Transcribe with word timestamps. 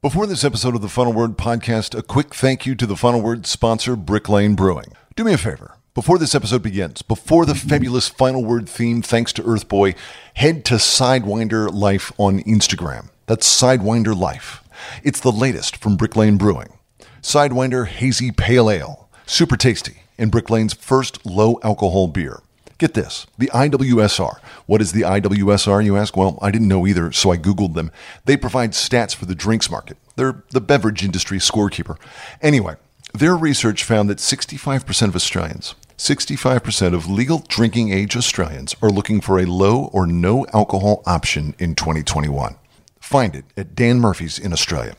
Before 0.00 0.28
this 0.28 0.44
episode 0.44 0.76
of 0.76 0.80
the 0.80 0.88
Final 0.88 1.12
Word 1.12 1.36
podcast, 1.36 1.98
a 1.98 2.04
quick 2.04 2.32
thank 2.32 2.64
you 2.64 2.76
to 2.76 2.86
the 2.86 2.94
Final 2.94 3.20
Word 3.20 3.46
sponsor, 3.46 3.96
Brick 3.96 4.28
Lane 4.28 4.54
Brewing. 4.54 4.92
Do 5.16 5.24
me 5.24 5.32
a 5.32 5.36
favor. 5.36 5.74
Before 5.92 6.18
this 6.18 6.36
episode 6.36 6.62
begins, 6.62 7.02
before 7.02 7.44
the 7.44 7.56
fabulous 7.56 8.06
Final 8.06 8.44
Word 8.44 8.68
theme, 8.68 9.02
thanks 9.02 9.32
to 9.32 9.42
Urthboy, 9.42 9.96
head 10.34 10.64
to 10.66 10.74
Sidewinder 10.74 11.68
Life 11.74 12.12
on 12.16 12.38
Instagram. 12.44 13.08
That's 13.26 13.60
Sidewinder 13.60 14.16
Life. 14.16 14.62
It's 15.02 15.18
the 15.18 15.32
latest 15.32 15.76
from 15.76 15.96
Brick 15.96 16.14
Lane 16.14 16.36
Brewing. 16.36 16.78
Sidewinder 17.20 17.84
Hazy 17.88 18.30
Pale 18.30 18.70
Ale, 18.70 19.08
super 19.26 19.56
tasty, 19.56 20.02
and 20.16 20.30
Brick 20.30 20.48
Lane's 20.48 20.74
first 20.74 21.26
low 21.26 21.58
alcohol 21.64 22.06
beer. 22.06 22.40
Get 22.78 22.94
this 22.94 23.26
the 23.36 23.50
IWSR. 23.52 24.38
What 24.66 24.80
is 24.80 24.92
the 24.92 25.02
IWSR, 25.02 25.84
you 25.84 25.96
ask? 25.96 26.16
Well, 26.16 26.38
I 26.40 26.52
didn't 26.52 26.68
know 26.68 26.86
either, 26.86 27.10
so 27.12 27.32
I 27.32 27.36
Googled 27.36 27.74
them. 27.74 27.90
They 28.24 28.36
provide 28.36 28.70
stats 28.70 29.14
for 29.14 29.26
the 29.26 29.34
drinks 29.34 29.68
market, 29.70 29.98
they're 30.16 30.44
the 30.50 30.60
beverage 30.60 31.04
industry 31.04 31.38
scorekeeper. 31.38 31.98
Anyway, 32.40 32.76
their 33.12 33.36
research 33.36 33.84
found 33.84 34.08
that 34.10 34.18
65% 34.18 35.08
of 35.08 35.16
Australians, 35.16 35.74
65% 35.96 36.94
of 36.94 37.10
legal 37.10 37.44
drinking 37.48 37.92
age 37.92 38.16
Australians 38.16 38.76
are 38.80 38.90
looking 38.90 39.20
for 39.20 39.40
a 39.40 39.46
low 39.46 39.86
or 39.86 40.06
no 40.06 40.46
alcohol 40.52 41.02
option 41.04 41.56
in 41.58 41.74
2021. 41.74 42.56
Find 43.00 43.34
it 43.34 43.44
at 43.56 43.74
Dan 43.74 43.98
Murphy's 43.98 44.38
in 44.38 44.52
Australia. 44.52 44.94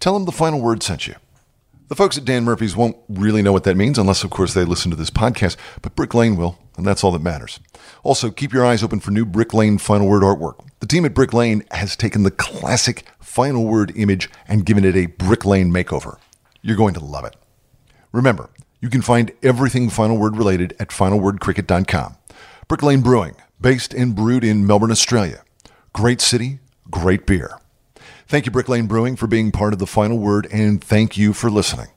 Tell 0.00 0.14
them 0.14 0.24
the 0.24 0.32
final 0.32 0.60
word 0.60 0.82
sent 0.82 1.06
you. 1.06 1.14
The 1.88 1.96
folks 1.96 2.16
at 2.16 2.24
Dan 2.24 2.44
Murphy's 2.44 2.76
won't 2.76 2.96
really 3.08 3.42
know 3.42 3.52
what 3.52 3.64
that 3.64 3.76
means 3.76 3.98
unless, 3.98 4.22
of 4.22 4.30
course, 4.30 4.54
they 4.54 4.64
listen 4.64 4.90
to 4.92 4.96
this 4.96 5.10
podcast, 5.10 5.56
but 5.82 5.96
Brick 5.96 6.14
Lane 6.14 6.36
will, 6.36 6.56
and 6.80 6.86
that's 6.86 7.04
all 7.04 7.12
that 7.12 7.22
matters. 7.22 7.60
Also, 8.02 8.30
keep 8.30 8.52
your 8.52 8.64
eyes 8.64 8.82
open 8.82 9.00
for 9.00 9.10
new 9.10 9.24
Brick 9.24 9.54
Lane 9.54 9.78
Final 9.78 10.08
Word 10.08 10.22
artwork. 10.22 10.66
The 10.80 10.86
team 10.86 11.04
at 11.04 11.14
Brick 11.14 11.32
Lane 11.32 11.62
has 11.70 11.94
taken 11.94 12.22
the 12.22 12.30
classic 12.30 13.04
Final 13.20 13.64
Word 13.66 13.92
image 13.96 14.28
and 14.48 14.66
given 14.66 14.84
it 14.84 14.96
a 14.96 15.06
Brick 15.06 15.44
Lane 15.44 15.70
makeover. 15.70 16.18
You're 16.62 16.76
going 16.76 16.94
to 16.94 17.04
love 17.04 17.24
it. 17.24 17.36
Remember, 18.12 18.50
you 18.80 18.88
can 18.88 19.02
find 19.02 19.30
everything 19.42 19.90
Final 19.90 20.16
Word 20.16 20.36
related 20.36 20.74
at 20.80 20.88
finalwordcricket.com. 20.88 22.16
Brick 22.66 22.82
Lane 22.82 23.02
Brewing, 23.02 23.36
based 23.60 23.92
and 23.92 24.14
brewed 24.14 24.44
in 24.44 24.66
Melbourne, 24.66 24.90
Australia. 24.90 25.42
Great 25.92 26.20
city, 26.20 26.60
great 26.90 27.26
beer. 27.26 27.58
Thank 28.26 28.46
you, 28.46 28.52
Brick 28.52 28.68
Lane 28.68 28.86
Brewing, 28.86 29.16
for 29.16 29.26
being 29.26 29.50
part 29.50 29.72
of 29.72 29.80
the 29.80 29.86
final 29.86 30.18
word, 30.18 30.46
and 30.52 30.82
thank 30.82 31.18
you 31.18 31.32
for 31.32 31.50
listening. 31.50 31.88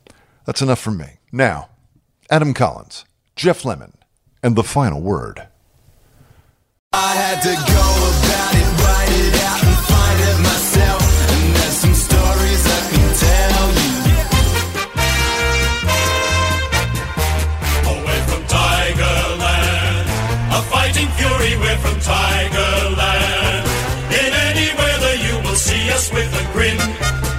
That's 0.45 0.61
enough 0.61 0.79
from 0.79 0.97
me. 0.97 1.19
Now, 1.31 1.69
Adam 2.29 2.53
Collins, 2.53 3.05
Geoff 3.35 3.63
Lemon, 3.63 3.93
and 4.43 4.55
the 4.55 4.63
final 4.63 5.01
word. 5.01 5.47
I 6.91 7.15
had 7.15 7.41
to 7.41 7.53
go 7.55 7.85
about 8.11 8.53
it, 8.53 8.67
write 8.83 9.13
it 9.23 9.35
out, 9.49 9.63
and 9.65 9.77
find 9.89 10.19
it 10.29 10.37
myself. 10.43 11.01
And 11.31 11.55
there's 11.55 11.77
some 11.81 11.95
stories 11.95 12.61
I 12.67 12.79
can 12.91 13.09
tell 13.23 13.67
you. 13.79 13.93
Away 17.97 18.19
from 18.29 18.43
Tigerland, 18.45 20.05
a 20.53 20.59
fighting 20.69 21.09
fury, 21.17 21.55
we're 21.57 21.79
from 21.81 21.97
Tigerland. 22.03 23.63
In 24.21 24.31
any 24.51 24.69
weather, 24.77 25.15
you 25.25 25.35
will 25.41 25.57
see 25.57 25.89
us 25.89 26.11
with 26.13 26.29
a 26.29 26.45
grin, 26.53 26.77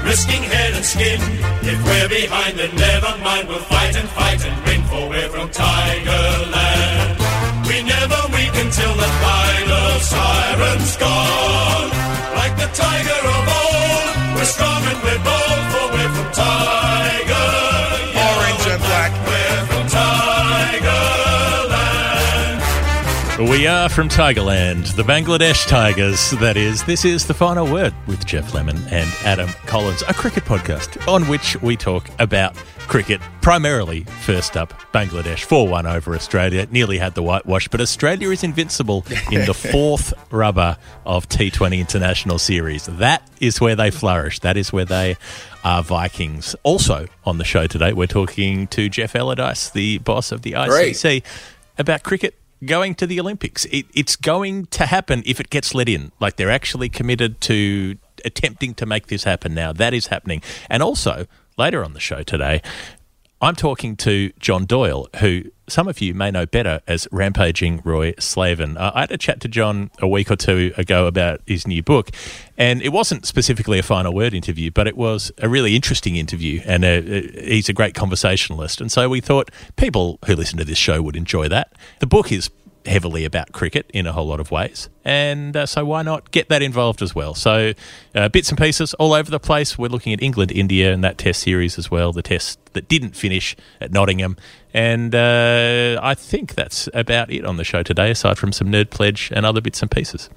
risking 0.02 0.42
head 0.42 0.74
and 0.74 0.84
skin. 0.84 1.20
If 1.62 1.78
we're 1.84 2.08
behind, 2.08 2.58
then 2.58 2.74
never 2.74 3.14
mind, 3.22 3.46
we'll 3.46 3.62
fight 3.70 3.94
and 3.94 4.08
fight 4.08 4.44
and 4.44 4.56
win, 4.66 4.73
siren's 10.12 10.96
gone. 10.96 11.90
Like 12.40 12.54
the 12.62 12.68
tiger 12.82 13.20
of 13.36 13.44
old, 13.60 14.36
we're 14.36 14.50
strong 14.54 14.82
and 14.90 15.00
we're 15.06 15.22
bold, 15.28 15.62
for 15.72 15.86
we're 15.94 16.12
from 16.16 16.32
Tiger. 16.32 16.93
We 23.50 23.66
are 23.66 23.90
from 23.90 24.08
Tigerland, 24.08 24.96
the 24.96 25.02
Bangladesh 25.02 25.68
Tigers, 25.68 26.30
that 26.40 26.56
is. 26.56 26.82
This 26.84 27.04
is 27.04 27.26
The 27.26 27.34
Final 27.34 27.70
Word 27.70 27.92
with 28.06 28.24
Geoff 28.24 28.54
Lemon 28.54 28.78
and 28.90 29.08
Adam 29.22 29.50
Collins, 29.66 30.02
a 30.08 30.14
cricket 30.14 30.44
podcast 30.44 31.06
on 31.06 31.28
which 31.28 31.60
we 31.60 31.76
talk 31.76 32.08
about 32.18 32.56
cricket, 32.88 33.20
primarily 33.42 34.04
first 34.22 34.56
up, 34.56 34.72
Bangladesh 34.94 35.44
4 35.44 35.68
1 35.68 35.86
over 35.86 36.14
Australia. 36.14 36.66
Nearly 36.70 36.96
had 36.96 37.14
the 37.14 37.22
whitewash, 37.22 37.68
but 37.68 37.82
Australia 37.82 38.30
is 38.30 38.42
invincible 38.42 39.04
in 39.30 39.44
the 39.44 39.54
fourth 39.72 40.14
rubber 40.32 40.78
of 41.04 41.28
T20 41.28 41.78
International 41.78 42.38
Series. 42.38 42.86
That 42.86 43.28
is 43.40 43.60
where 43.60 43.76
they 43.76 43.90
flourish. 43.90 44.38
That 44.40 44.56
is 44.56 44.72
where 44.72 44.86
they 44.86 45.18
are 45.62 45.82
Vikings. 45.82 46.56
Also 46.62 47.08
on 47.24 47.36
the 47.36 47.44
show 47.44 47.66
today, 47.66 47.92
we're 47.92 48.06
talking 48.06 48.68
to 48.68 48.88
Geoff 48.88 49.12
Allardice, 49.12 49.70
the 49.70 49.98
boss 49.98 50.32
of 50.32 50.40
the 50.42 50.52
ICC, 50.52 51.22
about 51.76 52.04
cricket 52.04 52.34
going 52.66 52.94
to 52.96 53.06
the 53.06 53.20
Olympics. 53.20 53.64
It, 53.66 53.86
it's 53.94 54.16
going 54.16 54.66
to 54.66 54.86
happen 54.86 55.22
if 55.26 55.40
it 55.40 55.50
gets 55.50 55.74
let 55.74 55.88
in. 55.88 56.12
Like 56.20 56.36
they're 56.36 56.50
actually 56.50 56.88
committed 56.88 57.40
to 57.42 57.96
attempting 58.24 58.74
to 58.74 58.86
make 58.86 59.08
this 59.08 59.24
happen 59.24 59.54
now. 59.54 59.72
That 59.72 59.94
is 59.94 60.08
happening. 60.08 60.42
And 60.68 60.82
also, 60.82 61.26
later 61.56 61.84
on 61.84 61.92
the 61.92 62.00
show 62.00 62.22
today, 62.22 62.62
I'm 63.44 63.54
talking 63.54 63.94
to 63.96 64.32
John 64.40 64.64
Doyle, 64.64 65.06
who 65.20 65.42
some 65.68 65.86
of 65.86 66.00
you 66.00 66.14
may 66.14 66.30
know 66.30 66.46
better 66.46 66.80
as 66.86 67.06
Rampaging 67.12 67.82
Roy 67.84 68.12
Slaven. 68.12 68.78
Uh, 68.78 68.92
I 68.94 69.00
had 69.00 69.12
a 69.12 69.18
chat 69.18 69.40
to 69.40 69.48
John 69.48 69.90
a 70.00 70.08
week 70.08 70.30
or 70.30 70.36
two 70.36 70.72
ago 70.78 71.06
about 71.06 71.42
his 71.46 71.66
new 71.66 71.82
book, 71.82 72.10
and 72.56 72.80
it 72.80 72.88
wasn't 72.88 73.26
specifically 73.26 73.78
a 73.78 73.82
final 73.82 74.14
word 74.14 74.32
interview, 74.32 74.70
but 74.70 74.86
it 74.86 74.96
was 74.96 75.30
a 75.36 75.48
really 75.50 75.76
interesting 75.76 76.16
interview, 76.16 76.62
and 76.64 76.86
uh 76.86 77.02
he's 77.02 77.68
a 77.68 77.74
great 77.74 77.94
conversationalist. 77.94 78.80
And 78.80 78.90
so 78.90 79.10
we 79.10 79.20
thought 79.20 79.50
people 79.76 80.18
who 80.24 80.34
listen 80.34 80.56
to 80.56 80.64
this 80.64 80.78
show 80.78 81.02
would 81.02 81.14
enjoy 81.14 81.46
that. 81.48 81.70
The 82.00 82.06
book 82.06 82.32
is 82.32 82.48
heavily 82.86 83.24
about 83.24 83.52
cricket 83.52 83.90
in 83.92 84.06
a 84.06 84.12
whole 84.12 84.26
lot 84.26 84.40
of 84.40 84.50
ways. 84.50 84.88
And 85.04 85.56
uh, 85.56 85.66
so 85.66 85.84
why 85.84 86.02
not 86.02 86.30
get 86.30 86.48
that 86.48 86.62
involved 86.62 87.02
as 87.02 87.14
well? 87.14 87.34
So 87.34 87.72
uh, 88.14 88.28
bits 88.28 88.50
and 88.50 88.58
pieces 88.58 88.94
all 88.94 89.12
over 89.12 89.30
the 89.30 89.40
place. 89.40 89.78
We're 89.78 89.88
looking 89.88 90.12
at 90.12 90.22
England, 90.22 90.52
India, 90.52 90.92
and 90.92 91.02
that 91.04 91.18
test 91.18 91.42
series 91.42 91.78
as 91.78 91.90
well, 91.90 92.12
the 92.12 92.22
test 92.22 92.58
that 92.74 92.88
didn't 92.88 93.16
finish 93.16 93.56
at 93.80 93.92
Nottingham. 93.92 94.36
And 94.72 95.14
uh, 95.14 96.00
I 96.02 96.14
think 96.14 96.54
that's 96.54 96.88
about 96.92 97.30
it 97.30 97.44
on 97.44 97.56
the 97.56 97.64
show 97.64 97.82
today, 97.82 98.10
aside 98.10 98.38
from 98.38 98.52
some 98.52 98.68
nerd 98.68 98.90
pledge 98.90 99.30
and 99.34 99.46
other 99.46 99.60
bits 99.60 99.82
and 99.82 99.90
pieces. 99.90 100.28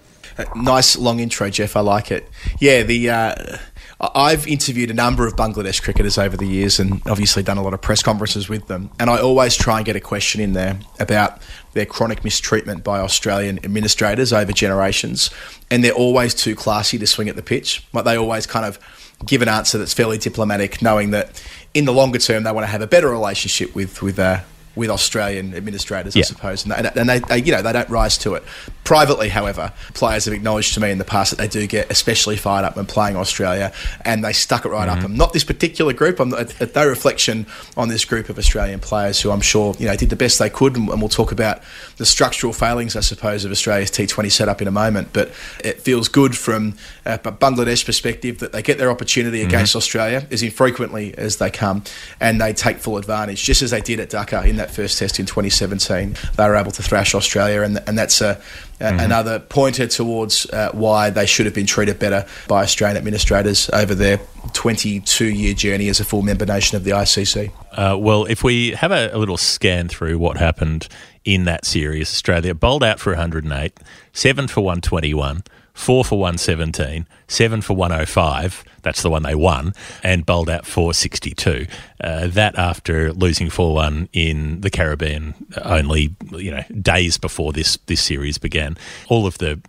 Nice 0.56 0.98
long 0.98 1.20
intro, 1.20 1.50
Geoff. 1.50 1.76
I 1.76 1.80
like 1.80 2.12
it. 2.12 2.30
Yeah, 2.60 2.84
the 2.84 3.10
uh, 3.10 3.58
I've 4.00 4.48
interviewed 4.48 4.92
a 4.92 4.94
number 4.94 5.26
of 5.26 5.36
Bangladesh 5.36 5.82
cricketers 5.82 6.20
over 6.20 6.38
the 6.38 6.46
years, 6.46 6.80
and 6.80 7.02
obviously 7.08 7.42
done 7.42 7.58
a 7.58 7.64
lot 7.64 7.74
of 7.74 7.82
press 7.82 8.04
conferences 8.04 8.48
with 8.48 8.68
them. 8.68 8.92
And 9.00 9.10
I 9.10 9.20
always 9.20 9.56
try 9.56 9.78
and 9.78 9.86
get 9.86 9.96
a 9.96 10.00
question 10.00 10.40
in 10.40 10.54
there 10.54 10.80
about 11.00 11.42
their 11.74 11.86
chronic 11.86 12.24
mistreatment 12.24 12.84
by 12.84 13.00
Australian 13.00 13.58
administrators 13.66 14.32
over 14.32 14.52
generations, 14.52 15.32
and 15.72 15.84
they're 15.84 15.94
always 15.94 16.36
too 16.36 16.56
classy 16.56 17.00
to 17.00 17.08
swing 17.08 17.28
at 17.28 17.36
the 17.36 17.42
pitch. 17.42 17.84
Like 17.92 18.06
they 18.06 18.18
always 18.18 18.46
kind 18.46 18.66
of 18.66 18.78
give 19.26 19.42
an 19.42 19.50
answer 19.50 19.80
that's 19.80 19.94
fairly 19.94 20.20
diplomatic, 20.20 20.80
knowing 20.82 21.10
that 21.12 21.44
in 21.74 21.86
the 21.86 21.94
longer 21.94 22.20
term 22.20 22.44
they 22.44 22.52
want 22.52 22.66
to 22.66 22.72
have 22.72 22.82
a 22.82 22.88
better 22.88 23.10
relationship 23.10 23.74
with 23.74 24.04
with 24.04 24.20
uh, 24.20 24.42
with 24.76 24.92
Australian 24.92 25.56
administrators, 25.56 26.16
I 26.16 26.20
suppose, 26.22 26.64
and, 26.64 26.72
they, 26.72 27.00
and 27.02 27.10
they, 27.10 27.20
they, 27.20 27.38
you 27.40 27.52
know, 27.52 27.64
they 27.64 27.74
don't 27.74 27.90
rise 27.90 28.16
to 28.20 28.36
it. 28.36 28.44
Privately, 28.88 29.28
however, 29.28 29.74
players 29.96 30.24
have 30.24 30.34
acknowledged 30.34 30.74
to 30.76 30.80
me 30.80 30.92
in 30.92 30.98
the 30.98 31.04
past 31.04 31.32
that 31.32 31.36
they 31.36 31.50
do 31.50 31.68
get 31.68 31.92
especially 31.92 32.38
fired 32.38 32.64
up 32.64 32.78
when 32.78 32.86
playing 32.86 33.18
Australia, 33.18 33.74
and 34.06 34.24
they 34.24 34.32
stuck 34.32 34.64
it 34.64 34.70
right 34.70 34.88
up 34.88 35.00
mm-hmm. 35.00 35.08
them. 35.10 35.18
Not 35.18 35.34
this 35.34 35.44
particular 35.44 35.92
group. 35.92 36.22
I'm 36.22 36.34
at, 36.34 36.74
no 36.74 36.88
reflection 36.88 37.48
on 37.76 37.90
this 37.90 38.06
group 38.06 38.30
of 38.30 38.38
Australian 38.38 38.80
players 38.80 39.20
who 39.20 39.32
I'm 39.32 39.42
sure 39.42 39.76
you 39.78 39.88
know 39.88 39.98
did 39.98 40.10
the 40.10 40.16
best 40.16 40.40
they 40.40 40.50
could, 40.50 40.78
and, 40.78 40.88
we'll 40.88 41.10
talk 41.10 41.34
about 41.34 41.64
the 41.98 42.06
structural 42.06 42.54
failings, 42.54 42.96
I 42.96 43.02
suppose, 43.02 43.44
of 43.44 43.52
Australia's 43.52 43.92
T20 43.92 44.32
setup 44.32 44.62
in 44.62 44.70
a 44.70 44.72
moment. 44.72 45.10
But 45.12 45.34
it 45.66 45.82
feels 45.82 46.08
good 46.08 46.38
from 46.38 46.76
a 47.06 47.18
Bangladesh 47.18 47.86
perspective 47.86 48.40
that 48.40 48.54
they 48.54 48.62
get 48.62 48.78
their 48.78 48.90
opportunity 48.90 49.40
mm-hmm. 49.40 49.50
against 49.50 49.76
Australia 49.76 50.26
as 50.32 50.42
infrequently 50.44 51.14
as 51.18 51.40
they 51.40 51.52
come, 51.52 51.84
and 52.22 52.40
they 52.40 52.54
take 52.54 52.78
full 52.78 52.96
advantage, 52.96 53.44
just 53.44 53.62
as 53.62 53.72
they 53.72 53.82
did 53.82 54.00
at 54.00 54.12
Dhaka 54.12 54.46
in 54.46 54.56
that 54.56 54.72
first 54.72 54.98
test 54.98 55.20
in 55.20 55.26
2017. 55.26 56.16
They 56.38 56.48
were 56.48 56.56
able 56.56 56.72
to 56.72 56.82
thrash 56.82 57.14
Australia, 57.14 57.64
and, 57.64 57.84
and 57.86 57.98
that's 57.98 58.22
a, 58.22 58.42
a 58.80 58.98
another 58.98 59.40
pointer 59.40 59.88
towards 59.88 60.46
uh, 60.52 60.72
why 60.74 61.10
they 61.10 61.26
should 61.26 61.46
have 61.46 61.56
been 61.56 61.66
treated 61.66 62.00
better 62.00 62.26
by 62.48 62.64
Australian 62.64 62.98
administrators 62.98 63.70
over 63.72 63.96
their 63.96 64.20
22 64.54 65.26
year 65.26 65.54
journey 65.54 65.90
as 65.90 66.00
a 66.00 66.04
full 66.04 66.22
member 66.22 66.46
nation 66.46 66.76
of 66.78 66.84
the 66.84 66.92
ICC. 66.92 67.52
Uh, 67.72 67.98
well, 67.98 68.26
if 68.26 68.44
we 68.44 68.72
have 68.72 68.92
a, 68.92 69.10
a 69.14 69.18
little 69.18 69.38
scan 69.38 69.88
through 69.88 70.18
what 70.18 70.38
happened 70.38 70.88
in 71.26 71.46
that 71.46 71.66
series, 71.66 72.10
Australia 72.10 72.54
bowled 72.54 72.84
out 72.84 73.00
for 73.00 73.12
108, 73.12 73.74
seven 74.14 74.48
for 74.48 74.62
121, 74.62 75.44
four 75.78 76.04
for 76.04 76.20
117, 76.20 77.06
seven 77.28 77.62
for 77.62 77.76
105. 77.76 78.64
That's 78.82 79.04
the 79.04 79.10
one 79.10 79.24
they 79.24 79.36
won, 79.36 79.74
and 80.04 80.26
bowled 80.26 80.50
out 80.50 80.66
for 80.66 80.94
62. 80.94 81.68
Uh, 82.02 82.28
that 82.28 82.58
after 82.58 83.14
losing 83.14 83.50
4 83.50 83.74
1 83.74 84.10
in 84.12 84.62
the 84.62 84.70
Caribbean 84.70 85.36
only 85.64 86.16
you 86.32 86.52
know 86.52 86.64
days 86.82 87.18
before 87.18 87.54
this, 87.54 87.78
this 87.86 88.02
series 88.02 88.38
began. 88.38 88.78
All 89.08 89.28
of 89.28 89.38
the 89.38 89.62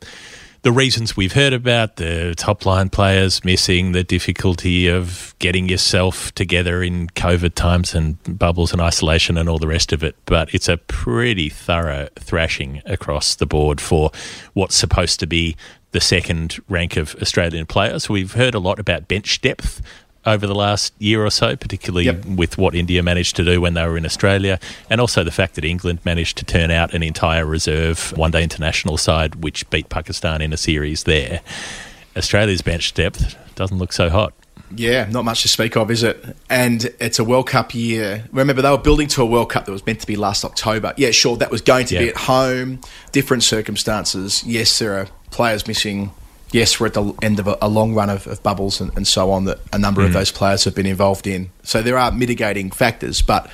the 0.63 0.73
reasons 0.73 1.17
we've 1.17 1.33
heard 1.33 1.53
about 1.53 1.97
the 1.97 2.35
top 2.37 2.67
line 2.67 2.89
players 2.89 3.45
missing, 3.45 3.93
the 3.93 4.03
difficulty 4.03 4.89
of 4.89 5.35
getting 5.39 5.69
yourself 5.69 6.35
together 6.35 6.83
in 6.83 7.07
COVID 7.09 7.55
times 7.55 7.95
and 7.95 8.19
bubbles 8.39 8.73
and 8.73 8.83
isolation 8.83 9.39
and 9.39 9.49
all 9.49 9.59
the 9.59 9.69
rest 9.69 9.93
of 9.93 10.03
it. 10.03 10.17
But 10.27 10.53
it's 10.53 10.69
a 10.69 10.77
pretty 10.77 11.49
thorough 11.49 12.09
thrashing 12.17 12.83
across 12.85 13.37
the 13.37 13.47
board 13.47 13.81
for 13.81 14.11
what's 14.55 14.75
supposed 14.75 15.21
to 15.21 15.27
be 15.27 15.57
the 15.93 16.01
second 16.01 16.59
rank 16.69 16.97
of 16.97 17.15
Australian 17.23 17.67
players. 17.67 18.09
We've 18.09 18.33
heard 18.33 18.55
a 18.55 18.59
lot 18.59 18.79
about 18.79 19.09
bench 19.09 19.41
depth 19.41 19.81
over 20.27 20.47
the 20.47 20.55
last 20.55 20.93
year 20.99 21.25
or 21.25 21.31
so, 21.31 21.57
particularly 21.57 22.05
Yep. 22.07 22.25
with 22.27 22.59
what 22.59 22.75
India 22.75 23.03
managed 23.03 23.37
to 23.37 23.45
do 23.45 23.61
when 23.61 23.75
they 23.75 23.87
were 23.87 23.97
in 23.97 24.05
Australia, 24.05 24.59
and 24.91 25.01
also 25.01 25.25
the 25.25 25.31
fact 25.31 25.55
that 25.55 25.65
England 25.65 26.01
managed 26.05 26.37
to 26.39 26.45
turn 26.45 26.71
out 26.71 26.93
an 26.93 27.03
entire 27.03 27.47
reserve 27.47 28.13
one 28.17 28.31
day 28.31 28.43
international 28.43 28.99
side 28.99 29.37
which 29.37 29.69
beat 29.71 29.89
Pakistan 29.89 30.43
in 30.43 30.53
a 30.53 30.57
series 30.59 31.05
there. 31.05 31.41
Australia's 32.17 32.61
bench 32.61 32.93
depth 32.95 33.37
doesn't 33.55 33.79
look 33.79 33.93
so 33.93 34.11
hot. 34.11 34.35
Yeah, 34.77 35.07
not 35.09 35.25
much 35.25 35.41
to 35.43 35.49
speak 35.49 35.77
of, 35.77 35.91
is 35.91 36.03
it? 36.03 36.23
And 36.51 36.93
it's 37.01 37.19
a 37.19 37.25
World 37.25 37.47
Cup 37.47 37.75
year. 37.75 38.25
Remember, 38.33 38.61
they 38.61 38.71
were 38.71 38.77
building 38.77 39.09
to 39.09 39.23
a 39.23 39.27
World 39.27 39.49
Cup 39.49 39.65
that 39.65 39.73
was 39.73 39.87
meant 39.87 40.01
to 40.01 40.07
be 40.07 40.17
last 40.17 40.45
October. 40.45 40.93
Yeah, 40.99 41.11
sure, 41.11 41.39
that 41.39 41.51
was 41.51 41.63
going 41.63 41.87
to 41.87 41.99
be 41.99 42.09
at 42.11 42.17
home, 42.17 42.81
different 43.13 43.45
circumstances. 43.45 44.45
Yes, 44.45 44.79
there 44.79 44.99
are 44.99 45.07
players 45.31 45.67
missing. 45.67 46.13
Yes, 46.51 46.81
we're 46.81 46.87
at 46.87 46.95
the 46.95 47.13
end 47.21 47.39
of 47.39 47.47
a, 47.47 47.59
a 47.61 47.69
long 47.69 47.95
run 47.95 48.09
of, 48.09 48.27
of 48.27 48.43
bubbles 48.43 48.81
and, 48.81 48.95
and 48.97 49.07
so 49.07 49.31
on 49.31 49.45
that 49.45 49.59
a 49.73 49.79
number 49.79 50.03
of 50.03 50.15
those 50.15 50.33
players 50.33 50.65
have 50.65 50.75
been 50.75 50.87
involved 50.87 51.27
in. 51.27 51.51
So 51.63 51.83
there 51.83 51.99
are 51.99 52.11
mitigating 52.11 52.71
factors, 52.71 53.21
but 53.21 53.51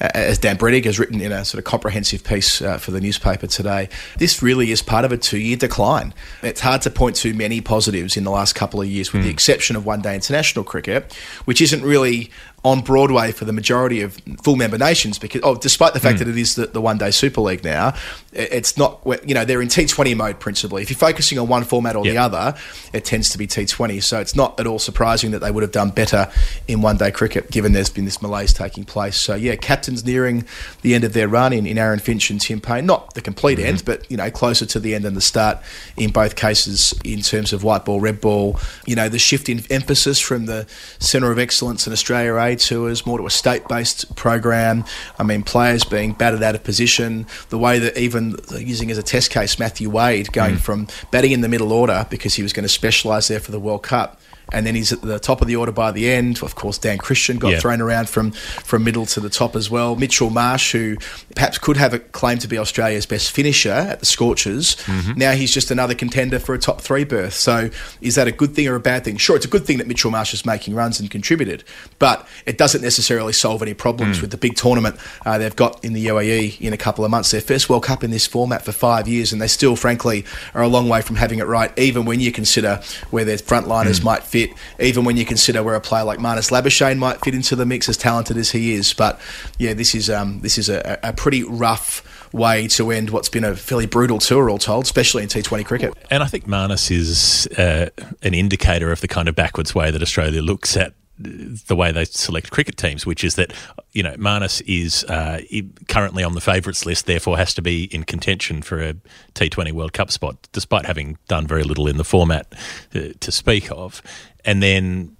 uh, 0.00 0.08
as 0.12 0.38
Dan 0.38 0.58
Brettig 0.58 0.84
has 0.84 0.98
written 0.98 1.20
in 1.20 1.32
a 1.32 1.44
sort 1.44 1.58
of 1.58 1.64
comprehensive 1.64 2.24
piece 2.24 2.60
uh, 2.60 2.78
for 2.78 2.90
the 2.90 3.00
newspaper 3.00 3.46
today, 3.46 3.88
this 4.18 4.42
really 4.42 4.72
is 4.72 4.82
part 4.82 5.04
of 5.04 5.12
a 5.12 5.16
two 5.16 5.38
year 5.38 5.56
decline. 5.56 6.12
It's 6.42 6.60
hard 6.60 6.82
to 6.82 6.90
point 6.90 7.16
to 7.16 7.32
many 7.32 7.60
positives 7.60 8.16
in 8.16 8.24
the 8.24 8.30
last 8.30 8.54
couple 8.54 8.80
of 8.82 8.88
years, 8.88 9.12
with 9.12 9.22
the 9.22 9.30
exception 9.30 9.76
of 9.76 9.86
one 9.86 10.02
day 10.02 10.14
international 10.14 10.64
cricket, 10.64 11.14
which 11.44 11.62
isn't 11.62 11.82
really 11.82 12.30
on 12.64 12.80
Broadway 12.80 13.30
for 13.30 13.44
the 13.44 13.52
majority 13.52 14.00
of 14.00 14.18
full 14.42 14.56
member 14.56 14.78
nations 14.78 15.18
because, 15.18 15.42
oh, 15.44 15.54
despite 15.54 15.92
the 15.92 16.00
fact 16.00 16.18
hmm. 16.18 16.24
that 16.24 16.30
it 16.30 16.38
is 16.38 16.54
the, 16.54 16.66
the 16.66 16.80
one 16.80 16.96
day 16.96 17.10
Super 17.10 17.42
League 17.42 17.62
now, 17.62 17.94
it's 18.32 18.78
not, 18.78 19.00
you 19.26 19.34
know, 19.34 19.44
they're 19.44 19.60
in 19.60 19.68
T20 19.68 20.16
mode 20.16 20.40
principally. 20.40 20.82
If 20.82 20.88
you're 20.88 20.96
focusing 20.96 21.38
on 21.38 21.46
one 21.46 21.64
format 21.64 21.94
or 21.94 22.04
the 22.04 22.16
other, 22.16 22.54
it 22.94 23.04
tends 23.04 23.28
to 23.30 23.38
be 23.38 23.46
T20. 23.46 24.02
So 24.02 24.18
it's 24.18 24.34
not 24.34 24.58
at 24.58 24.66
all 24.66 24.78
surprising 24.78 25.30
that 25.32 25.40
they 25.40 25.50
would 25.50 25.62
have 25.62 25.72
done 25.72 25.90
better 25.90 26.30
in 26.66 26.80
one 26.80 26.96
day 26.96 27.10
cricket 27.10 27.50
given 27.50 27.72
there's 27.72 27.90
been 27.90 28.06
this 28.06 28.22
malaise 28.22 28.54
taking 28.54 28.84
place. 28.84 29.20
So, 29.20 29.34
yeah, 29.34 29.56
captains 29.56 30.04
nearing 30.04 30.46
the 30.80 30.94
end 30.94 31.04
of 31.04 31.12
their 31.12 31.28
run 31.28 31.52
in, 31.52 31.66
in 31.66 31.76
Aaron 31.76 31.98
Finch 31.98 32.30
and 32.30 32.40
Tim 32.40 32.60
Paine. 32.62 32.86
Not 32.86 33.12
the 33.12 33.20
complete 33.20 33.58
hmm. 33.58 33.66
end, 33.66 33.84
but, 33.84 34.10
you 34.10 34.16
know, 34.16 34.30
closer 34.30 34.64
to 34.64 34.80
the 34.80 34.94
end 34.94 35.04
than 35.04 35.14
the 35.14 35.20
start 35.20 35.58
in 35.98 36.10
both 36.10 36.34
cases 36.34 36.94
in 37.04 37.20
terms 37.20 37.52
of 37.52 37.62
white 37.62 37.84
ball, 37.84 38.00
red 38.00 38.22
ball. 38.22 38.58
You 38.86 38.96
know, 38.96 39.10
the 39.10 39.18
shift 39.18 39.50
in 39.50 39.62
emphasis 39.68 40.18
from 40.18 40.46
the 40.46 40.66
Centre 40.98 41.30
of 41.30 41.38
Excellence 41.38 41.86
in 41.86 41.92
Australia 41.92 42.34
A 42.36 42.53
tours 42.56 43.06
more 43.06 43.18
to 43.18 43.26
a 43.26 43.30
state 43.30 43.66
based 43.68 44.14
program. 44.16 44.84
I 45.18 45.22
mean, 45.22 45.42
players 45.42 45.84
being 45.84 46.12
batted 46.12 46.42
out 46.42 46.54
of 46.54 46.64
position. 46.64 47.26
The 47.48 47.58
way 47.58 47.78
that 47.78 47.96
even 47.96 48.36
using 48.50 48.90
as 48.90 48.98
a 48.98 49.02
test 49.02 49.30
case 49.30 49.58
Matthew 49.58 49.90
Wade 49.90 50.32
going 50.32 50.56
mm. 50.56 50.60
from 50.60 50.88
batting 51.10 51.32
in 51.32 51.40
the 51.40 51.48
middle 51.48 51.72
order 51.72 52.06
because 52.10 52.34
he 52.34 52.42
was 52.42 52.52
going 52.52 52.64
to 52.64 52.68
specialise 52.68 53.28
there 53.28 53.40
for 53.40 53.52
the 53.52 53.60
World 53.60 53.82
Cup. 53.82 54.20
And 54.54 54.66
then 54.66 54.74
he's 54.74 54.92
at 54.92 55.02
the 55.02 55.18
top 55.18 55.42
of 55.42 55.48
the 55.48 55.56
order 55.56 55.72
by 55.72 55.90
the 55.90 56.08
end. 56.10 56.42
Of 56.42 56.54
course, 56.54 56.78
Dan 56.78 56.98
Christian 56.98 57.38
got 57.38 57.52
Yeah. 57.52 57.60
thrown 57.60 57.80
around 57.80 58.08
from, 58.08 58.30
from 58.30 58.84
middle 58.84 59.04
to 59.06 59.20
the 59.20 59.28
top 59.28 59.56
as 59.56 59.68
well. 59.68 59.96
Mitchell 59.96 60.30
Marsh, 60.30 60.72
who 60.72 60.96
perhaps 61.34 61.58
could 61.58 61.76
have 61.76 61.92
a 61.92 61.98
claim 61.98 62.38
to 62.38 62.48
be 62.48 62.56
Australia's 62.56 63.06
best 63.06 63.32
finisher 63.32 63.70
at 63.70 64.00
the 64.00 64.06
Scorchers, 64.06 64.76
mm-hmm. 64.86 65.12
now 65.16 65.32
he's 65.32 65.52
just 65.52 65.70
another 65.70 65.94
contender 65.94 66.38
for 66.38 66.54
a 66.54 66.58
top 66.58 66.80
three 66.80 67.04
berth. 67.04 67.34
So 67.34 67.70
is 68.00 68.14
that 68.14 68.28
a 68.28 68.32
good 68.32 68.54
thing 68.54 68.68
or 68.68 68.76
a 68.76 68.80
bad 68.80 69.04
thing? 69.04 69.16
Sure, 69.16 69.36
it's 69.36 69.44
a 69.44 69.48
good 69.48 69.66
thing 69.66 69.78
that 69.78 69.86
Mitchell 69.86 70.10
Marsh 70.10 70.32
is 70.32 70.46
making 70.46 70.74
runs 70.74 71.00
and 71.00 71.10
contributed, 71.10 71.64
but 71.98 72.26
it 72.46 72.58
doesn't 72.58 72.82
necessarily 72.82 73.32
solve 73.32 73.62
any 73.62 73.74
problems 73.74 74.18
mm. 74.18 74.22
with 74.22 74.30
the 74.30 74.36
big 74.36 74.56
tournament 74.56 74.96
uh, 75.26 75.38
they've 75.38 75.56
got 75.56 75.84
in 75.84 75.92
the 75.92 76.06
UAE 76.06 76.60
in 76.60 76.72
a 76.72 76.76
couple 76.76 77.04
of 77.04 77.10
months. 77.10 77.30
Their 77.30 77.40
first 77.40 77.68
World 77.68 77.84
Cup 77.84 78.04
in 78.04 78.10
this 78.10 78.26
format 78.26 78.64
for 78.64 78.72
five 78.72 79.08
years, 79.08 79.32
and 79.32 79.40
they 79.42 79.48
still, 79.48 79.76
frankly, 79.76 80.24
are 80.54 80.62
a 80.62 80.68
long 80.68 80.88
way 80.88 81.00
from 81.02 81.16
having 81.16 81.38
it 81.38 81.46
right, 81.46 81.76
even 81.78 82.04
when 82.04 82.20
you 82.20 82.30
consider 82.32 82.80
where 83.10 83.24
their 83.24 83.36
frontliners 83.36 84.00
mm. 84.00 84.04
might 84.04 84.22
fit, 84.22 84.43
even 84.80 85.04
when 85.04 85.16
you 85.16 85.24
consider 85.24 85.62
where 85.62 85.74
a 85.74 85.80
player 85.80 86.04
like 86.04 86.18
Marnus 86.18 86.50
Labuschagne 86.50 86.98
might 86.98 87.20
fit 87.20 87.34
into 87.34 87.56
the 87.56 87.66
mix, 87.66 87.88
as 87.88 87.96
talented 87.96 88.36
as 88.36 88.50
he 88.50 88.74
is. 88.74 88.92
But 88.92 89.20
yeah, 89.58 89.74
this 89.74 89.94
is 89.94 90.10
um, 90.10 90.40
this 90.40 90.58
is 90.58 90.68
a, 90.68 90.98
a 91.02 91.12
pretty 91.12 91.42
rough 91.42 92.02
way 92.32 92.66
to 92.66 92.90
end 92.90 93.10
what's 93.10 93.28
been 93.28 93.44
a 93.44 93.54
fairly 93.54 93.86
brutal 93.86 94.18
tour, 94.18 94.50
all 94.50 94.58
told, 94.58 94.84
especially 94.84 95.22
in 95.22 95.28
T20 95.28 95.64
cricket. 95.64 95.94
And 96.10 96.22
I 96.22 96.26
think 96.26 96.46
Marnus 96.46 96.90
is 96.90 97.46
uh, 97.56 97.90
an 98.22 98.34
indicator 98.34 98.90
of 98.90 99.00
the 99.00 99.08
kind 99.08 99.28
of 99.28 99.34
backwards 99.34 99.74
way 99.74 99.90
that 99.90 100.02
Australia 100.02 100.42
looks 100.42 100.76
at 100.76 100.94
the 101.18 101.76
way 101.76 101.92
they 101.92 102.04
select 102.04 102.50
cricket 102.50 102.76
teams, 102.76 103.06
which 103.06 103.22
is 103.22 103.36
that 103.36 103.52
you 103.92 104.02
know 104.02 104.14
Marnus 104.14 104.60
is 104.66 105.04
uh, 105.04 105.40
currently 105.88 106.24
on 106.24 106.34
the 106.34 106.40
favourites 106.40 106.84
list, 106.84 107.06
therefore 107.06 107.36
has 107.36 107.54
to 107.54 107.62
be 107.62 107.84
in 107.84 108.02
contention 108.02 108.62
for 108.62 108.82
a 108.82 108.94
T20 109.34 109.72
World 109.72 109.92
Cup 109.92 110.10
spot, 110.10 110.36
despite 110.52 110.86
having 110.86 111.18
done 111.28 111.46
very 111.46 111.62
little 111.62 111.86
in 111.86 111.98
the 111.98 112.04
format 112.04 112.52
uh, 112.94 113.10
to 113.20 113.32
speak 113.32 113.70
of. 113.70 114.02
And 114.44 114.62
then 114.62 115.16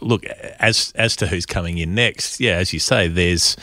look 0.00 0.24
as 0.58 0.92
as 0.96 1.16
to 1.16 1.26
who's 1.26 1.46
coming 1.46 1.78
in 1.78 1.94
next. 1.94 2.40
Yeah, 2.40 2.56
as 2.56 2.72
you 2.72 2.78
say, 2.78 3.08
there's 3.08 3.56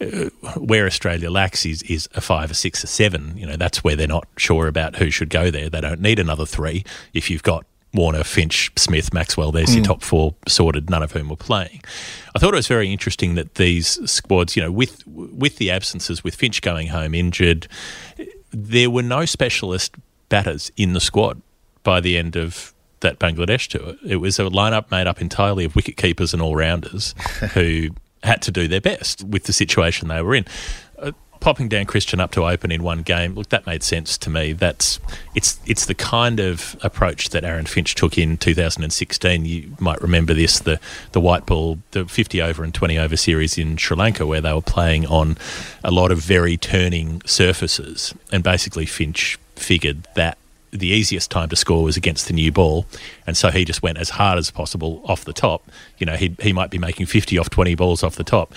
uh, 0.00 0.30
where 0.56 0.86
Australia 0.86 1.30
lacks 1.30 1.66
is 1.66 1.82
is 1.82 2.08
a 2.14 2.20
five, 2.20 2.50
a 2.50 2.54
six, 2.54 2.82
a 2.84 2.86
seven. 2.86 3.36
You 3.36 3.46
know, 3.46 3.56
that's 3.56 3.84
where 3.84 3.96
they're 3.96 4.08
not 4.08 4.26
sure 4.36 4.66
about 4.68 4.96
who 4.96 5.10
should 5.10 5.30
go 5.30 5.50
there. 5.50 5.68
They 5.68 5.80
don't 5.80 6.00
need 6.00 6.18
another 6.18 6.46
three 6.46 6.84
if 7.12 7.30
you've 7.30 7.42
got 7.42 7.66
Warner, 7.94 8.24
Finch, 8.24 8.70
Smith, 8.76 9.12
Maxwell. 9.12 9.50
There's 9.50 9.74
your 9.74 9.84
top 9.84 10.02
four 10.02 10.34
sorted, 10.46 10.90
none 10.90 11.02
of 11.02 11.12
whom 11.12 11.30
were 11.30 11.36
playing. 11.36 11.82
I 12.34 12.38
thought 12.38 12.52
it 12.52 12.56
was 12.56 12.68
very 12.68 12.92
interesting 12.92 13.34
that 13.34 13.54
these 13.54 13.98
squads, 14.10 14.56
you 14.56 14.62
know, 14.62 14.70
with 14.72 15.06
with 15.06 15.56
the 15.56 15.70
absences, 15.70 16.22
with 16.22 16.34
Finch 16.34 16.62
going 16.62 16.88
home 16.88 17.14
injured, 17.14 17.66
there 18.50 18.90
were 18.90 19.02
no 19.02 19.24
specialist 19.24 19.94
batters 20.28 20.70
in 20.76 20.92
the 20.92 21.00
squad 21.00 21.40
by 21.82 22.00
the 22.00 22.18
end 22.18 22.36
of 22.36 22.74
that 23.00 23.18
Bangladesh 23.18 23.68
tour. 23.68 23.94
It 24.06 24.18
It 24.18 24.20
was 24.20 24.40
a 24.40 24.44
lineup 24.44 24.90
made 24.90 25.06
up 25.06 25.20
entirely 25.20 25.64
of 25.64 25.76
wicket 25.76 25.96
keepers 25.96 26.32
and 26.32 26.42
all 26.42 26.56
rounders 26.56 27.14
who 27.54 27.90
had 28.24 28.42
to 28.42 28.50
do 28.50 28.66
their 28.66 28.80
best 28.80 29.22
with 29.22 29.44
the 29.44 29.52
situation 29.52 30.08
they 30.08 30.20
were 30.20 30.34
in. 30.34 30.44
Uh, 30.98 31.12
popping 31.38 31.68
Dan 31.68 31.86
Christian 31.86 32.18
up 32.18 32.32
to 32.32 32.44
open 32.44 32.72
in 32.72 32.82
one 32.82 33.02
game, 33.02 33.36
look, 33.36 33.50
that 33.50 33.64
made 33.64 33.84
sense 33.84 34.18
to 34.18 34.28
me. 34.28 34.54
That's 34.54 34.98
it's 35.36 35.60
it's 35.66 35.86
the 35.86 35.94
kind 35.94 36.40
of 36.40 36.76
approach 36.82 37.30
that 37.30 37.44
Aaron 37.44 37.66
Finch 37.66 37.94
took 37.94 38.18
in 38.18 38.38
2016. 38.38 39.44
You 39.44 39.76
might 39.78 40.02
remember 40.02 40.34
this 40.34 40.58
the 40.58 40.80
the 41.12 41.20
white 41.20 41.46
ball, 41.46 41.78
the 41.92 42.06
50 42.06 42.42
over 42.42 42.64
and 42.64 42.74
20 42.74 42.98
over 42.98 43.16
series 43.16 43.56
in 43.56 43.76
Sri 43.76 43.96
Lanka, 43.96 44.26
where 44.26 44.40
they 44.40 44.52
were 44.52 44.60
playing 44.60 45.06
on 45.06 45.38
a 45.84 45.92
lot 45.92 46.10
of 46.10 46.18
very 46.18 46.56
turning 46.56 47.22
surfaces, 47.24 48.14
and 48.32 48.42
basically 48.42 48.84
Finch 48.84 49.38
figured 49.54 50.08
that 50.16 50.38
the 50.70 50.88
easiest 50.88 51.30
time 51.30 51.48
to 51.48 51.56
score 51.56 51.82
was 51.82 51.96
against 51.96 52.26
the 52.26 52.34
new 52.34 52.52
ball, 52.52 52.86
and 53.26 53.36
so 53.36 53.50
he 53.50 53.64
just 53.64 53.82
went 53.82 53.98
as 53.98 54.10
hard 54.10 54.38
as 54.38 54.50
possible 54.50 55.00
off 55.04 55.24
the 55.24 55.32
top. 55.32 55.64
You 55.98 56.06
know, 56.06 56.16
he 56.16 56.34
he 56.40 56.52
might 56.52 56.70
be 56.70 56.78
making 56.78 57.06
50 57.06 57.38
off 57.38 57.50
20 57.50 57.74
balls 57.74 58.02
off 58.02 58.16
the 58.16 58.24
top. 58.24 58.52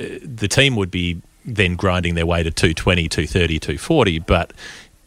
Uh, 0.00 0.06
the 0.22 0.48
team 0.48 0.76
would 0.76 0.90
be 0.90 1.20
then 1.44 1.76
grinding 1.76 2.14
their 2.14 2.26
way 2.26 2.42
to 2.42 2.50
220, 2.50 3.08
230, 3.08 3.58
240, 3.58 4.18
but 4.20 4.52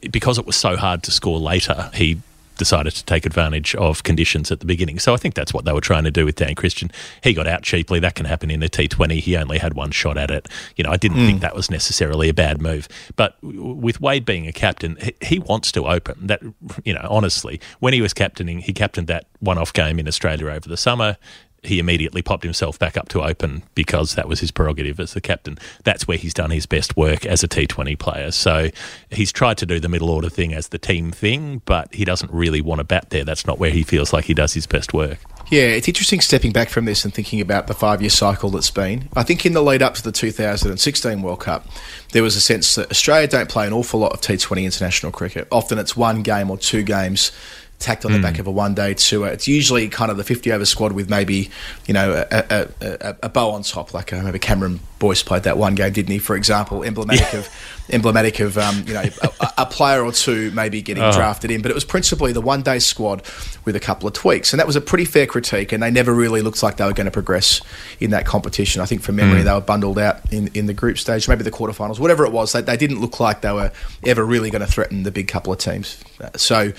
because 0.10 0.38
it 0.38 0.46
was 0.46 0.56
so 0.56 0.78
hard 0.78 1.04
to 1.04 1.12
score 1.12 1.40
later, 1.40 1.92
he 1.94 2.22
decided 2.60 2.94
to 2.94 3.04
take 3.06 3.26
advantage 3.26 3.74
of 3.76 4.04
conditions 4.04 4.52
at 4.52 4.60
the 4.60 4.68
beginning. 4.68 5.00
So 5.00 5.16
I 5.16 5.18
think 5.18 5.34
that's 5.34 5.54
what 5.54 5.66
they 5.66 5.74
were 5.74 5.82
trying 5.82 6.04
to 6.04 6.12
do 6.12 6.26
with 6.26 6.36
Dan 6.36 6.54
Christian. 6.54 6.92
He 7.24 7.34
got 7.34 7.48
out 7.48 7.64
cheaply. 7.64 8.00
That 8.00 8.14
can 8.14 8.26
happen 8.28 8.52
in 8.52 8.62
a 8.62 8.70
T20. 8.70 9.20
He 9.20 9.36
only 9.36 9.58
had 9.58 9.74
one 9.74 9.90
shot 9.90 10.18
at 10.18 10.30
it. 10.30 10.48
You 10.76 10.84
know, 10.84 10.92
I 10.92 10.98
didn't 10.98 11.26
think 11.26 11.40
mm. 11.40 11.42
that 11.42 11.56
was 11.56 11.72
necessarily 11.72 12.30
a 12.30 12.34
bad 12.34 12.62
move. 12.62 12.88
But 13.16 13.38
with 13.42 14.00
Wade 14.00 14.26
being 14.26 14.48
a 14.48 14.54
captain, 14.54 14.98
he, 15.02 15.16
he 15.22 15.40
wants 15.40 15.72
to 15.72 15.88
open. 15.88 16.28
That 16.28 16.44
you 16.84 16.94
know, 16.94 17.08
honestly, 17.10 17.60
when 17.80 17.94
he 17.94 18.02
was 18.02 18.14
captaining, 18.14 18.60
he 18.60 18.74
captained 18.74 19.08
that 19.08 19.26
one-off 19.40 19.74
game 19.74 19.98
in 19.98 20.08
Australia 20.08 20.50
over 20.50 20.70
the 20.70 20.78
summer 20.78 21.18
he 21.64 21.80
immediately 21.80 22.22
popped 22.22 22.44
himself 22.44 22.80
back 22.80 22.98
up 22.98 23.10
to 23.10 23.22
open 23.22 23.64
because 23.76 24.16
that 24.16 24.28
was 24.28 24.40
his 24.40 24.52
prerogative 24.52 25.00
as 25.00 25.14
the 25.14 25.22
captain. 25.22 25.58
That's 25.84 26.08
where 26.08 26.18
he's 26.18 26.34
done 26.34 26.52
his 26.52 26.66
best 26.66 26.96
work 26.96 27.26
as 27.26 27.44
a 27.44 27.48
T20 27.48 27.98
player. 27.98 28.32
So 28.32 28.70
he's 29.10 29.32
tried 29.32 29.58
to 29.60 29.66
do 29.66 29.80
the 29.80 29.90
middle 29.90 30.10
order 30.10 30.30
thing 30.30 30.54
as 30.54 30.70
the 30.70 30.78
team 30.78 31.12
thing, 31.12 31.62
but 31.66 31.94
he 31.94 32.06
doesn't 32.06 32.32
really 32.32 32.62
want 32.62 32.80
to 32.80 32.84
bat 32.84 33.10
there. 33.10 33.24
That's 33.24 33.46
not 33.46 33.60
where 33.60 33.72
he 33.72 33.84
feels 33.84 34.14
like 34.14 34.26
he 34.26 34.34
does 34.34 34.54
his 34.54 34.68
best 34.68 34.94
work. 34.94 35.20
Yeah, 35.50 35.64
it's 35.64 35.88
interesting 35.88 36.22
stepping 36.22 36.52
back 36.52 36.70
from 36.70 36.86
this 36.86 37.04
and 37.04 37.14
thinking 37.14 37.42
about 37.42 37.66
the 37.66 37.74
five 37.74 38.02
year 38.02 38.12
cycle 38.12 38.52
that's 38.52 38.70
been. 38.70 39.10
I 39.16 39.24
think 39.24 39.46
in 39.46 39.54
the 39.54 39.64
lead 39.64 39.82
up 39.82 39.96
to 39.96 40.04
the 40.04 40.12
2016 40.12 41.22
World 41.24 41.40
Cup, 41.40 41.66
there 42.12 42.22
was 42.22 42.36
a 42.36 42.42
sense 42.42 42.76
that 42.76 42.92
Australia 42.92 43.28
don't 43.28 43.50
play 43.50 43.66
an 43.66 43.74
awful 43.74 44.00
lot 44.00 44.14
of 44.14 44.22
T20 44.22 44.64
international 44.64 45.12
cricket. 45.12 45.48
Often 45.52 45.80
it's 45.80 45.98
one 45.98 46.22
game 46.22 46.52
or 46.52 46.58
two 46.58 46.84
games 46.84 47.32
tacked 47.80 48.04
on 48.06 48.12
the 48.12 48.20
back 48.20 48.40
of 48.40 48.46
a 48.48 48.52
one 48.52 48.74
day 48.76 48.94
tour. 48.94 49.28
It's 49.28 49.48
usually 49.48 49.88
kind 49.88 50.12
of 50.12 50.18
the 50.18 50.24
50 50.24 50.52
over 50.52 50.66
squad 50.66 50.92
with 50.92 51.10
maybe, 51.10 51.50
you 51.88 51.94
know, 51.94 52.26
a, 52.30 52.44
a, 52.50 52.68
a, 52.82 53.16
a 53.24 53.30
bow 53.30 53.52
on 53.52 53.64
top. 53.64 53.94
Like 53.94 54.12
I 54.14 54.18
remember 54.18 54.38
Cameron 54.38 54.82
Boyce 55.00 55.24
played 55.24 55.44
that 55.44 55.58
one 55.58 55.76
game, 55.76 55.94
didn't 55.94 56.12
he, 56.12 56.20
for 56.20 56.36
example? 56.36 56.84
Emblematic 56.84 57.34
of, 57.34 57.48
emblematic 57.90 58.42
of 58.42 58.58
um, 58.58 58.84
you 58.86 58.94
know, 58.94 59.04
a, 59.40 59.50
a 59.60 59.66
player 59.66 60.04
or 60.04 60.12
two 60.12 60.52
maybe 60.52 60.82
getting 60.82 61.04
drafted 61.14 61.52
in. 61.52 61.62
But 61.62 61.72
it 61.72 61.74
was 61.74 61.86
principally 61.86 62.34
the 62.34 62.42
one 62.42 62.62
day 62.62 62.80
squad 62.80 63.24
with 63.64 63.78
a 63.78 63.80
couple 63.80 64.08
of 64.08 64.14
tweaks. 64.14 64.52
And 64.52 64.60
that 64.60 64.68
was 64.68 64.76
a 64.76 64.82
pretty 64.82 65.06
fair 65.06 65.26
critique. 65.26 65.72
And 65.72 65.82
they 65.82 65.90
never 65.90 66.14
really 66.14 66.42
looked 66.42 66.62
like 66.62 66.76
they 66.76 66.86
were 66.86 66.92
going 66.94 67.06
to 67.06 67.12
progress 67.12 67.62
in 68.02 68.10
that 68.12 68.26
competition. 68.26 68.82
I 68.82 68.86
think 68.86 69.02
from 69.02 69.16
memory, 69.16 69.42
they 69.42 69.54
were 69.54 69.62
bundled 69.62 69.98
out 70.00 70.20
in, 70.34 70.50
in 70.54 70.66
the 70.66 70.74
group 70.74 70.98
stage, 70.98 71.30
maybe 71.30 71.44
the 71.44 71.52
quarterfinals, 71.52 71.98
whatever 71.98 72.26
it 72.26 72.34
was. 72.34 72.52
They, 72.52 72.62
they 72.62 72.76
didn't 72.76 73.00
look 73.00 73.22
like 73.22 73.40
they 73.40 73.54
were 73.54 73.72
ever 74.06 74.26
really 74.26 74.50
going 74.50 74.66
to 74.66 74.72
threaten 74.72 75.04
the 75.04 75.12
big 75.12 75.30
couple 75.30 75.54
of 75.54 75.60
teams. 75.60 76.04
Uh, 76.20 76.30
So, 76.36 76.74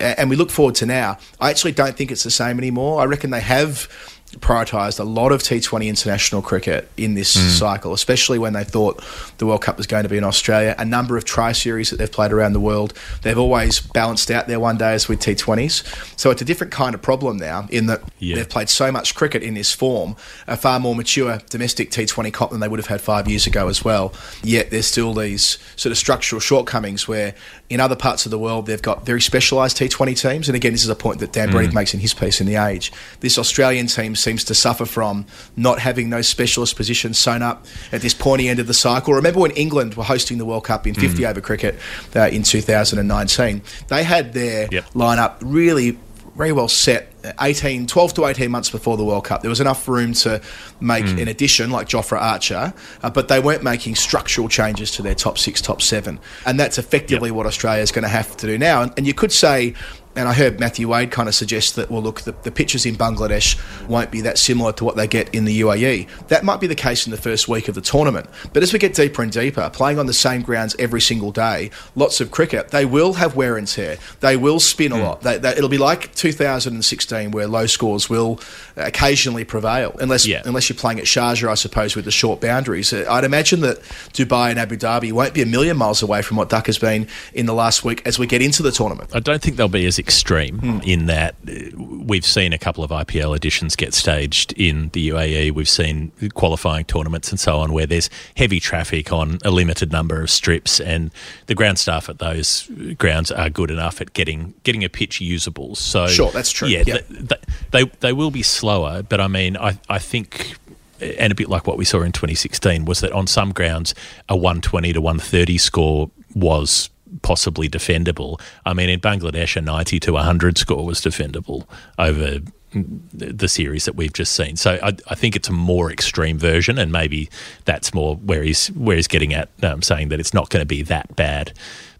and 0.00 0.30
we 0.30 0.36
look 0.36 0.50
forward 0.50 0.74
to 0.76 0.86
now. 0.86 1.18
I 1.40 1.50
actually 1.50 1.72
don't 1.72 1.96
think 1.96 2.10
it's 2.10 2.24
the 2.24 2.30
same 2.30 2.58
anymore. 2.58 3.00
I 3.00 3.04
reckon 3.04 3.30
they 3.30 3.40
have 3.40 3.88
prioritised 4.36 5.00
a 5.00 5.04
lot 5.04 5.32
of 5.32 5.42
T20 5.42 5.86
international 5.86 6.42
cricket 6.42 6.90
in 6.96 7.14
this 7.14 7.34
hmm. 7.34 7.48
cycle, 7.48 7.92
especially 7.94 8.38
when 8.38 8.52
they 8.52 8.64
thought 8.64 9.02
the 9.38 9.46
World 9.46 9.62
Cup 9.62 9.78
was 9.78 9.86
going 9.86 10.02
to 10.02 10.08
be 10.08 10.18
in 10.18 10.24
Australia. 10.24 10.74
A 10.78 10.84
number 10.84 11.16
of 11.16 11.24
tri 11.24 11.52
series 11.52 11.90
that 11.90 11.96
they've 11.96 12.12
played 12.12 12.32
around 12.32 12.52
the 12.52 12.60
world, 12.60 12.92
they've 13.22 13.38
always 13.38 13.80
balanced 13.80 14.30
out 14.30 14.46
their 14.46 14.60
one 14.60 14.76
days 14.76 15.08
with 15.08 15.20
T20s. 15.20 16.18
So 16.18 16.30
it's 16.30 16.42
a 16.42 16.44
different 16.44 16.72
kind 16.72 16.94
of 16.94 17.00
problem 17.00 17.38
now 17.38 17.66
in 17.70 17.86
that 17.86 18.02
Yeah. 18.18 18.36
they've 18.36 18.48
played 18.48 18.68
so 18.68 18.92
much 18.92 19.14
cricket 19.14 19.42
in 19.42 19.54
this 19.54 19.72
form, 19.72 20.14
a 20.46 20.56
far 20.56 20.78
more 20.78 20.94
mature 20.94 21.40
domestic 21.48 21.90
T20 21.90 22.30
comp 22.32 22.50
than 22.50 22.60
they 22.60 22.68
would 22.68 22.80
have 22.80 22.88
had 22.88 23.00
five 23.00 23.28
years 23.28 23.46
ago 23.46 23.68
as 23.68 23.82
well. 23.82 24.12
Yet 24.42 24.70
there's 24.70 24.86
still 24.86 25.14
these 25.14 25.58
sort 25.76 25.90
of 25.90 25.96
structural 25.96 26.40
shortcomings 26.40 27.08
where 27.08 27.34
in 27.70 27.80
other 27.80 27.96
parts 27.96 28.24
of 28.24 28.30
the 28.30 28.38
world 28.38 28.64
they've 28.66 28.80
got 28.80 29.04
very 29.04 29.20
specialised 29.20 29.76
T20 29.76 30.18
teams. 30.18 30.48
And 30.48 30.56
again, 30.56 30.72
this 30.72 30.82
is 30.82 30.88
a 30.88 30.94
point 30.94 31.18
that 31.20 31.32
Dan 31.32 31.50
Breed 31.50 31.74
makes 31.74 31.92
in 31.92 32.00
his 32.00 32.14
piece 32.14 32.40
in 32.40 32.46
The 32.46 32.56
Age. 32.56 32.90
This 33.20 33.38
Australian 33.38 33.88
team 33.88 34.16
seems 34.16 34.42
to 34.44 34.54
suffer 34.54 34.86
from 34.86 35.26
not 35.56 35.78
having 35.78 36.08
those 36.10 36.26
specialist 36.28 36.76
positions 36.76 37.18
sewn 37.18 37.42
up 37.42 37.66
at 37.92 38.00
this 38.00 38.14
pointy 38.14 38.48
end 38.48 38.58
of 38.58 38.66
the 38.68 38.74
cycle. 38.74 39.12
Remember 39.12 39.40
when 39.40 39.50
England 39.50 39.94
were 39.96 40.04
hosting 40.04 40.38
the 40.38 40.46
World 40.46 40.64
Cup 40.64 40.86
in 40.86 40.94
50 40.94 41.26
over 41.26 41.40
cricket 41.42 41.78
uh, 42.16 42.28
in 42.28 42.42
2019? 42.42 43.62
They 43.88 44.02
had 44.04 44.32
their 44.32 44.68
Yep. 44.70 44.84
lineup 44.94 45.34
really 45.42 45.98
very 46.36 46.52
well 46.52 46.68
set 46.68 47.12
18 47.40 47.86
12 47.86 48.14
to 48.14 48.26
18 48.26 48.50
months 48.50 48.70
before 48.70 48.96
the 48.96 49.04
world 49.04 49.24
cup 49.24 49.42
there 49.42 49.48
was 49.48 49.60
enough 49.60 49.86
room 49.88 50.12
to 50.12 50.40
make 50.80 51.06
an 51.06 51.28
addition 51.28 51.70
like 51.70 51.88
Jofra 51.88 52.20
Archer 52.20 52.72
uh, 53.02 53.10
but 53.10 53.28
they 53.28 53.40
weren't 53.40 53.62
making 53.62 53.94
structural 53.94 54.48
changes 54.48 54.90
to 54.92 55.02
their 55.02 55.14
top 55.14 55.38
6 55.38 55.60
top 55.60 55.82
7 55.82 56.18
and 56.46 56.60
that's 56.60 56.78
effectively 56.78 57.30
what 57.30 57.46
Australia 57.46 57.82
is 57.82 57.92
going 57.92 58.02
to 58.02 58.08
have 58.08 58.36
to 58.36 58.46
do 58.46 58.58
now. 58.58 58.82
And, 58.82 58.92
and 58.96 59.06
you 59.06 59.14
could 59.14 59.32
say 59.32 59.74
and 60.18 60.28
I 60.28 60.32
heard 60.34 60.58
Matthew 60.60 60.88
Wade 60.88 61.10
kind 61.10 61.28
of 61.28 61.34
suggest 61.34 61.76
that, 61.76 61.90
well, 61.90 62.02
look, 62.02 62.22
the, 62.22 62.32
the 62.42 62.50
pitches 62.50 62.84
in 62.84 62.96
Bangladesh 62.96 63.56
won't 63.88 64.10
be 64.10 64.20
that 64.22 64.36
similar 64.36 64.72
to 64.74 64.84
what 64.84 64.96
they 64.96 65.06
get 65.06 65.34
in 65.34 65.44
the 65.44 65.60
UAE. 65.60 66.08
That 66.28 66.44
might 66.44 66.60
be 66.60 66.66
the 66.66 66.74
case 66.74 67.06
in 67.06 67.10
the 67.10 67.16
first 67.16 67.48
week 67.48 67.68
of 67.68 67.74
the 67.74 67.80
tournament. 67.80 68.28
But 68.52 68.62
as 68.62 68.72
we 68.72 68.78
get 68.78 68.94
deeper 68.94 69.22
and 69.22 69.30
deeper, 69.32 69.70
playing 69.72 69.98
on 69.98 70.06
the 70.06 70.12
same 70.12 70.42
grounds 70.42 70.74
every 70.78 71.00
single 71.00 71.30
day, 71.32 71.70
lots 71.94 72.20
of 72.20 72.30
cricket, 72.30 72.68
they 72.68 72.84
will 72.84 73.14
have 73.14 73.36
wear 73.36 73.56
and 73.56 73.66
tear. 73.66 73.96
They 74.20 74.36
will 74.36 74.60
spin 74.60 74.92
a 74.92 74.98
lot. 74.98 75.22
They, 75.22 75.38
they, 75.38 75.50
it'll 75.52 75.68
be 75.68 75.78
like 75.78 76.12
2016, 76.14 77.30
where 77.30 77.46
low 77.46 77.66
scores 77.66 78.10
will 78.10 78.40
occasionally 78.76 79.44
prevail, 79.44 79.94
unless 80.00 80.26
Yeah. 80.26 80.42
unless 80.44 80.68
you're 80.68 80.76
playing 80.76 80.98
at 80.98 81.04
Sharjah, 81.06 81.48
I 81.48 81.54
suppose, 81.54 81.94
with 81.96 82.04
the 82.04 82.10
short 82.10 82.40
boundaries. 82.40 82.92
Uh, 82.92 83.06
I'd 83.08 83.24
imagine 83.24 83.60
that 83.60 83.80
Dubai 84.12 84.50
and 84.50 84.58
Abu 84.58 84.76
Dhabi 84.76 85.12
won't 85.12 85.34
be 85.34 85.42
a 85.42 85.46
million 85.46 85.76
miles 85.76 86.02
away 86.02 86.22
from 86.22 86.36
what 86.36 86.48
Dhaka's 86.48 86.78
been 86.78 87.06
in 87.34 87.46
the 87.46 87.54
last 87.54 87.84
week 87.84 88.02
as 88.06 88.18
we 88.18 88.26
get 88.26 88.42
into 88.42 88.62
the 88.62 88.72
tournament. 88.72 89.10
I 89.14 89.20
don't 89.20 89.40
think 89.42 89.56
they'll 89.56 89.68
be 89.68 89.86
as 89.86 89.98
extreme 90.08 90.58
Hmm. 90.58 90.78
in 90.84 91.04
that 91.06 91.34
uh, 91.46 91.52
we've 91.76 92.24
seen 92.24 92.54
a 92.54 92.58
couple 92.58 92.82
of 92.82 92.90
IPL 92.90 93.36
editions 93.36 93.76
get 93.76 93.92
staged 93.92 94.52
in 94.54 94.88
the 94.94 95.08
UAE. 95.10 95.50
We've 95.52 95.68
seen 95.68 96.12
qualifying 96.32 96.86
tournaments 96.86 97.30
and 97.30 97.38
so 97.38 97.58
on 97.58 97.72
where 97.72 97.84
there's 97.86 98.08
heavy 98.34 98.58
traffic 98.58 99.12
on 99.12 99.38
a 99.44 99.50
limited 99.50 99.92
number 99.92 100.22
of 100.22 100.30
strips, 100.30 100.80
and 100.80 101.10
the 101.46 101.54
ground 101.54 101.78
staff 101.78 102.08
at 102.08 102.18
those 102.20 102.70
grounds 102.96 103.30
are 103.30 103.50
good 103.50 103.70
enough 103.70 104.00
at 104.00 104.14
getting 104.14 104.54
getting 104.64 104.82
a 104.82 104.88
pitch 104.88 105.20
usable. 105.20 105.74
So 105.74 106.06
Sure, 106.06 106.30
that's 106.30 106.50
true. 106.50 106.68
Yeah, 106.68 106.84
th- 106.84 107.04
th- 107.08 107.42
they 107.72 107.84
they 108.00 108.14
will 108.14 108.30
be 108.30 108.42
slower, 108.42 109.02
but 109.02 109.20
I 109.20 109.28
mean, 109.28 109.56
I 109.58 109.78
I 109.90 109.98
think. 109.98 110.56
And 111.00 111.30
a 111.30 111.34
bit 111.36 111.48
like 111.48 111.64
what 111.68 111.78
we 111.78 111.84
saw 111.84 112.02
in 112.02 112.10
2016 112.10 112.84
was 112.84 112.98
that 113.02 113.12
on 113.12 113.28
some 113.28 113.52
grounds, 113.52 113.94
a 114.28 114.34
120 114.34 114.92
to 114.94 115.00
130 115.00 115.56
score 115.56 116.10
was 116.34 116.90
possibly 117.22 117.68
defendable. 117.68 118.40
I 118.64 118.74
mean, 118.74 118.88
in 118.88 119.00
Bangladesh, 119.00 119.56
a 119.56 119.60
90 119.60 120.00
to 120.00 120.12
100 120.12 120.58
score 120.58 120.84
was 120.84 121.00
defendable 121.00 121.66
over 121.98 122.40
the 122.72 123.48
series 123.48 123.86
that 123.86 123.94
we've 123.94 124.12
just 124.12 124.32
seen. 124.32 124.56
So 124.56 124.78
I, 124.82 124.92
I 125.08 125.14
think 125.14 125.34
it's 125.36 125.48
a 125.48 125.52
more 125.52 125.90
extreme 125.90 126.38
version, 126.38 126.78
and 126.78 126.92
maybe 126.92 127.30
that's 127.64 127.94
more 127.94 128.16
where 128.16 128.42
he's 128.42 128.68
where 128.68 128.96
he's 128.96 129.08
getting 129.08 129.32
at, 129.32 129.48
um, 129.62 129.82
saying 129.82 130.10
that 130.10 130.20
it's 130.20 130.34
not 130.34 130.50
going 130.50 130.60
to 130.60 130.66
be 130.66 130.82
that 130.82 131.14
bad. 131.16 131.52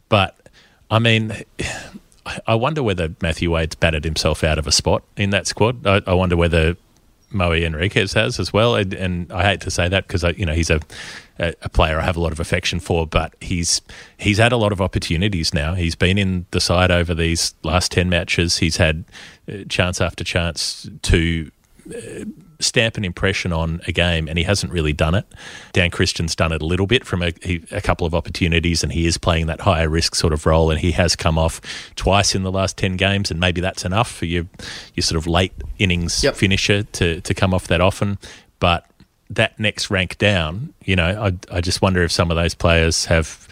But 0.09 0.38
I 0.91 0.99
mean. 0.99 1.33
I 2.47 2.57
wonder 2.57 2.83
whether 2.83 3.09
Matthew 3.23 3.50
Wade's 3.50 3.75
batted 3.75 4.05
himself 4.05 4.45
out 4.45 4.59
of 4.59 4.67
a 4.67 4.71
spot 4.71 5.03
in 5.17 5.31
that 5.31 5.47
squad. 5.47 5.87
I, 5.87 6.03
I 6.07 6.12
wonder 6.12 6.37
whether 6.37 6.77
Moe 7.31 7.50
Henriques 7.50 8.15
has 8.15 8.38
as 8.38 8.53
well. 8.53 8.75
And, 8.75 8.95
and 8.95 9.33
I 9.33 9.45
hate 9.45 9.61
to 9.62 9.71
say 9.71 9.88
that 9.88 10.07
because 10.07 10.23
you 10.37 10.47
know 10.47 10.53
he's 10.53 10.71
a, 10.71 10.81
a 11.38 11.54
a 11.62 11.68
player 11.68 11.99
I 11.99 12.04
have 12.04 12.16
a 12.16 12.21
lot 12.21 12.33
of 12.33 12.40
affection 12.40 12.80
for, 12.80 13.07
but 13.07 13.35
he's 13.40 13.80
he's 14.16 14.38
had 14.38 14.52
a 14.52 14.57
lot 14.57 14.73
of 14.73 14.80
opportunities 14.80 15.52
now. 15.54 15.75
He's 15.75 15.95
been 15.95 16.18
in 16.18 16.47
the 16.50 16.61
side 16.61 16.90
over 16.90 17.14
these 17.14 17.54
last 17.62 17.92
ten 17.92 18.09
matches. 18.09 18.59
He's 18.59 18.76
had 18.76 19.04
uh, 19.50 19.64
chance 19.68 20.00
after 20.00 20.25
chance 20.25 20.88
to 21.02 21.50
stamp 22.61 22.97
an 22.97 23.04
impression 23.04 23.52
on 23.52 23.80
a 23.87 23.92
game, 23.92 24.28
and 24.28 24.37
he 24.37 24.45
hasn't 24.45 24.73
really 24.73 24.92
done 24.92 25.14
it. 25.14 25.25
Dan 25.73 25.90
Christian's 25.90 26.35
done 26.35 26.52
it 26.52 26.61
a 26.61 26.66
little 26.66 26.87
bit 26.87 27.04
from 27.07 27.23
a, 27.23 27.33
a 27.71 27.80
couple 27.80 28.07
of 28.07 28.14
opportunities, 28.14 28.83
and 28.83 28.92
he 28.92 29.07
is 29.07 29.16
playing 29.16 29.47
that 29.47 29.61
higher 29.61 29.88
risk 29.88 30.14
sort 30.14 30.33
of 30.33 30.45
role, 30.45 30.71
and 30.71 30.80
he 30.80 30.90
has 30.92 31.14
come 31.16 31.38
off 31.38 31.61
twice 31.95 32.35
in 32.35 32.42
the 32.42 32.50
last 32.52 32.76
ten 32.76 32.97
games, 32.97 33.30
and 33.30 33.38
maybe 33.40 33.61
that's 33.61 33.85
enough 33.85 34.11
for 34.11 34.26
your 34.26 34.45
your 34.95 35.02
sort 35.02 35.16
of 35.16 35.26
late 35.26 35.52
innings 35.78 36.23
Yep. 36.25 36.35
finisher 36.35 36.83
to 36.83 37.21
to 37.21 37.35
come 37.35 37.54
off 37.54 37.66
that 37.68 37.80
often, 37.80 38.18
but. 38.61 38.85
That 39.30 39.58
next 39.58 39.90
rank 39.90 40.18
down, 40.18 40.73
you 40.85 40.97
know, 40.97 41.06
I, 41.06 41.56
I 41.56 41.61
just 41.61 41.82
wonder 41.82 42.02
if 42.02 42.11
some 42.12 42.30
of 42.30 42.37
those 42.37 42.54
players 42.54 43.06
have 43.06 43.47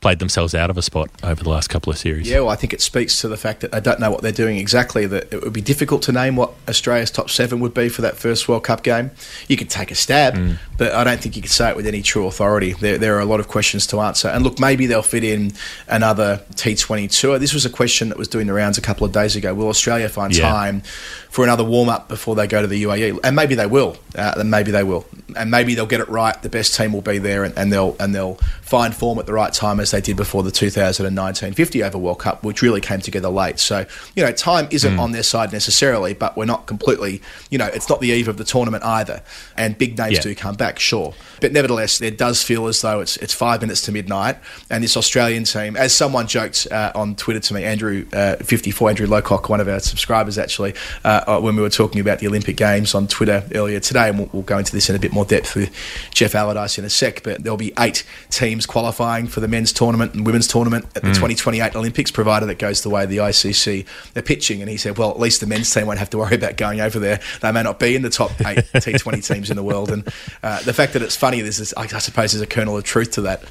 played 0.00 0.20
themselves 0.20 0.54
out 0.54 0.70
of 0.70 0.78
a 0.78 0.82
spot 0.82 1.10
over 1.24 1.42
the 1.42 1.50
last 1.50 1.68
couple 1.68 1.90
of 1.92 1.98
series. 1.98 2.30
Yeah, 2.30 2.40
well, 2.40 2.50
I 2.50 2.56
think 2.56 2.72
it 2.72 2.80
speaks 2.80 3.20
to 3.22 3.28
the 3.28 3.36
fact 3.36 3.60
that 3.60 3.72
they 3.72 3.80
don't 3.80 3.98
know 3.98 4.10
what 4.10 4.22
they're 4.22 4.30
doing 4.30 4.56
exactly. 4.56 5.06
That 5.06 5.32
it 5.32 5.42
would 5.42 5.52
be 5.52 5.60
difficult 5.60 6.02
to 6.02 6.12
name 6.12 6.36
what 6.36 6.52
Australia's 6.68 7.10
top 7.10 7.30
seven 7.30 7.58
would 7.60 7.74
be 7.74 7.88
for 7.88 8.02
that 8.02 8.16
first 8.16 8.48
World 8.48 8.64
Cup 8.64 8.82
game. 8.82 9.10
You 9.48 9.56
could 9.56 9.70
take 9.70 9.90
a 9.90 9.96
stab, 9.96 10.34
mm. 10.34 10.58
but 10.76 10.92
I 10.92 11.02
don't 11.02 11.20
think 11.20 11.34
you 11.34 11.42
could 11.42 11.50
say 11.50 11.70
it 11.70 11.76
with 11.76 11.86
any 11.86 12.02
true 12.02 12.26
authority. 12.26 12.74
There, 12.74 12.98
there 12.98 13.16
are 13.16 13.20
a 13.20 13.24
lot 13.24 13.40
of 13.40 13.48
questions 13.48 13.86
to 13.88 14.00
answer. 14.00 14.28
And 14.28 14.44
look, 14.44 14.60
maybe 14.60 14.86
they'll 14.86 15.02
fit 15.02 15.24
in 15.24 15.52
another 15.88 16.42
T20 16.54 17.10
tour. 17.20 17.38
This 17.38 17.52
was 17.52 17.66
a 17.66 17.70
question 17.70 18.08
that 18.10 18.18
was 18.18 18.28
doing 18.28 18.46
the 18.46 18.52
rounds 18.52 18.78
a 18.78 18.82
couple 18.82 19.04
of 19.04 19.12
days 19.12 19.34
ago. 19.34 19.52
Will 19.52 19.68
Australia 19.68 20.08
find 20.08 20.36
Yeah. 20.36 20.48
time 20.48 20.82
for 21.30 21.44
another 21.44 21.64
warm 21.64 21.88
up 21.88 22.08
before 22.08 22.34
they 22.34 22.46
go 22.46 22.60
to 22.62 22.66
the 22.66 22.82
UAE? 22.84 23.20
And 23.24 23.36
maybe 23.36 23.54
they 23.54 23.66
will. 23.66 23.96
Uh, 24.16 24.34
and 24.38 24.50
maybe 24.50 24.70
they 24.70 24.82
will. 24.82 25.06
And 25.36 25.50
maybe 25.50 25.74
they'll 25.74 25.86
get 25.86 26.00
it 26.00 26.08
right. 26.08 26.40
The 26.42 26.48
best 26.48 26.74
team 26.74 26.92
will 26.92 27.02
be 27.02 27.18
there, 27.18 27.44
and, 27.44 27.56
and 27.58 27.70
they'll 27.72 27.94
and 28.00 28.14
they'll 28.14 28.36
find 28.62 28.94
form 28.94 29.18
at 29.18 29.26
the 29.26 29.32
right 29.32 29.52
time 29.52 29.78
as 29.80 29.90
they 29.90 30.00
did 30.00 30.16
before 30.16 30.42
the 30.42 30.50
2019 30.50 31.52
50 31.52 31.82
over 31.82 31.98
World 31.98 32.18
Cup, 32.18 32.42
which 32.44 32.62
really 32.62 32.80
came 32.80 33.00
together 33.00 33.28
late. 33.28 33.58
So 33.58 33.84
you 34.16 34.24
know, 34.24 34.32
time 34.32 34.68
isn't 34.70 34.98
on 34.98 35.12
their 35.12 35.22
side 35.22 35.52
necessarily, 35.52 36.14
but 36.14 36.36
we're 36.36 36.46
not 36.46 36.66
completely. 36.66 37.20
You 37.50 37.58
know, 37.58 37.66
it's 37.66 37.88
not 37.90 38.00
the 38.00 38.08
eve 38.08 38.26
of 38.28 38.38
the 38.38 38.44
tournament 38.44 38.84
either, 38.84 39.22
and 39.56 39.76
big 39.76 39.98
names 39.98 40.14
Yeah. 40.16 40.20
do 40.22 40.34
come 40.34 40.54
back, 40.56 40.78
sure. 40.78 41.12
But 41.40 41.52
nevertheless, 41.52 42.00
it 42.00 42.16
does 42.18 42.42
feel 42.42 42.66
as 42.66 42.80
though 42.80 43.00
it's 43.00 43.18
it's 43.18 43.34
five 43.34 43.60
minutes 43.60 43.82
to 43.82 43.92
midnight, 43.92 44.38
and 44.70 44.82
this 44.82 44.96
Australian 44.96 45.44
team, 45.44 45.76
as 45.76 45.94
someone 45.94 46.26
joked 46.26 46.66
uh, 46.70 46.90
on 46.94 47.14
Twitter 47.16 47.40
to 47.40 47.54
me, 47.54 47.64
Andrew 47.64 48.06
uh, 48.14 48.36
54, 48.36 48.88
Andrew 48.90 49.06
Locock, 49.06 49.48
one 49.50 49.60
of 49.60 49.68
our 49.68 49.80
subscribers 49.80 50.38
actually, 50.38 50.74
uh, 51.04 51.17
uh, 51.26 51.40
when 51.40 51.56
we 51.56 51.62
were 51.62 51.70
talking 51.70 52.00
about 52.00 52.18
the 52.18 52.28
Olympic 52.28 52.56
Games 52.56 52.94
on 52.94 53.08
Twitter 53.08 53.44
earlier 53.54 53.80
today, 53.80 54.08
and 54.08 54.18
we'll, 54.18 54.30
we'll 54.32 54.42
go 54.42 54.58
into 54.58 54.72
this 54.72 54.88
in 54.88 54.96
a 54.96 54.98
bit 54.98 55.12
more 55.12 55.24
depth 55.24 55.54
with 55.54 55.74
Geoff 56.12 56.32
Allardice 56.32 56.78
in 56.78 56.84
a 56.84 56.90
sec. 56.90 57.22
But 57.22 57.42
there'll 57.42 57.56
be 57.56 57.72
eight 57.78 58.04
teams 58.30 58.66
qualifying 58.66 59.26
for 59.26 59.40
the 59.40 59.48
men's 59.48 59.72
tournament 59.72 60.14
and 60.14 60.24
women's 60.24 60.48
tournament 60.48 60.86
at 60.96 61.02
the 61.02 61.08
2028 61.08 61.74
Olympics, 61.74 62.10
provided 62.10 62.48
it 62.48 62.58
goes 62.58 62.82
the 62.82 62.90
way 62.90 63.06
the 63.06 63.18
ICC 63.18 63.86
are 64.16 64.22
pitching. 64.22 64.60
And 64.60 64.70
he 64.70 64.76
said, 64.76 64.98
well, 64.98 65.10
at 65.10 65.18
least 65.18 65.40
the 65.40 65.46
men's 65.46 65.72
team 65.72 65.86
won't 65.86 65.98
have 65.98 66.10
to 66.10 66.18
worry 66.18 66.34
about 66.34 66.56
going 66.56 66.80
over 66.80 66.98
there. 66.98 67.20
They 67.40 67.52
may 67.52 67.62
not 67.62 67.78
be 67.78 67.96
in 67.96 68.02
the 68.02 68.10
top 68.10 68.30
eight 68.40 68.58
T20 68.74 69.26
teams 69.26 69.50
in 69.50 69.56
the 69.56 69.62
world. 69.62 69.90
And 69.90 70.06
uh, 70.42 70.62
the 70.62 70.72
fact 70.72 70.92
that 70.92 71.02
it's 71.02 71.16
funny, 71.16 71.40
this, 71.40 71.74
I 71.76 71.82
I 71.82 71.98
suppose 71.98 72.32
there's 72.32 72.42
a 72.42 72.46
kernel 72.46 72.76
of 72.76 72.84
truth 72.84 73.12
to 73.12 73.22
that. 73.22 73.42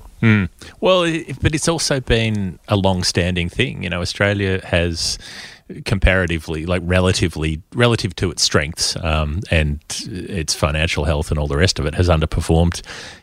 Well, 0.79 1.03
it, 1.03 1.39
but 1.41 1.53
it's 1.53 1.67
also 1.67 1.99
been 1.99 2.59
a 2.67 2.75
long-standing 2.75 3.49
thing. 3.49 3.83
You 3.83 3.89
know, 3.89 4.01
Australia 4.01 4.65
has 4.65 5.19
comparatively, 5.85 6.65
like 6.65 6.81
relatively, 6.85 7.61
relative 7.73 8.15
to 8.17 8.31
its 8.31 8.41
strengths 8.43 8.95
um, 9.03 9.41
and 9.51 9.79
its 10.07 10.53
financial 10.53 11.05
health 11.05 11.29
and 11.29 11.39
all 11.39 11.47
the 11.47 11.57
rest 11.57 11.79
of 11.79 11.85
it, 11.85 11.95
has 11.95 12.07
underperformed 12.09 12.81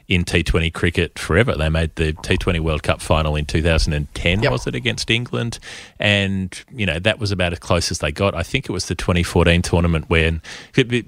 in 0.09 0.25
T20 0.25 0.73
cricket 0.73 1.19
forever. 1.19 1.55
They 1.55 1.69
made 1.71 1.95
the 1.97 2.13
T20 2.13 2.61
World 2.61 2.83
Cup 2.83 3.01
final 3.01 3.37
in 3.37 3.47
2010, 3.47 4.43
Yep. 4.43 4.53
was 4.53 4.67
it, 4.67 4.75
against 4.75 5.11
England? 5.11 5.59
And, 5.99 6.63
you 6.75 6.85
know, 6.85 6.99
that 6.99 7.19
was 7.19 7.33
about 7.33 7.53
as 7.53 7.59
close 7.59 7.91
as 7.91 8.01
they 8.01 8.13
got. 8.13 8.35
I 8.35 8.43
think 8.43 8.69
it 8.69 8.73
was 8.73 8.87
the 8.87 8.95
2014 8.95 9.63
tournament 9.63 10.11
when, 10.11 10.43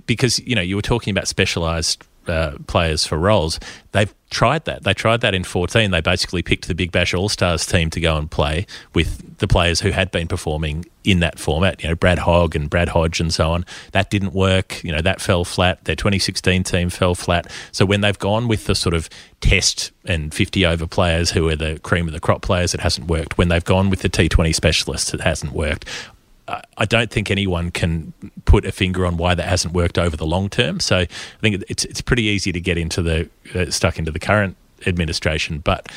because, 0.06 0.38
you 0.40 0.54
know, 0.54 0.62
you 0.62 0.76
were 0.76 0.82
talking 0.82 1.10
about 1.10 1.28
specialised 1.28 2.02
uh, 2.28 2.56
players 2.66 3.06
for 3.06 3.18
roles. 3.18 3.58
They've 3.92 4.12
tried 4.30 4.64
that. 4.64 4.84
They 4.84 4.92
tried 4.92 5.20
that 5.22 5.34
in 5.34 5.44
14. 5.44 5.90
They 5.90 6.00
basically 6.00 6.42
picked 6.42 6.68
the 6.68 6.74
Big 6.74 6.92
Bash 6.92 7.14
All 7.14 7.28
Stars 7.28 7.64
team 7.64 7.90
to 7.90 8.00
go 8.00 8.16
and 8.16 8.30
play 8.30 8.66
with 8.94 9.38
the 9.38 9.46
players 9.46 9.80
who 9.80 9.90
had 9.90 10.10
been 10.10 10.28
performing 10.28 10.84
in 11.04 11.20
that 11.20 11.38
format. 11.38 11.82
You 11.82 11.90
know, 11.90 11.94
Brad 11.94 12.18
Hogg 12.18 12.56
and 12.56 12.68
Brad 12.68 12.88
Hodge 12.88 13.20
and 13.20 13.32
so 13.32 13.50
on. 13.50 13.64
That 13.92 14.10
didn't 14.10 14.32
work. 14.34 14.82
You 14.82 14.92
know, 14.92 15.00
that 15.00 15.20
fell 15.20 15.44
flat. 15.44 15.84
Their 15.84 15.96
2016 15.96 16.64
team 16.64 16.90
fell 16.90 17.14
flat. 17.14 17.50
So 17.72 17.86
when 17.86 18.00
they've 18.00 18.18
gone 18.18 18.48
with 18.48 18.66
the 18.66 18.74
sort 18.74 18.94
of 18.94 19.08
test 19.40 19.92
and 20.04 20.34
50 20.34 20.66
over 20.66 20.86
players 20.86 21.30
who 21.30 21.48
are 21.48 21.56
the 21.56 21.78
cream 21.80 22.06
of 22.06 22.12
the 22.12 22.20
crop 22.20 22.42
players, 22.42 22.74
it 22.74 22.80
hasn't 22.80 23.08
worked. 23.08 23.38
When 23.38 23.48
they've 23.48 23.64
gone 23.64 23.90
with 23.90 24.00
the 24.00 24.08
T20 24.08 24.54
specialists, 24.54 25.14
it 25.14 25.20
hasn't 25.20 25.52
worked. 25.52 25.86
I- 26.48 26.84
don't 26.86 27.10
think 27.10 27.30
anyone 27.30 27.70
can 27.70 28.12
put 28.44 28.64
a 28.64 28.72
finger 28.72 29.04
on 29.04 29.16
why 29.16 29.34
that 29.34 29.48
hasn't 29.48 29.74
worked 29.74 29.98
over 29.98 30.16
the 30.16 30.26
long 30.26 30.48
term. 30.48 30.80
So 30.80 30.98
I 30.98 31.06
think 31.40 31.64
it's 31.68 31.84
it's 31.84 32.00
pretty 32.00 32.24
easy 32.24 32.52
to 32.52 32.60
get 32.60 32.78
into 32.78 33.02
the 33.02 33.28
uh, 33.54 33.70
stuck 33.70 33.98
into 33.98 34.12
the 34.12 34.20
current 34.20 34.56
administration, 34.86 35.58
but 35.58 35.88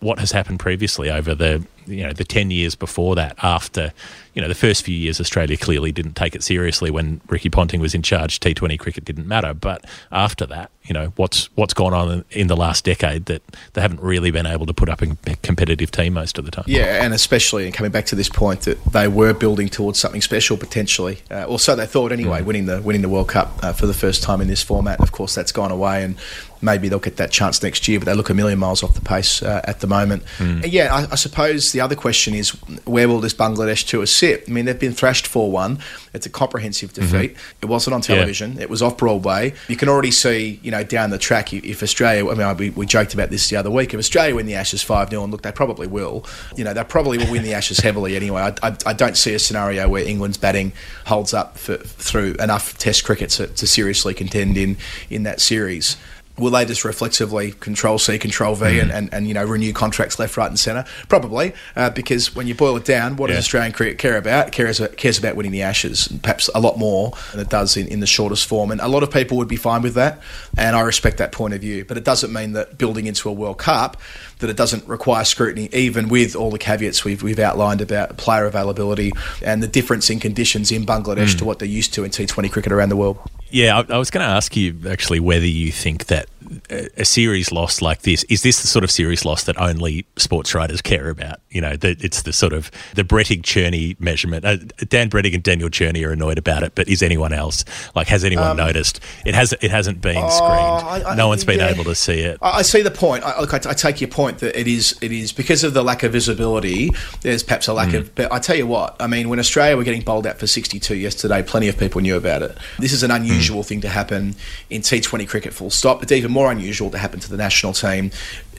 what 0.00 0.18
has 0.20 0.32
happened 0.32 0.60
previously 0.60 1.10
over 1.10 1.34
the 1.34 1.64
you 1.86 2.04
know 2.04 2.12
the 2.12 2.24
10 2.24 2.50
years 2.50 2.74
before 2.74 3.14
that 3.16 3.36
after 3.42 3.92
you 4.34 4.42
know 4.42 4.48
the 4.48 4.54
first 4.54 4.84
few 4.84 4.96
years 4.96 5.20
Australia 5.20 5.56
clearly 5.56 5.92
didn't 5.92 6.14
take 6.14 6.34
it 6.34 6.42
seriously 6.42 6.90
when 6.90 7.20
Ricky 7.28 7.50
Ponting 7.50 7.80
was 7.80 7.94
in 7.94 8.02
charge 8.02 8.40
T20 8.40 8.78
cricket 8.78 9.04
didn't 9.04 9.26
matter 9.26 9.54
but 9.54 9.84
after 10.10 10.46
that 10.46 10.70
you 10.84 10.94
know 10.94 11.12
what's 11.16 11.46
what's 11.56 11.74
gone 11.74 11.92
on 11.92 12.24
in, 12.30 12.46
the 12.46 12.56
last 12.56 12.84
decade 12.84 13.26
that 13.26 13.42
they 13.74 13.82
haven't 13.82 14.00
really 14.00 14.30
been 14.30 14.46
able 14.46 14.64
to 14.64 14.72
put 14.72 14.88
up 14.88 15.02
a 15.02 15.06
competitive 15.42 15.90
team 15.90 16.14
most 16.14 16.38
of 16.38 16.46
the 16.46 16.50
time 16.50 16.64
Yeah, 16.66 17.04
and 17.04 17.12
especially 17.12 17.66
and 17.66 17.74
coming 17.74 17.92
back 17.92 18.06
to 18.06 18.16
this 18.16 18.28
point 18.28 18.62
that 18.62 18.82
they 18.86 19.06
were 19.06 19.34
building 19.34 19.68
towards 19.68 19.98
something 19.98 20.22
special 20.22 20.56
potentially, 20.56 21.18
uh, 21.30 21.44
or 21.44 21.58
so 21.58 21.76
they 21.76 21.86
thought 21.86 22.12
anyway. 22.12 22.42
Winning 22.42 22.66
the 22.66 22.80
winning 22.80 23.02
the 23.02 23.08
World 23.08 23.28
Cup 23.28 23.52
uh, 23.62 23.72
for 23.72 23.86
the 23.86 23.94
first 23.94 24.22
time 24.22 24.40
in 24.40 24.48
this 24.48 24.62
format, 24.62 25.00
of 25.00 25.12
course, 25.12 25.34
that's 25.34 25.52
gone 25.52 25.70
away, 25.70 26.02
and 26.04 26.16
maybe 26.62 26.88
they'll 26.88 26.98
get 26.98 27.16
that 27.16 27.30
chance 27.30 27.62
next 27.62 27.86
year. 27.88 27.98
But 27.98 28.06
they 28.06 28.14
look 28.14 28.30
a 28.30 28.34
million 28.34 28.58
miles 28.58 28.82
off 28.82 28.94
the 28.94 29.00
pace 29.00 29.42
uh, 29.42 29.60
at 29.64 29.80
the 29.80 29.86
moment. 29.86 30.22
And 30.38 30.72
yeah, 30.72 30.94
I, 30.94 31.12
I 31.12 31.16
suppose 31.16 31.72
the 31.72 31.80
other 31.80 31.96
question 31.96 32.34
is 32.34 32.50
where 32.84 33.08
will 33.08 33.20
this 33.20 33.34
Bangladesh 33.34 33.86
tour 33.86 34.06
sit? 34.06 34.27
I 34.34 34.50
mean, 34.50 34.64
they've 34.64 34.78
been 34.78 34.92
thrashed 34.92 35.26
four 35.26 35.50
one. 35.50 35.78
It's 36.12 36.26
a 36.26 36.30
comprehensive 36.30 36.92
mm-hmm. 36.92 37.12
defeat. 37.12 37.36
It 37.62 37.66
wasn't 37.66 37.94
on 37.94 38.00
television. 38.00 38.58
It 38.58 38.70
was 38.70 38.82
off 38.82 38.96
Broadway. 38.96 39.54
You 39.68 39.76
can 39.76 39.88
already 39.88 40.10
see, 40.10 40.60
you 40.62 40.70
know, 40.70 40.82
down 40.84 41.10
the 41.10 41.18
track 41.18 41.52
if- 41.52 41.82
Australia. 41.82 42.28
I 42.28 42.34
mean, 42.34 42.56
we, 42.56 42.70
we 42.70 42.86
joked 42.86 43.14
about 43.14 43.30
this 43.30 43.48
the 43.48 43.56
other 43.56 43.70
week. 43.70 43.94
If 43.94 43.98
Australia 43.98 44.34
win 44.34 44.46
the 44.46 44.54
Ashes 44.54 44.82
five 44.82 45.10
0 45.10 45.22
and 45.22 45.32
look, 45.32 45.42
they 45.42 45.52
probably 45.52 45.86
will. 45.86 46.24
You 46.56 46.64
know, 46.64 46.72
they 46.72 46.84
probably 46.84 47.18
will 47.18 47.30
win 47.30 47.42
the 47.42 47.54
Ashes 47.54 47.78
heavily 47.78 48.16
anyway. 48.16 48.42
I, 48.42 48.68
I, 48.68 48.76
I 48.86 48.92
don't 48.92 49.16
see 49.16 49.34
a 49.34 49.38
scenario 49.38 49.88
where 49.88 50.04
England's 50.04 50.38
batting 50.38 50.72
holds 51.06 51.34
up 51.34 51.58
for, 51.58 51.76
through 51.76 52.34
enough 52.40 52.76
Test 52.78 53.04
cricket 53.04 53.30
to, 53.30 53.46
to 53.46 53.66
seriously 53.66 54.14
contend 54.14 54.56
in 54.56 54.76
in 55.10 55.24
that 55.24 55.40
series. 55.40 55.96
Will 56.38 56.50
they 56.50 56.64
just 56.64 56.84
reflexively 56.84 57.52
control 57.52 57.98
C, 57.98 58.18
control 58.18 58.54
V, 58.54 58.78
and, 58.78 58.90
and, 58.90 59.12
and 59.12 59.26
you 59.26 59.34
know 59.34 59.44
renew 59.44 59.72
contracts 59.72 60.18
left, 60.18 60.36
right, 60.36 60.48
and 60.48 60.58
centre? 60.58 60.84
Probably, 61.08 61.52
uh, 61.76 61.90
because 61.90 62.34
when 62.34 62.46
you 62.46 62.54
boil 62.54 62.76
it 62.76 62.84
down, 62.84 63.16
what 63.16 63.28
Yeah. 63.30 63.36
does 63.36 63.44
Australian 63.44 63.72
cricket 63.72 63.98
care 63.98 64.16
about? 64.16 64.48
It 64.48 64.52
cares 64.52 64.80
cares 64.96 65.18
about 65.18 65.36
winning 65.36 65.52
the 65.52 65.62
Ashes, 65.62 66.06
and 66.08 66.22
perhaps 66.22 66.48
a 66.54 66.60
lot 66.60 66.78
more 66.78 67.12
than 67.32 67.40
it 67.40 67.48
does 67.48 67.76
in, 67.76 67.86
in 67.88 68.00
the 68.00 68.06
shortest 68.06 68.46
form. 68.46 68.70
And 68.70 68.80
a 68.80 68.88
lot 68.88 69.02
of 69.02 69.10
people 69.10 69.36
would 69.38 69.48
be 69.48 69.56
fine 69.56 69.82
with 69.82 69.94
that, 69.94 70.20
and 70.56 70.76
I 70.76 70.80
respect 70.82 71.18
that 71.18 71.32
point 71.32 71.54
of 71.54 71.60
view. 71.60 71.84
But 71.84 71.96
it 71.96 72.04
doesn't 72.04 72.32
mean 72.32 72.52
that 72.52 72.78
building 72.78 73.06
into 73.06 73.28
a 73.28 73.32
World 73.32 73.58
Cup 73.58 73.96
that 74.38 74.48
it 74.48 74.56
doesn't 74.56 74.86
require 74.86 75.24
scrutiny, 75.24 75.68
even 75.72 76.08
with 76.08 76.36
all 76.36 76.50
the 76.50 76.58
caveats 76.58 77.04
we've 77.04 77.22
we've 77.22 77.38
outlined 77.40 77.80
about 77.80 78.16
player 78.16 78.44
availability 78.46 79.10
and 79.42 79.62
the 79.62 79.66
difference 79.68 80.10
in 80.10 80.20
conditions 80.20 80.70
in 80.70 80.86
Bangladesh 80.86 81.36
to 81.38 81.44
what 81.44 81.58
they're 81.58 81.68
used 81.68 81.92
to 81.94 82.04
in 82.04 82.10
T20 82.10 82.50
cricket 82.52 82.70
around 82.72 82.88
the 82.90 82.96
world. 82.96 83.18
Yeah, 83.50 83.78
I, 83.78 83.94
I 83.94 83.98
was 83.98 84.10
going 84.10 84.24
to 84.24 84.30
ask 84.30 84.56
you 84.56 84.76
actually 84.88 85.20
whether 85.20 85.46
you 85.46 85.72
think 85.72 86.06
that 86.06 86.28
a, 86.70 87.04
series 87.04 87.50
loss 87.50 87.80
like 87.80 88.02
this 88.02 88.24
is 88.24 88.42
this 88.42 88.60
the 88.60 88.68
sort 88.68 88.84
of 88.84 88.90
series 88.90 89.24
loss 89.24 89.44
that 89.44 89.58
only 89.60 90.04
sports 90.16 90.54
writers 90.54 90.80
care 90.80 91.08
about? 91.08 91.40
You 91.50 91.60
know, 91.60 91.76
that 91.76 92.04
it's 92.04 92.22
the 92.22 92.32
sort 92.32 92.52
of 92.52 92.70
the 92.94 93.04
Brettig 93.04 93.42
Cherny 93.42 93.98
measurement. 94.00 94.44
Uh, 94.44 94.56
Dan 94.88 95.08
Brettig 95.08 95.34
and 95.34 95.42
Daniel 95.42 95.68
Cherny 95.68 96.06
are 96.06 96.12
annoyed 96.12 96.38
about 96.38 96.62
it, 96.62 96.74
but 96.74 96.88
is 96.88 97.02
anyone 97.02 97.32
else 97.32 97.64
like 97.94 98.08
has 98.08 98.24
anyone 98.24 98.56
noticed? 98.56 99.00
It 99.24 99.34
has. 99.34 99.54
It 99.60 99.70
hasn't 99.70 100.00
been 100.00 100.30
screened. 100.30 100.52
Um, 100.52 100.84
oh, 100.84 100.88
I- 100.88 101.12
I- 101.12 101.14
no 101.14 101.28
one's 101.28 101.44
been 101.44 101.58
yeah. 101.58 101.68
able 101.70 101.84
to 101.84 101.94
see 101.94 102.20
it. 102.20 102.38
I 102.42 102.58
I 102.58 102.62
see 102.62 102.82
the 102.82 102.90
point. 102.90 103.24
I, 103.24 103.40
look, 103.40 103.54
I, 103.54 103.70
I 103.70 103.74
take 103.74 104.00
your 104.00 104.08
point 104.08 104.38
that 104.38 104.58
it 104.58 104.68
is 104.68 104.96
it 105.00 105.12
is 105.12 105.32
because 105.32 105.64
of 105.64 105.74
the 105.74 105.82
lack 105.82 106.02
of 106.02 106.12
visibility. 106.12 106.90
There's 107.22 107.42
perhaps 107.42 107.68
a 107.68 107.72
lack 107.72 107.94
of. 107.94 108.14
But 108.14 108.32
I 108.32 108.38
tell 108.38 108.56
you 108.56 108.66
what. 108.66 108.96
I 109.00 109.06
mean, 109.06 109.28
when 109.28 109.38
Australia 109.38 109.76
were 109.76 109.84
getting 109.84 110.02
bowled 110.02 110.26
out 110.26 110.38
for 110.38 110.46
62 110.46 110.94
yesterday, 110.96 111.42
plenty 111.42 111.68
of 111.68 111.78
people 111.78 112.00
knew 112.00 112.16
about 112.16 112.42
it. 112.42 112.56
This 112.78 112.92
is 112.92 113.02
an 113.02 113.10
unusual 113.10 113.62
thing 113.62 113.80
to 113.82 113.88
happen 113.88 114.34
in 114.70 114.82
T20 114.82 115.28
cricket. 115.28 115.52
Full 115.54 115.70
stop. 115.70 116.02
It's 116.02 116.12
even 116.12 116.30
more 116.30 116.37
unusual 116.46 116.90
to 116.90 116.98
happen 116.98 117.20
to 117.20 117.30
the 117.30 117.36
national 117.36 117.72
team. 117.72 118.10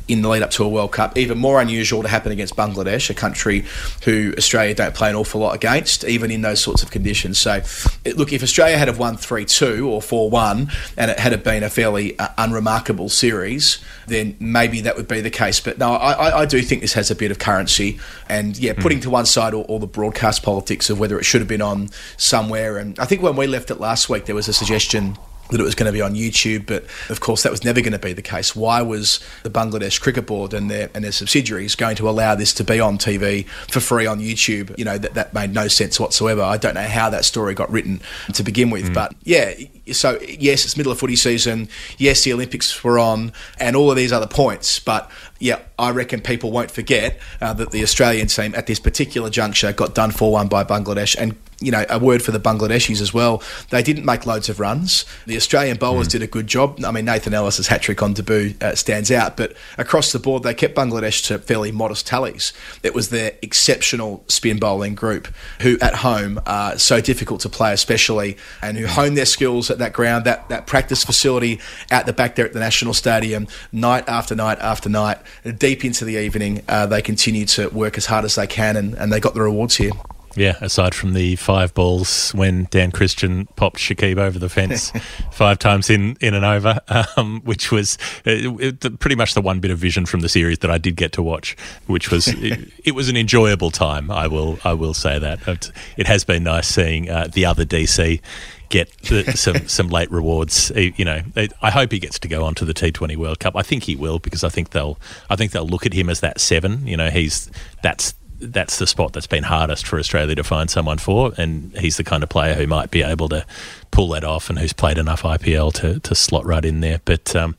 In 0.07 0.23
the 0.23 0.27
lead 0.27 0.41
up 0.41 0.49
to 0.51 0.63
a 0.63 0.67
World 0.67 0.91
Cup, 0.91 1.19
even 1.19 1.37
more 1.37 1.61
unusual 1.61 2.01
to 2.01 2.07
happen 2.07 2.31
against 2.31 2.55
Bangladesh, 2.55 3.11
a 3.11 3.13
country 3.13 3.65
who 4.05 4.33
Australia 4.39 4.73
don't 4.73 4.95
play 4.95 5.11
an 5.11 5.15
awful 5.15 5.39
lot 5.39 5.53
against, 5.53 6.03
even 6.03 6.31
in 6.31 6.41
those 6.41 6.59
sorts 6.59 6.81
of 6.81 6.89
conditions. 6.89 7.37
So, 7.37 7.61
it, 8.03 8.17
look, 8.17 8.33
if 8.33 8.41
Australia 8.41 8.75
had 8.75 8.87
have 8.87 8.97
won 8.97 9.17
3 9.17 9.45
2 9.45 9.87
or 9.87 10.01
4 10.01 10.31
1, 10.31 10.71
and 10.97 11.11
it 11.11 11.19
had 11.19 11.31
have 11.31 11.43
been 11.43 11.61
a 11.61 11.69
fairly 11.69 12.17
uh, 12.17 12.29
unremarkable 12.39 13.09
series, 13.09 13.77
then 14.07 14.35
maybe 14.39 14.81
that 14.81 14.97
would 14.97 15.07
be 15.07 15.21
the 15.21 15.29
case. 15.29 15.59
But 15.59 15.77
no, 15.77 15.91
I, 15.91 16.41
I, 16.41 16.45
do 16.47 16.59
think 16.63 16.81
this 16.81 16.93
has 16.93 17.11
a 17.11 17.15
bit 17.15 17.29
of 17.29 17.37
currency. 17.37 17.99
And 18.27 18.57
yeah, 18.57 18.73
putting 18.73 18.99
to 19.01 19.11
one 19.11 19.27
side 19.27 19.53
all, 19.53 19.63
all 19.63 19.77
the 19.77 19.85
broadcast 19.85 20.41
politics 20.41 20.89
of 20.89 20.99
whether 20.99 21.19
it 21.19 21.23
should 21.23 21.41
have 21.41 21.47
been 21.47 21.61
on 21.61 21.89
somewhere. 22.17 22.77
And 22.77 22.97
I 22.99 23.05
think 23.05 23.21
when 23.21 23.35
we 23.35 23.45
left 23.45 23.69
it 23.69 23.79
last 23.79 24.09
week, 24.09 24.25
there 24.25 24.33
was 24.33 24.47
a 24.47 24.53
suggestion 24.53 25.17
that 25.49 25.59
it 25.59 25.63
was 25.63 25.75
going 25.75 25.88
to 25.88 25.91
be 25.91 26.01
on 26.01 26.13
YouTube, 26.13 26.65
but 26.65 26.85
of 27.09 27.19
course 27.19 27.43
that 27.43 27.51
was 27.51 27.63
never 27.63 27.81
going 27.81 27.93
to 27.93 27.99
be 27.99 28.13
the 28.13 28.21
case. 28.21 28.55
Why 28.55 28.81
was 28.81 29.19
the 29.43 29.49
Bangladesh 29.49 29.99
Cricket 29.99 30.25
Board 30.25 30.53
and 30.53 30.69
their 30.69 30.89
and 30.93 31.03
their 31.03 31.12
subsidiaries 31.12 31.75
going 31.75 31.95
to 31.97 32.09
allow 32.09 32.35
this 32.35 32.53
to 32.53 32.63
be 32.63 32.79
on 32.79 32.97
TV 32.97 33.47
for 33.47 33.79
free 33.79 34.05
on 34.05 34.19
YouTube? 34.19 34.77
You 34.77 34.85
know 34.85 34.97
that 34.97 35.15
that 35.15 35.33
made 35.33 35.53
no 35.53 35.67
sense 35.67 35.99
whatsoever. 35.99 36.41
I 36.41 36.57
don't 36.57 36.75
know 36.75 36.88
how 36.88 37.09
that 37.09 37.25
story 37.25 37.53
got 37.53 37.71
written 37.71 38.01
to 38.33 38.43
begin 38.43 38.69
with, 38.69 38.93
but 38.93 39.13
yeah. 39.23 39.53
So 39.91 40.19
yes, 40.21 40.65
it's 40.65 40.77
middle 40.77 40.91
of 40.91 40.99
footy 40.99 41.15
season. 41.15 41.67
Yes, 41.97 42.23
the 42.23 42.33
Olympics 42.33 42.83
were 42.83 42.99
on, 42.99 43.33
and 43.59 43.75
all 43.75 43.89
of 43.89 43.97
these 43.97 44.13
other 44.13 44.27
points, 44.27 44.79
but 44.79 45.09
yeah, 45.39 45.59
I 45.79 45.91
reckon 45.91 46.21
people 46.21 46.51
won't 46.51 46.69
forget 46.69 47.17
uh, 47.41 47.53
that 47.53 47.71
the 47.71 47.81
Australian 47.81 48.27
team 48.27 48.53
at 48.55 48.67
this 48.67 48.79
particular 48.79 49.29
juncture 49.29 49.71
got 49.71 49.95
done 49.95 50.12
for 50.12 50.31
one 50.33 50.47
by 50.47 50.63
Bangladesh. 50.63 51.15
And, 51.17 51.35
you 51.61 51.71
know, 51.71 51.85
a 51.89 51.99
word 51.99 52.21
for 52.21 52.31
the 52.31 52.39
Bangladeshis 52.39 53.01
as 53.01 53.13
well. 53.13 53.43
They 53.69 53.83
didn't 53.83 54.05
make 54.05 54.25
loads 54.25 54.49
of 54.49 54.59
runs. 54.59 55.05
The 55.25 55.35
Australian 55.35 55.77
bowlers 55.77 56.07
did 56.07 56.21
a 56.21 56.27
good 56.27 56.47
job. 56.47 56.83
I 56.85 56.91
mean, 56.91 57.05
Nathan 57.05 57.33
Ellis's 57.33 57.67
hat 57.67 57.81
trick 57.81 58.01
on 58.01 58.13
debut 58.13 58.55
uh, 58.61 58.75
stands 58.75 59.11
out, 59.11 59.35
but 59.35 59.53
across 59.77 60.11
the 60.11 60.19
board, 60.19 60.43
they 60.43 60.53
kept 60.53 60.75
Bangladesh 60.75 61.25
to 61.27 61.39
fairly 61.39 61.71
modest 61.71 62.07
tallies. 62.07 62.53
It 62.83 62.93
was 62.93 63.09
their 63.09 63.33
exceptional 63.41 64.23
spin 64.27 64.59
bowling 64.59 64.95
group 64.95 65.27
who 65.61 65.77
at 65.79 65.95
home 65.95 66.39
are 66.45 66.77
so 66.77 67.01
difficult 67.01 67.41
to 67.41 67.49
play, 67.49 67.73
especially, 67.73 68.37
and 68.61 68.77
who 68.77 68.87
hone 68.87 69.15
their 69.15 69.25
skills 69.25 69.69
at 69.69 69.79
that 69.79 69.93
ground, 69.93 70.25
that, 70.25 70.47
that 70.49 70.65
practice 70.67 71.03
facility 71.03 71.59
out 71.91 72.05
the 72.05 72.13
back 72.13 72.35
there 72.35 72.45
at 72.45 72.53
the 72.53 72.59
National 72.59 72.93
Stadium, 72.93 73.47
night 73.71 74.07
after 74.07 74.35
night 74.35 74.59
after 74.59 74.89
night, 74.89 75.17
deep 75.57 75.83
into 75.83 76.05
the 76.05 76.15
evening. 76.15 76.63
Uh, 76.67 76.85
they 76.85 77.01
continue 77.01 77.45
to 77.45 77.67
work 77.69 77.97
as 77.97 78.05
hard 78.05 78.25
as 78.25 78.35
they 78.35 78.47
can, 78.47 78.77
and, 78.77 78.93
and 78.95 79.11
they 79.11 79.19
got 79.19 79.33
the 79.33 79.41
rewards 79.41 79.75
here. 79.75 79.91
Yeah, 80.35 80.55
aside 80.61 80.93
from 80.95 81.13
the 81.13 81.35
five 81.37 81.73
balls 81.73 82.31
when 82.35 82.67
Dan 82.71 82.91
Christian 82.91 83.47
popped 83.55 83.77
Shakib 83.77 84.17
over 84.17 84.37
the 84.39 84.49
fence 84.49 84.91
five 85.31 85.59
times 85.59 85.89
in, 85.89 86.17
in 86.21 86.33
and 86.33 86.45
over, 86.45 86.79
um, 87.17 87.41
which 87.43 87.71
was 87.71 87.97
uh, 88.27 88.31
it, 88.59 88.99
pretty 88.99 89.15
much 89.15 89.33
the 89.33 89.41
one 89.41 89.59
bit 89.59 89.71
of 89.71 89.79
vision 89.79 90.05
from 90.05 90.19
the 90.21 90.29
series 90.29 90.59
that 90.59 90.71
I 90.71 90.77
did 90.77 90.95
get 90.95 91.11
to 91.13 91.23
watch, 91.23 91.57
which 91.87 92.11
was 92.11 92.27
it, 92.29 92.71
it 92.85 92.91
was 92.93 93.09
an 93.09 93.17
enjoyable 93.17 93.71
time. 93.71 94.09
I 94.11 94.27
will 94.27 94.59
I 94.63 94.73
will 94.73 94.93
say 94.93 95.19
that 95.19 95.47
It- 95.47 95.71
it 95.97 96.07
has 96.07 96.23
been 96.23 96.43
nice 96.43 96.67
seeing 96.67 97.09
uh, 97.09 97.27
the 97.31 97.45
other 97.45 97.65
DC 97.65 98.21
get 98.69 98.91
the, 99.03 99.31
some 99.35 99.67
some 99.67 99.89
late 99.89 100.11
rewards. 100.11 100.71
You 100.75 101.05
know, 101.05 101.21
I- 101.35 101.49
I 101.61 101.71
hope 101.71 101.91
he 101.91 101.99
gets 101.99 102.19
to 102.19 102.27
go 102.27 102.43
on 102.45 102.55
to 102.55 102.65
the 102.65 102.73
T20 102.73 103.17
World 103.17 103.39
Cup. 103.39 103.55
I 103.55 103.61
think 103.63 103.83
he 103.83 103.95
will 103.95 104.19
because 104.19 104.43
I 104.43 104.49
think 104.49 104.69
they'll 104.69 104.97
I 105.29 105.35
think 105.35 105.51
they'll 105.51 105.67
look 105.67 105.85
at 105.85 105.93
him 105.93 106.09
as 106.09 106.19
that 106.21 106.39
seven. 106.39 106.85
You 106.87 106.97
know, 106.97 107.09
he's 107.09 107.49
that's 107.83 108.13
that's 108.39 108.78
the 108.78 108.88
spot 108.88 109.13
that's 109.13 109.28
been 109.28 109.43
hardest 109.43 109.86
for 109.88 109.99
Australia 109.99 110.36
to 110.36 110.43
find 110.43 110.69
someone 110.69 110.97
for, 110.97 111.34
and 111.38 111.75
he's 111.78 111.97
the 111.97 112.04
kind 112.04 112.23
of 112.23 112.30
player 112.30 112.54
who 112.54 112.67
might 112.67 112.91
be 112.91 113.04
able 113.04 113.30
to 113.30 113.45
pull 113.91 114.10
that 114.10 114.23
off, 114.23 114.49
and 114.49 114.60
who's 114.60 114.73
played 114.73 114.97
enough 114.97 115.23
IPL 115.23 115.73
to 115.73 115.99
to 115.99 116.15
slot 116.15 116.45
right 116.45 116.65
in 116.65 116.80
there. 116.80 117.02
But 117.06 117.36
um, 117.36 117.56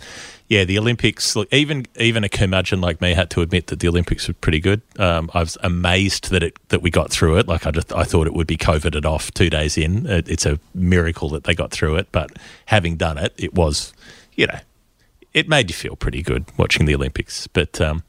yeah, 0.50 0.64
the 0.64 0.78
Olympics. 0.78 1.36
Even 1.52 1.86
even 1.96 2.24
a 2.24 2.28
curmudgeon 2.28 2.80
like 2.80 3.00
me 3.00 3.14
had 3.14 3.30
to 3.30 3.40
admit 3.40 3.68
that 3.68 3.78
the 3.78 3.86
Olympics 3.86 4.26
were 4.26 4.34
pretty 4.34 4.58
good. 4.58 4.82
Um, 4.98 5.30
I 5.32 5.40
was 5.40 5.56
amazed 5.62 6.30
that 6.30 6.42
it 6.42 6.58
that 6.70 6.82
we 6.82 6.90
got 6.90 7.10
through 7.10 7.38
it. 7.38 7.46
Like 7.46 7.68
I 7.68 7.70
just 7.70 7.92
I 7.92 8.02
thought 8.02 8.26
it 8.26 8.34
would 8.34 8.48
be 8.48 8.56
coveted 8.56 9.06
off 9.06 9.30
two 9.30 9.48
days 9.48 9.78
in. 9.78 10.06
It, 10.06 10.28
it's 10.28 10.46
a 10.46 10.58
miracle 10.74 11.28
that 11.30 11.44
they 11.44 11.54
got 11.54 11.70
through 11.70 11.96
it. 11.96 12.08
But 12.10 12.32
having 12.66 12.96
done 12.96 13.16
it, 13.16 13.32
it 13.38 13.54
was, 13.54 13.92
you 14.34 14.48
know, 14.48 14.58
it 15.32 15.48
made 15.48 15.70
you 15.70 15.74
feel 15.74 15.94
pretty 15.94 16.20
good 16.20 16.46
watching 16.56 16.84
the 16.84 16.96
Olympics. 16.96 17.46
But 17.46 17.80
um, 17.80 18.02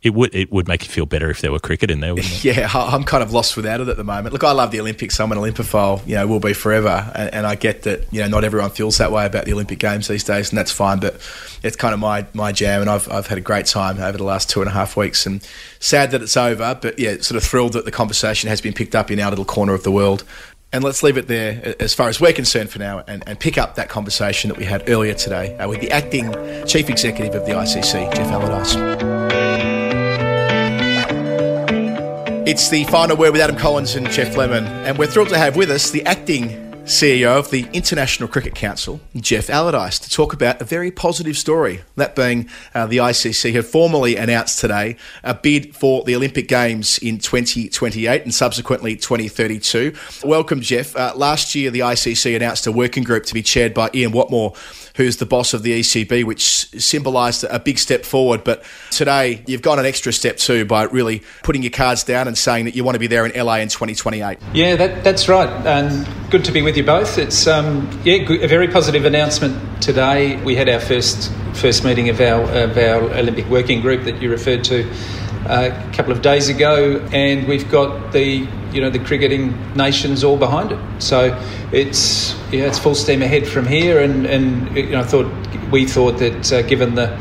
it 0.00 0.14
would 0.14 0.34
it 0.34 0.50
would 0.50 0.66
make 0.66 0.82
you 0.82 0.90
feel 0.90 1.04
better 1.04 1.28
if 1.28 1.42
there 1.42 1.52
were 1.52 1.58
cricket 1.58 1.90
in 1.90 2.00
there, 2.00 2.14
wouldn't 2.14 2.32
it? 2.32 2.44
Yeah, 2.56 2.70
I'm 2.72 3.04
kind 3.04 3.22
of 3.22 3.32
lost 3.32 3.54
without 3.54 3.80
it 3.82 3.88
at 3.88 3.96
the 3.98 4.04
moment. 4.04 4.32
Look, 4.32 4.42
I 4.42 4.52
love 4.52 4.70
the 4.70 4.80
Olympics. 4.80 5.20
I'm 5.20 5.30
an 5.30 5.38
Olympophile, 5.38 6.06
you 6.06 6.14
know, 6.14 6.26
will 6.26 6.40
be 6.40 6.54
forever. 6.54 7.10
And, 7.14 7.34
and 7.34 7.46
I 7.46 7.54
get 7.54 7.82
that, 7.82 8.10
you 8.10 8.22
know, 8.22 8.28
not 8.28 8.44
everyone 8.44 8.70
feels 8.70 8.96
that 8.98 9.12
way 9.12 9.26
about 9.26 9.44
the 9.44 9.52
Olympic 9.52 9.78
Games 9.78 10.08
these 10.08 10.24
days, 10.24 10.48
and 10.48 10.56
that's 10.56 10.72
fine. 10.72 11.00
But 11.00 11.16
it's 11.62 11.76
kind 11.76 11.92
of 11.92 12.00
my, 12.00 12.26
my 12.32 12.50
jam, 12.50 12.80
and 12.80 12.88
I've, 12.88 13.10
I've 13.10 13.26
had 13.26 13.36
a 13.36 13.42
great 13.42 13.66
time 13.66 13.98
over 13.98 14.16
the 14.16 14.24
last 14.24 14.48
two 14.48 14.62
and 14.62 14.70
a 14.70 14.72
half 14.72 14.96
weeks. 14.96 15.26
And 15.26 15.46
sad 15.80 16.12
that 16.12 16.22
it's 16.22 16.36
over, 16.36 16.78
but 16.80 16.98
yeah, 16.98 17.16
sort 17.20 17.36
of 17.36 17.44
thrilled 17.44 17.74
that 17.74 17.84
the 17.84 17.92
conversation 17.92 18.48
has 18.48 18.62
been 18.62 18.72
picked 18.72 18.94
up 18.94 19.10
in 19.10 19.20
our 19.20 19.28
little 19.28 19.44
corner 19.44 19.74
of 19.74 19.82
the 19.82 19.92
world. 19.92 20.24
And 20.72 20.82
let's 20.82 21.04
leave 21.04 21.16
it 21.18 21.28
there 21.28 21.74
as 21.78 21.94
far 21.94 22.08
as 22.08 22.20
we're 22.20 22.32
concerned 22.32 22.68
for 22.68 22.80
now 22.80 23.04
and, 23.06 23.22
and 23.28 23.38
pick 23.38 23.58
up 23.58 23.76
that 23.76 23.88
conversation 23.88 24.48
that 24.48 24.58
we 24.58 24.64
had 24.64 24.88
earlier 24.88 25.14
today 25.14 25.56
uh, 25.58 25.68
with 25.68 25.80
the 25.80 25.92
acting 25.92 26.32
chief 26.66 26.90
executive 26.90 27.34
of 27.36 27.46
the 27.46 27.52
ICC, 27.52 28.12
Geoff 28.12 28.26
Allardice. 28.28 29.13
It's 32.46 32.68
the 32.68 32.84
final 32.84 33.16
word 33.16 33.32
with 33.32 33.40
Adam 33.40 33.56
Collins 33.56 33.94
and 33.94 34.06
Geoff 34.10 34.36
Lemon, 34.36 34.66
and 34.66 34.98
we're 34.98 35.06
thrilled 35.06 35.30
to 35.30 35.38
have 35.38 35.56
with 35.56 35.70
us 35.70 35.90
the 35.90 36.04
acting 36.04 36.50
CEO 36.84 37.38
of 37.38 37.50
the 37.50 37.66
International 37.72 38.28
Cricket 38.28 38.54
Council, 38.54 39.00
Geoff 39.16 39.46
Allardice, 39.46 39.98
to 40.02 40.10
talk 40.10 40.34
about 40.34 40.60
a 40.60 40.64
very 40.64 40.90
positive 40.90 41.38
story. 41.38 41.80
That 41.96 42.14
being 42.14 42.50
uh, 42.74 42.86
the 42.86 42.98
ICC 42.98 43.54
have 43.54 43.66
formally 43.66 44.16
announced 44.16 44.58
today 44.58 44.98
a 45.22 45.32
bid 45.32 45.74
for 45.74 46.04
the 46.04 46.14
Olympic 46.14 46.46
Games 46.46 46.98
in 46.98 47.16
2028 47.16 48.22
and 48.24 48.34
subsequently 48.34 48.94
2032. 48.94 49.94
Welcome, 50.22 50.60
Geoff. 50.60 50.94
Uh, 50.94 51.14
last 51.16 51.54
year, 51.54 51.70
the 51.70 51.80
ICC 51.80 52.36
announced 52.36 52.66
a 52.66 52.72
working 52.72 53.04
group 53.04 53.24
to 53.24 53.32
be 53.32 53.42
chaired 53.42 53.72
by 53.72 53.88
Ian 53.94 54.12
Watmore, 54.12 54.54
who's 54.94 55.16
the 55.16 55.26
boss 55.26 55.54
of 55.54 55.62
the 55.62 55.80
ECB, 55.80 56.24
which 56.24 56.68
symbolised 56.80 57.44
a 57.44 57.58
big 57.58 57.78
step 57.78 58.04
forward. 58.04 58.44
But 58.44 58.64
today, 58.90 59.42
you've 59.46 59.62
gone 59.62 59.78
an 59.78 59.86
extra 59.86 60.12
step 60.12 60.36
too 60.36 60.64
by 60.64 60.84
really 60.84 61.22
putting 61.42 61.62
your 61.62 61.70
cards 61.70 62.04
down 62.04 62.28
and 62.28 62.38
saying 62.38 62.64
that 62.66 62.74
you 62.74 62.84
want 62.84 62.94
to 62.94 63.00
be 63.00 63.06
there 63.06 63.26
in 63.26 63.32
LA 63.44 63.56
in 63.56 63.68
2028. 63.68 64.38
Yeah, 64.52 64.76
that, 64.76 65.04
that's 65.04 65.28
right. 65.28 65.48
And 65.66 66.08
good 66.30 66.44
to 66.44 66.52
be 66.52 66.62
with 66.62 66.76
you 66.76 66.84
both. 66.84 67.18
It's 67.18 67.46
um, 67.46 67.88
yeah, 68.04 68.14
a 68.14 68.46
very 68.46 68.68
positive 68.68 69.04
announcement 69.04 69.82
today. 69.82 70.36
We 70.42 70.54
had 70.54 70.68
our 70.68 70.80
first 70.80 71.30
first 71.54 71.84
meeting 71.84 72.08
of 72.08 72.20
our 72.20 72.42
of 72.42 72.76
our 72.76 73.02
Olympic 73.14 73.48
working 73.48 73.80
group 73.80 74.04
that 74.04 74.20
you 74.20 74.30
referred 74.30 74.64
to 74.64 74.90
uh, 75.46 75.70
a 75.72 75.92
couple 75.92 76.12
of 76.12 76.22
days 76.22 76.48
ago, 76.48 77.00
and 77.12 77.46
we've 77.46 77.70
got 77.70 78.12
the 78.12 78.46
you 78.74 78.80
know 78.80 78.90
the 78.90 78.98
cricketing 78.98 79.54
nations 79.74 80.24
all 80.24 80.36
behind 80.36 80.72
it. 80.72 80.78
So 80.98 81.40
it's 81.72 82.34
yeah, 82.50 82.64
it's 82.64 82.78
full 82.78 82.94
steam 82.94 83.22
ahead 83.22 83.46
from 83.46 83.66
here. 83.66 84.00
And 84.00 84.26
and 84.26 84.76
you 84.76 84.90
know, 84.90 85.00
I 85.00 85.04
thought 85.04 85.32
we 85.70 85.86
thought 85.86 86.18
that 86.18 86.52
uh, 86.52 86.62
given 86.62 86.96
the 86.96 87.16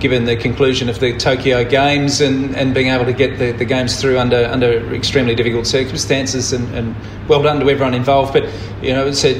given 0.00 0.24
the 0.26 0.36
conclusion 0.36 0.88
of 0.88 1.00
the 1.00 1.16
Tokyo 1.16 1.64
Games 1.64 2.20
and, 2.20 2.54
and 2.54 2.72
being 2.72 2.88
able 2.88 3.04
to 3.04 3.12
get 3.12 3.38
the, 3.38 3.50
the 3.52 3.64
games 3.64 4.00
through 4.00 4.18
under 4.18 4.44
under 4.46 4.94
extremely 4.94 5.34
difficult 5.34 5.66
circumstances 5.66 6.52
and, 6.52 6.68
and 6.74 6.96
well 7.28 7.42
done 7.42 7.60
to 7.60 7.70
everyone 7.70 7.94
involved. 7.94 8.32
But 8.32 8.44
you 8.82 8.92
know, 8.92 9.06
it's 9.06 9.24
a, 9.24 9.38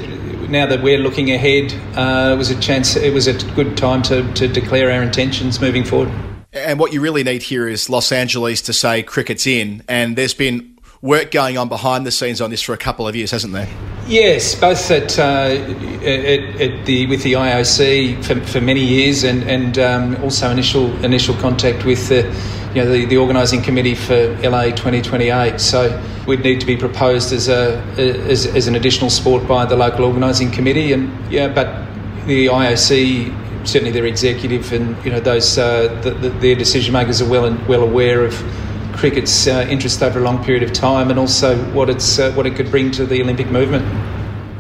now 0.49 0.67
that 0.67 0.83
we're 0.83 0.99
looking 0.99 1.31
ahead, 1.31 1.73
uh, 1.97 2.33
it 2.35 2.39
was 2.39 2.51
a 2.51 2.61
chance. 2.61 2.97
It 2.97 3.13
was 3.13 3.27
a 3.27 3.35
good 3.55 3.77
time 3.77 4.03
to, 4.03 4.33
to 4.35 4.49
declare 4.49 4.91
our 4.91 5.03
intentions 5.03 5.61
moving 5.61 5.85
forward. 5.85 6.11
And 6.53 6.79
what 6.79 6.93
you 6.93 7.01
really 7.01 7.23
need 7.23 7.43
here 7.43 7.69
is 7.69 7.91
Los 7.91 8.11
Angeles 8.11 8.63
to 8.63 8.73
say 8.73 9.03
cricket's 9.03 9.47
in. 9.47 9.85
And 9.87 10.17
there's 10.17 10.33
been 10.33 10.78
work 11.01 11.31
going 11.31 11.57
on 11.57 11.69
behind 11.69 12.07
the 12.07 12.11
scenes 12.11 12.41
on 12.41 12.51
this 12.51 12.63
for 12.63 12.73
a 12.73 12.79
couple 12.79 13.07
of 13.07 13.15
years, 13.15 13.31
hasn't 13.31 13.53
there? 13.53 13.69
Yes, 14.07 14.55
both 14.55 14.91
at, 14.91 15.19
uh, 15.19 15.23
at, 15.23 16.61
at 16.61 16.87
the 16.87 17.07
with 17.07 17.23
the 17.23 17.35
IOC 17.35 18.25
for, 18.25 18.41
for 18.47 18.61
many 18.61 18.83
years, 18.83 19.23
and 19.23 19.43
and 19.45 19.79
um, 19.79 20.17
also 20.23 20.51
initial 20.51 20.93
initial 21.05 21.35
contact 21.37 21.85
with 21.85 22.09
the 22.09 22.23
you 22.75 22.83
know 22.83 22.91
the, 22.91 23.05
the 23.05 23.19
organising 23.19 23.63
committee 23.63 23.95
for 23.95 24.35
LA 24.43 24.71
2028. 24.71 25.61
So 25.61 26.03
we'd 26.27 26.41
need 26.41 26.59
to 26.61 26.67
be 26.67 26.77
proposed 26.77 27.33
as 27.33 27.49
a 27.49 27.77
as, 27.99 28.47
as 28.47 28.67
an 28.67 28.77
additional 28.77 29.11
sport 29.11 29.47
by 29.47 29.67
the 29.67 29.77
local 29.77 30.07
organising 30.07 30.51
committee, 30.51 30.95
and 30.95 31.13
yeah, 31.31 31.49
but 31.49 31.67
the 32.27 32.47
IOC 32.47 33.67
certainly 33.67 33.91
their 33.91 34.07
executive 34.07 34.73
and 34.73 34.97
you 35.05 35.11
know 35.11 35.21
those 35.21 35.59
uh, 35.59 36.01
the, 36.03 36.13
the, 36.13 36.31
their 36.31 36.55
decision 36.55 36.95
makers 36.95 37.21
are 37.21 37.29
well 37.29 37.45
and 37.45 37.67
well 37.69 37.83
aware 37.83 38.25
of 38.25 38.33
cricket's 38.99 39.47
uh, 39.47 39.65
interest 39.71 40.03
over 40.03 40.19
a 40.19 40.23
long 40.23 40.45
period 40.45 40.63
of 40.63 40.73
time, 40.73 41.11
and 41.11 41.19
also 41.19 41.57
what 41.73 41.89
it's 41.89 42.19
uh, 42.19 42.33
what 42.33 42.47
it 42.47 42.57
could 42.57 42.71
bring 42.71 42.91
to 42.91 43.07
the 43.07 43.23
Olympic 43.23 43.47
movement. 43.47 43.85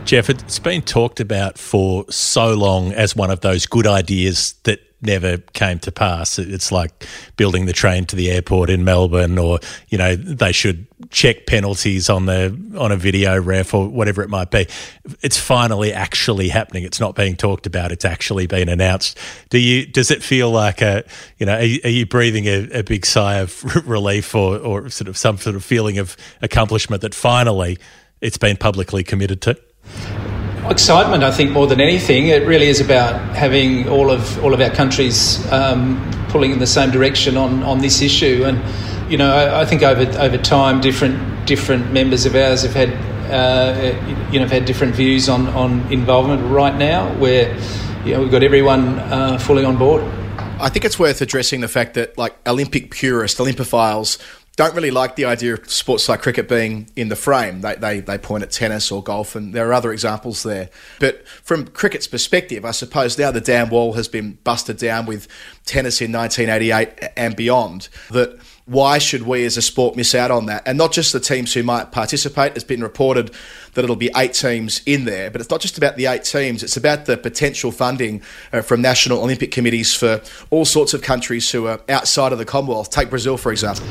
Geoff, 0.06 0.30
it's 0.30 0.58
been 0.58 0.80
talked 0.80 1.20
about 1.20 1.58
for 1.58 2.10
so 2.10 2.54
long 2.54 2.92
as 2.92 3.14
one 3.14 3.30
of 3.30 3.40
those 3.40 3.66
good 3.66 3.86
ideas 3.86 4.54
that 4.62 4.80
never 5.00 5.38
came 5.38 5.78
to 5.80 5.92
pass. 5.92 6.38
It's 6.38 6.72
like 6.72 7.06
building 7.36 7.66
the 7.66 7.72
train 7.72 8.04
to 8.06 8.16
the 8.16 8.30
airport 8.30 8.70
in 8.70 8.84
Melbourne, 8.84 9.38
or 9.38 9.60
you 9.88 9.98
know 9.98 10.16
they 10.16 10.52
should 10.52 10.86
check 11.10 11.46
penalties 11.46 12.10
on 12.10 12.26
the 12.26 12.56
on 12.78 12.92
a 12.92 12.96
video 12.96 13.40
ref 13.40 13.74
or 13.74 13.88
whatever 13.88 14.22
it 14.22 14.28
might 14.28 14.50
be. 14.50 14.66
It's 15.22 15.38
finally 15.38 15.92
actually 15.92 16.48
happening. 16.48 16.84
It's 16.84 17.00
not 17.00 17.14
being 17.14 17.36
talked 17.36 17.66
about. 17.66 17.92
It's 17.92 18.04
actually 18.04 18.46
been 18.46 18.68
announced. 18.68 19.18
Do 19.50 19.58
you? 19.58 19.86
Does 19.86 20.10
it 20.10 20.22
feel 20.22 20.50
like 20.50 20.82
a 20.82 21.04
you 21.38 21.46
know? 21.46 21.56
Are 21.56 21.62
you, 21.62 21.80
are 21.84 21.90
you 21.90 22.06
breathing 22.06 22.46
a, 22.46 22.68
a, 22.78 22.82
big 22.82 23.06
sigh 23.06 23.36
of 23.36 23.86
relief 23.88 24.34
or 24.34 24.58
or 24.58 24.90
sort 24.90 25.08
of 25.08 25.16
some 25.16 25.38
sort 25.38 25.56
of 25.56 25.64
feeling 25.64 25.98
of 25.98 26.16
accomplishment 26.42 27.02
that 27.02 27.14
finally 27.14 27.78
it's 28.20 28.38
been 28.38 28.56
publicly 28.56 29.04
committed 29.04 29.40
to? 29.42 30.27
Excitement, 30.70 31.24
I 31.24 31.30
think, 31.30 31.50
more 31.52 31.66
than 31.66 31.80
anything. 31.80 32.28
It 32.28 32.46
really 32.46 32.68
is 32.68 32.80
about 32.80 33.18
having 33.34 33.88
all 33.88 34.10
of 34.10 34.42
all 34.44 34.52
of 34.52 34.60
our 34.60 34.70
countries 34.70 35.40
um, 35.50 35.98
pulling 36.28 36.50
in 36.50 36.58
the 36.58 36.66
same 36.66 36.90
direction 36.90 37.36
on, 37.36 37.62
on 37.62 37.78
this 37.80 38.02
issue. 38.02 38.44
And 38.44 38.60
you 39.10 39.16
know, 39.16 39.34
I, 39.34 39.62
I, 39.62 39.64
think 39.64 39.82
over 39.82 40.02
over 40.18 40.36
time, 40.36 40.80
different 40.80 41.46
different 41.46 41.92
members 41.92 42.26
of 42.26 42.34
ours 42.34 42.62
have 42.62 42.74
had 42.74 42.90
uh, 43.30 44.28
you 44.30 44.38
know 44.38 44.46
have 44.46 44.50
had 44.50 44.66
different 44.66 44.94
views 44.94 45.28
on, 45.28 45.48
on 45.48 45.90
involvement. 45.90 46.42
Right 46.50 46.76
now, 46.76 47.14
where 47.18 47.54
you 48.04 48.12
know 48.12 48.20
we've 48.20 48.30
got 48.30 48.42
everyone 48.42 48.98
uh, 48.98 49.38
fully 49.38 49.64
on 49.64 49.78
board. 49.78 50.02
I 50.60 50.68
think 50.70 50.84
it's 50.84 50.98
worth 50.98 51.20
addressing 51.20 51.60
the 51.60 51.68
fact 51.68 51.94
that, 51.94 52.18
like 52.18 52.36
Olympic 52.46 52.90
purists, 52.90 53.38
Olympophiles, 53.38 54.18
don't 54.58 54.74
really 54.74 54.90
like 54.90 55.14
the 55.14 55.24
idea 55.24 55.54
of 55.54 55.70
sports 55.70 56.08
like 56.08 56.20
cricket 56.20 56.48
being 56.48 56.90
in 56.96 57.08
the 57.08 57.14
frame. 57.14 57.60
They, 57.60 57.76
they, 57.76 58.00
they 58.00 58.18
point 58.18 58.42
at 58.42 58.50
tennis 58.50 58.90
or 58.90 59.00
golf, 59.04 59.36
and 59.36 59.54
there 59.54 59.68
are 59.68 59.72
other 59.72 59.92
examples 59.92 60.42
there. 60.42 60.68
But 60.98 61.26
from 61.28 61.68
cricket's 61.68 62.08
perspective, 62.08 62.64
I 62.64 62.72
suppose 62.72 63.16
now 63.16 63.30
the 63.30 63.40
damn 63.40 63.70
wall 63.70 63.92
has 63.92 64.08
been 64.08 64.36
busted 64.42 64.76
down 64.76 65.06
with 65.06 65.28
tennis 65.64 66.00
in 66.00 66.10
1988 66.10 67.12
and 67.16 67.36
beyond, 67.36 67.88
that 68.10 68.36
why 68.68 68.98
should 68.98 69.22
we 69.22 69.46
as 69.46 69.56
a 69.56 69.62
sport 69.62 69.96
miss 69.96 70.14
out 70.14 70.30
on 70.30 70.44
that? 70.46 70.62
And 70.66 70.76
not 70.76 70.92
just 70.92 71.14
the 71.14 71.20
teams 71.20 71.54
who 71.54 71.62
might 71.62 71.90
participate. 71.90 72.52
It's 72.54 72.64
been 72.64 72.82
reported 72.82 73.30
that 73.72 73.82
it'll 73.82 73.96
be 73.96 74.10
eight 74.14 74.34
teams 74.34 74.82
in 74.84 75.06
there, 75.06 75.30
but 75.30 75.40
it's 75.40 75.48
not 75.48 75.60
just 75.62 75.78
about 75.78 75.96
the 75.96 76.04
eight 76.04 76.24
teams. 76.24 76.62
It's 76.62 76.76
about 76.76 77.06
the 77.06 77.16
potential 77.16 77.72
funding 77.72 78.20
uh, 78.52 78.60
from 78.60 78.82
national 78.82 79.22
Olympic 79.22 79.52
committees 79.52 79.94
for 79.94 80.20
all 80.50 80.66
sorts 80.66 80.92
of 80.92 81.00
countries 81.00 81.50
who 81.50 81.66
are 81.66 81.80
outside 81.88 82.32
of 82.32 82.38
the 82.38 82.44
Commonwealth. 82.44 82.90
Take 82.90 83.08
Brazil, 83.08 83.38
for 83.38 83.52
example. 83.52 83.86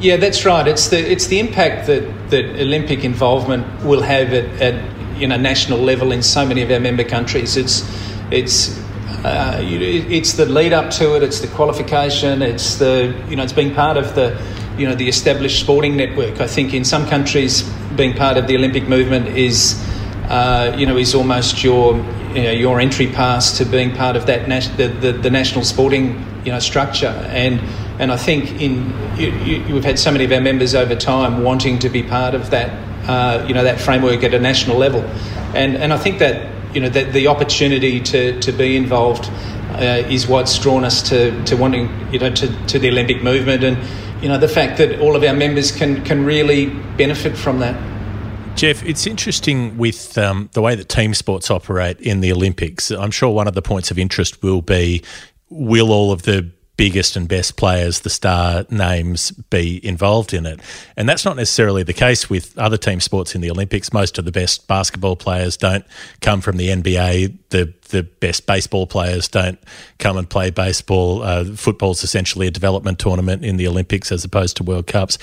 Yeah, 0.00 0.16
that's 0.16 0.44
right. 0.46 0.66
It's 0.66 0.88
the 0.88 0.98
it's 0.98 1.26
the 1.26 1.38
impact 1.38 1.86
that, 1.86 2.30
that 2.30 2.44
Olympic 2.60 3.04
involvement 3.04 3.84
will 3.84 4.02
have 4.02 4.32
at, 4.32 4.44
at 4.60 5.18
you 5.18 5.26
know 5.26 5.36
national 5.36 5.78
level 5.78 6.12
in 6.12 6.22
so 6.22 6.46
many 6.46 6.62
of 6.62 6.70
our 6.70 6.80
member 6.80 7.04
countries. 7.04 7.56
It's 7.56 7.84
it's 8.30 8.78
uh, 9.24 9.58
it's 9.62 10.34
the 10.34 10.44
lead 10.44 10.74
up 10.74 10.90
to 10.92 11.16
it. 11.16 11.22
It's 11.22 11.40
the 11.40 11.48
qualification. 11.48 12.42
It's 12.42 12.76
the 12.76 13.14
you 13.28 13.36
know 13.36 13.42
it's 13.42 13.54
being 13.54 13.74
part 13.74 13.96
of 13.96 14.14
the 14.14 14.38
you 14.76 14.86
know 14.86 14.94
the 14.94 15.08
established 15.08 15.60
sporting 15.60 15.96
network. 15.96 16.40
I 16.42 16.46
think 16.46 16.74
in 16.74 16.84
some 16.84 17.06
countries 17.08 17.62
being 17.96 18.14
part 18.14 18.36
of 18.36 18.46
the 18.46 18.56
Olympic 18.56 18.86
movement 18.86 19.28
is 19.28 19.82
uh, 20.28 20.76
you 20.76 20.84
know 20.84 20.98
is 20.98 21.14
almost 21.14 21.64
your 21.64 21.96
you 22.34 22.42
know, 22.42 22.50
your 22.50 22.80
entry 22.80 23.06
pass 23.06 23.56
to 23.58 23.64
being 23.64 23.94
part 23.94 24.16
of 24.16 24.26
that 24.26 24.46
nas- 24.46 24.70
the, 24.76 24.88
the, 24.88 25.12
the 25.12 25.30
national 25.30 25.64
sporting 25.64 26.22
you 26.44 26.52
know 26.52 26.58
structure 26.58 27.14
and 27.30 27.60
and 27.98 28.12
I 28.12 28.16
think 28.18 28.60
in 28.60 28.92
you, 29.16 29.30
you, 29.30 29.74
we've 29.74 29.84
had 29.84 29.98
so 29.98 30.10
many 30.10 30.24
of 30.24 30.32
our 30.32 30.40
members 30.40 30.74
over 30.74 30.96
time 30.96 31.44
wanting 31.44 31.78
to 31.78 31.88
be 31.88 32.02
part 32.02 32.34
of 32.34 32.50
that 32.50 32.70
uh, 33.08 33.42
you 33.48 33.54
know 33.54 33.64
that 33.64 33.80
framework 33.80 34.22
at 34.22 34.34
a 34.34 34.38
national 34.38 34.76
level, 34.76 35.00
and 35.54 35.76
and 35.76 35.92
I 35.92 35.96
think 35.96 36.18
that 36.18 36.53
you 36.74 36.80
know 36.80 36.88
that 36.88 37.12
the 37.12 37.28
opportunity 37.28 38.00
to, 38.00 38.38
to 38.40 38.52
be 38.52 38.76
involved 38.76 39.30
uh, 39.74 40.02
is 40.08 40.26
what's 40.26 40.58
drawn 40.58 40.84
us 40.84 41.02
to, 41.08 41.44
to 41.44 41.56
wanting 41.56 41.88
you 42.12 42.18
know 42.18 42.30
to, 42.30 42.66
to 42.66 42.78
the 42.78 42.88
Olympic 42.88 43.22
movement 43.22 43.64
and 43.64 43.78
you 44.22 44.28
know 44.28 44.38
the 44.38 44.48
fact 44.48 44.78
that 44.78 45.00
all 45.00 45.16
of 45.16 45.22
our 45.22 45.34
members 45.34 45.70
can 45.70 46.04
can 46.04 46.24
really 46.24 46.66
benefit 46.96 47.36
from 47.36 47.60
that. 47.60 47.74
Geoff, 48.56 48.84
it's 48.84 49.06
interesting 49.06 49.76
with 49.76 50.16
um, 50.16 50.48
the 50.52 50.62
way 50.62 50.76
that 50.76 50.88
team 50.88 51.12
sports 51.12 51.50
operate 51.50 52.00
in 52.00 52.20
the 52.20 52.30
Olympics. 52.30 52.92
I'm 52.92 53.10
sure 53.10 53.30
one 53.30 53.48
of 53.48 53.54
the 53.54 53.62
points 53.62 53.90
of 53.90 53.98
interest 53.98 54.42
will 54.42 54.62
be 54.62 55.02
will 55.50 55.90
all 55.90 56.12
of 56.12 56.22
the 56.22 56.50
biggest 56.76 57.16
and 57.16 57.28
best 57.28 57.56
players, 57.56 58.00
the 58.00 58.10
star 58.10 58.64
names, 58.70 59.30
be 59.30 59.84
involved 59.86 60.34
in 60.34 60.44
it. 60.44 60.60
And 60.96 61.08
that's 61.08 61.24
not 61.24 61.36
necessarily 61.36 61.82
the 61.82 61.92
case 61.92 62.28
with 62.28 62.56
other 62.58 62.76
team 62.76 63.00
sports 63.00 63.34
in 63.34 63.40
the 63.40 63.50
Olympics. 63.50 63.92
Most 63.92 64.18
of 64.18 64.24
the 64.24 64.32
best 64.32 64.66
basketball 64.66 65.16
players 65.16 65.56
don't 65.56 65.84
come 66.20 66.40
from 66.40 66.56
the 66.56 66.68
NBA. 66.68 67.38
The 67.50 67.72
the 67.90 68.02
best 68.02 68.46
baseball 68.46 68.86
players 68.86 69.28
don't 69.28 69.58
come 69.98 70.16
and 70.16 70.28
play 70.28 70.50
baseball. 70.50 71.22
Uh, 71.22 71.44
football's 71.44 72.02
essentially 72.02 72.46
a 72.48 72.50
development 72.50 72.98
tournament 72.98 73.44
in 73.44 73.56
the 73.56 73.68
Olympics 73.68 74.10
as 74.10 74.24
opposed 74.24 74.56
to 74.56 74.64
World 74.64 74.88
Cups. 74.88 75.16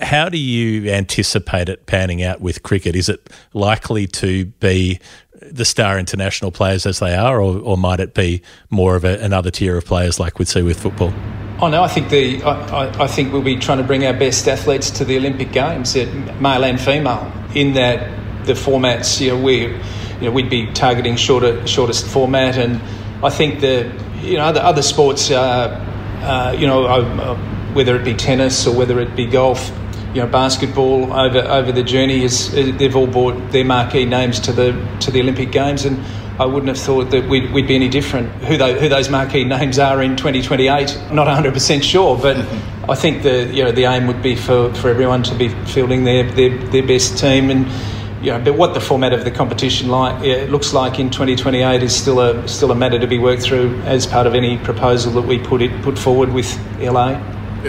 How 0.00 0.28
do 0.30 0.38
you 0.38 0.90
anticipate 0.90 1.68
it 1.68 1.84
panning 1.84 2.22
out 2.22 2.40
with 2.40 2.62
cricket? 2.62 2.96
Is 2.96 3.08
it 3.08 3.28
likely 3.52 4.06
to 4.06 4.46
be 4.46 4.98
the 5.42 5.64
star 5.64 5.98
international 5.98 6.50
players 6.50 6.86
as 6.86 6.98
they 6.98 7.14
are, 7.14 7.40
or, 7.40 7.58
or 7.58 7.76
might 7.76 8.00
it 8.00 8.14
be 8.14 8.42
more 8.70 8.96
of 8.96 9.04
a, 9.04 9.18
another 9.18 9.50
tier 9.50 9.76
of 9.76 9.84
players 9.84 10.18
like 10.18 10.38
we'd 10.38 10.48
see 10.48 10.62
with 10.62 10.80
football? 10.80 11.12
Oh 11.58 11.68
no, 11.68 11.82
I 11.82 11.88
think 11.88 12.10
the 12.10 12.42
I, 12.42 13.04
I, 13.04 13.06
think 13.06 13.32
we'll 13.32 13.42
be 13.42 13.56
trying 13.56 13.78
to 13.78 13.84
bring 13.84 14.04
our 14.04 14.12
best 14.12 14.46
athletes 14.46 14.90
to 14.90 15.06
the 15.06 15.16
Olympic 15.16 15.52
Games, 15.52 15.96
male 15.96 16.64
and 16.64 16.78
female. 16.78 17.32
In 17.54 17.72
that 17.74 18.10
the 18.44 18.52
formats, 18.52 19.20
you 19.20 19.30
know, 19.30 19.42
we 19.42 19.62
you 19.62 19.76
know 20.20 20.30
we'd 20.32 20.50
be 20.50 20.70
targeting 20.72 21.16
shorter 21.16 21.66
shortest 21.66 22.06
format, 22.06 22.58
and 22.58 22.80
I 23.24 23.30
think 23.30 23.60
the 23.60 23.90
you 24.20 24.36
know 24.36 24.44
other 24.44 24.60
other 24.60 24.82
sports, 24.82 25.30
uh, 25.30 25.82
uh, 26.22 26.54
you 26.58 26.66
know, 26.66 26.84
uh, 26.84 27.36
whether 27.72 27.96
it 27.96 28.04
be 28.04 28.12
tennis 28.12 28.66
or 28.66 28.76
whether 28.76 29.00
it 29.00 29.16
be 29.16 29.24
golf, 29.24 29.70
you 30.16 30.22
know, 30.22 30.28
basketball 30.28 31.12
over 31.12 31.40
over 31.40 31.70
the 31.72 31.82
journey 31.82 32.24
is 32.24 32.50
they've 32.50 32.96
all 32.96 33.06
brought 33.06 33.52
their 33.52 33.66
marquee 33.66 34.06
names 34.06 34.40
to 34.40 34.52
the 34.52 34.72
to 35.00 35.10
the 35.10 35.20
Olympic 35.20 35.52
Games, 35.52 35.84
and 35.84 36.02
I 36.40 36.46
wouldn't 36.46 36.68
have 36.68 36.78
thought 36.78 37.10
that 37.10 37.28
we'd, 37.28 37.52
we'd 37.52 37.66
be 37.66 37.74
any 37.74 37.90
different. 37.90 38.30
Who 38.44 38.56
they, 38.56 38.80
who 38.80 38.88
those 38.88 39.10
marquee 39.10 39.44
names 39.44 39.78
are 39.78 40.02
in 40.02 40.16
2028, 40.16 41.12
not 41.12 41.26
100 41.26 41.52
percent 41.52 41.84
sure, 41.84 42.16
but 42.16 42.38
I 42.88 42.94
think 42.94 43.24
the 43.24 43.44
you 43.52 43.62
know 43.62 43.72
the 43.72 43.84
aim 43.84 44.06
would 44.06 44.22
be 44.22 44.36
for, 44.36 44.72
for 44.76 44.88
everyone 44.88 45.22
to 45.24 45.34
be 45.34 45.50
fielding 45.66 46.04
their, 46.04 46.24
their 46.32 46.56
their 46.68 46.86
best 46.86 47.18
team 47.18 47.50
and. 47.50 47.70
You 48.22 48.32
know, 48.32 48.42
but 48.42 48.56
what 48.56 48.72
the 48.72 48.80
format 48.80 49.12
of 49.12 49.24
the 49.24 49.30
competition 49.30 49.88
like 49.88 50.48
looks 50.48 50.72
like 50.72 50.98
in 50.98 51.10
2028 51.10 51.82
is 51.82 51.94
still 51.94 52.18
a 52.18 52.48
still 52.48 52.72
a 52.72 52.74
matter 52.74 52.98
to 52.98 53.06
be 53.06 53.18
worked 53.18 53.42
through 53.42 53.78
as 53.82 54.06
part 54.06 54.26
of 54.26 54.34
any 54.34 54.56
proposal 54.56 55.12
that 55.12 55.28
we 55.28 55.38
put 55.38 55.60
it 55.60 55.70
put 55.82 55.98
forward 55.98 56.32
with 56.32 56.58
LA 56.80 57.20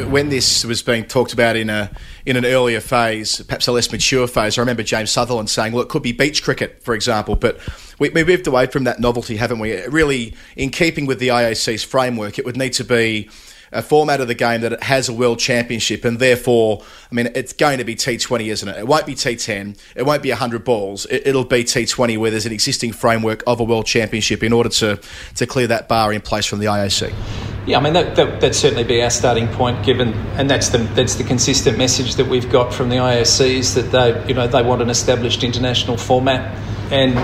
when 0.05 0.29
this 0.29 0.63
was 0.63 0.81
being 0.81 1.05
talked 1.05 1.33
about 1.33 1.55
in 1.55 1.69
a 1.69 1.91
in 2.25 2.35
an 2.35 2.45
earlier 2.45 2.79
phase, 2.79 3.41
perhaps 3.41 3.67
a 3.67 3.71
less 3.71 3.91
mature 3.91 4.27
phase, 4.27 4.57
I 4.57 4.61
remember 4.61 4.83
James 4.83 5.11
Sutherland 5.11 5.49
saying, 5.49 5.73
"Well, 5.73 5.83
it 5.83 5.89
could 5.89 6.03
be 6.03 6.11
beach 6.11 6.43
cricket, 6.43 6.83
for 6.83 6.93
example." 6.93 7.35
But 7.35 7.59
we, 7.99 8.09
we 8.09 8.23
moved 8.23 8.47
away 8.47 8.67
from 8.67 8.83
that 8.85 8.99
novelty, 8.99 9.37
haven't 9.37 9.59
we? 9.59 9.85
Really, 9.87 10.35
in 10.55 10.69
keeping 10.69 11.05
with 11.05 11.19
the 11.19 11.29
IOC's 11.29 11.83
framework, 11.83 12.37
it 12.37 12.45
would 12.45 12.57
need 12.57 12.73
to 12.73 12.83
be 12.83 13.29
a 13.71 13.81
format 13.81 14.21
of 14.21 14.27
the 14.27 14.35
game 14.35 14.61
that 14.61 14.73
it 14.73 14.83
has 14.83 15.09
a 15.09 15.13
world 15.13 15.39
championship, 15.39 16.05
and 16.05 16.19
therefore, 16.19 16.83
I 17.11 17.15
mean, 17.15 17.29
it's 17.35 17.53
going 17.53 17.79
to 17.79 17.83
be 17.83 17.95
T20, 17.95 18.47
isn't 18.47 18.67
it? 18.67 18.77
It 18.77 18.87
won't 18.87 19.05
be 19.05 19.15
T10. 19.15 19.77
It 19.95 20.03
won't 20.03 20.23
be 20.23 20.29
100 20.29 20.63
balls. 20.63 21.05
It, 21.09 21.33
will 21.33 21.43
be 21.43 21.63
T20, 21.63 22.17
where 22.17 22.31
there's 22.31 22.45
an 22.45 22.53
existing 22.53 22.93
framework 22.93 23.43
of 23.45 23.59
a 23.59 23.63
world 23.63 23.85
championship 23.85 24.43
in 24.43 24.53
order 24.53 24.69
to 24.69 24.99
to 25.35 25.47
clear 25.47 25.67
that 25.67 25.87
bar 25.87 26.13
in 26.13 26.21
place 26.21 26.45
from 26.45 26.59
the 26.59 26.67
IOC. 26.67 27.56
Yeah, 27.67 27.79
I 27.79 27.81
mean 27.81 27.91
that, 27.93 28.15
that 28.15 28.41
would 28.41 28.55
certainly 28.55 28.85
be 28.85 29.01
our 29.03 29.09
starting 29.09 29.49
point, 29.49 29.85
given, 29.85 30.13
and 30.37 30.49
that's 30.49 30.69
the 30.69 30.77
that's 30.77 31.15
the 31.15 31.25
consistent 31.25 31.77
message 31.77 32.15
that 32.15 32.25
we've 32.25 32.49
got 32.49 32.73
from 32.73 32.87
the 32.87 32.95
IOC 32.95 33.45
is 33.45 33.75
that 33.75 33.91
they 33.91 34.25
you 34.25 34.33
know 34.33 34.47
they 34.47 34.63
want 34.63 34.81
an 34.81 34.89
established 34.89 35.43
international 35.43 35.97
format, 35.97 36.55
and 36.93 37.17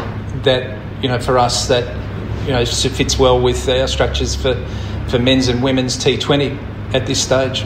that 0.44 0.78
you 1.02 1.08
know 1.08 1.18
for 1.18 1.40
us 1.40 1.70
that 1.70 1.86
you 2.46 2.52
know 2.52 2.66
fits 2.66 3.18
well 3.18 3.40
with 3.42 3.70
our 3.70 3.88
structures 3.88 4.36
for 4.36 4.54
for 5.08 5.18
men's 5.18 5.48
and 5.48 5.64
women's 5.64 5.96
T20 5.96 6.94
at 6.94 7.06
this 7.06 7.24
stage. 7.24 7.64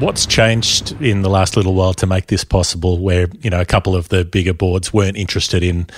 What's 0.00 0.24
changed 0.24 0.92
in 1.02 1.20
the 1.20 1.28
last 1.28 1.58
little 1.58 1.74
while 1.74 1.92
to 1.94 2.06
make 2.06 2.28
this 2.28 2.42
possible? 2.42 2.98
Where 2.98 3.28
you 3.42 3.50
know 3.50 3.60
a 3.60 3.66
couple 3.66 3.94
of 3.94 4.08
the 4.08 4.24
bigger 4.24 4.54
boards 4.54 4.94
weren't 4.94 5.18
interested 5.18 5.62
in 5.62 5.88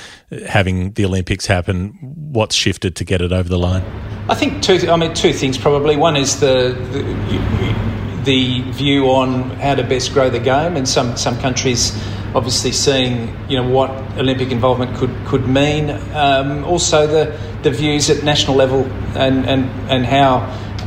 having 0.48 0.92
the 0.94 1.04
Olympics 1.04 1.46
happen. 1.46 1.90
What's 2.00 2.56
shifted 2.56 2.96
to 2.96 3.04
get 3.04 3.22
it 3.22 3.30
over 3.30 3.48
the 3.48 3.58
line? 3.58 3.84
I 4.28 4.34
think 4.34 4.60
two. 4.60 4.90
I 4.90 4.96
mean, 4.96 5.14
two 5.14 5.32
things 5.32 5.56
probably. 5.56 5.96
One 5.96 6.16
is 6.16 6.40
the, 6.40 6.76
the, 6.90 8.22
the 8.24 8.70
view 8.72 9.06
on 9.06 9.50
how 9.50 9.76
to 9.76 9.84
best 9.84 10.12
grow 10.12 10.30
the 10.30 10.40
game, 10.40 10.76
and 10.76 10.88
some 10.88 11.16
some 11.16 11.38
countries 11.38 11.96
obviously 12.34 12.72
seeing 12.72 13.32
you 13.48 13.56
know 13.56 13.68
what 13.68 13.90
Olympic 14.18 14.50
involvement 14.50 14.96
could 14.96 15.14
could 15.26 15.46
mean. 15.46 15.90
Um, 16.12 16.64
also 16.64 17.06
the 17.06 17.38
the 17.62 17.70
views 17.70 18.10
at 18.10 18.24
national 18.24 18.56
level 18.56 18.84
and 19.14 19.46
and 19.46 19.70
and 19.88 20.04
how 20.04 20.40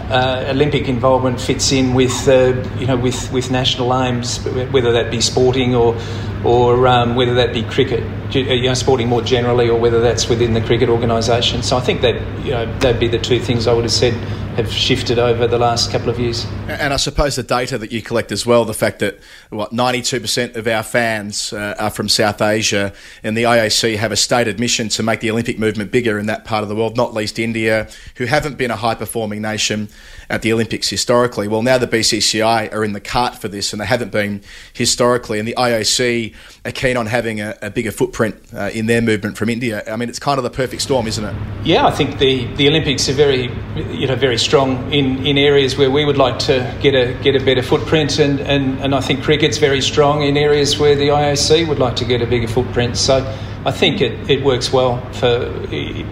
uh, 0.10 0.46
Olympic 0.50 0.88
involvement 0.88 1.39
fits 1.39 1.72
in 1.72 1.94
with 1.94 2.28
uh, 2.28 2.54
you 2.78 2.88
know 2.88 2.98
with, 2.98 3.32
with 3.32 3.52
national 3.52 3.94
aims, 3.94 4.38
whether 4.72 4.91
that 4.91 5.12
be 5.12 5.22
sporting 5.22 5.76
or 5.76 5.98
or 6.44 6.88
um, 6.88 7.15
whether 7.15 7.34
that 7.34 7.54
be 7.54 7.63
cricket, 7.63 8.04
you 8.34 8.63
know, 8.63 8.74
sporting 8.76 9.10
more 9.10 9.22
generally, 9.22 9.68
or 9.68 9.80
whether 9.80 10.00
that's 10.00 10.30
within 10.30 10.54
the 10.54 10.62
cricket 10.62 10.89
organisation. 10.89 11.63
So 11.63 11.76
I 11.76 11.82
think 11.82 12.02
that 12.02 12.15
you 12.46 12.52
know 12.52 12.65
that'd 12.80 13.00
be 13.00 13.08
the 13.08 13.18
two 13.18 13.39
things 13.39 13.68
I 13.68 13.74
would 13.74 13.84
have 13.84 13.91
said 13.91 14.13
have 14.56 14.72
shifted 14.72 15.20
over 15.20 15.48
the 15.48 15.58
last 15.58 15.91
couple 15.91 16.10
of 16.10 16.18
years. 16.18 16.46
And 16.68 16.94
I 16.94 16.96
suppose 16.96 17.36
the 17.36 17.44
data 17.44 17.78
that 17.78 17.91
you 17.91 18.02
collect 18.02 18.32
as 18.32 18.46
well, 18.46 18.63
the 18.63 18.74
fact 18.74 19.00
that 19.00 19.20
what 19.50 19.72
92% 19.72 20.56
of 20.56 20.65
our 20.65 20.82
fans 20.82 21.52
uh, 21.52 21.76
are 21.78 21.89
from 21.89 22.08
South 22.08 22.41
Asia, 22.41 22.94
and 23.22 23.36
the 23.36 23.44
IOC 23.44 23.98
have 23.98 24.13
a 24.13 24.15
stated 24.15 24.58
mission 24.58 24.88
to 24.89 25.04
make 25.04 25.20
the 25.20 25.30
Olympic 25.30 25.60
movement 25.60 25.91
bigger 25.91 26.18
in 26.18 26.28
that 26.28 26.46
part 26.46 26.63
of 26.63 26.70
the 26.70 26.76
world, 26.76 26.96
not 26.96 27.13
least 27.13 27.38
India, 27.38 27.89
who 28.15 28.26
haven't 28.26 28.58
been 28.58 28.72
a 28.72 28.78
high 28.78 28.96
performing 28.96 29.41
nation 29.41 29.89
at 30.29 30.41
the 30.41 30.51
Olympics 30.51 30.89
historically. 30.89 31.47
Well, 31.47 31.61
now 31.61 31.77
the 31.77 31.88
BCCI 31.88 32.73
are 32.73 32.83
in 32.83 32.93
the 32.93 32.99
cart 32.99 33.35
for 33.35 33.47
this, 33.47 33.73
and 33.73 33.81
they 33.81 33.85
haven't 33.85 34.11
been 34.11 34.41
historically, 34.73 35.39
and 35.39 35.47
the 35.47 35.55
IOC 35.57 36.33
are 36.65 36.71
keen 36.71 36.97
on 36.97 37.05
having 37.05 37.41
a, 37.41 37.57
a 37.61 37.69
bigger 37.69 37.91
footprint 37.91 38.35
uh, 38.53 38.69
in 38.73 38.85
their 38.85 39.01
movement 39.01 39.38
from 39.38 39.49
India. 39.49 39.83
I 39.88 39.95
mean, 39.95 40.09
it's 40.09 40.19
kind 40.19 40.38
of 40.38 40.43
the 40.43 40.49
perfect 40.49 40.81
storm, 40.81 41.07
isn't 41.07 41.23
it? 41.23 41.35
Yeah, 41.63 41.85
I 41.85 41.91
think 41.91 42.19
the, 42.19 42.45
the 42.55 42.67
Olympics 42.67 43.07
are 43.09 43.13
very, 43.13 43.51
you 43.75 44.07
know, 44.07 44.15
very 44.15 44.38
strong 44.38 44.91
in, 44.91 45.25
in 45.25 45.38
areas 45.38 45.77
where 45.77 45.91
we 45.91 46.05
would 46.05 46.17
like 46.17 46.39
to 46.39 46.77
get 46.81 46.95
a 46.95 47.13
get 47.21 47.35
a 47.35 47.43
better 47.43 47.61
footprint, 47.61 48.19
and, 48.19 48.39
and, 48.41 48.79
and 48.79 48.95
I 48.95 49.01
think 49.01 49.23
cricket's 49.23 49.57
very 49.57 49.81
strong 49.81 50.23
in 50.23 50.38
areas 50.38 50.77
where 50.77 50.95
the 50.95 51.09
IOC 51.09 51.67
would 51.67 51.79
like 51.79 51.95
to 51.97 52.05
get 52.05 52.21
a 52.21 52.27
bigger 52.27 52.47
footprint. 52.47 52.97
So 52.97 53.21
I 53.65 53.71
think 53.71 53.99
it, 53.99 54.30
it 54.30 54.43
works 54.43 54.71
well 54.71 55.01
for, 55.13 55.49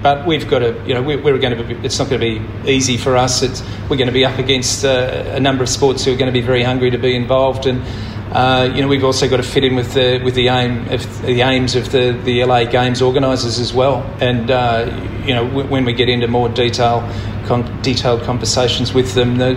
but 0.01 0.25
we've 0.25 0.49
got 0.49 0.59
to, 0.59 0.83
you 0.87 0.95
know, 0.95 1.03
we're, 1.03 1.21
we're 1.21 1.37
going 1.37 1.55
to 1.55 1.63
be, 1.63 1.75
it's 1.85 1.99
not 1.99 2.09
going 2.09 2.19
to 2.19 2.39
be 2.65 2.71
easy 2.71 2.97
for 2.97 3.15
us. 3.15 3.43
It's, 3.43 3.61
we're 3.89 3.97
going 3.97 4.07
to 4.07 4.11
be 4.13 4.25
up 4.25 4.39
against 4.39 4.83
uh, 4.83 5.23
a 5.27 5.39
number 5.39 5.61
of 5.61 5.69
sports 5.69 6.03
who 6.03 6.13
are 6.13 6.17
going 6.17 6.33
to 6.33 6.39
be 6.39 6.41
very 6.41 6.63
hungry 6.63 6.89
to 6.91 6.97
be 6.97 7.15
involved 7.15 7.65
and. 7.65 7.83
Uh, 8.31 8.71
you 8.73 8.81
know, 8.81 8.87
we've 8.87 9.03
also 9.03 9.29
got 9.29 9.37
to 9.37 9.43
fit 9.43 9.63
in 9.63 9.75
with 9.75 9.93
the 9.93 10.19
with 10.23 10.33
the 10.33 10.47
aim 10.47 10.89
of 10.89 11.21
the 11.21 11.41
aims 11.41 11.75
of 11.75 11.91
the, 11.91 12.19
the 12.23 12.43
LA 12.43 12.63
Games 12.63 12.99
organisers 12.99 13.59
as 13.59 13.75
well. 13.75 14.01
And 14.19 14.49
uh, 14.49 14.87
you 15.23 15.35
know, 15.35 15.47
w- 15.49 15.69
when 15.69 15.85
we 15.85 15.93
get 15.93 16.09
into 16.09 16.27
more 16.27 16.49
detail, 16.49 17.01
con- 17.45 17.79
detailed 17.83 18.23
conversations 18.23 18.91
with 18.91 19.13
them, 19.13 19.37
the, 19.37 19.51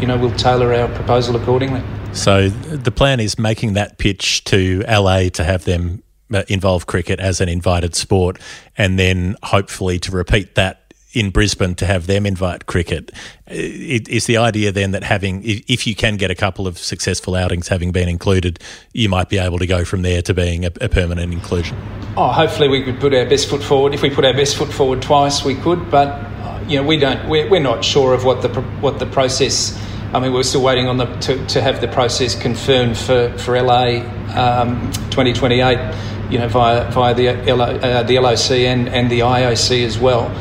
you 0.00 0.06
know, 0.06 0.16
we'll 0.16 0.34
tailor 0.36 0.72
our 0.72 0.88
proposal 0.94 1.36
accordingly. 1.36 1.82
So 2.14 2.48
the 2.48 2.90
plan 2.90 3.20
is 3.20 3.38
making 3.38 3.74
that 3.74 3.98
pitch 3.98 4.44
to 4.44 4.82
LA 4.88 5.28
to 5.28 5.44
have 5.44 5.64
them 5.64 6.02
involve 6.48 6.86
cricket 6.86 7.20
as 7.20 7.40
an 7.40 7.48
invited 7.48 7.94
sport, 7.94 8.38
and 8.76 8.98
then 8.98 9.36
hopefully 9.42 9.98
to 10.00 10.12
repeat 10.12 10.54
that 10.54 10.82
in 11.12 11.30
Brisbane 11.30 11.74
to 11.76 11.86
have 11.86 12.06
them 12.06 12.26
invite 12.26 12.66
cricket. 12.66 13.10
Is 13.46 14.26
the 14.26 14.38
idea 14.38 14.72
then 14.72 14.92
that 14.92 15.02
having, 15.02 15.42
if 15.44 15.86
you 15.86 15.94
can 15.94 16.16
get 16.16 16.30
a 16.30 16.34
couple 16.34 16.66
of 16.66 16.78
successful 16.78 17.34
outings 17.34 17.68
having 17.68 17.92
been 17.92 18.08
included, 18.08 18.58
you 18.92 19.08
might 19.08 19.28
be 19.28 19.38
able 19.38 19.58
to 19.58 19.66
go 19.66 19.84
from 19.84 20.02
there 20.02 20.22
to 20.22 20.34
being 20.34 20.64
a, 20.64 20.70
a 20.80 20.88
permanent 20.88 21.32
inclusion? 21.32 21.76
Oh, 22.16 22.28
hopefully 22.28 22.68
we 22.68 22.82
could 22.82 22.98
put 22.98 23.14
our 23.14 23.26
best 23.26 23.48
foot 23.48 23.62
forward. 23.62 23.94
If 23.94 24.02
we 24.02 24.10
put 24.10 24.24
our 24.24 24.34
best 24.34 24.56
foot 24.56 24.72
forward 24.72 25.02
twice, 25.02 25.44
we 25.44 25.54
could. 25.54 25.90
But 25.90 26.08
uh, 26.08 26.64
you 26.66 26.78
know, 26.78 26.86
we 26.86 26.96
don't. 26.96 27.28
We're, 27.28 27.48
we're 27.48 27.62
not 27.62 27.84
sure 27.84 28.14
of 28.14 28.24
what 28.24 28.42
the 28.42 28.48
what 28.80 28.98
the 28.98 29.06
process. 29.06 29.78
I 30.14 30.20
mean, 30.20 30.32
we're 30.34 30.42
still 30.42 30.62
waiting 30.62 30.88
on 30.88 30.98
the 30.98 31.06
to, 31.06 31.46
to 31.46 31.62
have 31.62 31.80
the 31.80 31.88
process 31.88 32.34
confirmed 32.34 32.98
for 32.98 33.36
for 33.38 33.60
LA 33.60 34.00
um, 34.34 34.92
2028. 35.10 35.78
You 36.32 36.38
know, 36.38 36.48
via 36.48 36.90
via 36.90 37.14
the 37.14 37.52
LO, 37.52 37.64
uh, 37.64 38.02
the 38.02 38.18
LOC 38.18 38.50
and 38.52 38.88
and 38.88 39.10
the 39.10 39.20
IOC 39.20 39.84
as 39.84 39.98
well. 39.98 40.34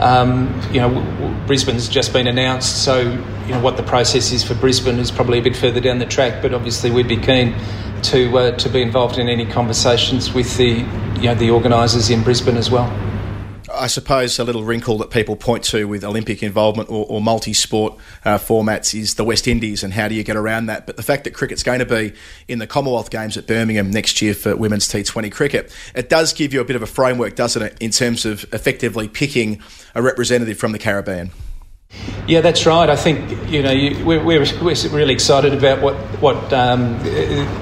Um, 0.00 0.54
you 0.72 0.80
know, 0.80 1.42
Brisbane's 1.46 1.88
just 1.88 2.12
been 2.12 2.26
announced, 2.28 2.84
so 2.84 3.00
you 3.00 3.52
know 3.54 3.60
what 3.60 3.76
the 3.76 3.82
process 3.82 4.30
is 4.30 4.44
for 4.44 4.54
Brisbane 4.54 4.98
is 4.98 5.10
probably 5.10 5.38
a 5.38 5.42
bit 5.42 5.56
further 5.56 5.80
down 5.80 5.98
the 5.98 6.06
track. 6.06 6.42
But 6.42 6.54
obviously, 6.54 6.90
we'd 6.90 7.08
be 7.08 7.16
keen 7.16 7.56
to 8.02 8.38
uh, 8.38 8.50
to 8.58 8.68
be 8.68 8.82
involved 8.82 9.18
in 9.18 9.28
any 9.28 9.46
conversations 9.46 10.32
with 10.32 10.56
the 10.56 10.86
you 11.20 11.28
know 11.28 11.34
the 11.34 11.50
organisers 11.50 12.10
in 12.10 12.22
Brisbane 12.22 12.56
as 12.56 12.70
well. 12.70 12.88
I 13.78 13.86
suppose 13.86 14.38
a 14.38 14.44
little 14.44 14.64
wrinkle 14.64 14.98
that 14.98 15.10
people 15.10 15.36
point 15.36 15.64
to 15.64 15.86
with 15.86 16.04
Olympic 16.04 16.42
involvement 16.42 16.90
or, 16.90 17.06
or 17.08 17.20
multi 17.20 17.52
sport 17.52 17.98
uh, 18.24 18.38
formats 18.38 18.98
is 18.98 19.14
the 19.14 19.24
West 19.24 19.46
Indies 19.46 19.82
and 19.82 19.92
how 19.92 20.08
do 20.08 20.14
you 20.14 20.24
get 20.24 20.36
around 20.36 20.66
that. 20.66 20.86
But 20.86 20.96
the 20.96 21.02
fact 21.02 21.24
that 21.24 21.34
cricket's 21.34 21.62
going 21.62 21.78
to 21.78 21.86
be 21.86 22.12
in 22.48 22.58
the 22.58 22.66
Commonwealth 22.66 23.10
Games 23.10 23.36
at 23.36 23.46
Birmingham 23.46 23.90
next 23.90 24.20
year 24.20 24.34
for 24.34 24.56
women's 24.56 24.88
T20 24.88 25.30
cricket, 25.32 25.74
it 25.94 26.08
does 26.08 26.32
give 26.32 26.52
you 26.52 26.60
a 26.60 26.64
bit 26.64 26.76
of 26.76 26.82
a 26.82 26.86
framework, 26.86 27.36
doesn't 27.36 27.62
it, 27.62 27.76
in 27.80 27.90
terms 27.90 28.26
of 28.26 28.44
effectively 28.52 29.08
picking 29.08 29.62
a 29.94 30.02
representative 30.02 30.58
from 30.58 30.72
the 30.72 30.78
Caribbean? 30.78 31.30
Yeah, 32.26 32.42
that's 32.42 32.66
right. 32.66 32.90
I 32.90 32.96
think 32.96 33.50
you 33.50 33.62
know 33.62 33.70
you, 33.70 34.04
we're, 34.04 34.22
we're, 34.22 34.44
we're 34.62 34.76
really 34.90 35.14
excited 35.14 35.54
about 35.54 35.80
what 35.80 35.94
what 36.20 36.52
um, 36.52 36.96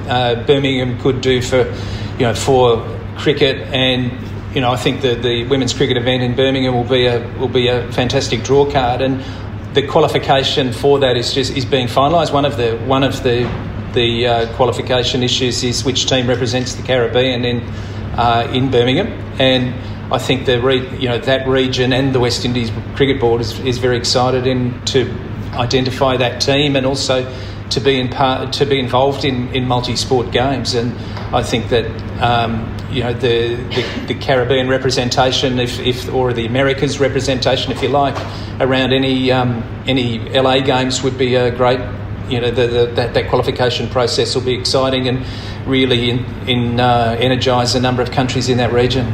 uh, 0.09 0.43
Birmingham 0.45 0.99
could 0.99 1.21
do 1.21 1.41
for 1.41 1.73
you 2.15 2.27
know 2.27 2.35
for 2.35 2.85
cricket, 3.17 3.57
and 3.73 4.11
you 4.57 4.63
know 4.63 4.73
I 4.73 4.77
think 4.77 5.03
the 5.03 5.15
the 5.15 5.45
women's 5.45 5.75
cricket 5.75 5.99
event 5.99 6.23
in 6.23 6.35
Birmingham 6.35 6.75
will 6.75 6.89
be 6.89 7.05
a 7.05 7.21
will 7.39 7.47
be 7.47 7.69
a 7.69 7.93
fantastic 7.93 8.43
draw 8.43 8.69
card, 8.69 9.03
and 9.03 9.23
the 9.75 9.87
qualification 9.87 10.73
for 10.73 10.99
that 11.01 11.15
is 11.15 11.35
just 11.35 11.55
is 11.55 11.67
being 11.67 11.89
finalised. 11.89 12.33
One 12.33 12.47
of 12.47 12.57
the 12.57 12.79
one 12.87 13.05
of 13.05 13.23
the 13.23 13.45
the 13.93 14.27
uh, 14.27 14.57
qualification 14.57 15.23
issues 15.23 15.63
is 15.63 15.85
which 15.85 16.07
team 16.07 16.27
represents 16.27 16.75
the 16.75 16.83
Caribbean 16.83 17.45
in 17.45 17.61
uh, 18.17 18.51
in 18.51 18.71
Birmingham, 18.71 19.09
and 19.39 19.75
I 20.11 20.17
think 20.17 20.47
the 20.47 20.59
re, 20.59 20.89
you 20.97 21.11
know 21.11 21.19
that 21.19 21.47
region 21.47 21.93
and 21.93 22.15
the 22.15 22.21
West 22.21 22.47
Indies 22.47 22.73
Cricket 22.95 23.21
Board 23.21 23.43
is, 23.43 23.61
is 23.61 23.77
very 23.77 23.99
excited 23.99 24.47
in 24.47 24.83
to 24.87 25.15
identify 25.53 26.17
that 26.17 26.41
team 26.41 26.77
and 26.77 26.87
also 26.87 27.31
to 27.69 27.81
be 27.81 28.01
in 28.01 28.09
part, 28.09 28.55
to 28.55 28.65
be 28.65 28.79
involved 28.79 29.25
in, 29.25 29.55
in 29.55 29.67
multi-sport 29.67 30.31
games 30.31 30.75
and 30.75 30.97
I 31.33 31.43
think 31.43 31.69
that 31.71 31.87
um, 32.23 32.77
you 32.91 33.03
know 33.03 33.13
the, 33.13 33.57
the, 33.57 34.05
the 34.07 34.15
Caribbean 34.15 34.69
representation 34.69 35.59
if, 35.59 35.79
if 35.81 36.13
or 36.13 36.33
the 36.33 36.47
Americas 36.47 37.01
representation 37.01 37.73
if 37.73 37.83
you 37.83 37.89
like 37.89 38.17
around 38.61 38.93
any 38.93 39.33
um, 39.33 39.63
any 39.87 40.19
LA 40.31 40.61
games 40.61 41.03
would 41.03 41.19
be 41.19 41.35
a 41.35 41.51
great 41.51 41.81
you 42.29 42.41
know 42.41 42.51
the, 42.51 42.67
the, 42.67 42.87
that, 42.95 43.15
that 43.15 43.29
qualification 43.29 43.89
process 43.89 44.35
will 44.35 44.43
be 44.43 44.55
exciting 44.55 45.09
and 45.09 45.25
really 45.67 46.11
in, 46.11 46.25
in 46.49 46.81
uh, 46.81 47.17
energise 47.19 47.75
a 47.75 47.81
number 47.81 48.03
of 48.03 48.11
countries 48.11 48.49
in 48.49 48.59
that 48.59 48.73
region. 48.73 49.13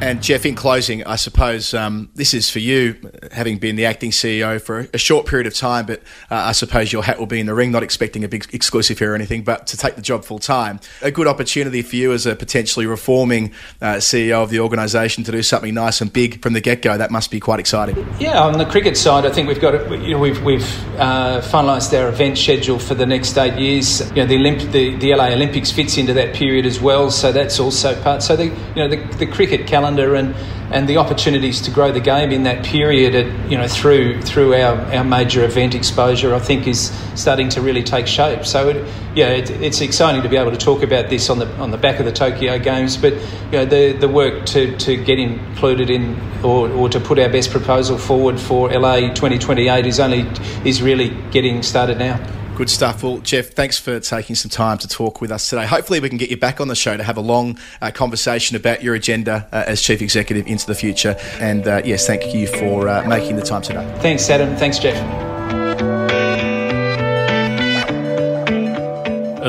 And 0.00 0.22
Geoff, 0.22 0.44
in 0.44 0.54
closing, 0.54 1.04
I 1.04 1.16
suppose 1.16 1.72
um, 1.72 2.10
this 2.14 2.34
is 2.34 2.50
for 2.50 2.58
you, 2.58 2.96
having 3.32 3.58
been 3.58 3.76
the 3.76 3.86
acting 3.86 4.10
CEO 4.10 4.60
for 4.60 4.80
a 4.92 4.98
short 4.98 5.26
period 5.26 5.46
of 5.46 5.54
time, 5.54 5.86
but 5.86 6.00
uh, 6.30 6.34
I 6.34 6.52
suppose 6.52 6.92
your 6.92 7.02
hat 7.02 7.18
will 7.18 7.26
be 7.26 7.40
in 7.40 7.46
the 7.46 7.54
ring, 7.54 7.70
not 7.70 7.82
expecting 7.82 8.22
a 8.22 8.28
big 8.28 8.46
exclusive 8.52 8.98
here 8.98 9.12
or 9.12 9.14
anything, 9.14 9.44
but 9.44 9.66
to 9.68 9.76
take 9.78 9.94
the 9.94 10.02
job 10.02 10.24
full 10.24 10.38
time. 10.40 10.80
A 11.00 11.10
good 11.10 11.26
opportunity 11.26 11.80
for 11.80 11.96
you 11.96 12.12
as 12.12 12.26
a 12.26 12.36
potentially 12.36 12.86
reforming 12.86 13.52
uh, 13.80 13.94
CEO 13.94 14.42
of 14.42 14.50
the 14.50 14.60
organisation 14.60 15.24
to 15.24 15.32
do 15.32 15.42
something 15.42 15.72
nice 15.72 16.00
and 16.00 16.12
big 16.12 16.42
from 16.42 16.52
the 16.52 16.60
get 16.60 16.82
go. 16.82 16.98
That 16.98 17.10
must 17.10 17.30
be 17.30 17.40
quite 17.40 17.60
exciting. 17.60 17.96
Yeah, 18.18 18.42
on 18.42 18.58
the 18.58 18.66
cricket 18.66 18.98
side, 18.98 19.24
I 19.24 19.30
think 19.30 19.48
we've 19.48 19.60
got 19.60 19.90
you 20.02 20.10
know, 20.10 20.18
we've 20.18 20.42
we've 20.42 20.84
uh, 20.98 21.40
finalised 21.40 21.98
our 21.98 22.08
event 22.08 22.36
schedule 22.36 22.78
for 22.78 22.94
the 22.94 23.06
next 23.06 23.38
eight 23.38 23.58
years. 23.58 24.00
You 24.10 24.16
know, 24.16 24.26
the, 24.26 24.36
Olymp- 24.36 24.72
the 24.72 24.96
the 24.96 25.14
LA 25.14 25.28
Olympics 25.28 25.70
fits 25.70 25.96
into 25.96 26.12
that 26.14 26.34
period 26.34 26.66
as 26.66 26.80
well, 26.80 27.10
so 27.10 27.32
that's 27.32 27.58
also 27.58 28.00
part. 28.02 28.22
So 28.22 28.36
the 28.36 28.46
you 28.46 28.74
know 28.76 28.88
the, 28.88 28.96
the 29.16 29.26
cricket 29.26 29.66
calendar 29.66 29.83
and 29.84 30.34
and 30.70 30.88
the 30.88 30.96
opportunities 30.96 31.60
to 31.60 31.70
grow 31.70 31.92
the 31.92 32.00
game 32.00 32.32
in 32.32 32.42
that 32.44 32.64
period, 32.64 33.14
at, 33.14 33.50
you 33.50 33.56
know, 33.56 33.68
through 33.68 34.20
through 34.22 34.54
our, 34.54 34.76
our 34.92 35.04
major 35.04 35.44
event 35.44 35.74
exposure, 35.74 36.34
I 36.34 36.38
think 36.38 36.66
is 36.66 36.90
starting 37.14 37.48
to 37.50 37.60
really 37.60 37.82
take 37.82 38.06
shape. 38.06 38.44
So, 38.44 38.70
it, 38.70 38.88
yeah, 39.14 39.28
it, 39.28 39.50
it's 39.50 39.80
exciting 39.80 40.22
to 40.22 40.28
be 40.28 40.36
able 40.36 40.50
to 40.50 40.56
talk 40.56 40.82
about 40.82 41.10
this 41.10 41.30
on 41.30 41.38
the 41.38 41.48
on 41.56 41.70
the 41.70 41.78
back 41.78 42.00
of 42.00 42.06
the 42.06 42.12
Tokyo 42.12 42.58
Games. 42.58 42.96
But 42.96 43.12
you 43.14 43.52
know, 43.52 43.64
the 43.64 43.92
the 43.92 44.08
work 44.08 44.46
to, 44.46 44.76
to 44.78 44.96
get 44.96 45.18
included 45.18 45.90
in 45.90 46.18
or, 46.42 46.68
or 46.70 46.88
to 46.88 46.98
put 46.98 47.18
our 47.18 47.28
best 47.28 47.50
proposal 47.50 47.98
forward 47.98 48.40
for 48.40 48.70
LA 48.70 49.12
2028 49.14 49.86
is 49.86 50.00
only 50.00 50.26
is 50.64 50.82
really 50.82 51.10
getting 51.30 51.62
started 51.62 51.98
now. 51.98 52.18
Good 52.56 52.70
stuff. 52.70 53.02
Well, 53.02 53.18
Geoff, 53.18 53.46
thanks 53.46 53.80
for 53.80 53.98
taking 53.98 54.36
some 54.36 54.48
time 54.48 54.78
to 54.78 54.86
talk 54.86 55.20
with 55.20 55.32
us 55.32 55.50
today. 55.50 55.66
Hopefully, 55.66 55.98
we 55.98 56.08
can 56.08 56.18
get 56.18 56.30
you 56.30 56.36
back 56.36 56.60
on 56.60 56.68
the 56.68 56.76
show 56.76 56.96
to 56.96 57.02
have 57.02 57.16
a 57.16 57.20
long 57.20 57.58
uh, 57.82 57.90
conversation 57.90 58.56
about 58.56 58.80
your 58.80 58.94
agenda 58.94 59.48
uh, 59.50 59.64
as 59.66 59.82
Chief 59.82 60.00
Executive 60.00 60.46
into 60.46 60.64
the 60.64 60.74
future. 60.76 61.16
And 61.40 61.66
uh, 61.66 61.82
yes, 61.84 62.06
thank 62.06 62.32
you 62.32 62.46
for 62.46 62.88
uh, 62.88 63.08
making 63.08 63.34
the 63.34 63.42
time 63.42 63.62
today. 63.62 63.82
Thanks, 64.00 64.30
Adam. 64.30 64.54
Thanks, 64.54 64.78
Geoff. 64.78 64.94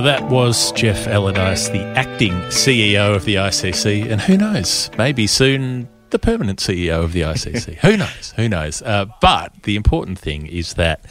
That 0.04 0.28
was 0.30 0.72
Geoff 0.72 1.06
Allardice, 1.06 1.72
the 1.72 1.84
acting 1.98 2.34
CEO 2.50 3.16
of 3.16 3.26
the 3.26 3.36
ICC, 3.36 4.12
and 4.12 4.20
who 4.20 4.36
knows, 4.36 4.90
maybe 4.98 5.28
soon 5.28 5.88
the 6.10 6.18
permanent 6.18 6.58
CEO 6.58 7.04
of 7.04 7.14
the 7.14 7.22
ICC. 7.22 7.76
who 7.82 7.98
knows? 7.98 8.34
Who 8.36 8.50
knows? 8.50 8.82
Uh, 8.82 9.06
but 9.22 9.54
the 9.62 9.76
important 9.76 10.18
thing 10.18 10.48
is 10.48 10.74
that 10.74 11.06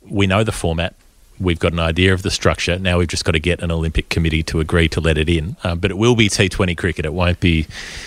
we 0.00 0.26
know 0.26 0.42
the 0.42 0.52
format. 0.52 0.94
We've 1.40 1.58
got 1.58 1.72
an 1.72 1.80
idea 1.80 2.12
of 2.12 2.22
the 2.22 2.30
structure. 2.30 2.78
Now 2.78 2.98
we've 2.98 3.08
just 3.08 3.24
got 3.24 3.32
to 3.32 3.40
get 3.40 3.62
an 3.62 3.70
Olympic 3.70 4.08
committee 4.08 4.42
to 4.44 4.60
agree 4.60 4.88
to 4.88 5.00
let 5.00 5.18
it 5.18 5.28
in. 5.28 5.56
Um, 5.64 5.78
but 5.78 5.90
it 5.90 5.98
will 5.98 6.16
be 6.16 6.28
T20 6.28 6.76
cricket. 6.76 7.04
It 7.04 7.12
won't 7.12 7.40
be, 7.40 7.66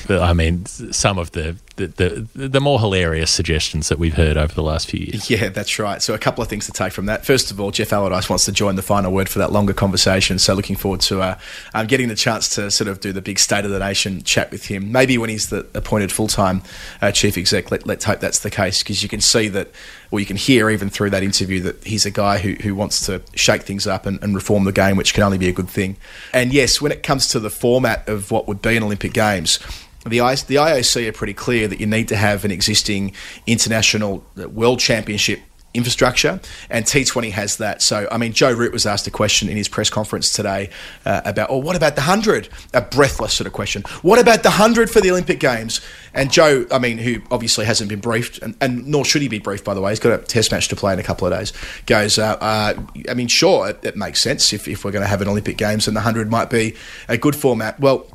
I 0.09 0.33
mean, 0.33 0.65
some 0.65 1.17
of 1.17 1.31
the, 1.31 1.57
the, 1.77 1.87
the, 1.87 2.47
the 2.47 2.59
more 2.59 2.79
hilarious 2.79 3.31
suggestions 3.31 3.89
that 3.89 3.99
we've 3.99 4.15
heard 4.15 4.35
over 4.35 4.53
the 4.53 4.63
last 4.63 4.89
few 4.89 4.99
years. 4.99 5.29
Yeah, 5.29 5.49
that's 5.49 5.77
right. 5.77 6.01
So, 6.01 6.13
a 6.13 6.17
couple 6.17 6.41
of 6.41 6.49
things 6.49 6.65
to 6.65 6.71
take 6.71 6.91
from 6.91 7.05
that. 7.05 7.25
First 7.25 7.51
of 7.51 7.59
all, 7.59 7.71
Geoff 7.71 7.89
Allardice 7.89 8.29
wants 8.29 8.45
to 8.45 8.51
join 8.51 8.75
the 8.75 8.81
final 8.81 9.11
word 9.11 9.29
for 9.29 9.39
that 9.39 9.51
longer 9.51 9.73
conversation. 9.73 10.39
So, 10.39 10.53
looking 10.53 10.75
forward 10.75 11.01
to 11.01 11.21
uh, 11.21 11.37
um, 11.73 11.87
getting 11.87 12.07
the 12.07 12.15
chance 12.15 12.49
to 12.55 12.71
sort 12.71 12.87
of 12.87 12.99
do 12.99 13.13
the 13.13 13.21
big 13.21 13.37
State 13.37 13.63
of 13.63 13.71
the 13.71 13.79
Nation 13.79 14.23
chat 14.23 14.51
with 14.51 14.65
him. 14.65 14.91
Maybe 14.91 15.17
when 15.17 15.29
he's 15.29 15.49
the 15.49 15.67
appointed 15.73 16.11
full 16.11 16.27
time 16.27 16.63
uh, 17.01 17.11
chief 17.11 17.37
exec. 17.37 17.69
Let, 17.69 17.85
let's 17.85 18.05
hope 18.05 18.19
that's 18.19 18.39
the 18.39 18.49
case 18.49 18.81
because 18.81 19.03
you 19.03 19.09
can 19.09 19.21
see 19.21 19.47
that, 19.49 19.69
or 20.11 20.19
you 20.19 20.25
can 20.25 20.37
hear 20.37 20.69
even 20.69 20.89
through 20.89 21.09
that 21.11 21.23
interview 21.23 21.59
that 21.61 21.83
he's 21.83 22.05
a 22.05 22.11
guy 22.11 22.37
who, 22.39 22.53
who 22.53 22.75
wants 22.75 23.05
to 23.05 23.21
shake 23.35 23.63
things 23.63 23.85
up 23.87 24.05
and, 24.05 24.21
and 24.23 24.35
reform 24.35 24.63
the 24.63 24.71
game, 24.71 24.97
which 24.97 25.13
can 25.13 25.23
only 25.23 25.37
be 25.37 25.49
a 25.49 25.53
good 25.53 25.69
thing. 25.69 25.97
And 26.33 26.53
yes, 26.53 26.81
when 26.81 26.91
it 26.91 27.03
comes 27.03 27.27
to 27.29 27.39
the 27.39 27.49
format 27.49 28.07
of 28.07 28.31
what 28.31 28.47
would 28.47 28.61
be 28.61 28.77
an 28.77 28.83
Olympic 28.83 29.13
Games, 29.13 29.59
the, 30.05 30.19
IOC 30.19 31.07
are 31.07 31.11
pretty 31.11 31.33
clear 31.33 31.67
that 31.67 31.79
you 31.79 31.85
need 31.85 32.07
to 32.07 32.15
have 32.15 32.45
an 32.45 32.51
existing 32.51 33.13
international 33.45 34.23
uh, 34.41 34.47
world 34.47 34.79
championship 34.79 35.39
infrastructure, 35.77 36.39
and 36.69 36.85
T20 36.85 37.31
has 37.31 37.57
that. 37.57 37.81
So, 37.81 38.07
I 38.11 38.17
mean, 38.17 38.33
Joe 38.33 38.51
Root 38.51 38.73
was 38.73 38.85
asked 38.85 39.07
a 39.07 39.11
question 39.11 39.47
in 39.47 39.55
his 39.55 39.67
press 39.67 39.89
conference 39.89 40.33
today 40.33 40.69
uh, 41.05 41.21
about, 41.23 41.49
oh, 41.49 41.57
what 41.57 41.75
about 41.75 41.95
the 41.95 42.01
100? 42.01 42.49
A 42.73 42.81
breathless 42.81 43.33
sort 43.33 43.47
of 43.47 43.53
question. 43.53 43.83
What 44.01 44.19
about 44.19 44.43
the 44.43 44.49
100 44.49 44.89
for 44.89 44.99
the 44.99 45.11
Olympic 45.11 45.39
Games? 45.39 45.79
And 46.13 46.31
Joe, 46.31 46.65
I 46.71 46.79
mean, 46.79 46.97
who 46.97 47.21
obviously 47.29 47.65
hasn't 47.65 47.89
been 47.89 47.99
briefed, 47.99 48.39
and, 48.39 48.55
and 48.59 48.87
nor 48.87 49.05
should 49.05 49.21
he 49.21 49.27
be 49.27 49.39
briefed, 49.39 49.63
by 49.63 49.73
the 49.73 49.81
way, 49.81 49.91
he's 49.91 49.99
got 49.99 50.19
a 50.19 50.23
test 50.23 50.51
match 50.51 50.67
to 50.69 50.75
play 50.75 50.93
in 50.93 50.99
a 50.99 51.03
couple 51.03 51.27
of 51.27 51.33
days, 51.33 51.53
goes, 51.85 52.17
uh, 52.17 52.37
uh, 52.41 52.73
I 53.07 53.13
mean, 53.13 53.27
sure, 53.27 53.69
it, 53.69 53.79
it 53.83 53.95
makes 53.95 54.21
sense 54.21 54.51
if, 54.51 54.67
if 54.67 54.83
we're 54.83 54.91
going 54.91 55.03
to 55.03 55.07
have 55.07 55.21
an 55.21 55.27
Olympic 55.27 55.57
Games, 55.57 55.87
and 55.87 55.95
the 55.95 56.01
100 56.01 56.29
might 56.29 56.49
be 56.49 56.75
a 57.07 57.17
good 57.17 57.35
format. 57.35 57.79
Well, 57.79 58.07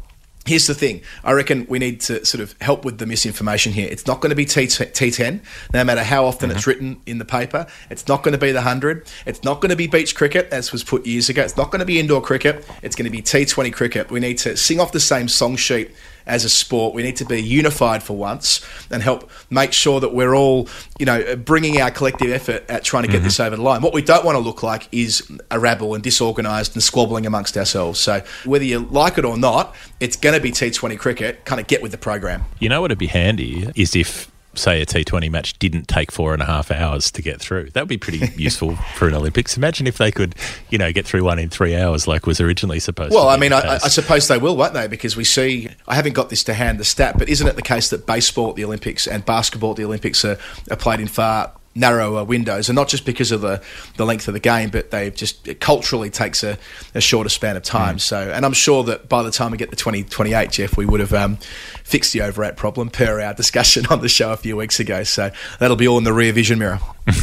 Here's 0.45 0.67
the 0.67 0.75
thing. 0.75 1.03
I 1.23 1.33
reckon 1.33 1.67
we 1.69 1.79
need 1.79 2.01
to 2.03 2.25
sort 2.27 2.43
of 2.43 2.57
help 2.61 2.85
with 2.85 2.99
the 2.99 3.07
misinformation 3.07 3.73
here. 3.73 3.89
It's 3.89 4.09
not 4.09 4.21
going 4.21 4.31
to 4.31 4.37
be 4.37 4.45
T- 4.45 4.67
T10, 4.67 5.41
no 5.73 5.85
matter 5.85 6.03
how 6.03 6.25
often 6.25 6.51
it's 6.51 6.61
uh-huh. 6.61 6.71
written 6.71 7.03
in 7.07 7.19
the 7.19 7.25
paper. 7.25 7.67
It's 7.91 8.09
not 8.09 8.25
going 8.25 8.33
to 8.33 8.39
be 8.39 8.51
the 8.51 8.57
100. 8.57 9.09
It's 9.25 9.45
not 9.45 9.61
going 9.61 9.71
to 9.71 9.77
be 9.77 9.87
beach 9.87 10.17
cricket, 10.17 10.49
as 10.51 10.73
was 10.73 10.83
put 10.83 11.07
years 11.07 11.29
ago. 11.29 11.43
It's 11.43 11.57
not 11.57 11.71
going 11.71 11.79
to 11.79 11.87
be 11.87 12.01
indoor 12.01 12.21
cricket. 12.21 12.69
It's 12.83 12.97
going 12.97 13.05
to 13.05 13.11
be 13.11 13.23
T20 13.23 13.73
cricket. 13.73 14.11
We 14.11 14.19
need 14.19 14.39
to 14.39 14.57
sing 14.57 14.81
off 14.81 14.91
the 14.91 15.01
same 15.01 15.29
song 15.29 15.55
sheet 15.55 15.93
as 16.27 16.45
a 16.45 16.49
sport. 16.49 16.95
We 16.95 17.03
need 17.03 17.17
to 17.17 17.25
be 17.25 17.43
unified 17.43 18.03
for 18.03 18.17
once 18.17 18.61
and 18.91 19.03
help 19.03 19.31
make 19.51 19.73
sure 19.73 20.01
that 20.01 20.15
we're 20.15 20.35
all, 20.35 20.69
you 20.99 21.07
know, 21.07 21.37
bringing 21.37 21.81
our 21.81 21.91
collective 21.91 22.31
effort 22.31 22.65
at 22.69 22.85
trying 22.85 23.05
to 23.05 23.09
get 23.11 23.23
this 23.23 23.35
mm-hmm. 23.35 23.47
over 23.47 23.57
the 23.57 23.63
line. 23.63 23.83
What 23.83 23.95
we 23.95 24.03
don't 24.03 24.25
want 24.25 24.37
to 24.37 24.41
look 24.41 24.63
like 24.63 24.89
is 24.93 25.31
a 25.51 25.59
rabble 25.59 25.95
and 25.95 26.03
disorganised 26.03 26.75
and 26.75 26.83
squabbling 26.83 27.27
amongst 27.27 27.57
ourselves. 27.57 28.01
So 28.01 28.23
whether 28.45 28.65
you 28.65 28.81
like 28.81 29.19
it 29.19 29.25
or 29.25 29.37
not, 29.37 29.75
it's 30.01 30.17
going 30.17 30.35
to 30.35 30.41
be 30.41 30.51
T20 30.51 30.99
cricket. 30.99 31.45
Kind 31.45 31.61
of 31.61 31.67
get 31.67 31.83
with 31.83 31.93
the 31.93 31.99
program. 31.99 32.45
You 32.59 32.69
know 32.69 32.81
what 32.81 32.91
would 32.91 32.99
be 32.99 33.07
handy 33.07 33.71
is 33.77 33.95
if, 33.95 34.32
say, 34.55 34.83
a 34.83 34.87
T20 34.87 35.31
match 35.31 35.59
didn't 35.59 35.89
take 35.89 36.13
four 36.13 36.33
and 36.33 36.43
a 36.43 36.47
half 36.47 36.71
hours 36.71 37.11
to 37.13 37.23
get 37.23 37.41
through. 37.41 37.71
That 37.71 37.83
would 37.83 37.89
be 37.89 37.99
pretty 37.99 38.31
useful 38.37 38.77
for 38.97 39.09
an 39.09 39.15
Olympics. 39.15 39.57
Imagine 39.57 39.87
if 39.87 39.99
they 39.99 40.11
could, 40.11 40.35
you 40.71 40.79
know, 40.79 40.93
get 40.93 41.07
through 41.07 41.25
one 41.25 41.39
in 41.39 41.49
three 41.49 41.77
hours 41.77 42.07
like 42.07 42.27
was 42.27 42.41
originally 42.41 42.81
supposed 42.81 43.13
Well, 43.13 43.25
to 43.25 43.31
I 43.31 43.37
mean, 43.37 43.53
I, 43.53 43.75
I 43.75 43.89
suppose 43.89 44.29
they 44.29 44.39
will, 44.39 44.57
won't 44.57 44.75
they? 44.75 44.87
Because 44.87 45.17
we 45.17 45.25
see, 45.25 45.69
I 45.87 45.95
haven't 45.95 46.13
got 46.13 46.31
this 46.31 46.45
to 46.45 46.55
hand, 46.55 46.79
the 46.79 46.85
stat, 46.85 47.17
but 47.19 47.29
isn't 47.29 47.47
it 47.47 47.57
the 47.57 47.63
case 47.63 47.91
that 47.91 48.07
baseball 48.07 48.51
at 48.51 48.57
the 48.57 48.65
Olympics 48.65 49.07
and 49.07 49.25
basketball 49.25 49.73
at 49.73 49.77
the 49.77 49.85
Olympics 49.85 50.25
are, 50.25 50.39
are 50.71 50.77
played 50.77 51.01
in 51.01 51.09
far 51.09 51.53
narrower 51.75 52.25
windows, 52.25 52.69
and 52.69 52.77
not 52.77 52.89
just 52.89 53.05
because 53.05 53.33
of 53.33 53.41
the, 53.41 53.63
the 53.97 54.05
length 54.05 54.29
of 54.29 54.35
the 54.35 54.41
game, 54.41 54.71
but 54.71 54.91
they 54.91 55.11
just 55.11 55.47
it 55.49 55.61
culturally 55.61 56.11
takes 56.11 56.43
a, 56.43 56.59
a 56.95 57.01
shorter 57.01 57.29
span 57.29 57.57
of 57.57 57.63
time. 57.63 57.99
So, 57.99 58.31
and 58.31 58.45
I'm 58.45 58.53
sure 58.53 58.85
that 58.85 59.09
by 59.09 59.23
the 59.23 59.31
time 59.31 59.51
we 59.51 59.59
get 59.59 59.71
to 59.71 59.77
2028, 59.77 60.51
Geoff, 60.51 60.77
we 60.77 60.87
would 60.87 61.01
have 61.01 61.13
um, 61.13 61.37
fixed 61.85 62.13
the 62.13 62.23
overrate 62.23 62.57
problem 62.57 62.91
per 62.91 63.21
our 63.21 63.35
discussion 63.43 63.87
on 63.87 64.01
the 64.01 64.09
show 64.09 64.33
a 64.33 64.37
few 64.37 64.57
weeks 64.57 64.81
ago. 64.81 65.03
So 65.05 65.31
that'll 65.59 65.77
be 65.77 65.89
all 65.89 65.99
in 65.99 66.05
the 66.05 66.13
rear 66.13 66.33
vision 66.33 66.59
mirror. 66.59 66.81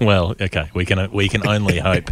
Well, 0.00 0.36
okay, 0.40 0.70
we 0.74 0.84
can 0.84 1.10
we 1.10 1.28
can 1.28 1.46
only 1.46 1.78
hope. 1.80 2.10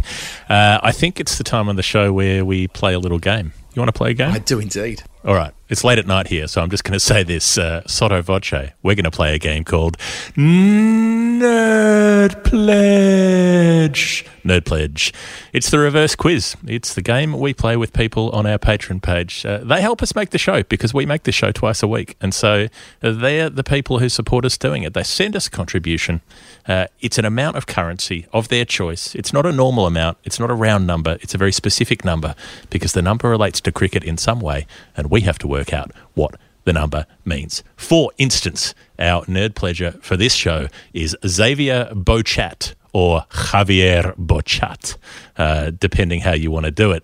Uh, 0.49 0.79
I 0.83 0.91
think 0.91 1.19
it's 1.19 1.37
the 1.37 1.43
time 1.43 1.69
on 1.69 1.75
the 1.75 1.83
show 1.83 2.11
where 2.11 2.43
we 2.43 2.67
play 2.67 2.93
a 2.93 2.99
little 2.99 3.19
game. 3.19 3.53
You 3.73 3.81
want 3.81 3.87
to 3.87 3.97
play 3.97 4.11
a 4.11 4.13
game? 4.13 4.31
I 4.31 4.39
do 4.39 4.59
indeed. 4.59 5.01
All 5.25 5.33
right. 5.33 5.53
It's 5.69 5.85
late 5.85 5.97
at 5.97 6.05
night 6.05 6.27
here, 6.27 6.47
so 6.47 6.61
I'm 6.61 6.69
just 6.69 6.83
going 6.83 6.93
to 6.93 6.99
say 6.99 7.23
this 7.23 7.57
uh, 7.57 7.87
sotto 7.87 8.21
voce. 8.21 8.73
We're 8.83 8.95
going 8.95 9.05
to 9.05 9.11
play 9.11 9.33
a 9.33 9.39
game 9.39 9.63
called 9.63 9.97
Nerd 10.35 12.43
Pledge. 12.43 14.25
Nerd 14.43 14.65
Pledge. 14.65 15.13
It's 15.53 15.69
the 15.69 15.79
reverse 15.79 16.15
quiz. 16.15 16.57
It's 16.67 16.93
the 16.93 17.01
game 17.01 17.39
we 17.39 17.53
play 17.53 17.77
with 17.77 17.93
people 17.93 18.29
on 18.31 18.45
our 18.45 18.59
Patreon 18.59 19.01
page. 19.01 19.45
Uh, 19.45 19.59
they 19.59 19.81
help 19.81 20.03
us 20.03 20.13
make 20.15 20.31
the 20.31 20.37
show 20.37 20.63
because 20.63 20.93
we 20.93 21.05
make 21.05 21.23
the 21.23 21.31
show 21.31 21.53
twice 21.53 21.81
a 21.81 21.87
week. 21.87 22.17
And 22.19 22.33
so 22.33 22.67
they're 22.99 23.49
the 23.49 23.63
people 23.63 23.99
who 23.99 24.09
support 24.09 24.43
us 24.43 24.57
doing 24.57 24.83
it. 24.83 24.93
They 24.93 25.03
send 25.03 25.33
us 25.33 25.47
a 25.47 25.51
contribution. 25.51 26.19
Uh, 26.67 26.87
it's 26.99 27.17
an 27.17 27.23
amount 27.23 27.55
of 27.55 27.67
currency 27.67 28.27
of 28.33 28.49
their 28.49 28.65
choice. 28.65 29.15
It's 29.15 29.31
not 29.31 29.45
a 29.45 29.51
normal 29.51 29.85
amount, 29.85 30.17
it's 30.23 30.39
not 30.39 30.49
a 30.49 30.53
round 30.53 30.87
number, 30.87 31.17
it's 31.21 31.33
a 31.33 31.37
very 31.37 31.51
specific 31.51 32.05
number 32.05 32.35
because 32.69 32.93
the 32.93 33.01
number 33.01 33.29
relates 33.29 33.59
to 33.61 33.71
cricket 33.71 34.03
in 34.03 34.17
some 34.17 34.39
way, 34.39 34.65
and 34.95 35.09
we 35.09 35.21
have 35.21 35.37
to 35.39 35.47
work 35.57 35.71
out 35.79 35.91
what 36.13 36.35
the 36.65 36.73
number 36.73 37.05
means. 37.25 37.63
For 37.75 38.11
instance, 38.17 38.73
our 38.97 39.25
nerd 39.25 39.55
pleasure 39.55 39.91
for 40.01 40.15
this 40.17 40.33
show 40.33 40.67
is 40.93 41.15
Xavier 41.25 41.89
Bochat 41.93 42.73
or 42.93 43.25
Javier 43.29 44.15
Bochat, 44.17 44.97
uh, 45.37 45.71
depending 45.77 46.21
how 46.21 46.33
you 46.33 46.51
want 46.51 46.65
to 46.65 46.71
do 46.71 46.91
it. 46.91 47.03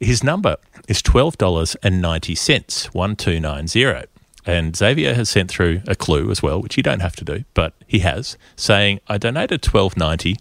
His 0.00 0.24
number 0.24 0.56
is 0.88 1.02
$12.90, 1.02 2.94
1290. 2.94 4.08
And 4.48 4.76
Xavier 4.76 5.14
has 5.14 5.28
sent 5.28 5.50
through 5.50 5.82
a 5.88 5.96
clue 5.96 6.30
as 6.30 6.40
well, 6.42 6.62
which 6.62 6.76
you 6.76 6.82
don't 6.82 7.00
have 7.00 7.16
to 7.16 7.24
do, 7.24 7.44
but 7.54 7.72
he 7.86 7.98
has, 8.00 8.36
saying, 8.54 9.00
I 9.08 9.18
donated 9.18 9.60
twelve 9.60 9.96
ninety 9.96 10.36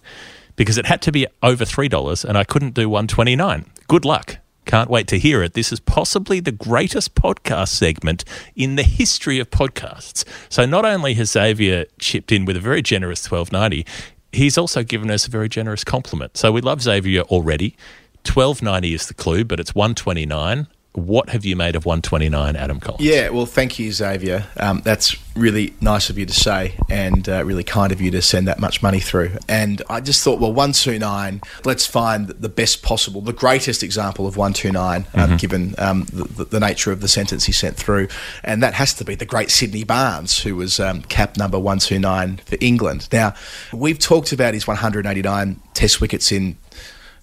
because 0.55 0.77
it 0.77 0.85
had 0.85 1.01
to 1.01 1.11
be 1.11 1.25
over 1.41 1.65
three 1.65 1.89
dollars 1.89 2.23
and 2.23 2.37
I 2.37 2.43
couldn't 2.43 2.75
do 2.75 2.87
one 2.87 3.07
twenty 3.07 3.35
nine. 3.35 3.65
Good 3.87 4.05
luck. 4.05 4.37
Can't 4.65 4.89
wait 4.89 5.07
to 5.07 5.19
hear 5.19 5.43
it. 5.43 5.53
This 5.53 5.71
is 5.71 5.79
possibly 5.79 6.39
the 6.39 6.51
greatest 6.51 7.15
podcast 7.15 7.69
segment 7.69 8.25
in 8.55 8.75
the 8.75 8.83
history 8.83 9.39
of 9.39 9.49
podcasts. 9.49 10.25
So 10.49 10.65
not 10.65 10.85
only 10.85 11.13
has 11.13 11.31
Xavier 11.31 11.85
chipped 11.99 12.31
in 12.31 12.45
with 12.45 12.57
a 12.57 12.59
very 12.59 12.81
generous 12.81 13.23
twelve 13.23 13.51
ninety, 13.51 13.85
he's 14.31 14.57
also 14.57 14.83
given 14.83 15.11
us 15.11 15.27
a 15.27 15.29
very 15.29 15.47
generous 15.47 15.83
compliment. 15.83 16.35
So 16.35 16.51
we 16.51 16.61
love 16.61 16.81
Xavier 16.81 17.21
already. 17.21 17.77
Twelve 18.23 18.61
ninety 18.61 18.93
is 18.93 19.07
the 19.07 19.13
clue, 19.13 19.45
but 19.45 19.59
it's 19.59 19.75
one 19.75 19.93
twenty 19.93 20.25
nine. 20.25 20.67
What 20.95 21.29
have 21.29 21.43
you 21.43 21.57
made 21.57 21.75
of 21.75 21.85
one 21.85 22.01
twenty 22.01 22.29
nine, 22.29 22.55
Adam 22.55 22.79
Collins? 22.79 23.03
Yeah, 23.03 23.29
well, 23.29 23.45
thank 23.45 23.77
you, 23.77 23.91
Xavier. 23.91 24.47
Um, 24.57 24.81
that's 24.83 25.15
really 25.35 25.73
nice 25.81 26.09
of 26.09 26.17
you 26.17 26.25
to 26.25 26.33
say, 26.33 26.77
and 26.89 27.27
uh, 27.27 27.43
really 27.43 27.63
kind 27.63 27.91
of 27.91 27.99
you 27.99 28.11
to 28.11 28.21
send 28.21 28.47
that 28.47 28.59
much 28.59 28.81
money 28.81 29.01
through. 29.01 29.31
And 29.49 29.81
I 29.89 29.99
just 29.99 30.23
thought, 30.23 30.39
well, 30.39 30.53
one 30.53 30.71
two 30.71 30.97
nine. 30.97 31.41
Let's 31.65 31.85
find 31.85 32.29
the 32.29 32.49
best 32.49 32.81
possible, 32.81 33.21
the 33.21 33.33
greatest 33.33 33.83
example 33.83 34.25
of 34.25 34.37
one 34.37 34.53
two 34.53 34.71
nine, 34.71 35.05
um, 35.13 35.35
given 35.37 35.75
um, 35.77 36.05
the, 36.13 36.45
the, 36.45 36.59
nature 36.59 36.91
of 36.91 37.01
the 37.01 37.09
sentence 37.09 37.43
he 37.43 37.51
sent 37.51 37.75
through, 37.75 38.07
and 38.43 38.63
that 38.63 38.73
has 38.75 38.93
to 38.93 39.03
be 39.03 39.15
the 39.15 39.25
great 39.25 39.51
Sydney 39.51 39.83
Barnes, 39.83 40.39
who 40.39 40.55
was 40.55 40.79
um, 40.79 41.01
cap 41.03 41.37
number 41.37 41.59
one 41.59 41.79
two 41.79 41.99
nine 41.99 42.37
for 42.37 42.57
England. 42.61 43.09
Now, 43.11 43.35
we've 43.73 43.99
talked 43.99 44.31
about 44.31 44.53
his 44.53 44.65
one 44.65 44.77
hundred 44.77 45.05
eighty 45.05 45.21
nine 45.21 45.59
Test 45.73 45.99
wickets 45.99 46.31
in. 46.31 46.57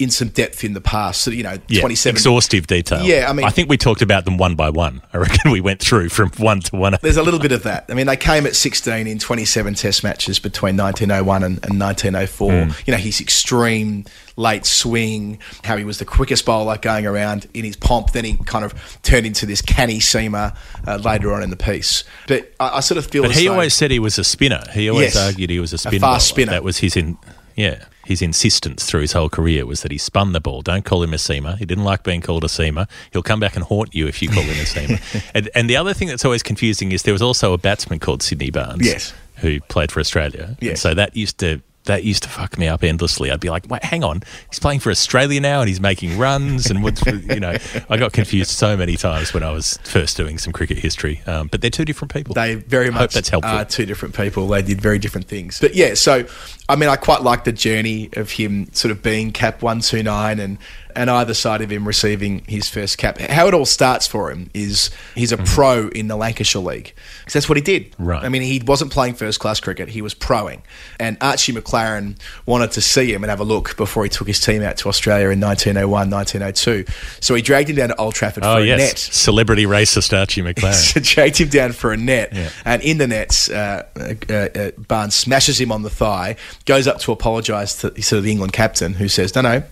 In 0.03 0.11
some 0.11 0.29
depth 0.29 0.65
in 0.65 0.73
the 0.75 0.81
past, 0.81 1.23
so 1.23 1.31
you 1.31 1.43
know, 1.43 1.57
Yeah, 1.69 1.81
twenty-seven. 1.81 2.17
exhaustive 2.17 2.67
detail. 2.67 3.03
Yeah, 3.03 3.27
I 3.29 3.33
mean- 3.33 3.47
I 3.47 3.51
think 3.51 3.69
we 3.69 3.77
talked 3.77 4.03
about 4.03 4.25
them 4.25 4.37
one 4.37 4.55
by 4.57 4.69
one. 4.71 5.01
I 5.13 5.19
reckon 5.19 5.51
we 5.53 5.61
went 5.61 5.81
through 5.81 6.09
from 6.09 6.31
one 6.39 6.61
to 6.61 6.77
one. 6.77 6.97
There's 7.01 7.17
a 7.17 7.23
little 7.23 7.41
bit 7.41 7.53
of 7.53 7.63
that. 7.63 7.87
I 7.89 7.95
mean, 7.95 8.07
they 8.07 8.17
came 8.17 8.47
at 8.47 8.57
16 8.57 9.07
in 9.07 9.19
27 9.19 9.75
Test 9.75 10.03
matches 10.03 10.39
between 10.39 10.77
1901 10.77 11.43
and, 11.45 11.65
and 11.65 11.79
1904. 11.81 12.51
Hmm. 12.65 12.71
You 12.87 12.93
know, 12.93 12.99
his 12.99 13.21
extreme 13.21 14.05
late 14.37 14.65
swing, 14.67 15.39
how 15.65 15.77
he 15.77 15.85
was 15.85 15.99
the 15.99 16.05
quickest 16.07 16.45
bowler 16.47 16.79
going 16.79 17.07
around 17.07 17.47
in 17.55 17.65
his 17.65 17.77
pomp. 17.77 18.13
Then 18.13 18.25
he 18.25 18.37
kind 18.47 18.65
of 18.65 18.75
turned 19.03 19.27
into 19.27 19.45
this 19.47 19.61
canny 19.63 19.99
seamer 19.99 20.57
uh, 20.87 20.97
later 20.97 21.33
on 21.35 21.43
in 21.43 21.51
the 21.51 21.57
piece. 21.57 22.05
But 22.29 22.53
I, 22.59 22.79
I 22.79 22.81
sort 22.81 22.99
of 22.99 23.07
feel 23.07 23.23
But 23.23 23.33
he 23.33 23.47
though- 23.47 23.53
always 23.53 23.75
said 23.75 23.91
he 23.91 23.99
was 23.99 24.19
a 24.19 24.25
spinner. 24.25 24.63
He 24.73 24.89
always 24.89 25.15
Yes. 25.15 25.27
argued 25.27 25.51
he 25.51 25.61
was 25.61 25.73
a 25.73 25.77
A 25.77 25.79
fast 25.79 26.01
bowler. 26.01 26.19
spinner. 26.21 26.53
That 26.53 26.65
was 26.65 26.79
his 26.79 26.97
in 26.97 27.19
yeah 27.57 27.85
his 28.05 28.21
insistence 28.23 28.85
through 28.87 29.03
his 29.03 29.13
whole 29.13 29.29
career 29.29 29.65
was 29.67 29.83
that 29.83 29.93
he 29.93 29.99
spun 29.99 30.33
the 30.33 30.41
ball. 30.41 30.63
Don't 30.63 30.85
call 30.85 31.03
him 31.03 31.13
a 31.13 31.17
seamer. 31.19 31.57
He 31.59 31.65
didn't 31.65 31.85
like 31.85 32.03
being 32.03 32.21
called 32.21 32.45
a 32.45 32.49
seamer. 32.49 32.89
He'll 33.13 33.23
come 33.23 33.41
back 33.41 33.55
and 33.57 33.65
haunt 33.65 33.95
you 33.95 34.07
if 34.07 34.21
you 34.23 34.29
call 34.29 34.43
him 34.43 34.51
a 34.59 34.65
seamer. 34.65 35.31
and, 35.35 35.49
and 35.55 35.71
the 35.71 35.77
other 35.77 35.95
thing 35.95 36.09
that's 36.09 36.25
always 36.25 36.43
confusing 36.43 36.93
is 36.93 37.03
there 37.05 37.15
was 37.15 37.23
also 37.23 37.53
a 37.53 37.59
batsman 37.59 37.99
called 38.01 38.23
Sydney 38.23 38.51
Barnes. 38.51 38.85
Yes. 38.87 39.13
Who 39.37 39.61
played 39.61 39.91
for 39.93 40.01
Australia. 40.01 40.45
And 40.49 40.57
Yes. 40.61 40.81
so 40.81 40.95
that 40.95 41.17
used 41.17 41.39
to 41.39 41.61
that 41.85 42.05
used 42.05 42.23
to 42.23 42.29
fuck 42.29 42.59
me 42.59 42.69
up 42.69 42.83
endlessly. 42.85 43.31
I'd 43.31 43.41
be 43.41 43.51
like, 43.51 43.69
wait, 43.69 43.83
hang 43.85 44.05
on, 44.05 44.23
he's 44.49 44.59
playing 44.59 44.81
for 44.81 44.91
Australia 44.91 45.41
now 45.41 45.61
and 45.61 45.69
he's 45.69 45.81
making 45.81 46.19
runs 46.19 46.71
and 46.71 46.83
what's 46.83 47.05
you 47.07 47.41
know. 47.41 47.57
I 47.89 47.97
got 47.97 48.13
confused 48.13 48.51
so 48.51 48.77
many 48.77 48.97
times 48.97 49.35
when 49.35 49.43
I 49.43 49.51
was 49.51 49.79
first 49.85 50.17
doing 50.17 50.39
some 50.39 50.53
cricket 50.53 50.79
history. 50.79 51.23
Um, 51.27 51.49
but 51.49 51.61
they're 51.61 51.71
two 51.71 51.85
different 51.85 52.13
people. 52.13 52.35
They 52.35 52.55
very 52.55 52.87
I 52.87 52.91
much 52.91 53.01
hope 53.01 53.11
that's 53.13 53.29
helpful. 53.29 53.53
are 53.53 53.65
two 53.65 53.87
different 53.87 54.15
people. 54.17 54.47
They 54.49 54.63
did 54.63 54.81
very 54.81 54.99
different 54.99 55.27
things. 55.29 55.59
But 55.61 55.75
yeah, 55.75 55.95
so 55.95 56.25
I 56.69 56.77
mean, 56.77 56.89
I 56.89 56.97
quite 56.97 57.23
like 57.23 57.45
the 57.45 57.53
journey 57.53 58.11
of 58.15 58.31
him 58.31 58.73
sort 58.73 58.93
of 58.93 59.03
being 59.03 59.33
cap 59.33 59.63
one 59.63 59.81
two 59.81 60.03
nine 60.03 60.39
and 60.39 60.59
and 60.97 61.11
either 61.11 61.35
side 61.35 61.61
of 61.63 61.71
him 61.71 61.87
receiving 61.87 62.41
his 62.47 62.69
first 62.69 62.99
cap. 62.99 63.19
How 63.19 63.47
it 63.49 63.55
all 63.55 63.67
starts 63.67 64.07
for 64.07 64.31
him 64.31 64.51
is 64.55 64.91
he's 65.15 65.33
a 65.33 65.37
pro 65.39 65.89
in 65.89 66.09
the 66.09 66.17
Lancashire 66.17 66.63
League 66.63 66.93
because 67.21 67.35
that's 67.35 67.49
what 67.49 67.57
he 67.57 67.63
did. 67.63 67.93
Mm-hmm. 67.93 68.05
Right. 68.05 68.25
I 68.25 68.29
mean, 68.29 68.43
he 68.43 68.61
wasn't 68.65 68.93
playing 68.93 69.15
first 69.15 69.41
class 69.41 69.61
cricket; 69.61 69.89
he 69.89 70.03
was 70.03 70.15
proing. 70.15 70.61
And 70.99 71.17
Archie 71.21 71.53
MacLaren 71.53 72.17
wanted 72.47 72.73
to 72.73 72.81
see 72.81 73.13
him 73.13 73.23
and 73.25 73.31
have 73.31 73.41
a 73.41 73.45
look 73.45 73.77
before 73.77 74.03
he 74.05 74.09
took 74.09 74.27
his 74.27 74.41
team 74.41 74.63
out 74.63 74.77
to 74.79 74.89
Australia 74.89 75.29
in 75.31 75.41
1901, 75.41 76.11
1902. 76.11 76.85
So 77.21 77.35
he 77.35 77.43
dragged 77.43 77.71
him 77.71 77.77
down 77.77 77.89
to 77.89 77.97
Old 77.97 78.15
Trafford 78.15 78.45
oh 78.45 78.57
for 78.57 78.63
a 78.63 78.67
net. 78.77 78.99
celebrity 78.99 79.65
racist 79.67 80.17
Archie 80.19 80.43
MacLaren. 80.43 80.73
So 80.75 81.01
dragged 81.03 81.39
him 81.39 81.49
down 81.49 81.73
for 81.73 81.93
a 81.93 81.97
net, 81.97 82.33
Yeah. 82.33 82.51
and 82.65 82.83
in 82.83 82.99
the 82.99 83.07
nets, 83.07 83.51
uh, 83.51 83.85
uh, 83.97 84.33
uh, 84.35 84.71
Barnes 84.79 85.15
smashes 85.15 85.61
him 85.61 85.73
on 85.73 85.83
the 85.83 85.91
thigh, 85.91 86.37
goes 86.67 86.87
up 86.87 86.99
to 87.01 87.13
apologise 87.13 87.77
to 87.81 88.03
sort 88.03 88.19
of 88.19 88.25
the 88.25 88.31
England 88.31 88.53
captain, 88.53 88.95
who 88.95 89.09
says, 89.09 89.35
"No, 89.35 89.41
no, 89.43 89.63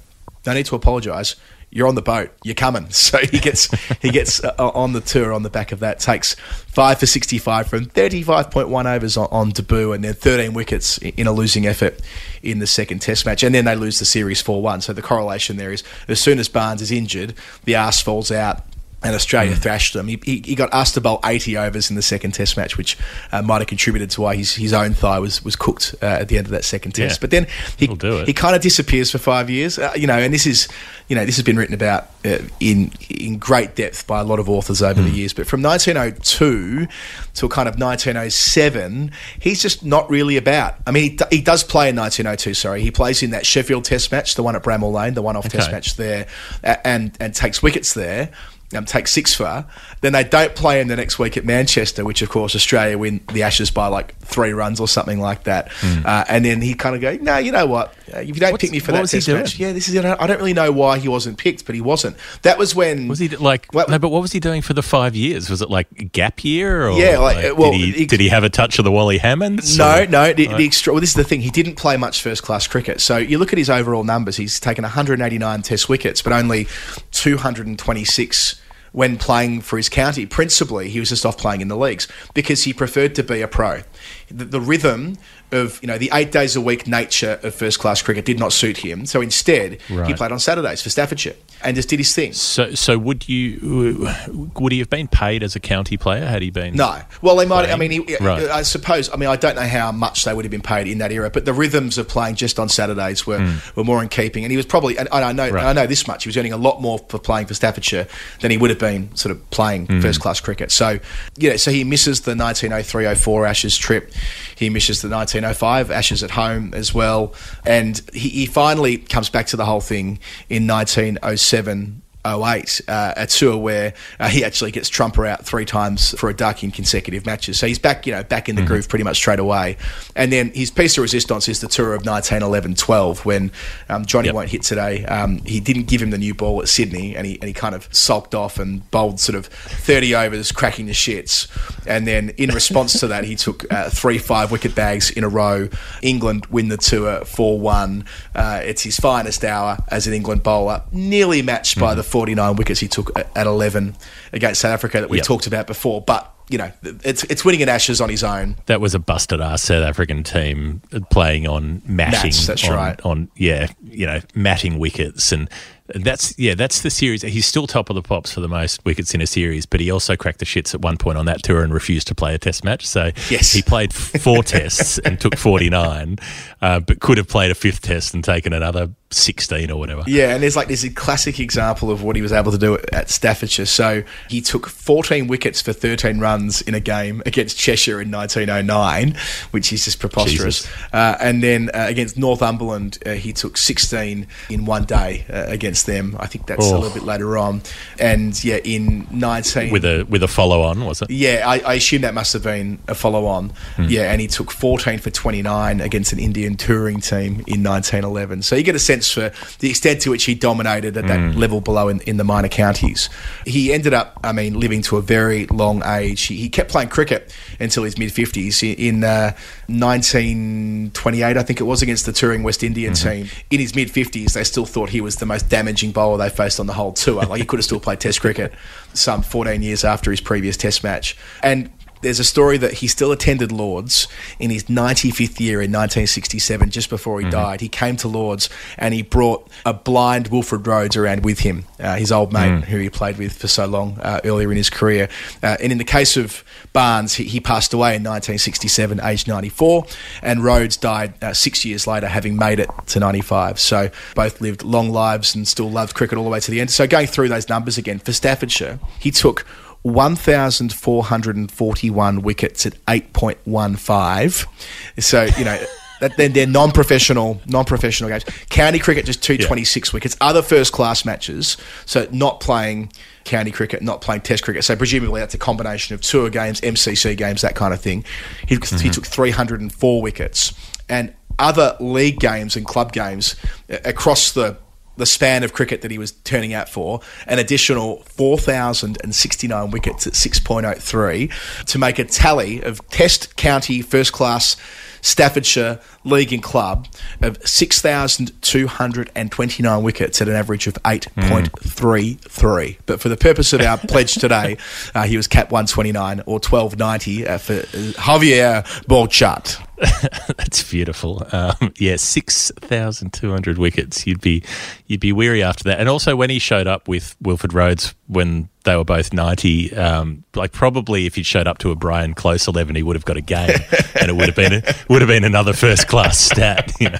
no 0.46 0.52
need 0.54 0.66
to 0.66 0.74
apologise. 0.74 1.36
You're 1.72 1.86
on 1.86 1.94
the 1.94 2.02
boat. 2.02 2.32
You're 2.42 2.54
coming." 2.56 2.88
So 2.90 3.18
he 3.18 3.38
gets 3.38 3.70
he 4.00 4.10
gets 4.10 4.42
uh, 4.42 4.52
on 4.58 4.92
the 4.92 5.00
tour 5.00 5.32
on 5.32 5.42
the 5.42 5.50
back 5.50 5.72
of 5.72 5.80
that. 5.80 6.00
Takes 6.00 6.34
five 6.34 6.98
for 6.98 7.06
sixty 7.06 7.38
five 7.38 7.68
from 7.68 7.86
thirty 7.86 8.22
five 8.22 8.50
point 8.50 8.68
one 8.68 8.86
overs 8.86 9.16
on, 9.16 9.28
on 9.30 9.50
debut, 9.50 9.92
and 9.92 10.02
then 10.04 10.14
thirteen 10.14 10.52
wickets 10.52 10.98
in 10.98 11.26
a 11.26 11.32
losing 11.32 11.66
effort 11.66 12.00
in 12.42 12.58
the 12.58 12.66
second 12.66 13.00
Test 13.00 13.26
match, 13.26 13.42
and 13.42 13.54
then 13.54 13.64
they 13.64 13.76
lose 13.76 13.98
the 13.98 14.04
series 14.04 14.42
four 14.42 14.62
one. 14.62 14.80
So 14.80 14.92
the 14.92 15.02
correlation 15.02 15.56
there 15.56 15.72
is 15.72 15.84
as 16.08 16.20
soon 16.20 16.38
as 16.38 16.48
Barnes 16.48 16.82
is 16.82 16.90
injured, 16.90 17.34
the 17.64 17.76
arse 17.76 18.00
falls 18.00 18.30
out 18.30 18.62
and 19.02 19.14
Australia 19.14 19.56
thrashed 19.56 19.94
them. 19.94 20.08
He, 20.08 20.20
he, 20.24 20.42
he 20.44 20.54
got 20.54 20.68
asked 20.74 20.92
to 20.94 21.00
bowl 21.00 21.20
80 21.24 21.56
overs 21.56 21.88
in 21.88 21.96
the 21.96 22.02
second 22.02 22.32
Test 22.32 22.56
match, 22.56 22.76
which 22.76 22.98
uh, 23.32 23.40
might 23.40 23.60
have 23.60 23.66
contributed 23.68 24.10
to 24.10 24.20
why 24.20 24.36
his, 24.36 24.54
his 24.56 24.72
own 24.74 24.92
thigh 24.92 25.18
was 25.18 25.42
was 25.44 25.56
cooked 25.56 25.94
uh, 26.02 26.06
at 26.06 26.28
the 26.28 26.36
end 26.36 26.46
of 26.46 26.50
that 26.50 26.64
second 26.64 26.92
Test. 26.92 27.16
Yeah. 27.16 27.20
But 27.22 27.30
then 27.30 27.46
he 27.78 27.84
It'll 27.86 27.96
do 27.96 28.18
it. 28.18 28.26
he 28.28 28.34
kind 28.34 28.54
of 28.54 28.60
disappears 28.62 29.10
for 29.10 29.18
five 29.18 29.48
years, 29.48 29.78
uh, 29.78 29.92
you 29.96 30.06
know. 30.06 30.18
And 30.18 30.34
this 30.34 30.46
is 30.46 30.68
you 31.08 31.16
know 31.16 31.24
this 31.24 31.36
has 31.36 31.44
been 31.44 31.56
written 31.56 31.74
about 31.74 32.08
uh, 32.26 32.38
in 32.60 32.92
in 33.08 33.38
great 33.38 33.74
depth 33.74 34.06
by 34.06 34.20
a 34.20 34.24
lot 34.24 34.38
of 34.38 34.48
authors 34.50 34.82
over 34.82 35.00
Hmm. 35.00 35.08
the 35.08 35.14
years. 35.14 35.32
But 35.32 35.46
from 35.46 35.62
1902 35.62 36.86
till 37.34 37.48
kind 37.48 37.68
of 37.68 37.78
1907, 37.78 39.10
he's 39.40 39.62
just 39.62 39.84
not 39.84 40.10
really 40.10 40.36
about. 40.36 40.74
I 40.86 40.90
mean, 40.90 41.02
he, 41.04 41.16
d- 41.16 41.24
he 41.30 41.40
does 41.40 41.64
play 41.64 41.88
in 41.88 41.96
1902. 41.96 42.54
Sorry, 42.54 42.82
he 42.82 42.90
plays 42.90 43.22
in 43.22 43.30
that 43.30 43.46
Sheffield 43.46 43.84
Test 43.84 44.12
match, 44.12 44.34
the 44.34 44.42
one 44.42 44.56
at 44.56 44.62
Bramall 44.62 44.92
Lane, 44.92 45.14
the 45.14 45.22
one-off 45.22 45.48
Test 45.48 45.70
match 45.72 45.96
there, 45.96 46.26
and 46.62 47.16
and 47.20 47.34
takes 47.34 47.62
wickets 47.62 47.94
there. 47.94 48.30
Um, 48.72 48.84
takes 48.84 49.10
six 49.10 49.34
for. 49.34 49.66
Then 50.00 50.12
they 50.12 50.22
don't 50.22 50.54
play 50.54 50.80
in 50.80 50.86
the 50.86 50.94
next 50.94 51.18
week 51.18 51.36
at 51.36 51.44
Manchester, 51.44 52.04
which 52.04 52.22
of 52.22 52.28
course 52.28 52.54
Australia 52.54 52.96
win 52.96 53.18
the 53.32 53.42
Ashes 53.42 53.68
by 53.68 53.88
like 53.88 54.16
three 54.20 54.52
runs 54.52 54.78
or 54.78 54.86
something 54.86 55.18
like 55.18 55.42
that. 55.42 55.72
Uh, 56.04 56.24
and 56.28 56.44
then 56.44 56.60
he 56.60 56.74
kind 56.74 56.94
of 56.94 57.00
go, 57.00 57.16
no, 57.20 57.36
you 57.38 57.50
know 57.50 57.66
what? 57.66 57.88
Uh, 58.14 58.20
if 58.20 58.28
you 58.28 58.34
don't 58.34 58.52
What's- 58.52 58.62
pick 58.62 58.70
me 58.70 58.78
for 58.78 58.92
that 58.92 59.00
was 59.00 59.10
he 59.10 59.18
Test 59.18 59.28
match, 59.28 59.58
yeah, 59.58 59.72
this 59.72 59.88
is. 59.88 59.96
I 59.98 60.02
don't, 60.02 60.20
I 60.22 60.28
don't 60.28 60.38
really 60.38 60.52
know 60.52 60.70
why 60.70 60.98
he 61.00 61.08
wasn't 61.08 61.36
picked, 61.36 61.66
but 61.66 61.74
he 61.74 61.80
wasn't. 61.80 62.16
That 62.42 62.58
was 62.58 62.72
when 62.72 63.08
Was 63.08 63.18
he 63.18 63.28
like 63.30 63.66
What- 63.72 63.88
no? 63.88 63.98
But 63.98 64.10
what 64.10 64.22
was 64.22 64.30
he 64.30 64.38
doing 64.38 64.62
for 64.62 64.72
the 64.72 64.82
five 64.82 65.16
years? 65.16 65.50
Was 65.50 65.62
it 65.62 65.68
like 65.68 66.12
gap 66.12 66.44
year? 66.44 66.86
Or 66.88 66.92
Yeah, 66.96 67.18
like, 67.18 67.44
uh, 67.44 67.54
well, 67.56 67.72
did 67.72 67.94
he, 67.96 68.06
did 68.06 68.20
he 68.20 68.28
have 68.28 68.44
a 68.44 68.50
touch 68.50 68.78
of 68.78 68.84
the 68.84 68.92
Wally 68.92 69.18
Hammonds? 69.18 69.76
No, 69.76 70.02
or- 70.02 70.06
no. 70.06 70.32
The, 70.32 70.46
the 70.46 70.64
extra, 70.64 70.92
well, 70.92 71.00
this 71.00 71.10
is 71.10 71.16
the 71.16 71.24
thing. 71.24 71.40
He 71.40 71.50
didn't 71.50 71.74
play 71.74 71.96
much 71.96 72.22
first 72.22 72.44
class 72.44 72.68
cricket. 72.68 73.00
So 73.00 73.16
you 73.16 73.38
look 73.38 73.52
at 73.52 73.58
his 73.58 73.68
overall 73.68 74.04
numbers. 74.04 74.36
He's 74.36 74.60
taken 74.60 74.82
189 74.84 75.62
Test 75.62 75.88
wickets, 75.88 76.22
but 76.22 76.32
only 76.32 76.68
226 77.10 78.59
when 78.92 79.16
playing 79.16 79.60
for 79.60 79.76
his 79.76 79.88
county. 79.88 80.26
Principally, 80.26 80.88
he 80.88 80.98
was 81.00 81.08
just 81.10 81.24
off 81.24 81.38
playing 81.38 81.60
in 81.60 81.68
the 81.68 81.76
leagues 81.76 82.08
because 82.34 82.64
he 82.64 82.72
preferred 82.72 83.14
to 83.14 83.22
be 83.22 83.40
a 83.40 83.48
pro. 83.48 83.82
the, 84.28 84.44
the 84.44 84.60
rhythm 84.60 85.16
of 85.52 85.78
you 85.82 85.86
know 85.88 85.98
the 85.98 86.10
eight 86.12 86.32
days 86.32 86.56
a 86.56 86.60
week 86.60 86.86
nature 86.86 87.38
of 87.42 87.54
first 87.54 87.78
class 87.78 88.02
cricket 88.02 88.24
did 88.24 88.38
not 88.38 88.52
suit 88.52 88.78
him. 88.78 89.06
So 89.06 89.20
instead, 89.20 89.80
he 89.82 90.14
played 90.14 90.32
on 90.32 90.38
Saturdays 90.38 90.82
for 90.82 90.90
Staffordshire 90.90 91.34
and 91.62 91.74
just 91.76 91.88
did 91.88 91.98
his 91.98 92.14
thing. 92.14 92.32
So, 92.32 92.74
so 92.74 92.98
would 92.98 93.28
you 93.28 94.08
would 94.54 94.72
he 94.72 94.78
have 94.78 94.90
been 94.90 95.08
paid 95.08 95.42
as 95.42 95.56
a 95.56 95.60
county 95.60 95.96
player 95.96 96.24
had 96.26 96.42
he 96.42 96.50
been? 96.50 96.74
No. 96.76 97.00
Well, 97.22 97.36
they 97.36 97.46
might. 97.46 97.70
I 97.70 97.76
mean, 97.76 97.90
he, 97.90 98.16
Right. 98.20 98.44
I 98.50 98.62
suppose. 98.62 99.10
I 99.12 99.16
mean, 99.16 99.28
I 99.28 99.36
don't 99.36 99.56
know 99.56 99.62
how 99.66 99.92
much 99.92 100.24
they 100.24 100.32
would 100.34 100.44
have 100.44 100.50
been 100.52 100.60
paid 100.62 100.86
in 100.86 100.98
that 100.98 101.12
era, 101.12 101.30
but 101.30 101.44
the 101.44 101.52
rhythms 101.52 101.98
of 101.98 102.08
playing 102.08 102.34
just 102.36 102.58
on 102.58 102.68
Saturdays 102.68 103.26
were, 103.26 103.54
were 103.76 103.84
more 103.84 104.02
in 104.02 104.08
keeping. 104.08 104.44
And 104.44 104.50
he 104.50 104.56
was 104.56 104.66
probably. 104.66 104.98
And 104.98 105.08
I 105.12 105.32
know. 105.32 105.48
Right. 105.50 105.64
I 105.64 105.72
know 105.72 105.86
this 105.86 106.06
much. 106.06 106.24
He 106.24 106.28
was 106.28 106.36
earning 106.36 106.52
a 106.52 106.56
lot 106.56 106.80
more 106.80 106.98
for 107.08 107.18
playing 107.18 107.46
for 107.46 107.54
Staffordshire 107.54 108.06
than 108.40 108.50
he 108.50 108.56
would 108.56 108.70
have 108.70 108.78
been 108.78 109.14
sort 109.16 109.32
of 109.34 109.50
playing 109.50 109.86
Hmm. 109.86 110.00
first 110.00 110.20
class 110.20 110.40
cricket. 110.40 110.70
So, 110.70 110.98
yeah. 111.36 111.56
So 111.56 111.70
he 111.70 111.84
misses 111.84 112.20
the 112.22 112.34
1903-04 112.34 113.48
Ashes 113.48 113.76
trip. 113.76 114.12
He 114.56 114.70
misses 114.70 115.02
the 115.02 115.08
1905 115.42 115.90
Ashes 115.90 116.22
at 116.22 116.30
home 116.32 116.74
as 116.74 116.94
well, 116.94 117.34
and 117.64 118.00
he, 118.12 118.28
he 118.28 118.46
finally 118.46 118.98
comes 118.98 119.30
back 119.30 119.46
to 119.48 119.56
the 119.56 119.64
whole 119.64 119.80
thing 119.80 120.18
in 120.48 120.66
1907. 120.66 122.02
08, 122.26 122.80
uh, 122.88 123.14
a 123.16 123.26
tour 123.26 123.56
where 123.56 123.94
uh, 124.18 124.28
he 124.28 124.44
actually 124.44 124.70
gets 124.70 124.88
Trumper 124.88 125.26
out 125.26 125.44
three 125.44 125.64
times 125.64 126.10
for 126.18 126.28
a 126.28 126.34
duck 126.34 126.62
in 126.62 126.70
consecutive 126.70 127.24
matches. 127.26 127.58
So 127.58 127.66
he's 127.66 127.78
back, 127.78 128.06
you 128.06 128.12
know, 128.12 128.22
back 128.22 128.48
in 128.48 128.56
the 128.56 128.62
groove 128.62 128.88
pretty 128.88 129.04
much 129.04 129.16
straight 129.16 129.38
away. 129.38 129.76
And 130.14 130.32
then 130.32 130.50
his 130.52 130.70
piece 130.70 130.96
of 130.98 131.02
resistance 131.02 131.48
is 131.48 131.60
the 131.60 131.68
tour 131.68 131.94
of 131.94 132.02
1911-12 132.02 133.24
when 133.24 133.50
um, 133.88 134.04
Johnny 134.04 134.26
Yep. 134.26 134.34
won't 134.34 134.50
hit 134.50 134.62
today. 134.62 135.04
Um, 135.06 135.38
he 135.44 135.60
didn't 135.60 135.84
give 135.84 136.02
him 136.02 136.10
the 136.10 136.18
new 136.18 136.34
ball 136.34 136.60
at 136.60 136.68
Sydney, 136.68 137.16
and 137.16 137.26
he 137.26 137.34
and 137.40 137.44
he 137.48 137.52
kind 137.52 137.74
of 137.74 137.88
sulked 137.90 138.34
off 138.34 138.58
and 138.58 138.88
bowled 138.90 139.18
sort 139.18 139.34
of 139.36 139.46
30 139.46 140.14
overs, 140.14 140.52
cracking 140.52 140.86
the 140.86 140.92
shits. 140.92 141.48
And 141.86 142.06
then 142.06 142.30
in 142.36 142.50
response 142.50 143.00
to 143.00 143.06
that, 143.08 143.24
he 143.24 143.34
took 143.34 143.70
uh, 143.72 143.88
three 143.90 144.18
five 144.18 144.52
wicket 144.52 144.74
bags 144.74 145.10
in 145.10 145.24
a 145.24 145.28
row. 145.28 145.68
England 146.02 146.46
win 146.46 146.68
the 146.68 146.76
tour 146.76 147.20
4-1. 147.20 148.06
Uh, 148.34 148.60
it's 148.64 148.82
his 148.82 148.96
finest 148.98 149.44
hour 149.44 149.78
as 149.88 150.06
an 150.06 150.12
England 150.12 150.42
bowler, 150.42 150.82
nearly 150.92 151.42
matched 151.42 151.78
by 151.78 151.94
the 151.94 152.02
49 152.10 152.56
wickets 152.56 152.80
he 152.80 152.88
took 152.88 153.16
at 153.18 153.30
at 153.36 153.46
11 153.46 153.96
against 154.32 154.60
South 154.60 154.72
Africa 154.72 155.00
that 155.00 155.08
we 155.10 155.18
Yep. 155.18 155.26
talked 155.26 155.46
about 155.46 155.66
before. 155.66 156.00
But 156.02 156.30
you 156.48 156.58
know, 156.58 156.72
it's 157.04 157.22
it's 157.24 157.44
winning 157.44 157.62
an 157.62 157.68
Ashes 157.68 158.00
on 158.00 158.08
his 158.08 158.24
own. 158.24 158.56
That 158.66 158.80
was 158.80 158.92
a 158.94 158.98
busted 158.98 159.40
ass 159.40 159.62
South 159.62 159.84
African 159.84 160.24
team 160.24 160.82
playing 161.10 161.46
on 161.46 161.80
matting. 161.86 162.30
Mats, 162.30 162.46
that's 162.48 162.68
on, 162.68 162.74
right. 162.74 163.00
On 163.04 163.28
yeah, 163.36 163.68
you 163.84 164.04
know, 164.04 164.18
matting 164.34 164.80
wickets, 164.80 165.30
and 165.30 165.48
that's 165.94 166.36
yeah, 166.40 166.54
that's 166.56 166.80
the 166.82 166.90
series. 166.90 167.22
He's 167.22 167.46
still 167.46 167.68
top 167.68 167.88
of 167.88 167.94
the 167.94 168.02
pops 168.02 168.32
for 168.32 168.40
the 168.40 168.48
most 168.48 168.84
wickets 168.84 169.14
in 169.14 169.20
a 169.20 169.28
series, 169.28 169.64
but 169.64 169.78
he 169.78 169.92
also 169.92 170.16
cracked 170.16 170.40
the 170.40 170.44
shits 170.44 170.74
at 170.74 170.80
one 170.80 170.96
point 170.96 171.18
on 171.18 171.26
that 171.26 171.44
tour 171.44 171.62
and 171.62 171.72
refused 171.72 172.08
to 172.08 172.16
play 172.16 172.34
a 172.34 172.38
Test 172.38 172.64
match. 172.64 172.84
So 172.84 173.12
Yes. 173.30 173.52
he 173.52 173.62
played 173.62 173.92
four 173.94 174.42
Tests 174.42 174.98
and 174.98 175.20
took 175.20 175.36
forty 175.36 175.70
nine, 175.70 176.18
uh, 176.60 176.80
but 176.80 176.98
could 176.98 177.16
have 177.18 177.28
played 177.28 177.52
a 177.52 177.54
fifth 177.54 177.82
Test 177.82 178.12
and 178.12 178.24
taken 178.24 178.52
another 178.52 178.90
sixteen 179.12 179.70
or 179.70 179.78
whatever. 179.78 180.02
Yeah, 180.06 180.32
and 180.34 180.42
there's 180.42 180.56
like 180.56 180.68
this 180.68 180.88
classic 180.94 181.40
example 181.40 181.90
of 181.90 182.02
what 182.02 182.16
he 182.16 182.22
was 182.22 182.32
able 182.32 182.52
to 182.52 182.58
do 182.58 182.74
at, 182.74 182.94
at 182.94 183.10
Staffordshire. 183.10 183.66
So 183.66 184.02
he 184.28 184.40
took 184.40 184.66
14 184.68 185.26
wickets 185.26 185.60
for 185.60 185.72
13 185.72 186.20
runs 186.20 186.62
in 186.62 186.74
a 186.74 186.80
game 186.80 187.22
against 187.26 187.58
Cheshire 187.58 188.00
in 188.00 188.10
1909, 188.10 189.16
which 189.50 189.72
is 189.72 189.84
just 189.84 189.98
preposterous. 189.98 190.68
Uh, 190.92 191.16
and 191.20 191.42
then 191.42 191.70
uh, 191.74 191.86
against 191.88 192.16
Northumberland, 192.16 192.98
uh, 193.04 193.10
he 193.12 193.32
took 193.32 193.56
16 193.56 194.26
in 194.48 194.64
one 194.64 194.84
day 194.84 195.24
uh, 195.28 195.44
against 195.48 195.86
them. 195.86 196.16
I 196.20 196.26
think 196.26 196.46
that's 196.46 196.64
a 196.64 196.74
Oh. 196.74 196.78
little 196.78 196.94
bit 196.94 197.02
later 197.04 197.36
on. 197.36 197.62
And 197.98 198.42
yeah, 198.44 198.56
in 198.64 199.06
19 199.10 199.72
With 199.72 199.84
a 199.84 200.04
with 200.08 200.22
a 200.22 200.28
follow 200.28 200.62
on, 200.62 200.84
was 200.84 201.02
it? 201.02 201.10
yeah, 201.10 201.42
I, 201.46 201.58
I 201.60 201.74
assume 201.74 202.02
that 202.02 202.14
must 202.14 202.32
have 202.32 202.42
been 202.44 202.78
a 202.86 202.94
follow 202.94 203.26
on. 203.26 203.52
Yeah, 203.78 204.12
and 204.12 204.20
he 204.20 204.26
took 204.28 204.50
14 204.52 204.98
for 204.98 205.10
29 205.10 205.80
against 205.80 206.12
an 206.12 206.18
Indian 206.20 206.56
touring 206.56 207.00
team 207.00 207.42
in 207.46 207.62
1911. 207.64 208.42
So 208.42 208.54
you 208.56 208.62
get 208.62 208.74
a 208.76 208.78
sense 208.78 208.99
for 209.08 209.32
the 209.60 209.70
extent 209.70 210.00
to 210.02 210.10
which 210.10 210.24
he 210.24 210.34
dominated 210.34 210.96
at 210.96 211.06
that 211.06 211.36
level 211.36 211.60
below 211.60 211.88
in, 211.88 212.00
in 212.02 212.16
the 212.16 212.24
minor 212.24 212.48
counties. 212.48 213.08
He 213.46 213.72
ended 213.72 213.94
up, 213.94 214.18
I 214.24 214.32
mean, 214.32 214.58
living 214.58 214.82
to 214.82 214.96
a 214.96 215.02
very 215.02 215.46
long 215.46 215.82
age. 215.84 216.22
He, 216.22 216.36
he 216.36 216.48
kept 216.48 216.70
playing 216.70 216.88
cricket 216.88 217.34
until 217.58 217.84
his 217.84 217.98
mid 217.98 218.10
50s. 218.10 218.62
In 218.76 219.04
uh, 219.04 219.32
1928, 219.68 221.36
I 221.36 221.42
think 221.42 221.60
it 221.60 221.64
was, 221.64 221.82
against 221.82 222.06
the 222.06 222.12
touring 222.12 222.42
West 222.42 222.62
Indian 222.62 222.94
team. 222.94 223.28
In 223.50 223.60
his 223.60 223.74
mid 223.74 223.88
50s, 223.88 224.32
they 224.32 224.44
still 224.44 224.66
thought 224.66 224.90
he 224.90 225.00
was 225.00 225.16
the 225.16 225.26
most 225.26 225.48
damaging 225.48 225.92
bowler 225.92 226.18
they 226.18 226.28
faced 226.28 226.60
on 226.60 226.66
the 226.66 226.72
whole 226.72 226.92
tour. 226.92 227.22
Like 227.22 227.40
he 227.40 227.46
could 227.46 227.58
have 227.58 227.64
still 227.64 227.80
played 227.80 228.00
Test 228.00 228.20
cricket 228.20 228.52
some 228.94 229.22
14 229.22 229.62
years 229.62 229.84
after 229.84 230.10
his 230.10 230.20
previous 230.20 230.56
Test 230.56 230.82
match. 230.82 231.16
And 231.42 231.70
there's 232.02 232.18
a 232.18 232.24
story 232.24 232.56
that 232.58 232.74
he 232.74 232.86
still 232.86 233.12
attended 233.12 233.52
Lords 233.52 234.08
in 234.38 234.50
his 234.50 234.64
95th 234.64 235.38
year 235.40 235.56
in 235.56 235.70
1967, 235.70 236.70
just 236.70 236.88
before 236.88 237.20
he 237.20 237.28
died. 237.28 237.60
He 237.60 237.68
came 237.68 237.96
to 237.96 238.08
Lords 238.08 238.48
and 238.78 238.94
he 238.94 239.02
brought 239.02 239.48
a 239.66 239.74
blind 239.74 240.28
Wilfred 240.28 240.66
Rhodes 240.66 240.96
around 240.96 241.24
with 241.24 241.40
him, 241.40 241.64
uh, 241.78 241.96
his 241.96 242.10
old 242.10 242.32
mate 242.32 242.64
who 242.64 242.78
he 242.78 242.90
played 242.90 243.18
with 243.18 243.32
for 243.32 243.48
so 243.48 243.66
long 243.66 243.98
uh, 244.00 244.20
earlier 244.24 244.50
in 244.50 244.56
his 244.56 244.70
career. 244.70 245.08
Uh, 245.42 245.56
and 245.60 245.72
in 245.72 245.78
the 245.78 245.84
case 245.84 246.16
of 246.16 246.44
Barnes, 246.72 247.14
he, 247.14 247.24
he 247.24 247.40
passed 247.40 247.72
away 247.74 247.90
in 247.90 248.02
1967, 248.02 249.00
aged 249.00 249.28
94, 249.28 249.84
and 250.22 250.42
Rhodes 250.42 250.76
died 250.76 251.14
uh, 251.22 251.32
six 251.32 251.64
years 251.64 251.86
later, 251.86 252.06
having 252.06 252.36
made 252.36 252.60
it 252.60 252.70
to 252.88 253.00
95. 253.00 253.58
So 253.58 253.90
both 254.14 254.40
lived 254.40 254.62
long 254.62 254.90
lives 254.90 255.34
and 255.34 255.46
still 255.46 255.70
loved 255.70 255.94
cricket 255.94 256.18
all 256.18 256.24
the 256.24 256.30
way 256.30 256.40
to 256.40 256.50
the 256.50 256.60
end. 256.60 256.70
So 256.70 256.86
going 256.86 257.06
through 257.06 257.28
those 257.28 257.48
numbers 257.48 257.78
again, 257.78 257.98
for 257.98 258.12
Staffordshire, 258.12 258.78
he 258.98 259.10
took 259.10 259.46
1,441 259.82 262.22
wickets 262.22 262.66
at 262.66 262.74
8.15. 262.86 265.02
So, 265.02 265.24
you 265.38 265.44
know, 265.44 265.62
that, 266.00 266.16
then 266.16 266.32
they're 266.32 266.46
non-professional, 266.46 267.40
non-professional 267.46 268.10
games. 268.10 268.24
County 268.48 268.78
cricket 268.78 269.06
just 269.06 269.22
226 269.22 269.92
wickets. 269.92 270.16
Other 270.20 270.42
first-class 270.42 271.04
matches, 271.04 271.56
so 271.86 272.08
not 272.10 272.40
playing 272.40 272.92
county 273.24 273.50
cricket, 273.50 273.82
not 273.82 274.00
playing 274.00 274.22
Test 274.22 274.42
cricket. 274.42 274.64
So 274.64 274.76
presumably 274.76 275.20
that's 275.20 275.34
a 275.34 275.38
combination 275.38 275.94
of 275.94 276.00
tour 276.00 276.30
games, 276.30 276.60
MCC 276.62 277.16
games, 277.16 277.42
that 277.42 277.54
kind 277.54 277.72
of 277.72 277.80
thing. 277.80 278.04
He, 278.46 278.54
he 278.54 278.60
mm-hmm. 278.60 278.90
took 278.90 279.06
304 279.06 280.02
wickets, 280.02 280.52
and 280.88 281.14
other 281.38 281.76
league 281.80 282.20
games 282.20 282.56
and 282.56 282.66
club 282.66 282.92
games 282.92 283.36
across 283.68 284.32
the 284.32 284.56
the 285.00 285.06
span 285.06 285.42
of 285.42 285.52
cricket 285.52 285.82
that 285.82 285.90
he 285.90 285.98
was 285.98 286.12
turning 286.12 286.54
out 286.54 286.68
for, 286.68 287.00
an 287.26 287.40
additional 287.40 288.02
4,069 288.04 289.70
wickets 289.70 290.06
at 290.06 290.12
6.03 290.12 291.64
to 291.66 291.78
make 291.78 291.98
a 291.98 292.04
tally 292.04 292.62
of 292.62 292.86
Test 292.88 293.36
County 293.36 293.82
First 293.82 294.12
Class 294.12 294.56
Staffordshire 295.02 295.80
League 296.04 296.32
and 296.32 296.42
Club 296.42 296.88
of 297.20 297.36
6,229 297.46 299.82
wickets 299.82 300.22
at 300.22 300.28
an 300.28 300.34
average 300.34 300.66
of 300.66 300.74
8.33. 300.84 302.78
But 302.86 303.00
for 303.00 303.08
the 303.08 303.16
purpose 303.16 303.52
of 303.52 303.60
our 303.60 303.76
pledge 303.88 304.14
today, 304.14 304.56
uh, 304.94 305.02
he 305.04 305.16
was 305.16 305.26
cap 305.26 305.50
129 305.50 306.20
or 306.20 306.34
1290 306.34 307.26
uh, 307.26 307.38
for 307.38 307.54
uh, 307.54 307.56
Javier 307.98 308.62
Bochat. 308.86 309.66
That's 310.36 310.68
beautiful. 310.70 311.26
Um, 311.32 311.72
yeah, 311.78 311.96
six 311.96 312.52
thousand 312.56 313.12
two 313.12 313.30
hundred 313.30 313.56
wickets. 313.58 314.06
You'd 314.06 314.20
be 314.20 314.42
you'd 314.86 315.00
be 315.00 315.12
weary 315.12 315.42
after 315.42 315.64
that. 315.64 315.80
And 315.80 315.88
also 315.88 316.16
when 316.16 316.28
he 316.28 316.38
showed 316.38 316.66
up 316.66 316.86
with 316.86 317.16
Wilfred 317.22 317.54
Rhodes 317.54 317.94
when 318.06 318.50
they 318.64 318.76
were 318.76 318.84
both 318.84 319.14
ninety, 319.14 319.74
um, 319.74 320.24
like 320.34 320.52
probably 320.52 321.06
if 321.06 321.14
he'd 321.14 321.24
showed 321.24 321.46
up 321.46 321.56
to 321.58 321.70
a 321.70 321.76
Brian 321.76 322.12
Close 322.12 322.46
eleven, 322.46 322.76
he 322.76 322.82
would 322.82 322.94
have 322.94 323.06
got 323.06 323.16
a 323.16 323.22
game, 323.22 323.48
and 324.00 324.10
it 324.10 324.16
would 324.16 324.26
have 324.26 324.36
been 324.36 324.62
would 324.90 325.00
have 325.00 325.08
been 325.08 325.24
another 325.24 325.54
first 325.54 325.88
class 325.88 326.18
stat. 326.18 326.72
You 326.78 326.90
know, 326.90 326.98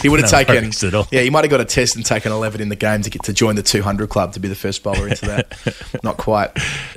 He 0.00 0.08
would 0.08 0.20
have 0.20 0.30
taken, 0.30 0.70
yeah, 1.10 1.22
he 1.22 1.30
might 1.30 1.42
have 1.44 1.50
got 1.50 1.60
a 1.60 1.64
test 1.64 1.96
and 1.96 2.06
taken 2.06 2.30
11 2.30 2.60
in 2.60 2.68
the 2.68 2.76
game 2.76 3.02
to 3.02 3.10
get 3.10 3.24
to 3.24 3.32
join 3.32 3.56
the 3.56 3.62
200 3.62 4.08
club 4.08 4.32
to 4.34 4.40
be 4.40 4.46
the 4.48 4.54
first 4.54 4.82
bowler 4.82 5.08
into 5.08 5.26
that. 5.26 6.00
Not 6.04 6.18
quite. 6.18 6.50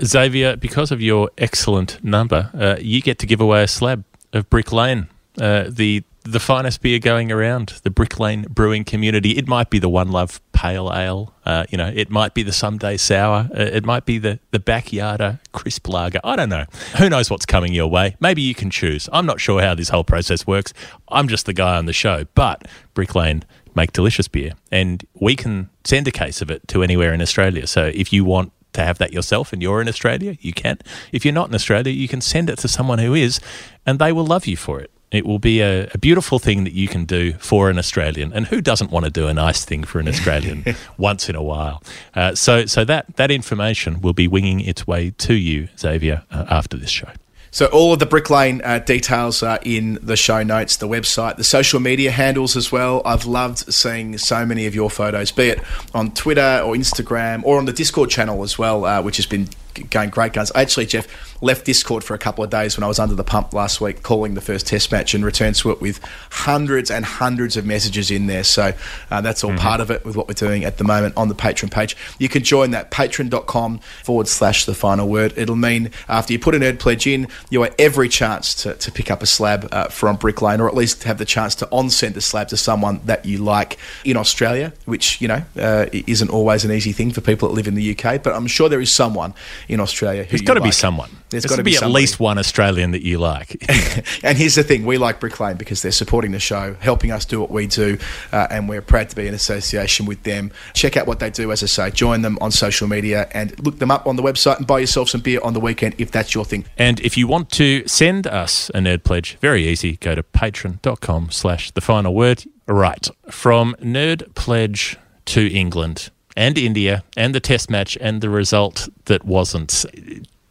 Xavier, 0.04 0.56
because 0.56 0.92
of 0.92 1.02
your 1.02 1.32
excellent 1.38 2.04
number, 2.04 2.52
uh, 2.54 2.76
you 2.80 3.02
get 3.02 3.18
to 3.20 3.26
give 3.26 3.42
away 3.42 3.64
a 3.64 3.68
slab 3.68 4.04
of 4.34 4.50
Brick 4.50 4.72
Lane, 4.72 5.08
uh, 5.40 5.66
the 5.68 6.04
the 6.24 6.40
finest 6.40 6.82
beer 6.82 6.98
going 6.98 7.32
around 7.32 7.80
the 7.84 7.92
Brick 7.92 8.20
Lane 8.20 8.48
brewing 8.50 8.84
community. 8.84 9.38
It 9.38 9.48
might 9.48 9.70
be 9.70 9.78
the 9.78 9.88
One 9.88 10.12
Love 10.12 10.42
Pale 10.54 10.92
Ale, 10.92 11.32
uh, 11.46 11.66
you 11.70 11.78
know, 11.78 11.92
it 11.94 12.10
might 12.10 12.34
be 12.34 12.42
the 12.42 12.52
Someday 12.52 12.98
Sour, 12.98 13.48
uh, 13.56 13.62
it 13.62 13.86
might 13.86 14.06
be 14.06 14.18
the 14.18 14.40
the 14.52 14.60
Backyarder 14.60 15.40
Crisp 15.52 15.88
Lager. 15.88 16.20
I 16.24 16.36
don't 16.36 16.50
know. 16.50 16.66
Who 16.98 17.10
knows 17.10 17.30
what's 17.30 17.46
coming 17.46 17.74
your 17.74 17.88
way? 17.88 18.16
Maybe 18.20 18.42
you 18.42 18.56
can 18.56 18.72
choose. 18.72 19.08
I'm 19.14 19.28
not 19.28 19.40
sure 19.40 19.62
how 19.62 19.76
this 19.76 19.90
whole 19.90 20.04
process 20.04 20.48
works. 20.48 20.74
I'm 21.10 21.28
just 21.28 21.46
the 21.46 21.54
guy 21.54 21.78
on 21.78 21.86
the 21.86 21.94
show, 21.94 22.26
but 22.34 22.68
Brick 22.96 23.14
Lane 23.14 23.44
make 23.76 23.92
delicious 23.92 24.28
beer, 24.28 24.54
and 24.72 25.06
we 25.20 25.36
can 25.36 25.70
send 25.84 26.08
a 26.08 26.12
case 26.12 26.42
of 26.42 26.50
it 26.50 26.68
to 26.70 26.82
anywhere 26.82 27.14
in 27.14 27.22
Australia. 27.22 27.68
So 27.68 27.92
if 27.94 28.12
you 28.12 28.26
want 28.26 28.52
to 28.74 28.84
have 28.84 28.98
that 28.98 29.14
yourself 29.14 29.54
and 29.54 29.62
you're 29.62 29.82
in 29.82 29.88
Australia, 29.88 30.38
you 30.42 30.54
can. 30.54 30.80
If 31.12 31.24
you're 31.24 31.34
not 31.34 31.50
in 31.50 31.56
Australia, 31.56 31.92
you 31.92 32.08
can 32.08 32.22
send 32.22 32.50
it 32.50 32.58
to 32.60 32.68
someone 32.68 33.00
who 33.00 33.14
is, 33.14 33.40
and 33.86 34.00
they 34.00 34.12
will 34.12 34.26
love 34.26 34.48
you 34.48 34.58
for 34.58 34.80
it. 34.80 34.92
It 35.16 35.26
will 35.26 35.40
be 35.40 35.62
a, 35.62 35.90
a 35.94 35.98
beautiful 35.98 36.40
thing 36.40 36.64
that 36.64 36.74
you 36.74 36.88
can 36.88 37.06
do 37.06 37.34
for 37.34 37.70
an 37.70 37.78
Australian, 37.78 38.34
and 38.34 38.48
who 38.48 38.62
doesn't 38.62 38.92
want 38.92 39.06
to 39.06 39.12
do 39.12 39.28
a 39.28 39.34
nice 39.34 39.66
thing 39.66 39.84
for 39.84 40.00
an 40.00 40.08
Australian 40.08 40.66
once 40.98 41.30
in 41.30 41.36
a 41.36 41.44
while? 41.44 41.82
Uh, 42.14 42.36
so, 42.36 42.66
so 42.66 42.86
that 42.86 43.16
that 43.16 43.32
information 43.32 44.02
will 44.02 44.14
be 44.14 44.28
winging 44.28 44.60
its 44.60 44.86
way 44.86 45.12
to 45.12 45.34
you, 45.34 45.70
Xavier, 45.78 46.24
uh, 46.32 46.46
after 46.50 46.78
this 46.78 46.90
show. 46.90 47.10
So 47.56 47.68
all 47.68 47.94
of 47.94 48.00
the 48.00 48.06
Brick 48.06 48.30
Lane 48.30 48.62
uh, 48.66 48.80
details 48.80 49.42
are 49.42 49.60
in 49.64 49.98
the 50.02 50.18
show 50.18 50.44
notes, 50.44 50.76
the 50.76 50.90
website, 50.90 51.38
the 51.38 51.46
social 51.46 51.80
media 51.80 52.12
handles 52.12 52.58
as 52.58 52.70
well. 52.70 53.02
I've 53.06 53.26
loved 53.26 53.74
seeing 53.74 54.18
so 54.18 54.46
many 54.46 54.66
of 54.66 54.76
your 54.76 54.90
photos, 54.90 55.32
be 55.32 55.52
it 55.52 55.62
on 55.94 56.12
Twitter 56.12 56.62
or 56.66 56.76
Instagram 56.76 57.46
or 57.46 57.58
on 57.58 57.64
the 57.64 57.72
Discord 57.72 58.10
channel 58.10 58.44
as 58.44 58.60
well, 58.60 58.84
uh, 58.84 59.02
which 59.02 59.16
has 59.16 59.26
been 59.26 59.48
going 59.90 60.10
great 60.10 60.34
guns. 60.34 60.52
Actually, 60.54 60.88
Jeff 60.88 61.08
left 61.46 61.64
Discord 61.64 62.04
for 62.04 62.16
a 62.16 62.18
couple 62.18 62.44
of 62.44 62.50
days 62.50 62.76
when 62.76 62.84
I 62.84 62.88
was 62.88 62.98
under 62.98 63.14
the 63.14 63.24
pump 63.24 63.54
last 63.54 63.80
week, 63.80 64.02
calling 64.02 64.34
the 64.34 64.42
first 64.42 64.66
Test 64.66 64.92
match, 64.92 65.14
and 65.14 65.24
returned 65.24 65.56
to 65.58 65.70
it 65.70 65.80
with 65.80 66.04
hundreds 66.32 66.90
and 66.90 67.06
hundreds 67.06 67.56
of 67.56 67.66
messages 67.66 68.10
in 68.10 68.26
there. 68.26 68.44
So 68.44 68.74
uh, 69.12 69.22
that's 69.22 69.44
all 69.44 69.56
part 69.56 69.80
of 69.80 69.92
it 69.92 70.04
with 70.04 70.16
what 70.16 70.28
we're 70.28 70.34
doing 70.34 70.64
at 70.64 70.80
the 70.80 70.84
moment 70.84 71.16
on 71.16 71.30
the 71.30 71.36
Patreon 71.36 71.72
page. 71.72 71.96
You 72.18 72.28
can 72.28 72.44
join 72.44 72.72
that 72.72 72.90
patreon.com 72.90 73.78
forward 74.04 74.28
slash 74.28 74.66
the 74.66 74.74
final 74.74 75.08
word. 75.08 75.34
It'll 75.38 75.56
mean 75.56 75.92
after 76.10 76.34
you 76.34 76.40
put 76.40 76.56
an 76.56 76.64
Erd 76.64 76.80
pledge 76.80 77.06
in, 77.06 77.28
you 77.52 77.62
have 77.62 77.76
every 77.78 78.10
chance 78.10 78.56
to, 78.64 78.74
to 78.74 78.92
pick 78.92 79.12
up 79.12 79.22
a 79.22 79.28
slab 79.28 79.70
uh, 79.72 79.88
from 79.90 80.16
Brick 80.16 80.42
Lane, 80.42 80.60
or 80.60 80.68
at 80.68 80.74
least 80.74 81.04
have 81.04 81.20
the 81.20 81.26
chance 81.26 81.54
to 81.56 81.70
on 81.70 81.92
send 81.92 82.18
a 82.18 82.22
slab 82.22 82.48
to 82.48 82.58
someone 82.58 83.02
that 83.06 83.24
you 83.26 83.38
like 83.38 83.78
in 84.04 84.18
Australia, 84.18 84.74
which, 84.86 85.22
you 85.22 85.28
know, 85.28 85.44
uh, 85.58 85.86
isn't 85.92 86.32
always 86.32 86.66
an 86.66 86.72
easy 86.72 86.92
thing 86.92 87.12
for 87.12 87.22
people 87.22 87.48
that 87.48 87.54
live 87.54 87.68
in 87.68 87.76
the 87.76 87.96
UK, 87.96 88.24
but 88.24 88.34
I'm 88.34 88.48
sure 88.48 88.68
there 88.68 88.82
is 88.82 88.92
someone 88.92 89.36
in 89.68 89.80
Australia 89.80 90.24
who 90.24 90.32
There's 90.32 90.42
got 90.42 90.56
to 90.56 90.62
be 90.62 90.72
someone. 90.72 91.12
There's 91.42 91.46
got 91.46 91.58
to 91.58 91.64
be, 91.64 91.78
at 91.78 91.90
least 91.90 92.20
one 92.20 92.38
Australian 92.38 92.92
that 92.92 93.04
you 93.04 93.18
like. 93.18 93.64
and 94.24 94.38
here's 94.38 94.56
the 94.56 94.64
thing: 94.64 94.86
we 94.86 94.98
like 94.98 95.20
Brick 95.20 95.40
Lane 95.40 95.58
because 95.58 95.82
they're 95.82 95.92
supporting 95.92 96.32
the 96.32 96.40
show, 96.40 96.76
helping 96.80 97.12
us 97.12 97.26
do 97.26 97.40
what 97.40 97.52
we 97.52 97.68
do, 97.68 97.98
uh, 98.32 98.48
and 98.50 98.70
we're 98.70 98.82
proud 98.82 99.10
to 99.10 99.16
be 99.16 99.28
in 99.28 99.34
association 99.34 100.06
with 100.06 100.24
them. 100.24 100.52
Check 100.74 100.98
out 100.98 101.08
what 101.08 101.20
they 101.20 101.30
do, 101.30 101.52
as 101.52 101.64
I 101.64 101.68
say. 101.68 101.92
Join 101.92 102.22
them 102.22 102.38
on 102.42 102.52
social 102.52 102.88
media 102.88 103.28
and 103.32 103.58
look 103.66 103.80
them 103.80 103.92
up 103.92 104.08
on 104.08 104.16
the 104.16 104.24
website 104.24 104.58
and 104.58 104.68
buy 104.68 104.80
yourself 104.80 105.10
some 105.10 105.22
beer 105.22 105.40
on 105.44 105.54
the 105.54 105.60
weekend 105.60 105.96
if 105.98 106.12
that's 106.12 106.34
your 106.34 106.46
thing. 106.46 106.66
And 106.78 107.00
if 107.02 107.18
you 107.18 107.28
want 107.28 107.50
to 107.52 107.88
send 107.88 108.28
us 108.28 108.70
a 108.70 108.80
nerd 108.80 109.04
pledge, 109.04 109.38
very 109.40 109.68
easy. 109.68 109.98
Go 109.98 110.16
to 110.16 110.24
patreon.com 110.24 111.32
slash 111.32 111.72
the 111.72 111.82
final 111.82 112.14
word. 112.14 112.44
Right. 112.68 113.08
From 113.30 113.76
nerd 113.80 114.34
pledge 114.36 114.98
to 115.26 115.48
England 115.54 116.10
and 116.36 116.58
India 116.58 117.04
and 117.16 117.34
the 117.34 117.40
test 117.40 117.70
match 117.70 117.98
and 118.02 118.22
the 118.22 118.30
result 118.30 118.90
that 119.06 119.24
wasn't 119.24 119.86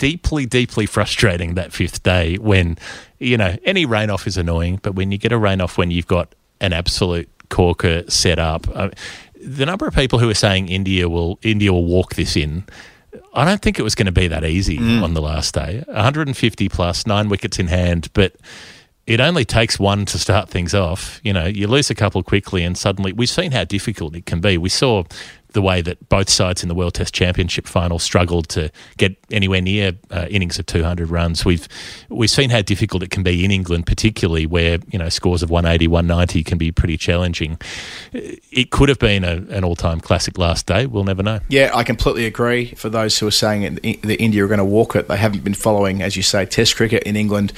deeply, 0.05 0.44
deeply 0.44 0.84
frustrating 0.84 1.55
that 1.55 1.72
fifth 1.72 2.02
day 2.02 2.36
when, 2.36 2.76
you 3.18 3.38
know, 3.38 3.57
any 3.64 3.86
rain 3.86 4.11
off 4.11 4.26
is 4.26 4.36
annoying, 4.36 4.78
but 4.82 4.94
when 4.94 5.11
you 5.11 5.16
get 5.16 5.32
a 5.32 5.38
rain 5.38 5.62
off 5.62 5.78
when 5.78 5.90
you've 5.90 6.07
got 6.07 6.34
an 6.61 6.74
absolute 6.74 7.26
corker 7.48 8.05
set 8.11 8.38
up, 8.38 8.66
uh, 8.74 8.90
the 9.42 9.64
number 9.64 9.86
of 9.86 9.94
people 9.94 10.18
who 10.18 10.28
are 10.28 10.34
saying 10.34 10.68
India 10.68 11.09
will 11.09 11.38
India 11.40 11.72
will 11.72 11.86
walk 11.86 12.16
this 12.16 12.36
in, 12.36 12.64
I 13.32 13.46
don't 13.46 13.62
think 13.62 13.78
it 13.78 13.82
was 13.82 13.94
going 13.94 14.05
to 14.05 14.12
be 14.12 14.28
that 14.28 14.44
easy 14.44 14.76
on 15.02 15.14
the 15.14 15.22
last 15.22 15.55
day. 15.55 15.82
150 15.86 16.68
plus, 16.68 17.07
nine 17.07 17.30
wickets 17.30 17.59
in 17.59 17.68
hand, 17.68 18.11
but 18.12 18.36
it 19.07 19.20
only 19.20 19.46
takes 19.46 19.78
one 19.78 20.05
to 20.05 20.18
start 20.18 20.50
things 20.50 20.74
off. 20.74 21.18
You 21.24 21.32
know, 21.32 21.46
you 21.46 21.66
lose 21.66 21.88
a 21.88 21.94
couple 21.94 22.22
quickly, 22.22 22.62
and 22.62 22.76
suddenly 22.76 23.14
we've 23.14 23.30
seen 23.30 23.52
how 23.52 23.64
difficult 23.64 24.14
it 24.14 24.26
can 24.26 24.42
be. 24.42 24.59
We 24.59 24.68
saw 24.68 25.05
the 25.55 25.62
way 25.62 25.80
that 25.80 26.09
both 26.09 26.28
sides 26.28 26.62
in 26.62 26.68
the 26.68 26.74
World 26.74 26.94
Test 26.94 27.14
Championship 27.14 27.66
final 27.66 27.98
struggled 27.98 28.48
to 28.50 28.70
get 28.98 29.16
anywhere 29.30 29.62
near 29.62 29.92
uh, 30.11 30.26
innings 30.28 30.59
of 30.59 30.66
200 30.66 31.09
runs. 31.09 31.44
We've 31.44 31.66
we've 32.09 32.30
seen 32.30 32.50
how 32.50 32.61
difficult 32.61 33.02
it 33.02 33.11
can 33.11 33.22
be 33.22 33.44
in 33.44 33.50
England, 33.50 33.86
particularly 33.86 34.46
where 34.46 34.78
you 34.90 34.98
know 34.98 35.09
scores 35.09 35.42
of 35.42 35.50
180, 35.50 35.88
190 35.88 36.44
can 36.44 36.59
be 36.59 36.70
pretty 36.70 36.96
challenging. 36.96 37.59
It 38.12 38.70
could 38.70 38.88
have 38.88 38.98
been 38.98 39.24
a, 39.24 39.36
an 39.50 39.64
all-time 39.64 40.00
classic 40.00 40.38
last 40.38 40.66
day. 40.66 40.86
We'll 40.86 41.05
never 41.05 41.22
know. 41.22 41.40
Yeah, 41.48 41.70
I 41.72 41.84
completely 41.84 42.26
agree. 42.26 42.74
For 42.74 42.88
those 42.88 43.18
who 43.18 43.26
are 43.26 43.32
saying 43.32 43.76
that 43.76 43.82
that 44.02 44.20
India 44.20 44.44
are 44.44 44.48
going 44.48 44.59
to 44.59 44.64
walk 44.64 44.96
it, 44.96 45.09
they 45.09 45.16
haven't 45.16 45.44
been 45.44 45.55
following, 45.55 46.02
as 46.02 46.16
you 46.16 46.22
say, 46.22 46.44
Test 46.44 46.76
cricket 46.76 47.05
in 47.05 47.16
England 47.16 47.52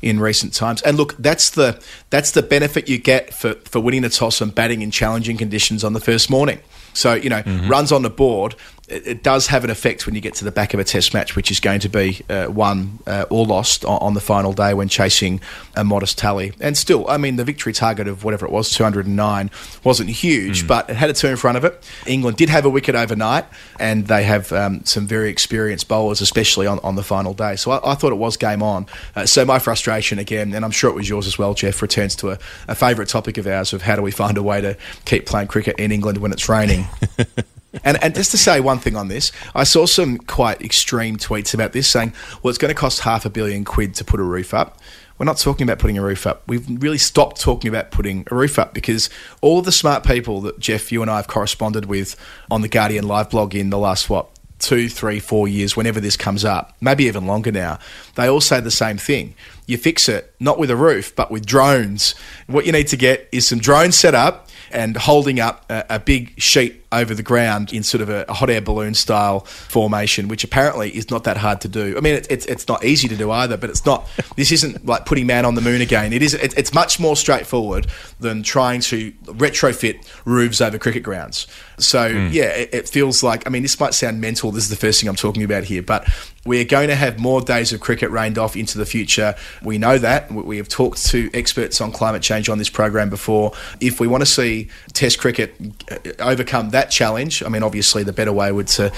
in 0.00 0.18
recent 0.18 0.54
times. 0.54 0.82
And 0.82 0.96
look, 0.96 1.16
that's 1.18 1.50
the 1.50 1.82
that's 2.08 2.30
the 2.30 2.42
benefit 2.42 2.88
you 2.88 2.98
get 2.98 3.34
for, 3.34 3.54
for 3.66 3.80
winning 3.80 4.02
the 4.02 4.10
toss 4.10 4.40
and 4.40 4.54
batting 4.54 4.80
in 4.80 4.90
challenging 4.90 5.36
conditions 5.36 5.84
on 5.84 5.92
the 5.92 6.00
first 6.00 6.30
morning. 6.30 6.58
So 6.94 7.14
you 7.14 7.30
know, 7.30 7.42
mm-hmm. 7.42 7.68
runs 7.68 7.92
on 7.92 8.02
the 8.02 8.10
board. 8.10 8.54
It, 8.92 9.06
it 9.06 9.22
does 9.22 9.46
have 9.48 9.64
an 9.64 9.70
effect 9.70 10.06
when 10.06 10.14
you 10.14 10.20
get 10.20 10.34
to 10.34 10.44
the 10.44 10.52
back 10.52 10.74
of 10.74 10.80
a 10.80 10.84
Test 10.84 11.14
match, 11.14 11.34
which 11.34 11.50
is 11.50 11.60
going 11.60 11.80
to 11.80 11.88
be 11.88 12.20
uh, 12.28 12.48
won 12.50 12.98
uh, 13.06 13.24
or 13.30 13.46
lost 13.46 13.84
on, 13.84 13.98
on 13.98 14.14
the 14.14 14.20
final 14.20 14.52
day 14.52 14.74
when 14.74 14.88
chasing 14.88 15.40
a 15.74 15.84
modest 15.84 16.18
tally. 16.18 16.52
And 16.60 16.76
still, 16.76 17.08
I 17.08 17.16
mean, 17.16 17.36
the 17.36 17.44
victory 17.44 17.72
target 17.72 18.06
of 18.08 18.24
whatever 18.24 18.46
it 18.46 18.52
was, 18.52 18.70
209, 18.70 19.50
wasn't 19.84 20.10
huge, 20.10 20.66
but 20.66 20.90
it 20.90 20.96
had 20.96 21.10
a 21.10 21.12
two 21.12 21.28
in 21.28 21.36
front 21.36 21.56
of 21.56 21.64
it. 21.64 21.82
England 22.06 22.36
did 22.36 22.48
have 22.48 22.64
a 22.64 22.70
wicket 22.70 22.94
overnight, 22.94 23.46
and 23.80 24.06
they 24.06 24.24
have 24.24 24.52
um, 24.52 24.84
some 24.84 25.06
very 25.06 25.30
experienced 25.30 25.88
bowlers, 25.88 26.20
especially 26.20 26.66
on, 26.66 26.78
on 26.80 26.94
the 26.94 27.02
final 27.02 27.34
day. 27.34 27.56
So 27.56 27.70
I, 27.70 27.92
I 27.92 27.94
thought 27.94 28.12
it 28.12 28.16
was 28.16 28.36
game 28.36 28.62
on. 28.62 28.86
Uh, 29.16 29.26
so 29.26 29.44
my 29.44 29.58
frustration 29.58 30.18
again, 30.18 30.52
and 30.54 30.64
I'm 30.64 30.70
sure 30.70 30.90
it 30.90 30.94
was 30.94 31.08
yours 31.08 31.26
as 31.26 31.38
well, 31.38 31.54
Geoff, 31.54 31.80
returns 31.80 32.14
to 32.16 32.32
a, 32.32 32.38
a 32.68 32.74
favourite 32.74 33.08
topic 33.08 33.38
of 33.38 33.46
ours 33.46 33.72
of 33.72 33.82
how 33.82 33.96
do 33.96 34.02
we 34.02 34.10
find 34.10 34.36
a 34.36 34.42
way 34.42 34.60
to 34.60 34.76
keep 35.04 35.26
playing 35.26 35.48
cricket 35.48 35.76
in 35.78 35.92
England 35.92 36.18
when 36.18 36.32
it's 36.32 36.48
raining. 36.48 36.86
And, 37.84 38.02
and 38.02 38.14
just 38.14 38.30
to 38.32 38.38
say 38.38 38.60
one 38.60 38.78
thing 38.78 38.96
on 38.96 39.08
this, 39.08 39.32
I 39.54 39.64
saw 39.64 39.86
some 39.86 40.18
quite 40.18 40.60
extreme 40.60 41.16
tweets 41.16 41.54
about 41.54 41.72
this 41.72 41.88
saying, 41.88 42.12
well, 42.42 42.50
it's 42.50 42.58
going 42.58 42.74
to 42.74 42.78
cost 42.78 43.00
half 43.00 43.24
a 43.24 43.30
billion 43.30 43.64
quid 43.64 43.94
to 43.96 44.04
put 44.04 44.20
a 44.20 44.24
roof 44.24 44.52
up. 44.52 44.78
We're 45.18 45.26
not 45.26 45.38
talking 45.38 45.64
about 45.64 45.78
putting 45.78 45.96
a 45.98 46.02
roof 46.02 46.26
up. 46.26 46.42
We've 46.46 46.66
really 46.82 46.98
stopped 46.98 47.40
talking 47.40 47.68
about 47.68 47.90
putting 47.90 48.26
a 48.30 48.34
roof 48.34 48.58
up 48.58 48.74
because 48.74 49.08
all 49.40 49.62
the 49.62 49.72
smart 49.72 50.04
people 50.04 50.40
that 50.42 50.58
Geoff, 50.58 50.90
you 50.90 51.00
and 51.00 51.10
I 51.10 51.16
have 51.16 51.28
corresponded 51.28 51.86
with 51.86 52.16
on 52.50 52.62
the 52.62 52.68
Guardian 52.68 53.06
live 53.06 53.30
blog 53.30 53.54
in 53.54 53.70
the 53.70 53.78
last, 53.78 54.10
what, 54.10 54.28
two, 54.58 54.88
three, 54.88 55.20
four 55.20 55.48
years, 55.48 55.76
whenever 55.76 56.00
this 56.00 56.16
comes 56.16 56.44
up, 56.44 56.74
maybe 56.80 57.04
even 57.04 57.26
longer 57.26 57.52
now, 57.52 57.78
they 58.14 58.26
all 58.26 58.40
say 58.40 58.60
the 58.60 58.70
same 58.70 58.98
thing. 58.98 59.34
You 59.66 59.78
fix 59.78 60.08
it 60.08 60.34
not 60.40 60.58
with 60.58 60.70
a 60.70 60.76
roof, 60.76 61.14
but 61.14 61.30
with 61.30 61.46
drones. 61.46 62.14
What 62.46 62.66
you 62.66 62.72
need 62.72 62.88
to 62.88 62.96
get 62.96 63.28
is 63.32 63.46
some 63.46 63.58
drones 63.58 63.96
set 63.96 64.14
up 64.14 64.48
and 64.70 64.96
holding 64.96 65.40
up 65.40 65.64
a, 65.70 65.84
a 65.90 65.98
big 65.98 66.40
sheet 66.40 66.81
over 66.92 67.14
the 67.14 67.22
ground 67.22 67.72
in 67.72 67.82
sort 67.82 68.02
of 68.02 68.08
a, 68.10 68.24
a 68.28 68.34
hot 68.34 68.50
air 68.50 68.60
balloon 68.60 68.94
style 68.94 69.40
formation, 69.40 70.28
which 70.28 70.44
apparently 70.44 70.90
is 70.94 71.10
not 71.10 71.24
that 71.24 71.36
hard 71.38 71.60
to 71.62 71.68
do. 71.68 71.96
I 71.96 72.00
mean, 72.00 72.14
it, 72.14 72.26
it's 72.30 72.46
it's 72.46 72.68
not 72.68 72.84
easy 72.84 73.08
to 73.08 73.16
do 73.16 73.30
either, 73.30 73.56
but 73.56 73.70
it's 73.70 73.84
not. 73.86 74.08
This 74.36 74.52
isn't 74.52 74.84
like 74.86 75.06
putting 75.06 75.26
man 75.26 75.44
on 75.44 75.54
the 75.54 75.60
moon 75.60 75.80
again. 75.80 76.12
It 76.12 76.22
is. 76.22 76.34
It, 76.34 76.56
it's 76.58 76.72
much 76.74 77.00
more 77.00 77.16
straightforward 77.16 77.86
than 78.20 78.42
trying 78.42 78.80
to 78.82 79.10
retrofit 79.24 80.06
roofs 80.24 80.60
over 80.60 80.78
cricket 80.78 81.02
grounds. 81.02 81.46
So 81.78 82.06
yeah, 82.06 82.44
it, 82.44 82.70
it 82.72 82.88
feels 82.88 83.22
like. 83.22 83.46
I 83.46 83.50
mean, 83.50 83.62
this 83.62 83.80
might 83.80 83.94
sound 83.94 84.20
mental. 84.20 84.52
This 84.52 84.64
is 84.64 84.70
the 84.70 84.76
first 84.76 85.00
thing 85.00 85.08
I'm 85.08 85.16
talking 85.16 85.42
about 85.42 85.64
here, 85.64 85.82
but 85.82 86.06
we're 86.44 86.64
going 86.64 86.88
to 86.88 86.94
have 86.96 87.18
more 87.18 87.40
days 87.40 87.72
of 87.72 87.80
cricket 87.80 88.10
rained 88.10 88.36
off 88.36 88.56
into 88.56 88.76
the 88.78 88.86
future. 88.86 89.34
We 89.62 89.78
know 89.78 89.98
that. 89.98 90.30
We- 90.30 90.42
We 90.52 90.56
have 90.58 90.68
talked 90.68 91.06
to 91.06 91.30
experts 91.32 91.80
on 91.80 91.92
climate 91.92 92.20
change 92.20 92.48
on 92.50 92.58
this 92.58 92.68
program 92.68 93.08
before. 93.08 93.52
If 93.80 94.00
we 94.00 94.06
want 94.06 94.20
to 94.22 94.26
see 94.26 94.68
Test 94.92 95.18
cricket 95.18 95.54
uh, 95.90 95.96
overcome 96.18 96.70
that 96.70 96.81
challenge, 96.90 97.42
I 97.42 97.48
mean, 97.48 97.62
obviously 97.62 98.02
the 98.02 98.12
better 98.12 98.32
way 98.32 98.52
would 98.52 98.68
to 98.68 98.92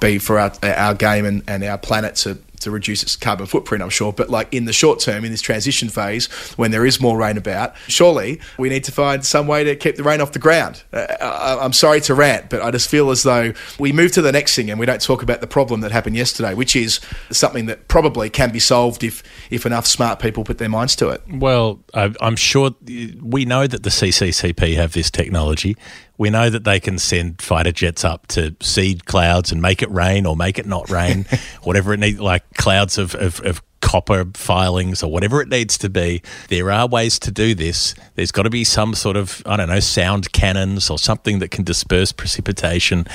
be 0.00 0.18
for 0.18 0.38
our, 0.38 0.52
our 0.62 0.94
game 0.94 1.24
and, 1.24 1.42
and 1.48 1.62
our 1.64 1.78
planet 1.78 2.16
to 2.16 2.38
to 2.60 2.70
reduce 2.70 3.02
its 3.02 3.16
carbon 3.16 3.46
footprint, 3.46 3.82
I'm 3.82 3.90
sure. 3.90 4.12
But 4.12 4.30
like 4.30 4.52
in 4.52 4.64
the 4.64 4.72
short 4.72 5.00
term, 5.00 5.24
in 5.24 5.30
this 5.30 5.40
transition 5.40 5.88
phase, 5.88 6.26
when 6.56 6.70
there 6.70 6.84
is 6.84 7.00
more 7.00 7.16
rain 7.16 7.36
about, 7.36 7.76
surely 7.88 8.40
we 8.58 8.68
need 8.68 8.84
to 8.84 8.92
find 8.92 9.24
some 9.24 9.46
way 9.46 9.64
to 9.64 9.76
keep 9.76 9.96
the 9.96 10.02
rain 10.02 10.20
off 10.20 10.32
the 10.32 10.38
ground. 10.38 10.82
Uh, 10.92 11.06
I, 11.20 11.64
I'm 11.64 11.72
sorry 11.72 12.00
to 12.02 12.14
rant, 12.14 12.50
but 12.50 12.62
I 12.62 12.70
just 12.70 12.88
feel 12.88 13.10
as 13.10 13.22
though 13.22 13.52
we 13.78 13.92
move 13.92 14.12
to 14.12 14.22
the 14.22 14.32
next 14.32 14.56
thing 14.56 14.70
and 14.70 14.80
we 14.80 14.86
don't 14.86 15.00
talk 15.00 15.22
about 15.22 15.40
the 15.40 15.46
problem 15.46 15.80
that 15.82 15.92
happened 15.92 16.16
yesterday, 16.16 16.54
which 16.54 16.76
is 16.76 17.00
something 17.30 17.66
that 17.66 17.88
probably 17.88 18.30
can 18.30 18.50
be 18.50 18.60
solved 18.60 19.04
if 19.04 19.22
if 19.50 19.66
enough 19.66 19.86
smart 19.86 20.18
people 20.18 20.44
put 20.44 20.58
their 20.58 20.68
minds 20.68 20.96
to 20.96 21.08
it. 21.10 21.22
Well, 21.30 21.80
I'm 21.94 22.36
sure 22.36 22.74
we 23.22 23.44
know 23.44 23.66
that 23.66 23.82
the 23.82 23.90
CCCP 23.90 24.74
have 24.76 24.92
this 24.92 25.10
technology. 25.10 25.76
We 26.18 26.30
know 26.30 26.48
that 26.50 26.64
they 26.64 26.80
can 26.80 26.98
send 26.98 27.42
fighter 27.42 27.72
jets 27.72 28.04
up 28.04 28.26
to 28.28 28.56
seed 28.60 29.04
clouds 29.04 29.52
and 29.52 29.60
make 29.60 29.82
it 29.82 29.90
rain 29.90 30.26
or 30.26 30.36
make 30.36 30.58
it 30.58 30.66
not 30.66 30.90
rain, 30.90 31.26
whatever 31.62 31.92
it 31.92 32.00
needs, 32.00 32.20
like 32.20 32.42
clouds 32.54 32.98
of, 32.98 33.14
of, 33.14 33.40
of 33.40 33.62
copper 33.80 34.24
filings 34.34 35.02
or 35.02 35.10
whatever 35.12 35.40
it 35.40 35.48
needs 35.48 35.78
to 35.78 35.88
be. 35.88 36.20
There 36.48 36.70
are 36.72 36.88
ways 36.88 37.18
to 37.20 37.30
do 37.30 37.54
this. 37.54 37.94
There's 38.14 38.32
got 38.32 38.42
to 38.42 38.50
be 38.50 38.64
some 38.64 38.94
sort 38.94 39.16
of, 39.16 39.42
I 39.46 39.56
don't 39.56 39.68
know, 39.68 39.80
sound 39.80 40.32
cannons 40.32 40.90
or 40.90 40.98
something 40.98 41.38
that 41.38 41.50
can 41.50 41.62
disperse 41.64 42.10
precipitation, 42.12 43.06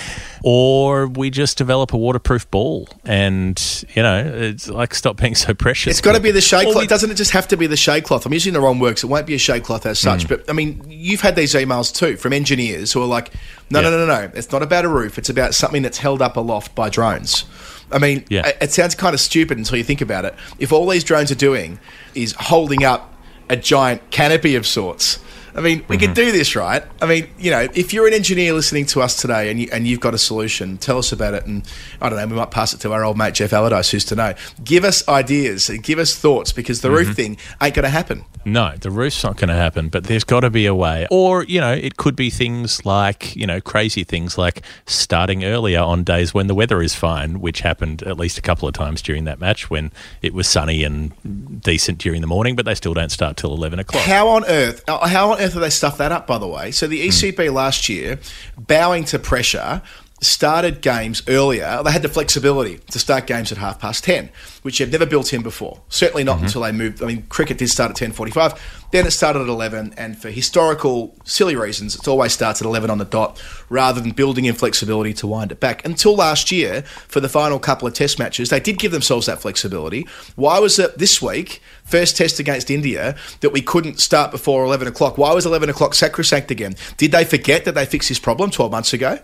or 0.43 1.07
we 1.07 1.29
just 1.29 1.57
develop 1.57 1.93
a 1.93 1.97
waterproof 1.97 2.49
ball 2.51 2.87
and, 3.05 3.85
you 3.95 4.01
know, 4.03 4.17
it's 4.35 4.69
like 4.69 4.93
stop 4.95 5.17
being 5.17 5.35
so 5.35 5.53
precious. 5.53 5.91
It's 5.91 6.01
got 6.01 6.13
to 6.15 6.21
be 6.21 6.31
the 6.31 6.41
shade 6.41 6.63
cloth. 6.65 6.77
we- 6.77 6.87
Doesn't 6.87 7.11
it 7.11 7.15
just 7.15 7.31
have 7.31 7.47
to 7.49 7.57
be 7.57 7.67
the 7.67 7.77
shade 7.77 8.03
cloth? 8.05 8.25
I'm 8.25 8.33
using 8.33 8.53
the 8.53 8.61
wrong 8.61 8.79
words. 8.79 9.03
It 9.03 9.07
won't 9.07 9.27
be 9.27 9.35
a 9.35 9.39
shade 9.39 9.63
cloth 9.63 9.85
as 9.85 9.99
such. 9.99 10.23
Hmm. 10.23 10.27
But 10.29 10.49
I 10.49 10.53
mean, 10.53 10.81
you've 10.87 11.21
had 11.21 11.35
these 11.35 11.53
emails 11.53 11.93
too 11.93 12.17
from 12.17 12.33
engineers 12.33 12.93
who 12.93 13.01
are 13.01 13.07
like, 13.07 13.31
no, 13.69 13.79
Yeah. 13.79 13.89
no, 13.89 13.97
no, 13.97 14.05
no, 14.05 14.21
no. 14.21 14.31
It's 14.35 14.51
not 14.51 14.63
about 14.63 14.85
a 14.85 14.89
roof. 14.89 15.17
It's 15.17 15.29
about 15.29 15.53
something 15.55 15.81
that's 15.81 15.97
held 15.97 16.21
up 16.21 16.37
aloft 16.37 16.75
by 16.75 16.89
drones. 16.89 17.45
I 17.91 17.97
mean, 17.99 18.23
Yeah. 18.29 18.47
it, 18.47 18.57
it 18.61 18.71
sounds 18.71 18.95
kind 18.95 19.13
of 19.13 19.19
stupid 19.19 19.57
until 19.57 19.77
you 19.77 19.83
think 19.83 20.01
about 20.01 20.25
it. 20.25 20.35
If 20.59 20.71
all 20.71 20.87
these 20.87 21.03
drones 21.03 21.31
are 21.31 21.35
doing 21.35 21.79
is 22.15 22.33
holding 22.39 22.83
up 22.83 23.13
a 23.49 23.55
giant 23.57 24.09
canopy 24.11 24.55
of 24.55 24.65
sorts 24.65 25.19
I 25.55 25.61
mean, 25.61 25.83
we 25.87 25.97
could 25.97 26.11
mm-hmm. 26.11 26.13
do 26.13 26.31
this, 26.31 26.55
right? 26.55 26.83
I 27.01 27.05
mean, 27.05 27.27
you 27.37 27.51
know, 27.51 27.67
if 27.73 27.93
you're 27.93 28.07
an 28.07 28.13
engineer 28.13 28.53
listening 28.53 28.85
to 28.87 29.01
us 29.01 29.15
today 29.15 29.49
and, 29.49 29.59
you, 29.59 29.67
and 29.71 29.87
you've 29.87 29.99
got 29.99 30.13
a 30.13 30.17
solution, 30.17 30.77
tell 30.77 30.97
us 30.97 31.11
about 31.11 31.33
it. 31.33 31.45
And 31.45 31.63
I 32.01 32.09
don't 32.09 32.17
know, 32.17 32.27
we 32.27 32.35
might 32.35 32.51
pass 32.51 32.73
it 32.73 32.79
to 32.81 32.93
our 32.93 33.03
old 33.03 33.17
mate 33.17 33.33
Geoff 33.33 33.51
Allardice, 33.51 33.91
who's 33.91 34.05
to 34.05 34.15
know. 34.15 34.33
Give 34.63 34.83
us 34.83 35.07
ideas, 35.07 35.69
give 35.81 35.99
us 35.99 36.15
thoughts, 36.15 36.51
because 36.51 36.81
the 36.81 36.87
mm-hmm. 36.87 36.97
roof 36.97 37.15
thing 37.15 37.37
ain't 37.61 37.75
going 37.75 37.83
to 37.83 37.89
happen. 37.89 38.25
No, 38.43 38.75
the 38.79 38.89
roof's 38.89 39.23
not 39.23 39.37
going 39.37 39.49
to 39.49 39.55
happen, 39.55 39.89
but 39.89 40.05
there's 40.05 40.23
got 40.23 40.39
to 40.39 40.49
be 40.49 40.65
a 40.65 40.73
way. 40.73 41.07
Or, 41.11 41.43
you 41.43 41.61
know, 41.61 41.73
it 41.73 41.97
could 41.97 42.15
be 42.15 42.29
things 42.29 42.85
like, 42.85 43.35
you 43.35 43.45
know, 43.45 43.61
crazy 43.61 44.03
things 44.03 44.37
like 44.37 44.63
starting 44.87 45.43
earlier 45.43 45.79
on 45.79 46.03
days 46.03 46.33
when 46.33 46.47
the 46.47 46.55
weather 46.55 46.81
is 46.81 46.95
fine, 46.95 47.39
which 47.39 47.61
happened 47.61 48.01
at 48.03 48.17
least 48.17 48.37
a 48.37 48.41
couple 48.41 48.67
of 48.67 48.73
times 48.73 49.01
during 49.01 49.25
that 49.25 49.39
match 49.39 49.69
when 49.69 49.91
it 50.21 50.33
was 50.33 50.47
sunny 50.47 50.83
and 50.83 51.61
decent 51.61 51.99
during 51.99 52.21
the 52.21 52.27
morning, 52.27 52.55
but 52.55 52.65
they 52.65 52.75
still 52.75 52.93
don't 52.93 53.11
start 53.11 53.37
till 53.37 53.53
11 53.53 53.79
o'clock. 53.79 54.03
How 54.03 54.29
on 54.29 54.45
earth? 54.45 54.83
How 54.87 55.33
on 55.33 55.40
earth 55.41 55.53
have 55.53 55.61
they 55.61 55.69
stuffed 55.69 55.97
that 55.97 56.11
up? 56.11 56.27
By 56.27 56.37
the 56.37 56.47
way, 56.47 56.71
so 56.71 56.87
the 56.87 57.07
ECB 57.07 57.51
last 57.53 57.89
year, 57.89 58.19
bowing 58.57 59.03
to 59.05 59.19
pressure, 59.19 59.81
started 60.21 60.81
games 60.81 61.23
earlier. 61.27 61.81
They 61.83 61.91
had 61.91 62.03
the 62.03 62.09
flexibility 62.09 62.77
to 62.91 62.99
start 62.99 63.25
games 63.25 63.51
at 63.51 63.57
half 63.57 63.79
past 63.79 64.03
ten, 64.03 64.29
which 64.61 64.77
they've 64.77 64.91
never 64.91 65.07
built 65.07 65.33
in 65.33 65.41
before. 65.41 65.81
Certainly 65.89 66.23
not 66.23 66.37
mm-hmm. 66.37 66.45
until 66.45 66.61
they 66.61 66.71
moved. 66.71 67.03
I 67.03 67.07
mean, 67.07 67.23
cricket 67.23 67.57
did 67.57 67.69
start 67.69 67.89
at 67.89 67.97
ten 67.97 68.11
forty-five. 68.11 68.79
Then 68.91 69.07
it 69.07 69.11
started 69.11 69.41
at 69.41 69.47
eleven, 69.47 69.93
and 69.97 70.17
for 70.17 70.29
historical 70.29 71.15
silly 71.25 71.55
reasons, 71.55 71.95
it 71.95 72.07
always 72.07 72.33
starts 72.33 72.61
at 72.61 72.65
eleven 72.65 72.89
on 72.89 72.99
the 72.99 73.05
dot, 73.05 73.41
rather 73.69 73.99
than 73.99 74.11
building 74.11 74.45
in 74.45 74.53
flexibility 74.53 75.13
to 75.15 75.27
wind 75.27 75.51
it 75.51 75.59
back. 75.59 75.83
Until 75.83 76.15
last 76.15 76.51
year, 76.51 76.83
for 77.07 77.19
the 77.19 77.29
final 77.29 77.59
couple 77.59 77.87
of 77.87 77.93
Test 77.95 78.19
matches, 78.19 78.49
they 78.49 78.59
did 78.59 78.77
give 78.77 78.91
themselves 78.91 79.25
that 79.25 79.41
flexibility. 79.41 80.07
Why 80.35 80.59
was 80.59 80.77
it 80.77 80.97
this 80.97 81.21
week? 81.21 81.61
First 81.83 82.15
test 82.15 82.39
against 82.39 82.69
India 82.69 83.15
that 83.41 83.49
we 83.49 83.61
couldn't 83.61 83.99
start 83.99 84.31
before 84.31 84.63
11 84.63 84.87
o'clock. 84.87 85.17
Why 85.17 85.33
was 85.33 85.45
11 85.45 85.69
o'clock 85.69 85.93
sacrosanct 85.93 86.51
again? 86.51 86.75
Did 86.97 87.11
they 87.11 87.25
forget 87.25 87.65
that 87.65 87.75
they 87.75 87.85
fixed 87.85 88.07
this 88.07 88.19
problem 88.19 88.51
12 88.51 88.71
months 88.71 88.93
ago? 88.93 89.19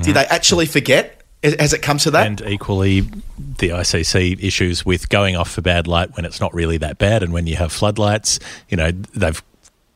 Did 0.00 0.14
they 0.14 0.24
actually 0.24 0.66
forget? 0.66 1.22
Has 1.42 1.72
it 1.72 1.82
comes 1.82 2.04
to 2.04 2.12
that? 2.12 2.26
And 2.26 2.40
equally, 2.46 3.00
the 3.00 3.70
ICC 3.70 4.42
issues 4.42 4.86
with 4.86 5.08
going 5.08 5.36
off 5.36 5.50
for 5.50 5.60
bad 5.60 5.86
light 5.88 6.16
when 6.16 6.24
it's 6.24 6.40
not 6.40 6.54
really 6.54 6.78
that 6.78 6.98
bad, 6.98 7.22
and 7.22 7.32
when 7.32 7.46
you 7.46 7.56
have 7.56 7.72
floodlights, 7.72 8.38
you 8.68 8.76
know 8.76 8.92
they've 8.92 9.42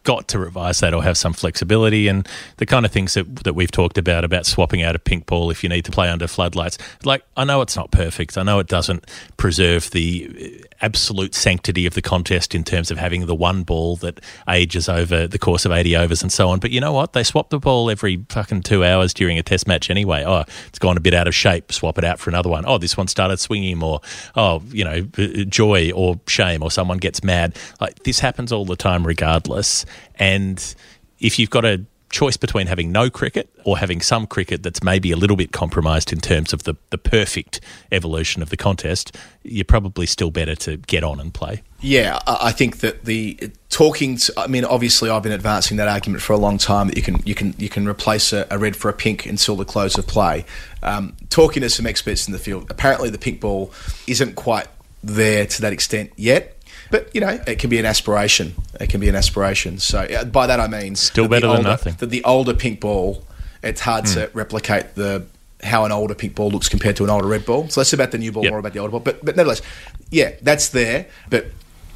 got 0.07 0.29
to 0.29 0.39
revise 0.39 0.79
that 0.81 0.95
or 0.95 1.03
have 1.03 1.19
some 1.19 1.33
flexibility. 1.33 2.07
And 2.09 2.27
the 2.59 2.65
kind 2.65 2.87
of 2.87 2.93
things 2.93 3.15
that, 3.15 3.45
that 3.45 3.55
we've 3.55 3.73
talked 3.73 3.99
about 3.99 4.25
about 4.25 4.47
swapping 4.47 4.83
out 4.83 4.95
a 4.95 5.01
pink 5.01 5.27
ball 5.27 5.51
if 5.51 5.63
you 5.63 5.69
need 5.69 5.85
to 5.85 5.91
play 5.91 6.09
under 6.09 6.29
floodlights 6.29 6.79
like 7.05 7.23
i 7.37 7.45
know 7.45 7.61
it's 7.61 7.77
not 7.77 7.91
perfect. 7.91 8.39
I 8.39 8.43
know 8.43 8.59
it 8.61 8.69
doesn't 8.69 9.05
preserve 9.37 9.91
the 9.91 10.65
absolute 10.81 11.35
sanctity 11.35 11.87
of 11.87 11.95
the 11.95 12.03
contest 12.03 12.55
in 12.55 12.63
terms 12.63 12.91
of 12.91 12.99
having 12.99 13.27
the 13.27 13.35
one 13.35 13.63
ball 13.63 13.97
that 13.97 14.21
ages 14.49 14.89
over 14.89 15.27
the 15.27 15.39
course 15.39 15.65
of 15.65 15.73
80 15.73 15.97
overs 15.97 16.23
and 16.23 16.31
so 16.31 16.51
on. 16.51 16.61
But 16.61 16.71
you 16.71 16.81
know 16.81 16.93
what? 16.93 17.13
They 17.13 17.25
swap 17.25 17.51
the 17.51 17.59
ball 17.59 17.91
every 17.91 18.25
fucking 18.29 18.63
two 18.63 18.85
hours 18.85 19.13
during 19.13 19.39
a 19.39 19.43
test 19.43 19.67
match 19.67 19.91
anyway. 19.91 20.25
Oh 20.25 20.45
it's 20.69 20.79
gone 20.79 20.97
a 20.97 21.01
bit 21.01 21.15
out 21.15 21.27
of 21.27 21.35
shape. 21.35 21.73
Swap 21.73 21.99
it 21.99 22.05
out 22.05 22.21
for 22.21 22.31
another 22.31 22.51
one. 22.51 22.65
Oh, 22.67 22.79
this 22.79 22.97
one 22.97 23.09
started 23.09 23.39
swinging 23.39 23.79
more. 23.79 24.01
Oh 24.37 24.63
you 24.69 24.85
know 24.85 25.09
uh, 25.19 25.23
uh, 25.23 25.45
joy 25.45 25.91
or 25.93 26.21
shame 26.27 26.63
or 26.63 26.71
someone 26.71 26.99
gets 26.99 27.25
mad. 27.25 27.57
Like 27.81 28.03
this 28.05 28.21
happens 28.21 28.53
all 28.53 28.65
the 28.65 28.77
time 28.77 29.07
regardless 29.07 29.85
and 30.17 30.75
if 31.19 31.39
you've 31.39 31.51
got 31.51 31.65
a 31.65 31.85
choice 32.11 32.37
between 32.37 32.67
having 32.67 32.93
no 32.93 33.11
cricket 33.11 33.49
or 33.65 33.79
having 33.79 34.01
some 34.01 34.27
cricket 34.27 34.63
that's 34.63 34.83
maybe 34.83 35.11
a 35.11 35.17
little 35.17 35.37
bit 35.37 35.53
compromised 35.53 36.13
in 36.13 36.21
terms 36.21 36.53
of 36.53 36.63
the, 36.63 36.75
the 36.91 36.99
perfect 36.99 37.61
evolution 37.91 38.43
of 38.43 38.51
the 38.51 38.57
contest, 38.57 39.15
you're 39.43 39.65
probably 39.65 40.07
still 40.07 40.31
better 40.31 40.55
to 40.55 40.77
get 40.77 41.03
on 41.03 41.19
and 41.19 41.35
play. 41.35 41.63
Yeah, 41.81 42.19
I 42.27 42.53
think 42.53 42.79
that 42.79 43.05
the 43.05 43.51
talking. 43.69 44.17
To, 44.17 44.33
I 44.37 44.47
mean, 44.47 44.65
obviously, 44.65 45.11
I've 45.11 45.23
been 45.23 45.33
advancing 45.33 45.77
that 45.77 45.89
argument 45.89 46.23
for 46.23 46.33
a 46.33 46.39
long 46.39 46.59
time 46.59 46.89
that 46.89 46.97
you 46.97 47.03
can 47.03 47.23
you 47.27 47.35
can 47.35 47.55
you 47.59 47.69
can 47.69 47.87
replace 47.87 48.33
a, 48.33 48.47
a 48.51 48.59
red 48.59 48.77
for 48.77 48.89
a 48.89 48.95
pink 48.95 49.27
until 49.27 49.57
the 49.57 49.67
close 49.67 49.99
of 49.99 50.07
play. 50.07 50.47
Um, 50.83 51.17
talking 51.29 51.61
to 51.63 51.69
some 51.69 51.87
experts 51.87 52.27
in 52.27 52.33
the 52.33 52.39
field, 52.39 52.67
apparently 52.71 53.11
the 53.11 53.19
pink 53.19 53.41
ball 53.41 53.73
isn't 54.07 54.37
quite 54.37 54.69
there 55.05 55.47
to 55.47 55.63
that 55.63 55.73
extent 55.73 56.13
yet. 56.17 56.56
But 56.91 57.15
you 57.15 57.21
know, 57.21 57.41
it 57.47 57.59
can 57.59 57.71
be 57.71 57.79
an 57.79 57.87
aspiration. 57.87 58.55
It 58.81 58.89
can 58.91 59.01
be 59.01 59.09
an 59.09 59.15
aspiration. 59.17 59.79
So 59.79 60.01
uh, 60.01 60.25
by 60.25 60.47
that 60.47 60.61
I 60.61 60.69
mean 60.69 60.95
Still 60.97 61.25
that 61.25 61.31
better 61.31 61.47
than 61.49 61.57
older- 61.59 61.69
nothing. 61.69 61.95
That 61.99 62.07
the 62.11 62.23
older 62.25 62.55
pink 62.55 62.81
ball, 62.81 63.25
it's 63.63 63.81
hard 63.81 64.07
to 64.07 64.31
replicate 64.35 64.95
the 64.95 65.27
how 65.63 65.85
an 65.87 65.91
older 65.93 66.15
pink 66.15 66.35
ball 66.35 66.51
looks 66.51 66.69
compared 66.69 66.97
to 66.97 67.05
an 67.05 67.11
older 67.11 67.27
red 67.27 67.45
ball. 67.47 67.69
So 67.71 67.81
less 67.81 67.93
about 67.93 68.11
the 68.13 68.19
new 68.19 68.31
ball, 68.31 68.45
Yep. 68.45 68.51
more 68.51 68.59
about 68.59 68.73
the 68.75 68.79
older 68.79 68.91
ball. 68.91 69.01
But 69.01 69.25
but 69.25 69.37
nevertheless, 69.37 69.63
yeah, 70.11 70.33
that's 70.43 70.69
there. 70.69 71.07
But 71.31 71.47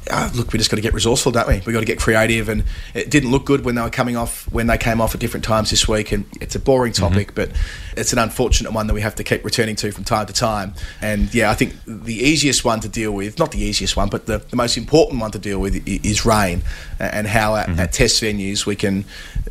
uh, 0.09 0.29
look, 0.33 0.51
we 0.51 0.57
just 0.57 0.71
got 0.71 0.77
to 0.77 0.81
get 0.81 0.93
resourceful, 0.93 1.31
don't 1.31 1.47
we? 1.47 1.61
We 1.65 1.73
got 1.73 1.79
to 1.79 1.85
get 1.85 1.99
creative, 1.99 2.49
and 2.49 2.63
it 2.93 3.11
didn't 3.11 3.29
look 3.29 3.45
good 3.45 3.63
when 3.63 3.75
they 3.75 3.81
were 3.81 3.89
coming 3.89 4.17
off 4.17 4.51
when 4.51 4.67
they 4.67 4.77
came 4.77 4.99
off 4.99 5.13
at 5.13 5.21
different 5.21 5.43
times 5.43 5.69
this 5.69 5.87
week. 5.87 6.11
And 6.11 6.25
it's 6.41 6.55
a 6.55 6.59
boring 6.59 6.93
topic, 6.93 7.35
but 7.35 7.51
it's 7.95 8.11
an 8.11 8.19
unfortunate 8.19 8.73
one 8.73 8.87
that 8.87 8.93
we 8.93 9.01
have 9.01 9.15
to 9.15 9.23
keep 9.23 9.45
returning 9.45 9.75
to 9.77 9.91
from 9.91 10.03
time 10.03 10.25
to 10.25 10.33
time. 10.33 10.73
And 11.01 11.33
yeah, 11.33 11.51
I 11.51 11.53
think 11.53 11.75
the 11.85 12.15
easiest 12.15 12.65
one 12.65 12.79
to 12.79 12.89
deal 12.89 13.11
with, 13.11 13.37
not 13.37 13.51
the 13.51 13.61
easiest 13.61 13.95
one, 13.95 14.09
but 14.09 14.25
the, 14.25 14.39
the 14.39 14.55
most 14.55 14.77
important 14.77 15.21
one 15.21 15.31
to 15.31 15.39
deal 15.39 15.59
with 15.59 15.87
is 15.87 16.25
rain, 16.25 16.63
and 16.99 17.27
how 17.27 17.55
at, 17.55 17.69
at 17.77 17.93
test 17.93 18.21
venues 18.23 18.65
we 18.65 18.75
can 18.75 19.05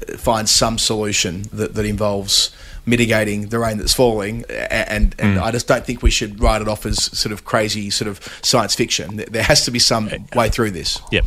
uh, 0.09 0.17
find 0.17 0.49
some 0.49 0.79
solution 0.79 1.43
that, 1.53 1.75
that 1.75 1.85
involves 1.85 2.51
mitigating 2.87 3.49
the 3.49 3.59
rain 3.59 3.79
that's 3.79 3.95
falling 3.95 4.45
and 4.49 5.15
and 5.19 5.39
hmm. 5.39 5.43
I 5.43 5.51
just 5.51 5.67
don't 5.67 5.85
think 5.85 6.03
we 6.03 6.11
should 6.11 6.41
write 6.41 6.63
it 6.63 6.69
off 6.69 6.87
as 6.87 7.05
sort 7.17 7.33
of 7.33 7.45
crazy 7.45 7.91
sort 7.91 8.09
of 8.09 8.21
science 8.43 8.75
fiction. 8.75 9.17
There- 9.17 9.27
there 9.31 9.43
has 9.43 9.65
to 9.65 9.71
be 9.71 9.79
some 9.79 10.11
way 10.35 10.49
through 10.49 10.73
this. 10.73 11.01
Yep. 11.13 11.25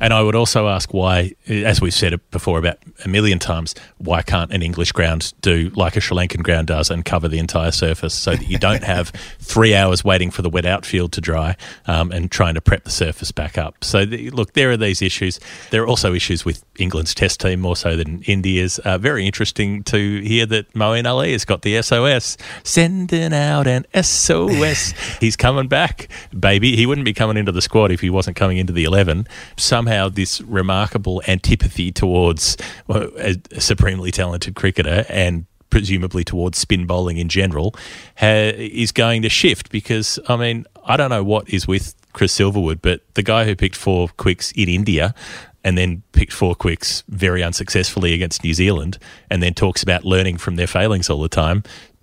And 0.00 0.12
I 0.12 0.22
would 0.22 0.34
also 0.34 0.68
ask 0.68 0.92
why, 0.92 1.32
as 1.46 1.80
we've 1.80 1.94
said 1.94 2.12
it 2.12 2.30
before 2.30 2.58
about 2.58 2.78
a 3.04 3.08
million 3.08 3.38
times, 3.38 3.74
why 3.98 4.22
can't 4.22 4.52
an 4.52 4.62
English 4.62 4.92
ground 4.92 5.32
do 5.40 5.70
like 5.74 5.96
a 5.96 6.00
Sri 6.00 6.16
Lankan 6.16 6.42
ground 6.42 6.66
does 6.66 6.90
and 6.90 7.04
cover 7.04 7.28
the 7.28 7.38
entire 7.38 7.70
surface 7.70 8.14
so 8.14 8.32
that 8.32 8.48
you 8.48 8.58
don't 8.58 8.82
have 8.94 9.10
three 9.38 9.74
hours 9.74 10.04
waiting 10.04 10.30
for 10.30 10.42
the 10.42 10.50
wet 10.50 10.66
outfield 10.66 11.12
to 11.12 11.20
dry 11.20 11.56
um, 11.86 12.10
and 12.10 12.30
trying 12.30 12.54
to 12.54 12.60
prep 12.60 12.84
the 12.84 12.90
surface 12.90 13.30
back 13.30 13.56
up? 13.56 13.84
So, 13.84 14.04
the, 14.04 14.30
look, 14.30 14.54
there 14.54 14.70
are 14.70 14.76
these 14.76 15.00
issues. 15.00 15.38
There 15.70 15.82
are 15.82 15.86
also 15.86 16.12
issues 16.12 16.44
with 16.44 16.64
England's 16.76 17.14
test 17.14 17.40
team 17.40 17.60
more 17.60 17.76
so 17.76 17.96
than 17.96 18.22
India's. 18.22 18.78
Uh, 18.80 18.98
very 18.98 19.26
interesting 19.26 19.84
to 19.84 20.20
hear 20.20 20.46
that 20.46 20.72
Moeen 20.72 21.06
Ali 21.06 21.32
has 21.32 21.44
got 21.44 21.62
the 21.62 21.80
SOS, 21.80 22.36
sending 22.64 23.32
out 23.32 23.66
an 23.66 23.86
SOS. 23.94 24.92
He's 25.20 25.36
coming 25.36 25.68
back, 25.68 26.08
baby. 26.38 26.74
He 26.76 26.86
wouldn't 26.86 27.04
be 27.04 27.14
coming 27.14 27.36
into 27.36 27.52
the 27.52 27.62
squad 27.62 27.92
if 27.92 28.00
he 28.00 28.10
wasn't 28.10 28.36
coming 28.36 28.58
into 28.58 28.72
the 28.72 28.84
11. 28.84 29.26
Somehow, 29.84 30.08
this 30.08 30.40
remarkable 30.40 31.20
antipathy 31.28 31.92
towards 31.92 32.56
a 32.88 33.36
a 33.50 33.60
supremely 33.60 34.10
talented 34.10 34.54
cricketer 34.54 35.04
and 35.10 35.44
presumably 35.68 36.24
towards 36.24 36.56
spin 36.56 36.86
bowling 36.86 37.18
in 37.18 37.28
general 37.28 37.74
ha- 38.16 38.54
is 38.56 38.92
going 38.92 39.20
to 39.20 39.28
shift 39.28 39.70
because, 39.70 40.18
I 40.26 40.36
mean, 40.36 40.64
I 40.86 40.96
don't 40.96 41.10
know 41.10 41.22
what 41.22 41.50
is 41.50 41.68
with 41.68 41.94
Chris 42.14 42.32
Silverwood, 42.34 42.78
but 42.80 43.02
the 43.12 43.22
guy 43.22 43.44
who 43.44 43.54
picked 43.54 43.76
four 43.76 44.08
quicks 44.16 44.52
in 44.52 44.70
India 44.70 45.14
and 45.64 45.76
then 45.76 46.02
picked 46.12 46.32
four 46.32 46.54
quicks 46.54 47.02
very 47.08 47.42
unsuccessfully 47.42 48.14
against 48.14 48.42
New 48.42 48.54
Zealand, 48.54 48.98
and 49.30 49.42
then 49.42 49.52
talks 49.52 49.82
about 49.82 50.04
learning 50.04 50.38
from 50.38 50.56
their 50.56 50.66
failings 50.66 51.10
all 51.10 51.20
the 51.20 51.28
time. 51.28 51.62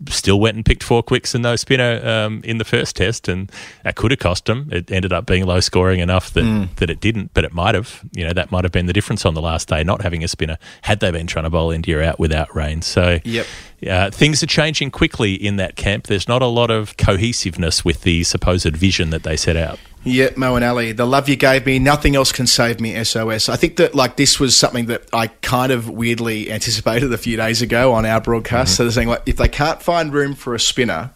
Still 0.10 0.40
went 0.40 0.56
and 0.56 0.66
picked 0.66 0.82
four 0.84 1.04
quicks 1.04 1.36
and 1.36 1.44
no 1.44 1.56
spinner 1.56 2.02
um, 2.08 2.42
in 2.44 2.58
the 2.58 2.64
first 2.66 2.96
test, 2.96 3.28
and 3.28 3.52
that 3.84 3.96
could 3.96 4.12
have 4.12 4.20
cost 4.20 4.50
him. 4.50 4.68
It 4.72 4.92
ended 4.92 5.14
up 5.14 5.26
being 5.26 5.46
low 5.46 5.60
scoring 5.60 6.00
enough 6.00 6.32
that, 6.34 6.70
that 6.78 6.90
it 6.90 7.00
didn't, 7.00 7.34
but 7.34 7.44
it 7.44 7.54
might 7.54 7.76
have. 7.76 8.02
You 8.12 8.26
know, 8.26 8.34
that 8.34 8.52
might 8.52 8.64
have 8.64 8.72
been 8.72 8.88
the 8.88 8.94
difference 8.94 9.26
on 9.26 9.34
the 9.36 9.42
last 9.42 9.68
day, 9.68 9.84
not 9.84 10.02
having 10.02 10.24
a 10.24 10.28
spinner, 10.28 10.58
had 10.82 11.00
they 11.02 11.12
been 11.12 11.28
trying 11.28 11.44
to 11.44 11.50
bowl 11.52 11.72
India 11.72 12.02
out 12.02 12.20
without 12.20 12.54
rain. 12.56 12.82
So, 12.82 13.20
Yep. 13.24 13.46
uh, 13.90 14.10
things 14.12 14.42
are 14.42 14.48
changing 14.48 14.90
quickly 14.92 15.34
in 15.36 15.58
that 15.58 15.76
camp. 15.76 16.08
There's 16.08 16.28
not 16.28 16.42
a 16.42 16.48
lot 16.48 16.72
of 16.72 16.98
cohesiveness 16.98 17.86
with 17.86 18.02
the 18.02 18.24
supposed 18.24 18.76
vision 18.76 19.12
that 19.12 19.24
they 19.24 19.38
set 19.38 19.56
out. 19.56 19.78
Yeah, 20.04 20.30
Moeen 20.30 20.68
Ali, 20.68 20.94
the 20.94 21.06
love 21.06 21.30
you 21.30 21.36
gave 21.36 21.66
me, 21.66 21.78
nothing 21.78 22.16
else 22.16 22.32
can 22.32 22.48
save 22.48 22.80
me. 22.80 23.02
SOS. 23.04 23.50
I 23.50 23.56
think 23.56 23.78
that 23.78 23.94
like 23.94 24.16
this 24.16 24.40
was 24.40 24.58
something 24.58 24.88
that 24.88 25.04
I 25.14 25.28
kind 25.28 25.72
of 25.72 25.90
weirdly 25.90 26.52
anticipated 26.52 27.14
a 27.14 27.18
few 27.18 27.38
days 27.38 27.62
ago 27.62 27.94
on 27.94 28.06
our 28.06 28.20
broadcast. 28.20 28.72
Mm-hmm. 28.72 28.78
So 28.78 28.84
they're 28.84 28.92
saying 28.92 29.10
like 29.10 29.24
if 29.28 29.38
they 29.38 29.48
can't 29.48 29.82
find 29.82 30.12
room 30.12 30.34
for 30.34 30.56
a 30.56 30.60
spinner, 30.60 31.12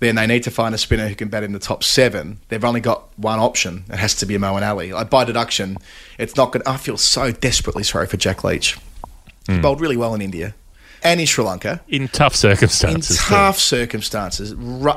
then 0.00 0.14
they 0.14 0.26
need 0.26 0.42
to 0.44 0.50
find 0.50 0.74
a 0.74 0.78
spinner 0.78 1.08
who 1.08 1.14
can 1.14 1.28
bat 1.28 1.42
in 1.42 1.52
the 1.52 1.58
top 1.58 1.84
seven. 1.84 2.40
They've 2.48 2.64
only 2.64 2.80
got 2.80 3.06
one 3.18 3.38
option. 3.38 3.84
It 3.90 3.96
has 3.96 4.14
to 4.16 4.26
be 4.26 4.36
Moeen 4.36 4.66
Ali. 4.66 4.94
Like 4.94 5.10
by 5.10 5.24
deduction, 5.24 5.76
it's 6.18 6.36
not 6.36 6.52
good. 6.52 6.62
I 6.66 6.78
feel 6.78 6.96
so 6.96 7.32
desperately 7.32 7.82
sorry 7.82 8.06
for 8.06 8.16
Jack 8.16 8.44
Leach. 8.44 8.78
He 9.46 9.54
mm. 9.54 9.62
bowled 9.62 9.80
really 9.80 9.96
well 9.96 10.14
in 10.14 10.22
India. 10.22 10.54
And 11.02 11.20
in 11.20 11.26
Sri 11.26 11.44
Lanka. 11.44 11.80
In 11.88 12.08
tough 12.08 12.32
In 12.32 12.38
circumstances. 12.38 13.18
too. 13.18 13.24
tough 13.28 13.58
circumstances, 13.58 14.50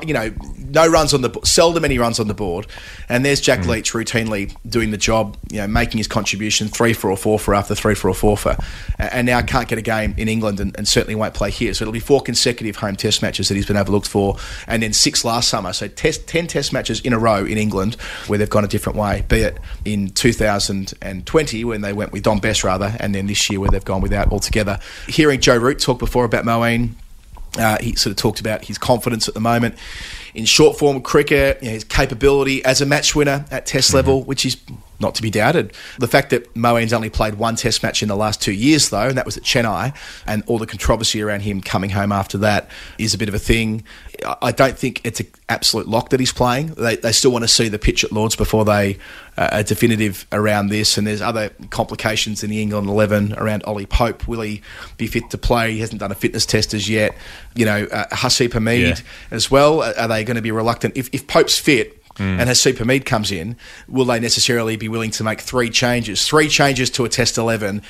you 0.06 0.14
know, 0.14 0.32
no 0.58 0.88
runs 0.88 1.14
on 1.14 1.22
the 1.22 1.30
bo- 1.30 1.42
seldom 1.44 1.86
any 1.86 1.98
runs 2.00 2.20
on 2.20 2.28
the 2.28 2.34
board, 2.34 2.68
and 3.10 3.24
there's 3.26 3.42
Jack 3.42 3.64
Hmm. 3.64 3.70
Leach 3.72 3.94
routinely 3.94 4.56
doing 4.68 4.92
the 4.92 4.98
job, 4.98 5.38
you 5.52 5.58
know, 5.60 5.68
making 5.68 5.98
his 5.98 6.08
contribution 6.08 6.68
three 6.68 6.94
for 6.94 7.12
or 7.12 7.18
four 7.18 7.38
for 7.40 7.54
after 7.54 7.76
three 7.76 7.96
for 7.96 8.10
or 8.10 8.14
four 8.16 8.38
for, 8.38 8.56
and 8.98 9.26
now 9.28 9.42
can't 9.42 9.68
get 9.68 9.78
a 9.78 9.82
game 9.84 10.14
in 10.18 10.28
England 10.28 10.60
and, 10.60 10.76
and 10.78 10.88
certainly 10.88 11.16
won't 11.16 11.34
play 11.34 11.52
here. 11.52 11.74
So 11.74 11.84
it'll 11.84 11.92
be 11.94 12.00
four 12.00 12.22
consecutive 12.22 12.78
home 12.78 12.96
Test 12.96 13.22
matches 13.22 13.48
that 13.50 13.56
he's 13.56 13.66
been 13.66 13.78
overlooked 13.78 14.08
for, 14.08 14.38
and 14.68 14.82
then 14.82 14.94
six 14.94 15.24
last 15.26 15.50
summer. 15.50 15.74
So 15.74 15.88
test, 15.88 16.28
ten 16.28 16.48
Test 16.48 16.74
matches 16.74 17.00
in 17.02 17.14
a 17.14 17.20
row 17.20 17.46
in 17.46 17.58
England 17.58 17.96
where 18.28 18.38
they've 18.40 18.50
gone 18.50 18.64
a 18.64 18.68
different 18.68 18.98
way, 18.98 19.24
be 19.28 19.40
it 19.42 19.58
in 19.86 20.10
2020 20.10 21.64
when 21.66 21.82
they 21.82 21.94
went 21.94 22.12
with 22.12 22.24
Dom 22.24 22.40
Bess 22.40 22.64
rather, 22.64 22.96
and 23.00 23.14
then 23.14 23.28
this 23.28 23.50
year 23.50 23.60
where 23.60 23.70
they've 23.70 23.84
gone 23.86 24.02
without 24.02 24.32
altogether. 24.32 24.80
Hearing 25.08 25.40
Joe 25.40 25.58
Root 25.58 25.80
talk 25.90 26.00
before 26.00 26.26
about 26.26 26.46
Moeen. 26.46 26.92
Uh, 27.58 27.78
he 27.82 27.96
sort 27.96 28.12
of 28.12 28.18
talked 28.18 28.40
about 28.40 28.66
his 28.66 28.78
confidence 28.78 29.28
at 29.28 29.34
the 29.34 29.40
moment 29.40 29.76
in 30.36 30.46
short 30.46 30.78
form 30.78 31.02
cricket, 31.02 31.58
you 31.62 31.68
know, 31.68 31.74
his 31.74 31.84
capability 31.84 32.64
as 32.64 32.80
a 32.80 32.86
match 32.86 33.16
winner 33.16 33.44
at 33.50 33.66
Test 33.66 33.92
level, 33.94 34.24
which 34.24 34.46
is 34.46 34.58
not 35.00 35.16
to 35.16 35.24
be 35.24 35.32
doubted. 35.32 35.74
The 35.98 36.08
fact 36.08 36.30
that 36.30 36.54
Moeen's 36.54 36.94
only 36.94 37.10
played 37.10 37.36
one 37.36 37.56
Test 37.56 37.82
match 37.82 38.04
in 38.04 38.08
the 38.08 38.16
last 38.16 38.40
two 38.40 38.52
years, 38.52 38.90
though, 38.90 39.08
and 39.08 39.18
that 39.18 39.26
was 39.26 39.36
at 39.36 39.44
Chennai, 39.44 39.96
and 40.28 40.44
all 40.46 40.60
the 40.60 40.68
controversy 40.68 41.24
around 41.24 41.42
him 41.42 41.60
coming 41.60 41.90
home 41.90 42.12
after 42.12 42.38
that 42.38 42.70
is 43.00 43.16
a 43.16 43.18
bit 43.18 43.30
of 43.30 43.34
a 43.34 43.40
thing. 43.40 43.84
I- 44.42 44.52
don't 44.52 44.78
think 44.78 45.02
it's 45.06 45.20
an 45.20 45.28
absolute 45.48 45.88
lock 45.88 46.10
that 46.10 46.20
he's 46.20 46.34
playing. 46.34 46.68
They, 46.76 46.96
they 46.98 47.12
still 47.12 47.32
want 47.32 47.44
to 47.44 47.48
see 47.48 47.70
the 47.70 47.80
pitch 47.80 48.04
at 48.04 48.12
Lords 48.12 48.36
before 48.36 48.66
they 48.66 48.98
uh, 49.38 49.50
are 49.52 49.64
definitive 49.64 50.26
around 50.32 50.68
this, 50.68 50.98
and 50.98 51.06
there's 51.08 51.22
other 51.22 51.50
complications 51.70 52.44
in 52.44 52.50
the 52.50 52.62
England 52.62 52.90
11 52.90 53.34
around 53.34 53.64
Ollie 53.64 53.86
Pope. 53.86 54.28
Will 54.28 54.42
he 54.42 54.62
be 54.98 55.08
fit 55.08 55.30
to 55.30 55.38
play? 55.38 55.74
He 55.74 55.80
hasn't 55.80 56.00
done 56.00 56.12
a 56.12 56.16
fitness 56.16 56.46
test 56.46 56.74
as 56.74 56.90
yet. 56.90 57.16
You 57.56 57.66
know, 57.66 57.84
uh, 57.92 58.08
Hasib 58.08 58.54
Hamid 58.54 58.80
Yeah. 58.82 58.96
as 59.32 59.50
well. 59.50 59.82
Are 59.84 59.94
are 59.98 60.08
they 60.08 60.24
going 60.24 60.36
to 60.36 60.42
be 60.42 60.52
reluctant? 60.52 60.98
If, 60.98 61.10
if 61.14 61.26
Pope's 61.28 61.58
fit 61.60 61.96
and 62.18 62.50
Hasib 62.50 62.78
Hamid 62.80 63.06
comes 63.06 63.32
in, 63.32 63.56
will 63.88 64.04
they 64.04 64.20
necessarily 64.20 64.76
be 64.76 64.90
willing 64.90 65.12
to 65.12 65.24
make 65.24 65.40
three 65.40 65.70
changes? 65.70 66.28
Three 66.28 66.50
changes 66.50 66.90
to 66.92 67.06
a 67.06 67.10
Test 67.10 67.38
11, 67.38 67.82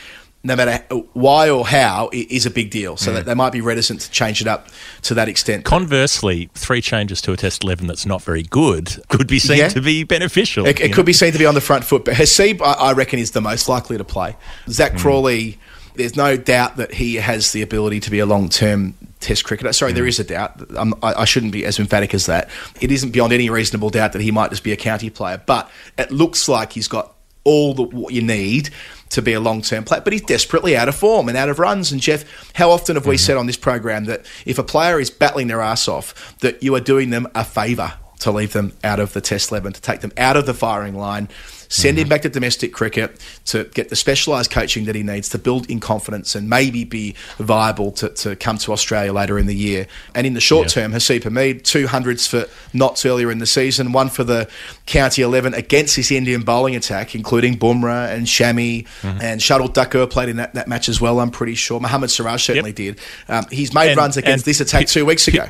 no 0.41 0.55
matter 0.55 0.83
why 1.13 1.49
or 1.49 1.67
how, 1.67 2.09
is 2.13 2.45
a 2.45 2.49
big 2.49 2.71
deal. 2.71 2.95
So 2.95 3.11
hmm. 3.11 3.15
that 3.17 3.25
they 3.25 3.33
might 3.33 3.51
be 3.51 3.61
reticent 3.61 4.01
to 4.01 4.11
change 4.11 4.41
it 4.41 4.47
up 4.47 4.69
to 5.03 5.13
that 5.15 5.27
extent. 5.27 5.65
Conversely, 5.65 6.49
three 6.53 6.81
changes 6.81 7.21
to 7.21 7.33
a 7.33 7.37
test 7.37 7.63
11 7.63 7.87
that's 7.87 8.05
not 8.05 8.21
very 8.21 8.43
good 8.43 9.01
could 9.09 9.27
be 9.27 9.39
seen 9.39 9.57
Yeah. 9.57 9.69
to 9.69 9.81
be 9.81 10.03
beneficial. 10.03 10.65
It, 10.65 10.79
it 10.79 10.89
know? 10.89 10.95
could 10.95 11.05
be 11.05 11.13
seen 11.13 11.33
to 11.33 11.39
be 11.39 11.45
on 11.45 11.55
the 11.55 11.61
front 11.61 11.83
foot, 11.83 12.05
but 12.05 12.13
Hasib, 12.13 12.61
I, 12.61 12.73
I 12.73 12.93
reckon, 12.93 13.19
is 13.19 13.31
the 13.31 13.41
most 13.41 13.67
likely 13.67 13.97
to 13.97 14.03
play. 14.03 14.37
Zach 14.69 14.93
hmm. 14.93 14.97
Crawley, 14.99 15.59
there's 15.95 16.15
no 16.15 16.37
doubt 16.37 16.77
that 16.77 16.93
he 16.93 17.15
has 17.15 17.51
the 17.51 17.61
ability 17.61 17.99
to 18.01 18.11
be 18.11 18.19
a 18.19 18.25
long 18.25 18.47
term 18.47 18.95
Test 19.19 19.43
cricketer. 19.43 19.73
Sorry, 19.73 19.91
there 19.91 20.05
hmm. 20.05 20.09
is 20.09 20.19
a 20.19 20.23
doubt. 20.23 20.61
I, 20.77 20.93
I 21.03 21.25
shouldn't 21.25 21.51
be 21.51 21.65
as 21.65 21.77
emphatic 21.77 22.13
as 22.13 22.27
that. 22.27 22.49
It 22.79 22.89
isn't 22.89 23.11
beyond 23.11 23.33
any 23.33 23.49
reasonable 23.49 23.89
doubt 23.89 24.13
that 24.13 24.21
he 24.21 24.31
might 24.31 24.49
just 24.49 24.63
be 24.63 24.71
a 24.71 24.77
county 24.77 25.09
player, 25.09 25.41
but 25.45 25.69
it 25.97 26.09
looks 26.09 26.47
like 26.47 26.71
he's 26.71 26.87
got 26.87 27.13
all 27.43 27.73
the 27.73 27.83
what 27.83 28.13
you 28.13 28.21
need 28.21 28.69
to 29.09 29.21
be 29.21 29.33
a 29.33 29.39
long 29.39 29.61
term 29.61 29.83
player, 29.83 30.01
but 30.01 30.13
he's 30.13 30.21
desperately 30.21 30.77
out 30.77 30.87
of 30.87 30.95
form 30.95 31.29
and 31.29 31.37
out 31.37 31.49
of 31.49 31.59
runs. 31.59 31.91
And 31.91 32.01
Geoff, 32.01 32.23
how 32.53 32.71
often 32.71 32.95
have 32.95 33.05
we 33.05 33.15
mm-hmm. 33.15 33.25
said 33.25 33.37
on 33.37 33.47
this 33.47 33.57
program 33.57 34.05
that 34.05 34.25
if 34.45 34.57
a 34.57 34.63
player 34.63 34.99
is 34.99 35.09
battling 35.09 35.47
their 35.47 35.61
ass 35.61 35.87
off, 35.87 36.37
that 36.39 36.61
you 36.63 36.75
are 36.75 36.79
doing 36.79 37.09
them 37.09 37.27
a 37.35 37.43
favour 37.43 37.93
to 38.19 38.31
leave 38.31 38.53
them 38.53 38.73
out 38.83 38.99
of 38.99 39.13
the 39.13 39.21
Test 39.21 39.51
eleven, 39.51 39.73
to 39.73 39.81
take 39.81 40.01
them 40.01 40.11
out 40.17 40.37
of 40.37 40.45
the 40.45 40.53
firing 40.53 40.95
line, 40.95 41.29
send 41.69 41.97
him 41.97 42.09
back 42.09 42.23
to 42.23 42.29
domestic 42.29 42.73
cricket 42.73 43.17
to 43.45 43.63
get 43.73 43.89
the 43.89 43.95
specialised 43.95 44.51
coaching 44.51 44.85
that 44.85 44.95
he 44.95 45.03
needs 45.03 45.29
to 45.29 45.37
build 45.37 45.69
in 45.69 45.79
confidence 45.79 46.35
and 46.35 46.49
maybe 46.49 46.83
be 46.83 47.15
viable 47.37 47.91
to, 47.93 48.09
to 48.09 48.35
come 48.35 48.57
to 48.57 48.73
Australia 48.73 49.13
later 49.13 49.37
in 49.39 49.45
the 49.45 49.55
year. 49.55 49.87
And 50.15 50.27
in 50.27 50.33
the 50.33 50.41
short 50.41 50.75
Yeah. 50.75 50.83
term, 50.83 50.93
Hasib 50.93 51.23
Hamid, 51.23 51.63
two 51.63 51.87
hundreds 51.87 52.27
for 52.27 52.45
Notts 52.73 53.05
earlier 53.05 53.31
in 53.31 53.37
the 53.37 53.45
season, 53.45 53.91
one 53.91 54.09
for 54.09 54.23
the 54.23 54.49
county 54.85 55.21
11 55.21 55.53
against 55.53 55.95
this 55.95 56.11
Indian 56.11 56.41
bowling 56.41 56.75
attack, 56.75 57.13
including 57.15 57.57
Bumrah 57.57 58.11
and 58.13 58.25
Shami 58.25 58.85
and 59.03 59.39
Shardul 59.39 59.73
Thakur 59.73 60.07
played 60.07 60.29
in 60.29 60.37
that, 60.37 60.55
that 60.55 60.67
match 60.67 60.89
as 60.89 60.99
well, 60.99 61.19
I'm 61.19 61.31
pretty 61.31 61.55
sure. 61.55 61.79
Mohammad 61.79 62.09
Siraj 62.11 62.43
certainly 62.43 62.73
did. 62.73 62.99
Um, 63.27 63.45
he's 63.51 63.73
made 63.73 63.89
And- 63.89 63.97
runs 63.97 64.17
against 64.17 64.43
this 64.45 64.59
attack 64.59 64.87
two 64.87 65.05
weeks 65.05 65.27
ago. 65.27 65.47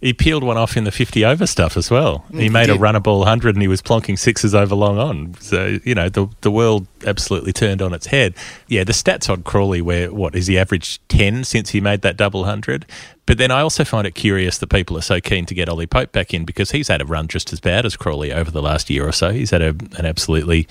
He 0.00 0.12
peeled 0.12 0.44
one 0.44 0.56
off 0.56 0.76
in 0.76 0.84
the 0.84 0.92
50 0.92 1.24
over 1.24 1.46
stuff 1.46 1.76
as 1.76 1.90
well. 1.90 2.24
he 2.30 2.36
mm, 2.36 2.40
he 2.42 2.48
made 2.48 2.70
a 2.70 2.74
did. 2.74 2.80
runner 2.80 3.00
ball 3.00 3.18
100 3.20 3.56
and 3.56 3.62
he 3.62 3.68
was 3.68 3.82
plonking 3.82 4.18
sixes 4.18 4.54
over 4.54 4.74
long 4.74 4.98
on. 4.98 5.34
So, 5.40 5.78
you 5.84 5.94
know, 5.94 6.08
the, 6.08 6.28
the 6.42 6.50
world 6.50 6.86
absolutely 7.06 7.52
turned 7.52 7.82
on 7.82 7.92
its 7.92 8.06
head. 8.06 8.34
Yeah, 8.66 8.84
the 8.84 8.92
stats 8.92 9.30
on 9.30 9.42
Crawley, 9.42 9.80
where, 9.80 10.12
what, 10.12 10.34
is 10.34 10.46
he 10.46 10.58
averaged 10.58 11.06
10 11.08 11.44
since 11.44 11.70
he 11.70 11.80
made 11.80 12.02
that 12.02 12.16
double 12.16 12.40
100? 12.40 12.86
But 13.26 13.36
then 13.36 13.50
I 13.50 13.60
also 13.60 13.84
find 13.84 14.06
it 14.06 14.14
curious 14.14 14.56
that 14.56 14.68
people 14.68 14.96
are 14.96 15.02
so 15.02 15.20
keen 15.20 15.44
to 15.46 15.54
get 15.54 15.68
Ollie 15.68 15.86
Pope 15.86 16.12
back 16.12 16.32
in 16.32 16.46
because 16.46 16.70
he's 16.70 16.88
had 16.88 17.02
a 17.02 17.04
run 17.04 17.28
just 17.28 17.52
as 17.52 17.60
bad 17.60 17.84
as 17.84 17.94
Crawley 17.94 18.32
over 18.32 18.50
the 18.50 18.62
last 18.62 18.88
year 18.88 19.06
or 19.06 19.12
so. 19.12 19.32
He's 19.32 19.50
had 19.50 19.60
a, 19.60 19.68
an 19.98 20.06
absolutely 20.06 20.66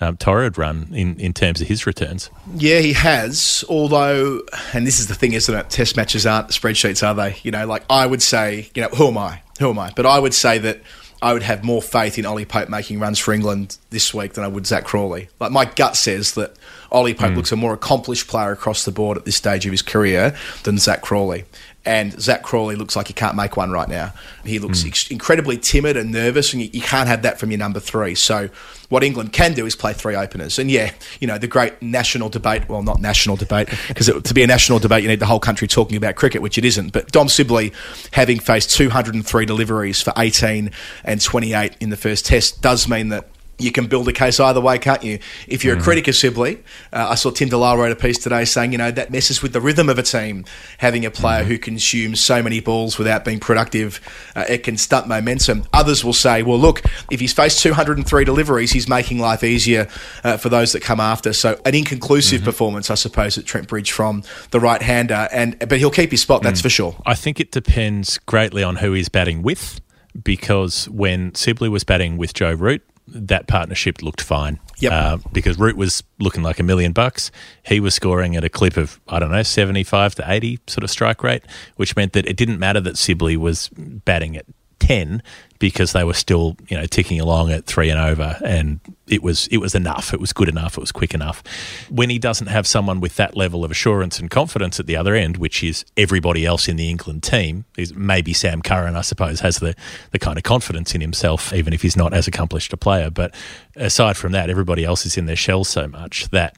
um, 0.00 0.16
torrid 0.16 0.58
run 0.58 0.88
in, 0.92 1.20
in 1.20 1.32
terms 1.32 1.60
of 1.60 1.68
his 1.68 1.86
returns. 1.86 2.28
Yeah, 2.56 2.80
he 2.80 2.94
has. 2.94 3.64
Although, 3.68 4.42
and 4.72 4.84
this 4.86 4.98
is 4.98 5.06
the 5.06 5.14
thing, 5.14 5.34
isn't 5.34 5.54
it? 5.54 5.70
Test 5.70 5.96
matches 5.96 6.26
aren't 6.26 6.48
spreadsheets, 6.48 7.06
are 7.06 7.14
they? 7.14 7.38
You 7.44 7.52
know, 7.52 7.64
like 7.64 7.84
I 7.88 8.06
would 8.06 8.22
say, 8.22 8.70
you 8.74 8.82
know, 8.82 8.88
who 8.88 9.06
am 9.06 9.18
I? 9.18 9.42
Who 9.60 9.70
am 9.70 9.78
I? 9.78 9.92
But 9.94 10.06
I 10.06 10.18
would 10.18 10.34
say 10.34 10.58
that 10.58 10.80
I 11.22 11.32
would 11.32 11.42
have 11.42 11.62
more 11.62 11.82
faith 11.82 12.18
in 12.18 12.24
Ollie 12.24 12.46
Pope 12.46 12.68
making 12.68 12.98
runs 12.98 13.18
for 13.18 13.32
England 13.32 13.76
this 13.90 14.14
week 14.14 14.32
than 14.34 14.44
I 14.44 14.48
would 14.48 14.66
Zach 14.66 14.84
Crawley. 14.84 15.28
Like 15.38 15.52
my 15.52 15.66
gut 15.66 15.96
says 15.96 16.32
that 16.34 16.54
Ollie 16.90 17.14
Pope 17.14 17.30
hmm. 17.30 17.36
looks 17.36 17.52
a 17.52 17.56
more 17.56 17.74
accomplished 17.74 18.26
player 18.26 18.52
across 18.52 18.84
the 18.84 18.90
board 18.90 19.18
at 19.18 19.24
this 19.24 19.36
stage 19.36 19.66
of 19.66 19.72
his 19.72 19.82
career 19.82 20.34
than 20.64 20.78
Zach 20.78 21.02
Crawley. 21.02 21.44
And 21.84 22.20
Zach 22.20 22.42
Crawley 22.42 22.76
looks 22.76 22.94
like 22.94 23.08
he 23.08 23.14
can't 23.14 23.34
make 23.34 23.56
one 23.56 23.70
right 23.70 23.88
now. 23.88 24.12
He 24.44 24.58
looks 24.58 24.82
hmm. 24.82 24.88
ex- 24.88 25.10
incredibly 25.10 25.56
timid 25.56 25.96
and 25.96 26.12
nervous, 26.12 26.52
and 26.52 26.60
you, 26.60 26.68
you 26.72 26.82
can't 26.82 27.08
have 27.08 27.22
that 27.22 27.38
from 27.38 27.50
your 27.50 27.58
number 27.58 27.80
three. 27.80 28.14
So, 28.14 28.50
what 28.90 29.02
England 29.02 29.32
can 29.32 29.54
do 29.54 29.64
is 29.64 29.74
play 29.76 29.94
three 29.94 30.14
openers. 30.14 30.58
And 30.58 30.70
yeah, 30.70 30.92
you 31.20 31.26
know, 31.26 31.38
the 31.38 31.46
great 31.46 31.80
national 31.80 32.28
debate 32.28 32.68
well, 32.68 32.82
not 32.82 33.00
national 33.00 33.36
debate, 33.36 33.70
because 33.88 34.06
to 34.08 34.34
be 34.34 34.42
a 34.42 34.46
national 34.46 34.78
debate, 34.78 35.02
you 35.02 35.08
need 35.08 35.20
the 35.20 35.26
whole 35.26 35.40
country 35.40 35.66
talking 35.68 35.96
about 35.96 36.16
cricket, 36.16 36.42
which 36.42 36.58
it 36.58 36.64
isn't. 36.64 36.92
But 36.92 37.10
Dom 37.12 37.28
Sibley, 37.28 37.72
having 38.12 38.40
faced 38.40 38.70
203 38.76 39.46
deliveries 39.46 40.02
for 40.02 40.12
18 40.18 40.70
and 41.04 41.20
28 41.20 41.76
in 41.80 41.90
the 41.90 41.96
first 41.96 42.26
test, 42.26 42.60
does 42.60 42.88
mean 42.88 43.08
that 43.08 43.28
you 43.60 43.72
can 43.72 43.86
build 43.86 44.08
a 44.08 44.12
case 44.12 44.40
either 44.40 44.60
way, 44.60 44.78
can't 44.78 45.02
you? 45.02 45.18
If 45.46 45.64
you're 45.64 45.78
a 45.78 45.80
critic 45.80 46.08
of 46.08 46.14
Sibley, 46.14 46.62
uh, 46.92 47.08
I 47.10 47.14
saw 47.14 47.30
Tim 47.30 47.48
de 47.48 47.56
Lisle 47.56 47.78
wrote 47.78 47.92
a 47.92 47.96
piece 47.96 48.18
today 48.18 48.44
saying, 48.44 48.72
you 48.72 48.78
know, 48.78 48.90
that 48.90 49.10
messes 49.10 49.42
with 49.42 49.52
the 49.52 49.60
rhythm 49.60 49.88
of 49.88 49.98
a 49.98 50.02
team, 50.02 50.44
having 50.78 51.04
a 51.04 51.10
player 51.10 51.44
who 51.44 51.58
consumes 51.58 52.20
so 52.20 52.42
many 52.42 52.60
balls 52.60 52.98
without 52.98 53.24
being 53.24 53.40
productive. 53.40 54.00
Uh, 54.34 54.44
it 54.48 54.62
can 54.62 54.76
stunt 54.76 55.06
momentum. 55.06 55.64
Others 55.72 56.04
will 56.04 56.12
say, 56.12 56.42
well, 56.42 56.58
look, 56.58 56.82
if 57.10 57.20
he's 57.20 57.32
faced 57.32 57.60
203 57.62 58.24
deliveries, 58.24 58.72
he's 58.72 58.88
making 58.88 59.18
life 59.18 59.44
easier 59.44 59.88
uh, 60.24 60.36
for 60.36 60.48
those 60.48 60.72
that 60.72 60.82
come 60.82 61.00
after. 61.00 61.32
So 61.32 61.60
an 61.64 61.74
inconclusive 61.74 62.42
performance, 62.42 62.90
I 62.90 62.94
suppose, 62.94 63.38
at 63.38 63.44
Trent 63.44 63.68
Bridge 63.68 63.92
from 63.92 64.22
the 64.50 64.60
right 64.60 64.82
hander, 64.82 65.28
and 65.32 65.58
but 65.58 65.78
he'll 65.78 65.90
keep 65.90 66.10
his 66.10 66.22
spot, 66.22 66.42
that's 66.42 66.60
for 66.60 66.68
sure. 66.68 66.96
I 67.06 67.14
think 67.14 67.40
it 67.40 67.50
depends 67.50 68.18
greatly 68.18 68.62
on 68.62 68.76
who 68.76 68.92
he's 68.92 69.08
batting 69.08 69.42
with 69.42 69.80
because 70.22 70.88
when 70.88 71.34
Sibley 71.34 71.68
was 71.68 71.84
batting 71.84 72.16
with 72.16 72.34
Joe 72.34 72.52
Root, 72.52 72.82
that 73.10 73.46
partnership 73.46 74.02
looked 74.02 74.20
fine. 74.20 74.58
Yep. 74.78 74.92
Uh, 74.92 75.18
because 75.32 75.58
Root 75.58 75.76
was 75.76 76.02
looking 76.18 76.42
like 76.42 76.58
a 76.58 76.62
million 76.62 76.92
bucks. 76.92 77.30
He 77.66 77.80
was 77.80 77.94
scoring 77.94 78.36
at 78.36 78.44
a 78.44 78.48
clip 78.48 78.76
of, 78.76 79.00
I 79.08 79.18
don't 79.18 79.30
know, 79.30 79.42
75 79.42 80.14
to 80.16 80.24
80 80.26 80.60
sort 80.66 80.84
of 80.84 80.90
strike 80.90 81.22
rate, 81.22 81.42
which 81.76 81.96
meant 81.96 82.14
that 82.14 82.26
it 82.26 82.36
didn't 82.36 82.58
matter 82.58 82.80
that 82.80 82.96
Sibley 82.96 83.36
was 83.36 83.68
batting 83.74 84.36
at 84.36 84.46
10 84.80 85.22
because 85.58 85.92
they 85.92 86.02
were 86.02 86.14
still, 86.14 86.56
you 86.68 86.76
know, 86.76 86.86
ticking 86.86 87.20
along 87.20 87.52
at 87.52 87.66
three 87.66 87.90
and 87.90 88.00
over 88.00 88.38
and 88.44 88.80
it 89.06 89.22
was 89.22 89.46
it 89.48 89.58
was 89.58 89.74
enough. 89.74 90.12
It 90.14 90.20
was 90.20 90.32
good 90.32 90.48
enough. 90.48 90.76
It 90.76 90.80
was 90.80 90.92
quick 90.92 91.14
enough. 91.14 91.42
When 91.90 92.10
he 92.10 92.18
doesn't 92.18 92.46
have 92.46 92.66
someone 92.66 93.00
with 93.00 93.16
that 93.16 93.36
level 93.36 93.64
of 93.64 93.70
assurance 93.70 94.18
and 94.18 94.30
confidence 94.30 94.80
at 94.80 94.86
the 94.86 94.96
other 94.96 95.14
end, 95.14 95.36
which 95.36 95.62
is 95.62 95.84
everybody 95.96 96.46
else 96.46 96.68
in 96.68 96.76
the 96.76 96.88
England 96.88 97.22
team, 97.22 97.64
is 97.76 97.94
maybe 97.94 98.32
Sam 98.32 98.62
Curran, 98.62 98.96
I 98.96 99.02
suppose, 99.02 99.40
has 99.40 99.58
the, 99.58 99.74
the 100.12 100.18
kind 100.18 100.38
of 100.38 100.44
confidence 100.44 100.94
in 100.94 101.00
himself, 101.00 101.52
even 101.52 101.72
if 101.72 101.82
he's 101.82 101.96
not 101.96 102.14
as 102.14 102.26
accomplished 102.26 102.72
a 102.72 102.76
player. 102.76 103.10
But 103.10 103.34
aside 103.76 104.16
from 104.16 104.32
that, 104.32 104.48
everybody 104.48 104.84
else 104.84 105.04
is 105.04 105.16
in 105.16 105.26
their 105.26 105.36
shell 105.36 105.64
so 105.64 105.86
much 105.88 106.28
that 106.30 106.56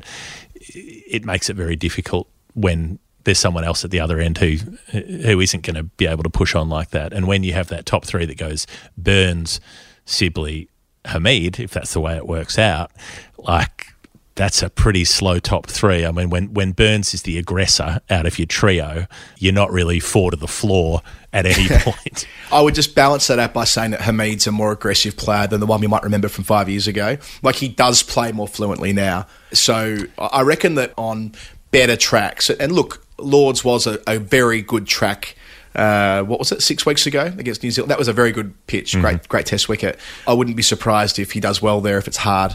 it 0.54 1.24
makes 1.24 1.50
it 1.50 1.56
very 1.56 1.76
difficult 1.76 2.28
when 2.54 2.98
there's 3.24 3.38
someone 3.38 3.64
else 3.64 3.84
at 3.84 3.90
the 3.90 4.00
other 4.00 4.18
end 4.18 4.38
who 4.38 4.56
who 4.90 5.40
isn't 5.40 5.62
going 5.62 5.76
to 5.76 5.84
be 5.84 6.06
able 6.06 6.22
to 6.22 6.30
push 6.30 6.54
on 6.54 6.68
like 6.68 6.90
that. 6.90 7.12
And 7.12 7.26
when 7.26 7.42
you 7.42 7.52
have 7.52 7.68
that 7.68 7.86
top 7.86 8.04
three 8.04 8.26
that 8.26 8.36
goes 8.36 8.66
Burns, 8.96 9.60
Sibley, 10.04 10.68
Hamid, 11.04 11.60
if 11.60 11.72
that's 11.72 11.92
the 11.92 12.00
way 12.00 12.16
it 12.16 12.26
works 12.26 12.58
out, 12.58 12.90
like 13.38 13.92
that's 14.34 14.62
a 14.62 14.70
pretty 14.70 15.04
slow 15.04 15.38
top 15.38 15.66
three. 15.66 16.06
I 16.06 16.10
mean, 16.10 16.30
when 16.30 16.54
when 16.54 16.72
Burns 16.72 17.14
is 17.14 17.22
the 17.22 17.38
aggressor 17.38 18.00
out 18.08 18.26
of 18.26 18.38
your 18.38 18.46
trio, 18.46 19.06
you're 19.38 19.52
not 19.52 19.70
really 19.70 20.00
four 20.00 20.30
to 20.30 20.36
the 20.36 20.48
floor 20.48 21.02
at 21.32 21.46
any 21.46 21.68
point. 21.80 22.26
I 22.50 22.60
would 22.62 22.74
just 22.74 22.94
balance 22.94 23.26
that 23.26 23.38
out 23.38 23.52
by 23.52 23.64
saying 23.64 23.90
that 23.92 24.02
Hamid's 24.02 24.46
a 24.46 24.52
more 24.52 24.72
aggressive 24.72 25.16
player 25.16 25.46
than 25.46 25.60
the 25.60 25.66
one 25.66 25.80
we 25.80 25.86
might 25.86 26.02
remember 26.02 26.28
from 26.28 26.44
five 26.44 26.68
years 26.68 26.86
ago. 26.86 27.18
Like 27.42 27.56
he 27.56 27.68
does 27.68 28.02
play 28.02 28.32
more 28.32 28.48
fluently 28.48 28.92
now. 28.92 29.26
So 29.52 29.98
I 30.18 30.42
reckon 30.42 30.76
that 30.76 30.94
on 30.96 31.32
better 31.70 31.96
tracks, 31.96 32.48
and 32.50 32.72
look, 32.72 33.04
Lords 33.24 33.64
was 33.64 33.86
a, 33.86 33.98
a 34.06 34.18
very 34.18 34.62
good 34.62 34.86
track. 34.86 35.36
Uh, 35.74 36.22
what 36.24 36.38
was 36.38 36.52
it? 36.52 36.60
Six 36.62 36.84
weeks 36.84 37.06
ago 37.06 37.32
against 37.38 37.62
New 37.62 37.70
Zealand. 37.70 37.90
That 37.90 37.98
was 37.98 38.06
a 38.08 38.12
very 38.12 38.30
good 38.30 38.52
pitch. 38.66 38.94
Great, 39.00 39.26
great 39.26 39.46
test 39.46 39.70
wicket. 39.70 39.98
I 40.26 40.34
wouldn't 40.34 40.54
be 40.54 40.62
surprised 40.62 41.18
if 41.18 41.32
he 41.32 41.40
does 41.40 41.62
well 41.62 41.80
there. 41.80 41.96
If 41.96 42.06
it's 42.06 42.18
hard, 42.18 42.54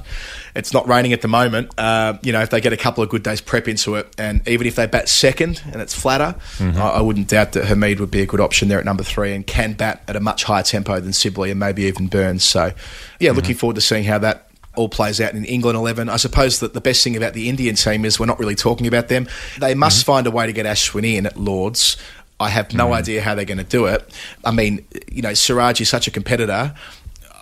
it's 0.56 0.72
not 0.72 0.88
raining 0.88 1.14
at 1.14 1.22
the 1.24 1.28
moment. 1.28 1.72
Uh, 1.80 2.20
you 2.22 2.32
know, 2.32 2.42
if 2.42 2.52
they 2.52 2.62
get 2.62 2.74
a 2.74 2.78
couple 2.78 3.04
of 3.04 3.10
good 3.10 3.24
days 3.24 3.42
prep 3.42 3.68
into 3.68 3.96
it, 3.96 4.14
and 4.20 4.48
even 4.48 4.68
if 4.68 4.76
they 4.76 4.86
bat 4.86 5.10
second 5.10 5.64
and 5.72 5.82
it's 5.82 5.96
flatter, 6.00 6.36
I, 6.60 6.80
I 6.80 7.02
wouldn't 7.02 7.28
doubt 7.28 7.54
that 7.54 7.66
Hamid 7.66 8.00
would 8.00 8.12
be 8.12 8.22
a 8.22 8.28
good 8.28 8.40
option 8.40 8.68
there 8.68 8.78
at 8.78 8.86
number 8.86 9.04
three 9.04 9.34
and 9.34 9.48
can 9.48 9.74
bat 9.74 10.04
at 10.08 10.16
a 10.16 10.20
much 10.20 10.44
higher 10.44 10.62
tempo 10.62 11.00
than 11.00 11.12
Sibley 11.12 11.50
and 11.50 11.60
maybe 11.60 11.86
even 11.86 12.06
Burns. 12.10 12.44
So, 12.44 12.72
yeah, 13.20 13.32
looking 13.32 13.56
forward 13.56 13.76
to 13.76 13.82
seeing 13.82 14.04
how 14.04 14.20
that 14.20 14.47
all 14.78 14.90
plays 14.90 15.20
out 15.20 15.34
in 15.34 15.44
England 15.46 15.78
11. 15.78 16.10
I 16.10 16.18
suppose 16.18 16.60
that 16.60 16.74
the 16.74 16.82
best 16.82 17.04
thing 17.04 17.18
about 17.18 17.34
the 17.34 17.50
Indian 17.50 17.76
team 17.76 18.06
is 18.06 18.20
we're 18.20 18.26
not 18.26 18.40
really 18.40 18.56
talking 18.56 18.88
about 18.88 19.08
them. 19.08 19.28
They 19.60 19.76
must 19.76 20.06
find 20.06 20.28
a 20.28 20.32
way 20.32 20.46
to 20.46 20.54
get 20.54 20.66
Ashwin 20.66 21.06
in 21.06 21.26
at 21.26 21.38
Lords. 21.38 21.98
I 22.40 22.50
have 22.50 22.74
no 22.74 22.94
idea 22.94 23.22
how 23.22 23.34
they're 23.34 23.46
going 23.46 23.58
to 23.58 23.64
do 23.64 23.88
it. 23.88 24.08
I 24.46 24.52
mean, 24.52 24.86
you 25.12 25.24
know, 25.24 25.34
Siraj 25.34 25.82
is 25.82 25.90
such 25.90 26.08
a 26.08 26.12
competitor. 26.12 26.76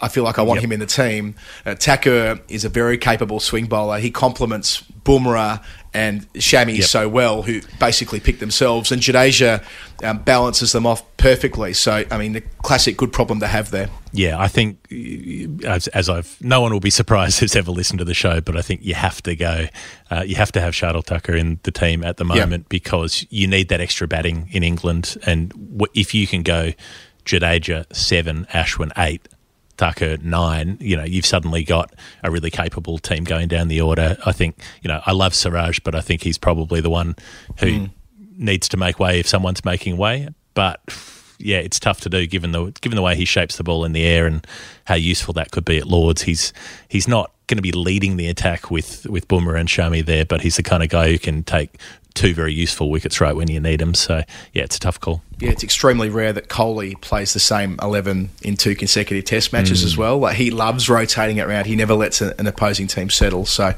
I 0.02 0.08
feel 0.08 0.24
like 0.24 0.40
I 0.40 0.42
want 0.42 0.62
him 0.62 0.72
in 0.72 0.80
the 0.80 0.86
team. 0.86 1.36
Uh, 1.66 1.76
Thakur 1.76 2.40
is 2.48 2.66
a 2.66 2.70
very 2.70 2.98
capable 2.98 3.40
swing 3.40 3.66
bowler. 3.66 4.00
He 4.00 4.12
complements 4.12 4.84
Bumrah 5.04 5.64
and 5.96 6.32
Shami 6.34 6.76
Yep. 6.78 6.86
so 6.88 7.08
well, 7.10 7.42
who 7.44 7.62
basically 7.80 8.20
pick 8.20 8.40
themselves, 8.40 8.92
and 8.92 9.02
Jadeja 9.02 9.64
um, 10.04 10.20
balances 10.20 10.74
them 10.74 10.86
off 10.86 11.04
perfectly. 11.18 11.74
So, 11.74 12.04
I 12.12 12.18
mean, 12.18 12.34
the 12.34 12.42
classic 12.62 12.98
good 12.98 13.14
problem 13.14 13.40
to 13.40 13.48
have 13.48 13.72
there. 13.72 13.90
Yeah, 14.12 14.38
I 14.40 14.48
think 14.50 14.78
as, 15.66 15.88
as 15.88 16.10
I've 16.10 16.38
no 16.42 16.60
one 16.62 16.74
will 16.74 16.80
be 16.82 16.90
surprised 17.02 17.40
who's 17.40 17.56
ever 17.56 17.72
listened 17.72 18.00
to 18.00 18.06
the 18.06 18.14
show, 18.14 18.42
but 18.42 18.58
I 18.58 18.62
think 18.62 18.84
you 18.84 18.94
have 18.94 19.24
to 19.24 19.36
go. 19.36 19.66
Uh, 20.12 20.24
you 20.26 20.36
have 20.36 20.52
to 20.52 20.62
have 20.62 20.74
Shardul 20.74 21.04
Thakur 21.06 21.34
in 21.36 21.60
the 21.64 21.72
team 21.72 22.04
at 22.04 22.18
the 22.18 22.26
moment 22.26 22.68
because 22.70 23.26
you 23.30 23.48
need 23.48 23.70
that 23.70 23.80
extra 23.82 24.08
batting 24.08 24.50
in 24.52 24.64
England, 24.64 25.18
and 25.26 25.50
w- 25.78 25.92
if 25.94 26.14
you 26.14 26.28
can 26.28 26.44
go 26.44 26.74
Jadeja 27.26 27.86
seven, 27.96 28.46
Ashwin 28.54 28.92
eight. 28.98 29.28
Thakur 29.78 30.18
nine, 30.18 30.78
you 30.80 30.96
know, 30.96 31.04
you've 31.04 31.26
suddenly 31.26 31.64
got 31.64 31.94
a 32.24 32.32
really 32.32 32.50
capable 32.50 32.98
team 32.98 33.24
going 33.24 33.48
down 33.48 33.68
the 33.68 33.82
order. 33.82 34.18
I 34.26 34.32
think, 34.32 34.58
you 34.82 34.88
know, 34.88 35.02
I 35.06 35.12
love 35.12 35.34
Siraj, 35.34 35.80
but 35.84 35.96
I 35.96 36.02
think 36.02 36.24
he's 36.24 36.38
probably 36.38 36.82
the 36.82 36.90
one 36.90 37.16
who 37.60 37.80
hmm. 37.80 37.86
needs 38.38 38.70
to 38.70 38.78
make 38.78 39.00
way 39.00 39.20
if 39.20 39.28
someone's 39.28 39.66
making 39.66 39.98
way. 39.98 40.30
But 40.54 40.82
yeah, 41.40 41.58
it's 41.58 41.80
tough 41.80 42.02
to 42.02 42.10
do 42.10 42.26
given 42.28 42.52
the 42.52 42.72
given 42.82 42.96
the 42.96 43.02
way 43.02 43.16
he 43.16 43.26
shapes 43.26 43.58
the 43.58 43.64
ball 43.64 43.86
in 43.86 43.92
the 43.92 44.04
air 44.04 44.26
and 44.26 44.46
how 44.86 44.96
useful 44.96 45.34
that 45.34 45.52
could 45.52 45.66
be 45.66 45.78
at 45.78 45.88
Lords. 45.88 46.24
He's 46.24 46.54
he's 46.88 47.08
not 47.08 47.32
going 47.48 47.58
to 47.58 47.62
be 47.62 47.72
leading 47.72 48.18
the 48.18 48.28
attack 48.28 48.72
with 48.72 49.06
with 49.08 49.28
Bumrah 49.28 49.60
and 49.60 49.70
Shami 49.70 50.06
there, 50.06 50.26
but 50.26 50.42
he's 50.42 50.56
the 50.56 50.64
kind 50.64 50.84
of 50.84 50.90
guy 50.90 51.12
who 51.12 51.20
can 51.20 51.44
take 51.44 51.78
two 52.14 52.34
very 52.34 52.54
useful 52.54 52.90
wickets 52.90 53.20
right 53.20 53.36
when 53.36 53.50
you 53.50 53.60
need 53.60 53.82
them. 53.82 53.94
So 53.94 54.24
yeah, 54.54 54.64
it's 54.64 54.78
a 54.78 54.80
tough 54.80 55.00
call. 55.00 55.22
Yeah, 55.38 55.50
it's 55.50 55.64
extremely 55.66 56.10
rare 56.10 56.32
that 56.32 56.48
Kohli 56.48 57.00
plays 57.02 57.34
the 57.34 57.42
same 57.42 57.78
11 57.82 58.30
in 58.42 58.56
two 58.56 58.74
consecutive 58.74 59.26
test 59.26 59.52
matches 59.52 59.84
as 59.84 59.98
well. 59.98 60.18
Like 60.18 60.38
he 60.38 60.50
loves 60.50 60.88
rotating 60.90 61.38
it 61.38 61.42
around. 61.46 61.66
He 61.66 61.76
never 61.76 61.94
lets 61.94 62.22
a- 62.22 62.34
an 62.40 62.48
opposing 62.48 62.88
team 62.88 63.10
settle. 63.10 63.46
So, 63.46 63.74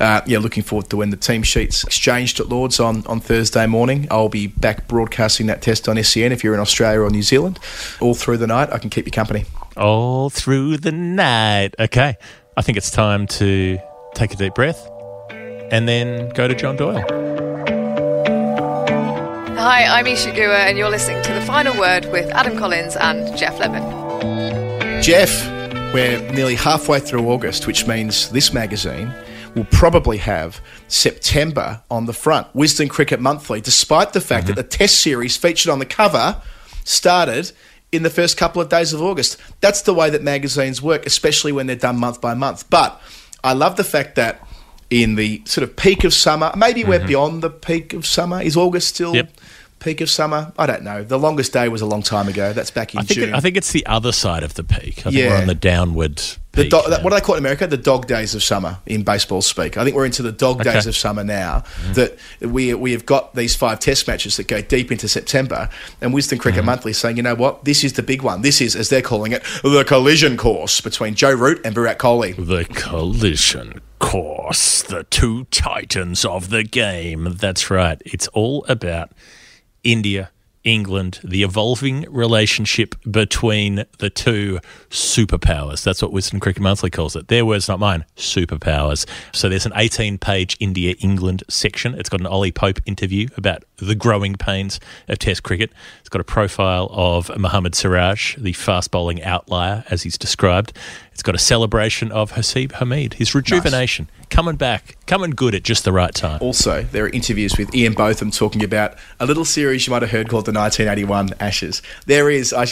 uh, 0.00 0.20
yeah, 0.26 0.38
looking 0.38 0.62
forward 0.62 0.90
to 0.90 0.98
when 0.98 1.08
the 1.08 1.16
team 1.16 1.42
sheets 1.42 1.82
exchanged 1.84 2.40
at 2.40 2.50
Lords 2.50 2.78
on, 2.78 3.06
on 3.06 3.20
Thursday 3.20 3.66
morning. 3.66 4.06
I'll 4.10 4.28
be 4.28 4.48
back 4.48 4.86
broadcasting 4.86 5.46
that 5.46 5.62
test 5.62 5.88
on 5.88 5.96
SEN 6.02 6.30
if 6.30 6.44
you're 6.44 6.52
in 6.54 6.60
Australia 6.60 7.00
or 7.00 7.08
New 7.10 7.22
Zealand. 7.22 7.58
All 8.00 8.14
through 8.14 8.36
the 8.36 8.46
night, 8.46 8.68
I 8.70 8.76
can 8.78 8.90
keep 8.90 9.06
you 9.06 9.12
company. 9.12 9.46
all 9.78 10.28
through 10.28 10.76
the 10.76 10.92
night. 10.92 11.74
Okay, 11.78 12.16
I 12.56 12.60
think 12.62 12.76
it's 12.76 12.90
time 12.90 13.26
to 13.28 13.78
take 14.14 14.32
a 14.34 14.36
deep 14.36 14.54
breath 14.54 14.86
and 15.70 15.88
then 15.88 16.28
go 16.30 16.48
to 16.48 16.54
John 16.54 16.76
Doyle. 16.76 17.27
Hi, 19.70 19.84
I'm 19.84 20.06
Isa 20.06 20.32
Guha, 20.32 20.66
and 20.66 20.78
you're 20.78 20.88
listening 20.88 21.22
to 21.24 21.32
The 21.34 21.42
Final 21.42 21.78
Word 21.78 22.06
with 22.06 22.30
Adam 22.30 22.56
Collins 22.56 22.96
and 22.96 23.36
Geoff 23.36 23.58
Lemon. 23.58 23.82
Geoff, 25.02 25.46
we're 25.92 26.18
nearly 26.32 26.54
halfway 26.54 27.00
through 27.00 27.28
August, 27.28 27.66
which 27.66 27.86
means 27.86 28.30
this 28.30 28.54
magazine 28.54 29.12
will 29.54 29.66
probably 29.66 30.16
have 30.16 30.62
September 30.88 31.82
on 31.90 32.06
the 32.06 32.14
front. 32.14 32.50
Wisden 32.54 32.88
Cricket 32.88 33.20
Monthly, 33.20 33.60
despite 33.60 34.14
the 34.14 34.22
fact 34.22 34.46
that 34.46 34.52
mm-hmm. 34.52 34.62
the 34.62 34.68
Test 34.68 35.02
series 35.02 35.36
featured 35.36 35.70
on 35.70 35.80
the 35.80 35.84
cover 35.84 36.40
started 36.84 37.52
in 37.92 38.04
the 38.04 38.10
first 38.10 38.38
couple 38.38 38.62
of 38.62 38.70
days 38.70 38.94
of 38.94 39.02
August. 39.02 39.36
That's 39.60 39.82
the 39.82 39.92
way 39.92 40.08
that 40.08 40.22
magazines 40.22 40.80
work, 40.80 41.04
especially 41.04 41.52
when 41.52 41.66
they're 41.66 41.76
done 41.76 41.98
month 41.98 42.22
by 42.22 42.32
month. 42.32 42.70
But 42.70 42.98
I 43.44 43.52
love 43.52 43.76
the 43.76 43.84
fact 43.84 44.14
that 44.14 44.40
in 44.90 45.16
the 45.16 45.42
sort 45.44 45.62
of 45.62 45.76
peak 45.76 46.04
of 46.04 46.14
summer, 46.14 46.52
maybe 46.56 46.84
we're 46.84 46.98
mm-hmm. 46.98 47.08
beyond 47.08 47.42
the 47.42 47.50
peak 47.50 47.92
of 47.92 48.06
summer. 48.06 48.40
Is 48.40 48.56
August 48.56 48.88
still 48.88 49.14
Yep. 49.14 49.30
Peak 49.80 50.00
of 50.00 50.10
summer? 50.10 50.52
I 50.58 50.66
don't 50.66 50.82
know. 50.82 51.04
The 51.04 51.18
longest 51.18 51.52
day 51.52 51.68
was 51.68 51.80
a 51.82 51.86
long 51.86 52.02
time 52.02 52.28
ago. 52.28 52.52
That's 52.52 52.70
back 52.70 52.94
in 52.94 53.00
I 53.00 53.02
think 53.02 53.20
June. 53.20 53.28
it, 53.30 53.34
I 53.34 53.40
think 53.40 53.56
it's 53.56 53.72
the 53.72 53.86
other 53.86 54.12
side 54.12 54.42
of 54.42 54.54
the 54.54 54.64
peak. 54.64 55.06
I 55.06 55.10
think 55.10 55.30
we're 55.30 55.36
on 55.36 55.46
the 55.46 55.54
downward 55.54 56.20
The 56.52 56.64
do- 56.64 56.82
now. 56.88 57.00
what 57.02 57.10
do 57.10 57.10
they 57.10 57.20
call 57.20 57.36
it 57.36 57.38
in 57.38 57.44
America? 57.44 57.66
The 57.66 57.76
dog 57.76 58.06
days 58.08 58.34
of 58.34 58.42
summer 58.42 58.78
in 58.86 59.04
baseball 59.04 59.40
speak. 59.42 59.76
I 59.78 59.84
think 59.84 59.94
we're 59.94 60.04
into 60.06 60.22
the 60.22 60.32
dog 60.32 60.60
Okay. 60.60 60.72
days 60.72 60.86
of 60.86 60.96
summer 60.96 61.22
now. 61.22 61.62
Mm. 61.90 61.94
That 61.94 62.18
we 62.40 62.74
we 62.74 62.92
have 62.92 63.06
got 63.06 63.34
these 63.34 63.54
five 63.54 63.78
Test 63.78 64.08
matches 64.08 64.36
that 64.36 64.48
go 64.48 64.60
deep 64.60 64.90
into 64.90 65.06
September, 65.08 65.68
and 66.00 66.12
Wisden 66.12 66.40
Cricket 66.40 66.60
mm-hmm. 66.60 66.66
Monthly 66.66 66.90
is 66.90 66.98
saying, 66.98 67.16
you 67.16 67.22
know 67.22 67.34
what, 67.36 67.64
this 67.64 67.84
is 67.84 67.92
the 67.92 68.02
big 68.02 68.22
one. 68.22 68.42
This 68.42 68.60
is, 68.60 68.74
as 68.74 68.88
they're 68.88 69.02
calling 69.02 69.32
it, 69.32 69.42
the 69.62 69.84
collision 69.86 70.36
course 70.36 70.80
between 70.80 71.14
Joe 71.14 71.32
Root 71.32 71.60
and 71.64 71.74
Virat 71.74 71.98
Kohli. 71.98 72.34
The 72.34 72.64
collision 72.74 73.80
course, 74.00 74.82
the 74.82 75.04
two 75.04 75.44
titans 75.46 76.24
of 76.24 76.50
the 76.50 76.64
game. 76.64 77.36
That's 77.38 77.70
right. 77.70 78.00
It's 78.04 78.26
all 78.28 78.64
about 78.68 79.10
India, 79.84 80.30
England, 80.64 81.20
the 81.24 81.42
evolving 81.42 82.04
relationship 82.10 82.94
between 83.10 83.84
the 83.98 84.10
two 84.10 84.60
superpowers. 84.90 85.82
That's 85.82 86.02
what 86.02 86.12
Wisden 86.12 86.40
Cricket 86.40 86.62
Monthly 86.62 86.90
calls 86.90 87.16
it. 87.16 87.28
Their 87.28 87.46
words, 87.46 87.68
not 87.68 87.78
mine. 87.78 88.04
Superpowers. 88.16 89.06
So 89.32 89.48
there's 89.48 89.66
an 89.66 89.72
18 89.74 90.18
page 90.18 90.56
India 90.60 90.94
England 91.00 91.42
section. 91.48 91.94
It's 91.94 92.08
got 92.08 92.20
an 92.20 92.26
Ollie 92.26 92.52
Pope 92.52 92.80
interview 92.86 93.28
about 93.36 93.64
the 93.78 93.94
growing 93.94 94.34
pains 94.34 94.80
of 95.08 95.18
Test 95.18 95.42
cricket. 95.42 95.70
It's 96.00 96.08
got 96.08 96.20
a 96.20 96.24
profile 96.24 96.88
of 96.92 97.36
Mohammad 97.38 97.74
Siraj, 97.74 98.36
the 98.36 98.52
fast 98.52 98.90
bowling 98.90 99.22
outlier, 99.22 99.84
as 99.90 100.02
he's 100.02 100.18
described. 100.18 100.72
It's 101.12 101.22
got 101.22 101.34
a 101.34 101.38
celebration 101.38 102.12
of 102.12 102.32
Haseeb 102.32 102.72
Hameed, 102.72 103.14
his 103.14 103.34
rejuvenation, 103.34 104.08
coming 104.30 104.54
back, 104.54 104.96
coming 105.06 105.30
good 105.30 105.52
at 105.52 105.64
just 105.64 105.82
the 105.84 105.90
right 105.92 106.14
time. 106.14 106.38
Also, 106.40 106.82
there 106.84 107.06
are 107.06 107.08
interviews 107.08 107.58
with 107.58 107.74
Ian 107.74 107.94
Botham 107.94 108.30
talking 108.30 108.62
about 108.62 108.96
a 109.18 109.26
little 109.26 109.44
series 109.44 109.84
you 109.86 109.90
might 109.90 110.02
have 110.02 110.12
heard 110.12 110.28
called 110.28 110.46
the 110.46 110.52
1981 110.52 111.30
Ashes. 111.40 111.82
There 112.06 112.30
is. 112.30 112.52
I, 112.52 112.66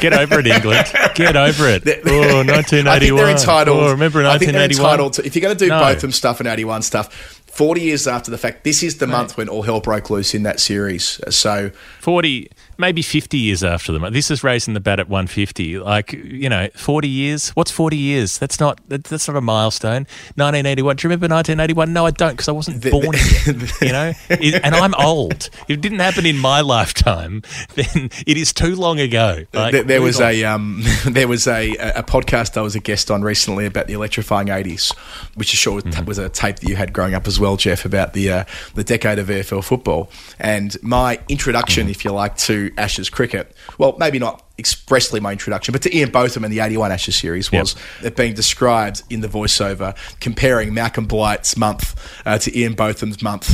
Get 0.00 0.12
over 0.12 0.40
it, 0.40 0.46
England. 0.46 0.86
Get 1.14 1.34
over 1.34 1.66
it. 1.68 1.82
Oh, 2.06 2.44
1981. 2.44 2.86
I 2.88 2.98
think 2.98 3.16
they're 3.16 3.30
entitled. 3.30 3.78
Oh, 3.82 3.90
remember 3.92 4.18
I 4.26 4.36
think 4.36 4.52
they're 4.52 4.60
1981? 4.60 4.90
entitled 4.90 5.12
to. 5.14 5.24
If 5.26 5.34
you're 5.34 5.40
going 5.42 5.56
to 5.56 5.64
do 5.64 5.68
No. 5.70 5.80
Botham 5.80 6.12
stuff 6.12 6.40
and 6.40 6.48
81 6.48 6.82
stuff, 6.82 7.41
40 7.52 7.82
years 7.82 8.06
after 8.06 8.30
the 8.30 8.38
fact, 8.38 8.64
this 8.64 8.82
is 8.82 8.96
the 8.96 9.06
month 9.06 9.36
when 9.36 9.46
all 9.46 9.60
hell 9.60 9.78
broke 9.78 10.08
loose 10.08 10.32
in 10.34 10.42
that 10.44 10.58
series. 10.58 11.20
So 11.28 11.70
40, 12.00 12.50
maybe 12.78 13.02
50 13.02 13.38
years 13.38 13.62
after 13.64 13.92
them. 13.92 14.12
This 14.12 14.30
is 14.30 14.42
raising 14.44 14.74
the 14.74 14.80
bat 14.80 15.00
at 15.00 15.08
150. 15.08 15.78
Like, 15.78 16.12
you 16.12 16.48
know, 16.48 16.68
40 16.74 17.08
years. 17.08 17.50
What's 17.50 17.70
40 17.70 17.96
years? 17.96 18.38
That's 18.38 18.58
not 18.60 18.80
that- 18.88 19.04
that's 19.04 19.28
not 19.28 19.36
a 19.36 19.40
milestone. 19.40 20.06
1981. 20.36 20.96
Do 20.96 21.02
you 21.06 21.08
remember 21.10 21.28
1981? 21.34 21.92
No, 21.92 22.06
I 22.06 22.10
don't 22.10 22.30
because 22.32 22.48
I 22.48 22.52
wasn't 22.52 22.82
The- 22.82 22.90
born 22.90 23.04
the- 23.12 23.72
yet, 23.80 23.82
you 23.82 23.92
know? 23.92 24.12
It- 24.28 24.60
and 24.64 24.74
I'm 24.74 24.94
old. 24.94 25.50
If 25.68 25.70
it 25.70 25.80
didn't 25.80 26.00
happen 26.00 26.26
in 26.26 26.38
my 26.38 26.60
lifetime, 26.60 27.42
then 27.74 28.10
it 28.26 28.36
is 28.36 28.52
too 28.52 28.74
long 28.76 28.98
ago. 29.00 29.44
Like, 29.52 29.72
there, 29.72 29.82
there 29.84 30.02
was 30.02 30.20
on. 30.20 30.30
a 30.32 30.44
um, 30.44 30.82
there 31.06 31.28
was 31.28 31.46
a, 31.46 31.70
a 31.76 32.02
podcast 32.02 32.56
I 32.56 32.60
was 32.62 32.74
a 32.74 32.80
guest 32.80 33.10
on 33.10 33.22
recently 33.22 33.66
about 33.66 33.86
the 33.86 33.92
electrifying 33.94 34.48
80s, 34.48 34.96
which 35.34 35.52
I'm 35.52 35.56
sure 35.56 35.74
was- 35.74 35.82
Mm-hmm. 35.82 36.04
was 36.04 36.18
a 36.18 36.28
tape 36.28 36.56
that 36.60 36.68
you 36.68 36.76
had 36.76 36.92
growing 36.92 37.12
up 37.12 37.26
as 37.26 37.40
well, 37.40 37.56
Geoff, 37.56 37.84
about 37.84 38.12
the 38.12 38.30
uh, 38.30 38.44
the 38.74 38.84
decade 38.84 39.18
of 39.18 39.26
AFL 39.28 39.64
football. 39.64 40.10
And 40.38 40.76
my 40.82 41.18
introduction, 41.28 41.84
Mm-hmm. 41.84 41.90
if 41.90 42.04
you 42.04 42.12
like, 42.12 42.36
to 42.38 42.70
Ashes 42.76 43.10
cricket, 43.10 43.56
well, 43.78 43.96
maybe 43.98 44.18
not 44.18 44.44
expressly 44.58 45.20
my 45.20 45.32
introduction, 45.32 45.72
but 45.72 45.82
to 45.82 45.96
Ian 45.96 46.10
Botham 46.10 46.44
and 46.44 46.52
the 46.52 46.60
81 46.60 46.92
Ashes 46.92 47.16
series 47.16 47.50
was 47.50 47.74
it 48.02 48.16
being 48.16 48.34
described 48.34 49.02
in 49.10 49.20
the 49.20 49.28
voiceover, 49.28 49.96
comparing 50.20 50.74
Malcolm 50.74 51.06
Blight's 51.06 51.56
month 51.56 51.98
uh, 52.26 52.38
to 52.38 52.58
Ian 52.58 52.74
Botham's 52.74 53.22
month. 53.22 53.48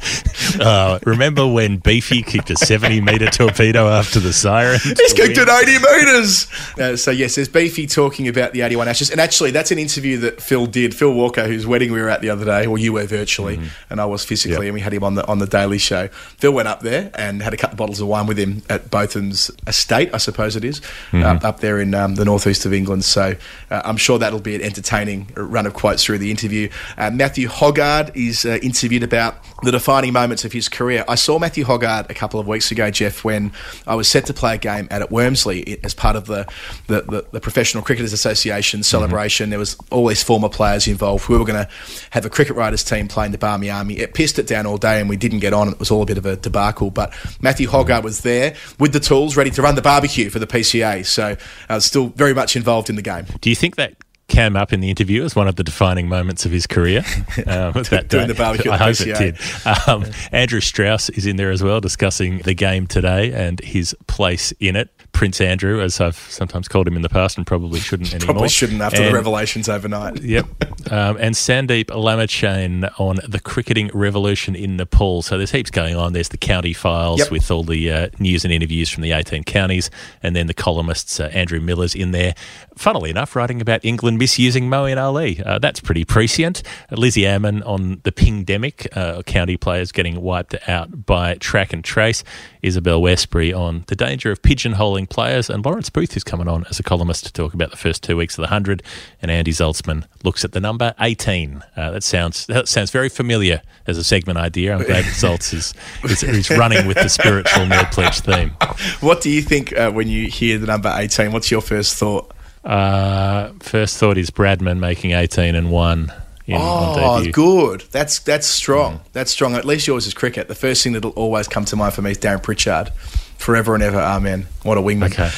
Uh, 0.58 0.98
remember 1.04 1.46
when 1.46 1.76
Beefy 1.76 2.22
kicked 2.22 2.48
a 2.50 2.56
70 2.56 3.02
metre 3.02 3.26
torpedo 3.26 3.86
after 3.86 4.18
the 4.18 4.32
siren? 4.32 4.80
He's 4.82 5.12
kicked 5.12 5.36
it 5.36 5.48
80 5.48 5.72
metres. 5.78 6.46
Uh, 6.78 6.96
so, 6.96 7.10
yes, 7.10 7.34
there's 7.34 7.48
Beefy 7.50 7.86
talking 7.86 8.28
about 8.28 8.52
the 8.54 8.62
81 8.62 8.88
Ashes. 8.88 9.10
And 9.10 9.20
actually, 9.20 9.50
that's 9.50 9.70
an 9.70 9.78
interview 9.78 10.16
that 10.18 10.40
Phil 10.40 10.66
did. 10.66 10.94
Phil 10.94 11.12
Walker, 11.12 11.46
whose 11.46 11.66
wedding 11.66 11.92
we 11.92 12.00
were 12.00 12.08
at 12.08 12.22
the 12.22 12.30
other 12.30 12.46
day, 12.46 12.66
or 12.66 12.78
you 12.78 12.94
were 12.94 13.04
virtually, 13.04 13.60
and 13.90 14.00
I 14.00 14.06
was 14.06 14.24
physically, 14.24 14.68
and 14.68 14.74
we 14.74 14.80
had 14.80 14.92
him 14.94 15.04
on 15.04 15.16
the 15.16 15.26
on 15.26 15.38
the 15.38 15.46
Daily 15.46 15.78
Show. 15.78 16.08
Phil 16.08 16.52
went 16.52 16.66
up 16.66 16.80
there 16.80 17.10
and 17.14 17.42
had 17.42 17.52
a 17.52 17.56
couple 17.56 17.74
of 17.74 17.78
bottles 17.78 18.00
of 18.00 18.08
wine 18.08 18.26
with 18.26 18.38
him 18.38 18.62
at 18.70 18.90
Botham's 18.90 19.50
estate, 19.66 20.10
I 20.14 20.18
suppose 20.18 20.56
it 20.56 20.64
is, 20.64 20.80
uh, 21.12 21.38
up 21.42 21.60
there 21.60 21.78
in 21.78 21.94
um, 21.94 22.14
the 22.14 22.24
northeast 22.24 22.64
of 22.64 22.72
England. 22.72 23.04
So 23.04 23.34
uh, 23.70 23.82
I'm 23.84 23.96
sure 23.96 24.18
that'll 24.18 24.40
be 24.40 24.54
an 24.54 24.62
entertaining 24.62 25.30
run 25.36 25.66
of 25.66 25.74
quotes 25.74 26.04
through 26.04 26.18
the 26.18 26.30
interview. 26.30 26.70
Uh, 26.96 27.10
Matthew 27.10 27.48
Hoggard 27.48 28.16
is 28.16 28.44
uh, 28.44 28.58
interviewed 28.62 29.02
about 29.02 29.36
the 29.62 29.72
defining 29.88 30.12
moments 30.12 30.44
of 30.44 30.52
his 30.52 30.68
career. 30.68 31.02
I 31.08 31.14
saw 31.14 31.38
Matthew 31.38 31.64
Hoggard 31.64 32.10
a 32.10 32.14
couple 32.14 32.38
of 32.38 32.46
weeks 32.46 32.70
ago, 32.70 32.90
Geoff, 32.90 33.24
when 33.24 33.52
I 33.86 33.94
was 33.94 34.06
set 34.06 34.26
to 34.26 34.34
play 34.34 34.56
a 34.56 34.58
game 34.58 34.86
out 34.90 35.00
at 35.00 35.08
Wormsley 35.08 35.82
as 35.82 35.94
part 35.94 36.14
of 36.14 36.26
the, 36.26 36.46
the, 36.88 37.00
the, 37.00 37.26
the 37.32 37.40
Professional 37.40 37.82
Cricketers 37.82 38.12
Association 38.12 38.82
celebration. 38.82 39.44
Mm-hmm. 39.44 39.50
There 39.52 39.58
was 39.58 39.78
all 39.90 40.06
these 40.06 40.22
former 40.22 40.50
players 40.50 40.86
involved. 40.86 41.30
We 41.30 41.38
were 41.38 41.44
going 41.46 41.64
to 41.64 41.72
have 42.10 42.26
a 42.26 42.28
cricket 42.28 42.54
writers 42.54 42.84
team 42.84 43.08
playing 43.08 43.32
the 43.32 43.38
Barmy 43.38 43.70
Army. 43.70 43.94
It 43.94 44.12
pissed 44.12 44.38
it 44.38 44.46
down 44.46 44.66
all 44.66 44.76
day 44.76 45.00
and 45.00 45.08
we 45.08 45.16
didn't 45.16 45.38
get 45.38 45.54
on. 45.54 45.68
It 45.68 45.78
was 45.78 45.90
all 45.90 46.02
a 46.02 46.06
bit 46.06 46.18
of 46.18 46.26
a 46.26 46.36
debacle. 46.36 46.90
But 46.90 47.14
Matthew 47.40 47.66
Hoggard 47.66 48.02
was 48.02 48.20
there 48.20 48.56
with 48.78 48.92
the 48.92 49.00
tools, 49.00 49.38
ready 49.38 49.50
to 49.52 49.62
run 49.62 49.74
the 49.74 49.80
barbecue 49.80 50.28
for 50.28 50.38
the 50.38 50.46
PCA. 50.46 51.06
So 51.06 51.34
I 51.70 51.74
was 51.74 51.86
still 51.86 52.08
very 52.08 52.34
much 52.34 52.56
involved 52.56 52.90
in 52.90 52.96
the 52.96 53.02
game. 53.02 53.24
Do 53.40 53.48
you 53.48 53.56
think 53.56 53.76
that 53.76 53.94
came 54.28 54.56
up 54.56 54.72
in 54.72 54.80
the 54.80 54.90
interview 54.90 55.24
as 55.24 55.34
one 55.34 55.48
of 55.48 55.56
the 55.56 55.64
defining 55.64 56.08
moments 56.08 56.46
of 56.46 56.52
his 56.52 56.66
career? 56.66 57.04
Um, 57.46 57.72
that 57.72 58.08
Doing 58.08 58.26
day? 58.26 58.32
the 58.32 58.34
barbecue 58.34 58.70
I 58.72 58.76
hope 58.76 58.96
it 59.00 59.16
did. 59.16 59.38
Um, 59.86 60.04
Andrew 60.32 60.60
Strauss 60.60 61.08
is 61.08 61.24
in 61.24 61.36
there 61.36 61.50
as 61.50 61.62
well, 61.62 61.80
discussing 61.80 62.38
the 62.38 62.52
game 62.54 62.86
today 62.86 63.32
and 63.32 63.58
his 63.60 63.96
place 64.06 64.52
in 64.60 64.76
it. 64.76 64.90
Prince 65.12 65.40
Andrew, 65.40 65.80
as 65.80 66.00
I've 66.00 66.16
sometimes 66.16 66.68
called 66.68 66.86
him 66.86 66.94
in 66.94 67.02
the 67.02 67.08
past 67.08 67.36
and 67.36 67.46
probably 67.46 67.80
shouldn't 67.80 68.14
anymore. 68.14 68.26
Probably 68.34 68.48
shouldn't 68.48 68.80
after 68.80 69.04
the 69.04 69.12
revelations 69.12 69.68
overnight. 69.68 70.22
Yep. 70.22 70.46
Um, 70.90 71.18
and 71.20 71.34
Sandeep 71.34 71.86
Lamichhane 71.86 72.88
on 72.98 73.18
the 73.28 73.40
cricketing 73.40 73.90
revolution 73.92 74.54
in 74.54 74.76
Nepal. 74.78 75.20
So 75.20 75.36
there's 75.36 75.50
heaps 75.50 75.70
going 75.70 75.96
on. 75.96 76.14
There's 76.14 76.30
the 76.30 76.38
county 76.38 76.72
files 76.72 77.18
Yep. 77.18 77.30
with 77.30 77.50
all 77.50 77.62
the 77.62 77.90
uh, 77.92 78.08
news 78.18 78.44
and 78.44 78.52
interviews 78.54 78.88
from 78.88 79.02
the 79.02 79.12
18 79.12 79.44
counties. 79.44 79.90
And 80.22 80.34
then 80.34 80.46
the 80.46 80.54
columnists, 80.54 81.20
uh, 81.20 81.24
Andrew 81.34 81.60
Miller's 81.60 81.94
in 81.94 82.12
there. 82.12 82.34
Funnily 82.76 83.10
enough, 83.10 83.36
writing 83.36 83.60
about 83.60 83.84
England 83.84 84.16
misusing 84.18 84.70
Moeen 84.70 84.96
Ali. 85.02 85.42
Uh, 85.44 85.58
that's 85.58 85.80
pretty 85.80 86.06
prescient. 86.06 86.62
Lizzie 86.90 87.26
Ammon 87.26 87.62
on 87.64 88.00
the 88.04 88.12
pingdemic, 88.12 88.88
uh, 88.96 89.20
county 89.22 89.58
players 89.58 89.92
getting 89.92 90.22
wiped 90.22 90.54
out 90.68 91.04
by 91.04 91.34
track 91.34 91.74
and 91.74 91.84
trace. 91.84 92.24
Isabelle 92.62 93.02
Westbury 93.02 93.52
on 93.52 93.84
the 93.88 93.96
danger 93.96 94.30
of 94.30 94.40
pigeonholing 94.40 94.97
players. 95.06 95.48
And 95.50 95.64
Lawrence 95.64 95.90
Booth 95.90 96.16
is 96.16 96.24
coming 96.24 96.48
on 96.48 96.64
as 96.70 96.78
a 96.78 96.82
columnist 96.82 97.26
to 97.26 97.32
talk 97.32 97.54
about 97.54 97.70
the 97.70 97.76
first 97.76 98.02
two 98.02 98.16
weeks 98.16 98.34
of 98.34 98.42
the 98.42 98.46
100. 98.46 98.82
And 99.22 99.30
Andy 99.30 99.52
Zaltzman 99.52 100.04
looks 100.24 100.44
at 100.44 100.52
the 100.52 100.60
number 100.60 100.94
18. 101.00 101.62
Uh, 101.76 101.90
that 101.90 102.02
sounds 102.02 102.46
that 102.46 102.68
sounds 102.68 102.90
very 102.90 103.08
familiar 103.08 103.62
as 103.86 103.98
a 103.98 104.04
segment 104.04 104.38
idea. 104.38 104.74
I'm 104.76 104.84
glad 104.84 105.04
that 105.04 105.14
Zaltz 105.14 105.54
is, 105.54 105.74
is, 106.04 106.22
is 106.22 106.50
running 106.50 106.86
with 106.86 106.96
the 106.96 107.08
spiritual 107.08 107.66
nerd 107.66 107.92
pledge 107.92 108.20
theme. 108.20 108.52
What 109.00 109.20
do 109.22 109.30
you 109.30 109.42
think 109.42 109.76
uh, 109.76 109.90
when 109.90 110.08
you 110.08 110.28
hear 110.28 110.58
the 110.58 110.66
number 110.66 110.92
18? 110.94 111.32
What's 111.32 111.50
your 111.50 111.60
first 111.60 111.96
thought? 111.96 112.32
Uh, 112.64 113.52
first 113.60 113.98
thought 113.98 114.18
is 114.18 114.30
Bradman 114.30 114.78
making 114.78 115.12
18 115.12 115.54
and 115.54 115.70
1 115.70 116.12
in, 116.48 116.56
Oh, 116.58 117.24
good. 117.30 117.84
That's 117.90 118.18
that's 118.20 118.46
strong. 118.46 119.02
That's 119.12 119.30
strong. 119.30 119.54
At 119.54 119.66
least 119.66 119.86
yours 119.86 120.06
is 120.06 120.14
cricket. 120.14 120.48
The 120.48 120.54
first 120.54 120.82
thing 120.82 120.94
that'll 120.94 121.10
always 121.10 121.46
come 121.46 121.66
to 121.66 121.76
mind 121.76 121.92
for 121.92 122.00
me 122.02 122.12
is 122.12 122.18
Darren 122.18 122.42
Pritchard. 122.42 122.90
Forever 123.38 123.74
and 123.74 123.82
ever, 123.82 123.98
amen. 123.98 124.46
What 124.64 124.76
a 124.78 124.80
wingman. 124.82 125.06
Okay. 125.12 125.30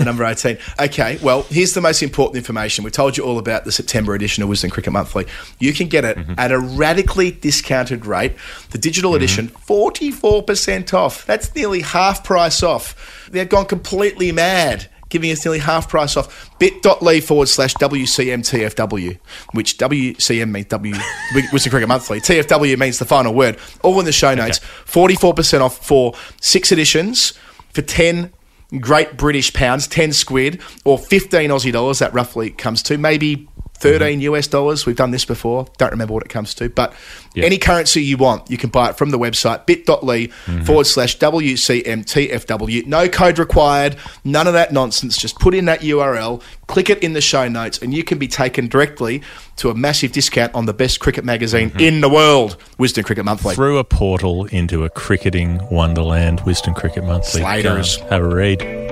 number 0.04 0.24
18. 0.24 0.58
Okay, 0.78 1.18
well, 1.22 1.42
here's 1.44 1.72
the 1.74 1.80
most 1.80 2.02
important 2.02 2.36
information. 2.36 2.84
We 2.84 2.90
told 2.90 3.16
you 3.16 3.24
all 3.24 3.38
about 3.38 3.64
the 3.64 3.72
September 3.72 4.14
edition 4.14 4.42
of 4.44 4.48
Wisden 4.50 4.70
Cricket 4.70 4.92
Monthly. 4.92 5.26
You 5.58 5.72
can 5.72 5.88
get 5.88 6.04
it 6.04 6.16
Mm-hmm. 6.18 6.34
at 6.38 6.52
a 6.52 6.58
radically 6.58 7.30
discounted 7.32 8.06
rate. 8.06 8.32
The 8.70 8.78
digital 8.78 9.14
edition, 9.14 9.48
44% 9.48 10.94
off. 10.94 11.26
That's 11.26 11.54
nearly 11.54 11.80
half 11.80 12.24
price 12.24 12.62
off. 12.62 13.28
They've 13.30 13.48
gone 13.48 13.66
completely 13.66 14.32
mad 14.32 14.88
giving 15.08 15.30
us 15.30 15.44
nearly 15.44 15.58
half 15.58 15.88
price 15.88 16.16
off. 16.16 16.50
bit.ly 16.58 17.20
forward 17.20 17.48
slash 17.48 17.74
WCMTFW, 17.74 19.18
which 19.52 19.78
WCM 19.78 20.50
means 20.50 20.66
W, 20.66 20.94
Wisden 20.94 21.70
Cricket 21.70 21.88
Monthly. 21.88 22.20
TFW 22.20 22.78
means 22.78 22.98
the 22.98 23.04
final 23.04 23.34
word. 23.34 23.58
All 23.82 23.98
in 23.98 24.04
the 24.06 24.12
show 24.12 24.34
notes. 24.34 24.58
44% 24.58 25.60
off 25.60 25.84
for 25.84 26.14
six 26.40 26.72
editions 26.72 27.34
for 27.72 27.82
10 27.82 28.32
great 28.80 29.16
British 29.16 29.52
pounds, 29.52 29.86
10 29.86 30.12
squid, 30.12 30.60
or 30.84 30.98
15 30.98 31.50
Aussie 31.50 31.72
dollars. 31.72 32.00
That 32.00 32.12
roughly 32.12 32.50
comes 32.50 32.82
to 32.84 32.98
maybe 32.98 33.48
13 33.76 34.20
mm-hmm. 34.20 34.34
US 34.34 34.46
dollars. 34.46 34.86
We've 34.86 34.96
done 34.96 35.10
this 35.10 35.24
before. 35.24 35.66
Don't 35.78 35.90
remember 35.90 36.14
what 36.14 36.24
it 36.24 36.28
comes 36.28 36.54
to. 36.54 36.68
But 36.68 36.94
any 37.36 37.58
currency 37.58 38.02
you 38.02 38.16
want, 38.16 38.50
you 38.50 38.56
can 38.56 38.70
buy 38.70 38.90
it 38.90 38.96
from 38.96 39.10
the 39.10 39.18
website 39.18 39.66
bit.ly 39.66 39.96
mm-hmm. 39.96 40.62
forward 40.64 40.86
slash 40.86 41.18
WCMTFW. 41.18 42.86
No 42.86 43.08
code 43.08 43.38
required. 43.38 43.96
None 44.24 44.46
of 44.46 44.54
that 44.54 44.72
nonsense. 44.72 45.16
Just 45.16 45.38
put 45.38 45.54
in 45.54 45.66
that 45.66 45.80
URL, 45.80 46.42
click 46.66 46.90
it 46.90 47.02
in 47.02 47.12
the 47.12 47.20
show 47.20 47.48
notes, 47.48 47.78
and 47.82 47.92
you 47.92 48.04
can 48.04 48.18
be 48.18 48.28
taken 48.28 48.68
directly 48.68 49.22
to 49.56 49.70
a 49.70 49.74
massive 49.74 50.12
discount 50.12 50.54
on 50.54 50.66
the 50.66 50.74
best 50.74 51.00
cricket 51.00 51.24
magazine 51.24 51.70
mm-hmm. 51.70 51.80
in 51.80 52.00
the 52.00 52.08
world, 52.08 52.56
Wisden 52.78 53.04
Cricket 53.04 53.24
Monthly. 53.24 53.54
Through 53.54 53.78
a 53.78 53.84
portal 53.84 54.46
into 54.46 54.84
a 54.84 54.90
cricketing 54.90 55.66
wonderland, 55.70 56.40
Wisden 56.40 56.74
Cricket 56.74 57.04
Monthly. 57.04 57.40
Slaters. 57.40 57.96
Have 58.10 58.22
a 58.22 58.28
read. 58.28 58.85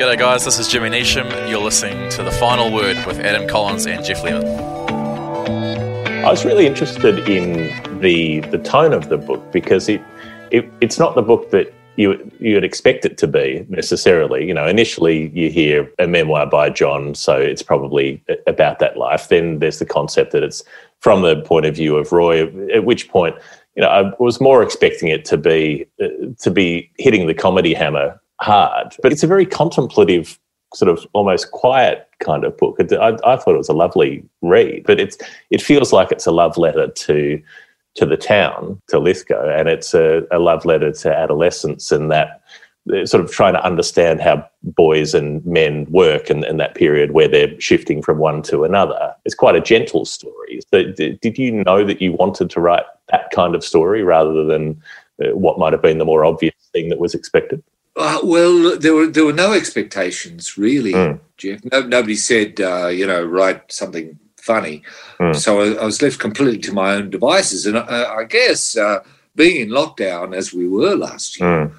G'day, 0.00 0.18
guys. 0.18 0.46
This 0.46 0.58
is 0.58 0.66
Jimmy 0.66 0.88
Neesham. 0.88 1.50
You're 1.50 1.60
listening 1.60 2.08
to 2.12 2.22
The 2.22 2.30
Final 2.30 2.72
Word 2.72 2.96
with 3.04 3.20
Adam 3.20 3.46
Collins 3.46 3.86
and 3.86 4.02
Geoff 4.02 4.24
Lemon. 4.24 4.46
I 6.24 6.30
was 6.30 6.42
really 6.42 6.66
interested 6.66 7.28
in 7.28 8.00
the 8.00 8.40
the 8.48 8.56
tone 8.56 8.94
of 8.94 9.10
the 9.10 9.18
book 9.18 9.52
because 9.52 9.90
it, 9.90 10.00
it 10.50 10.72
it's 10.80 10.98
not 10.98 11.16
the 11.16 11.22
book 11.22 11.50
that 11.50 11.74
you 11.96 12.32
you'd 12.40 12.64
expect 12.64 13.04
it 13.04 13.18
to 13.18 13.26
be 13.26 13.66
necessarily. 13.68 14.48
You 14.48 14.54
know, 14.54 14.66
initially 14.66 15.28
you 15.34 15.50
hear 15.50 15.92
a 15.98 16.06
memoir 16.06 16.46
by 16.46 16.70
John, 16.70 17.14
so 17.14 17.36
it's 17.36 17.62
probably 17.62 18.24
about 18.46 18.78
that 18.78 18.96
life. 18.96 19.28
Then 19.28 19.58
there's 19.58 19.80
the 19.80 19.84
concept 19.84 20.32
that 20.32 20.42
it's 20.42 20.64
from 21.00 21.20
the 21.20 21.42
point 21.42 21.66
of 21.66 21.76
view 21.76 21.98
of 21.98 22.10
Roy. 22.10 22.46
At 22.72 22.86
which 22.86 23.10
point, 23.10 23.36
you 23.76 23.82
know, 23.82 23.88
I 23.88 24.14
was 24.18 24.40
more 24.40 24.62
expecting 24.62 25.08
it 25.08 25.26
to 25.26 25.36
be 25.36 25.84
uh, 26.02 26.08
to 26.38 26.50
be 26.50 26.90
hitting 26.96 27.26
the 27.26 27.34
comedy 27.34 27.74
hammer 27.74 28.18
hard, 28.40 28.96
but 29.02 29.12
it's 29.12 29.22
a 29.22 29.26
very 29.26 29.46
contemplative 29.46 30.38
sort 30.74 30.88
of 30.88 31.06
almost 31.12 31.50
quiet 31.50 32.08
kind 32.20 32.44
of 32.44 32.56
book. 32.56 32.76
I, 32.80 33.16
I 33.24 33.36
thought 33.36 33.54
it 33.54 33.58
was 33.58 33.68
a 33.68 33.74
lovely 33.74 34.24
read, 34.42 34.84
but 34.86 35.00
it's 35.00 35.18
it 35.50 35.62
feels 35.62 35.92
like 35.92 36.12
it's 36.12 36.26
a 36.26 36.32
love 36.32 36.56
letter 36.56 36.88
to 36.88 37.42
to 37.96 38.06
the 38.06 38.16
town, 38.16 38.80
to 38.88 38.98
Lithgow, 38.98 39.48
and 39.48 39.68
it's 39.68 39.94
a, 39.94 40.22
a 40.30 40.38
love 40.38 40.64
letter 40.64 40.92
to 40.92 41.12
adolescence 41.12 41.90
and 41.90 42.10
that 42.10 42.40
uh, 42.94 43.04
sort 43.04 43.22
of 43.22 43.30
trying 43.30 43.52
to 43.52 43.64
understand 43.64 44.20
how 44.20 44.46
boys 44.62 45.12
and 45.12 45.44
men 45.44 45.86
work 45.90 46.30
and, 46.30 46.44
and 46.44 46.60
that 46.60 46.76
period 46.76 47.10
where 47.10 47.28
they're 47.28 47.60
shifting 47.60 48.00
from 48.00 48.18
one 48.18 48.42
to 48.42 48.64
another. 48.64 49.14
It's 49.24 49.34
quite 49.34 49.56
a 49.56 49.60
gentle 49.60 50.04
story. 50.04 50.60
So 50.72 50.84
did 50.84 51.36
you 51.36 51.52
know 51.64 51.84
that 51.84 52.00
you 52.00 52.12
wanted 52.12 52.48
to 52.50 52.60
write 52.60 52.84
that 53.10 53.30
kind 53.32 53.54
of 53.54 53.64
story 53.64 54.02
rather 54.02 54.44
than 54.44 54.80
uh, 55.22 55.36
what 55.36 55.58
might 55.58 55.72
have 55.72 55.82
been 55.82 55.98
the 55.98 56.04
more 56.04 56.24
obvious 56.24 56.54
thing 56.72 56.88
that 56.90 57.00
was 57.00 57.14
expected? 57.14 57.62
Uh, 58.00 58.18
well, 58.22 58.78
there 58.78 58.94
were 58.94 59.06
there 59.14 59.24
were 59.26 59.32
no 59.46 59.52
expectations 59.52 60.56
really, 60.56 60.92
Mm. 60.92 61.20
Geoff. 61.36 61.60
No, 61.72 61.78
nobody 61.96 62.16
said 62.16 62.50
uh, 62.60 62.88
you 62.88 63.06
know 63.06 63.22
write 63.22 63.60
something 63.80 64.18
funny, 64.50 64.82
Mm. 65.20 65.36
so 65.36 65.50
I, 65.60 65.66
I 65.82 65.84
was 65.84 66.00
left 66.02 66.18
completely 66.18 66.58
to 66.66 66.72
my 66.72 66.94
own 66.96 67.10
devices. 67.10 67.66
And 67.66 67.76
I, 67.78 68.04
I 68.20 68.24
guess 68.24 68.76
uh, 68.76 68.98
being 69.36 69.56
in 69.64 69.68
lockdown 69.80 70.34
as 70.40 70.52
we 70.54 70.66
were 70.76 70.94
last 70.96 71.38
year, 71.38 71.48
Mm. 71.66 71.70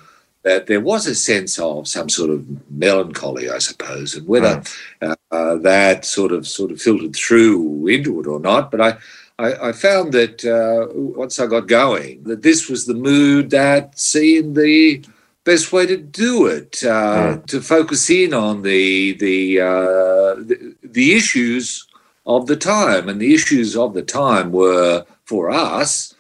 that 0.44 0.68
there 0.68 0.82
was 0.92 1.08
a 1.08 1.16
sense 1.16 1.54
of 1.60 1.88
some 1.88 2.10
sort 2.10 2.30
of 2.36 2.40
melancholy, 2.86 3.50
I 3.50 3.60
suppose, 3.60 4.10
and 4.18 4.28
whether 4.28 4.62
uh, 5.02 5.16
uh, 5.32 5.56
that 5.72 6.06
sort 6.06 6.32
of 6.32 6.48
sort 6.48 6.72
of 6.72 6.82
filtered 6.82 7.16
through 7.16 7.88
into 7.88 8.20
it 8.22 8.28
or 8.28 8.40
not. 8.40 8.72
But 8.72 8.82
I. 8.82 8.92
I, 9.40 9.70
I 9.70 9.72
found 9.72 10.12
that 10.14 10.38
uh, 10.46 10.82
once 10.94 11.40
I 11.40 11.48
got 11.48 11.66
going, 11.68 12.22
that 12.30 12.44
this 12.44 12.70
was 12.70 12.86
the 12.86 12.94
mood 13.10 13.50
that 13.50 13.98
seemed 14.00 14.56
the 14.56 15.02
best 15.44 15.74
way 15.74 15.86
to 15.86 15.98
do 15.98 16.46
it 16.46 16.84
uh, 16.84 17.38
to 17.48 17.62
focus 17.62 18.10
in 18.10 18.34
on 18.34 18.62
the 18.62 19.14
the, 19.14 19.60
uh, 19.60 20.36
the 20.36 20.76
the 20.84 21.14
issues 21.14 21.88
of 22.26 22.48
the 22.48 22.56
time. 22.56 23.10
And 23.10 23.20
the 23.20 23.34
issues 23.34 23.76
of 23.76 23.94
the 23.94 24.04
time 24.04 24.52
were 24.52 25.06
for 25.26 25.50
us 25.50 26.16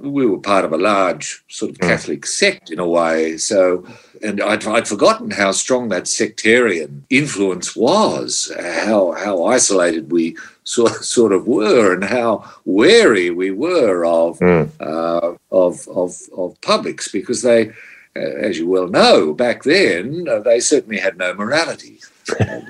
we 0.00 0.26
were 0.26 0.38
part 0.38 0.64
of 0.64 0.72
a 0.72 0.78
large 0.78 1.42
sort 1.48 1.72
of 1.72 1.78
Catholic 1.78 2.24
sect 2.24 2.70
in 2.70 2.78
a 2.78 2.86
way. 2.86 3.36
So, 3.36 3.84
and 4.22 4.40
I'd, 4.40 4.64
I'd 4.66 4.86
forgotten 4.86 5.32
how 5.32 5.50
strong 5.52 5.88
that 5.88 6.06
sectarian 6.06 7.04
influence 7.10 7.74
was, 7.74 8.52
how 8.58 9.12
how 9.12 9.44
isolated 9.44 10.12
we 10.12 10.36
sort 10.64 10.92
sort 11.04 11.32
of 11.32 11.46
were, 11.46 11.92
and 11.92 12.04
how 12.04 12.48
wary 12.64 13.30
we 13.30 13.50
were 13.50 14.04
of 14.04 14.40
uh, 14.80 15.34
of, 15.50 15.88
of 15.88 16.16
of 16.36 16.60
publics 16.60 17.08
because 17.10 17.42
they, 17.42 17.72
as 18.14 18.58
you 18.58 18.68
well 18.68 18.88
know, 18.88 19.32
back 19.32 19.62
then 19.62 20.26
uh, 20.28 20.40
they 20.40 20.60
certainly 20.60 20.98
had 20.98 21.16
no 21.16 21.34
morality, 21.34 22.00
Uh, 22.40 22.60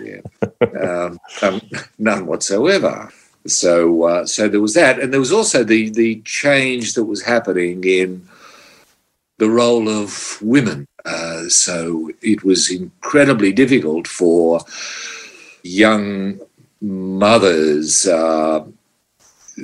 um, 0.83 1.21
um, 1.43 1.61
none 1.99 2.27
whatsoever. 2.27 3.11
So, 3.47 4.05
uh, 4.05 4.27
so 4.27 4.49
there 4.49 4.61
was 4.61 4.75
that, 4.75 5.01
and 5.01 5.13
there 5.13 5.21
was 5.21 5.33
also 5.33 5.65
the 5.65 5.91
the 5.91 6.23
change 6.25 6.95
that 6.95 7.05
was 7.05 7.23
happening 7.23 7.83
in 7.85 8.27
the 9.39 9.51
role 9.51 9.89
of 9.89 10.39
women. 10.41 10.87
Uh, 11.05 11.49
so 11.49 12.11
it 12.23 12.45
was 12.45 12.71
incredibly 12.71 13.53
difficult 13.53 14.07
for 14.07 14.61
young 15.65 16.39
mothers. 16.81 18.07
Uh, 18.07 18.65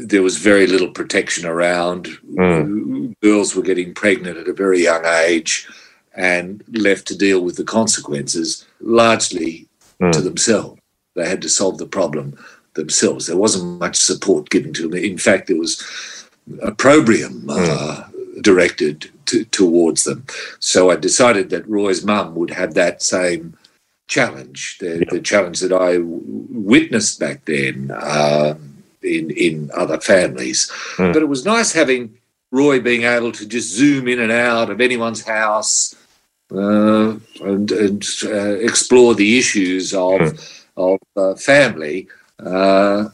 there 0.07 0.23
was 0.23 0.37
very 0.37 0.67
little 0.67 0.91
protection 0.91 1.47
around. 1.47 2.09
Girls 3.23 3.55
were 3.55 3.63
getting 3.63 3.95
pregnant 3.95 4.39
at 4.39 4.49
a 4.49 4.53
very 4.53 4.83
young 4.83 5.05
age 5.05 5.69
and 6.15 6.63
left 6.73 7.07
to 7.09 7.17
deal 7.17 7.41
with 7.41 7.57
the 7.57 7.65
consequences 7.65 8.67
largely 8.81 9.69
to 10.13 10.21
themselves. 10.21 10.81
They 11.15 11.29
had 11.29 11.43
to 11.43 11.49
solve 11.49 11.79
the 11.79 11.87
problem 11.87 12.39
themselves. 12.75 13.27
There 13.27 13.37
wasn't 13.37 13.81
much 13.81 13.97
support 13.97 14.51
given 14.51 14.73
to 14.75 14.89
them. 14.89 14.99
In 14.99 15.19
fact, 15.19 15.49
there 15.49 15.59
was 15.59 15.83
opprobrium 16.63 17.47
uh, 17.51 18.05
directed 18.41 19.11
to, 19.27 19.45
towards 19.47 20.05
them. 20.05 20.25
So 20.61 20.91
I 20.91 20.97
decided 20.97 21.51
that 21.51 21.69
Roy's 21.69 22.05
mum 22.05 22.35
would 22.37 22.51
have 22.51 22.75
that 22.75 23.03
same 23.03 23.57
challenge, 24.07 24.79
the, 24.79 25.05
the 25.11 25.21
challenge 25.21 25.61
that 25.61 25.73
I 25.73 25.95
w- 25.95 26.23
witnessed 26.51 27.21
back 27.21 27.45
then 27.45 27.91
um, 28.01 28.78
in 29.09 29.31
in 29.31 29.71
other 29.75 30.01
families. 30.01 30.71
But 31.13 31.23
it 31.23 31.29
was 31.29 31.45
nice 31.45 31.73
having 31.73 32.19
Roy 32.51 32.81
being 32.81 33.03
able 33.03 33.33
to 33.33 33.47
just 33.47 33.75
zoom 33.75 34.09
in 34.09 34.21
and 34.21 34.33
out 34.33 34.71
of 34.71 34.81
anyone's 34.81 35.23
house 35.23 35.95
uh, 36.55 37.17
and, 37.41 37.71
and 37.73 38.05
uh, 38.25 38.57
explore 38.69 39.15
the 39.15 39.39
issues 39.39 39.95
of 39.95 40.21
of 40.77 40.99
uh, 41.17 41.35
family 41.35 42.09
uh, 42.45 43.09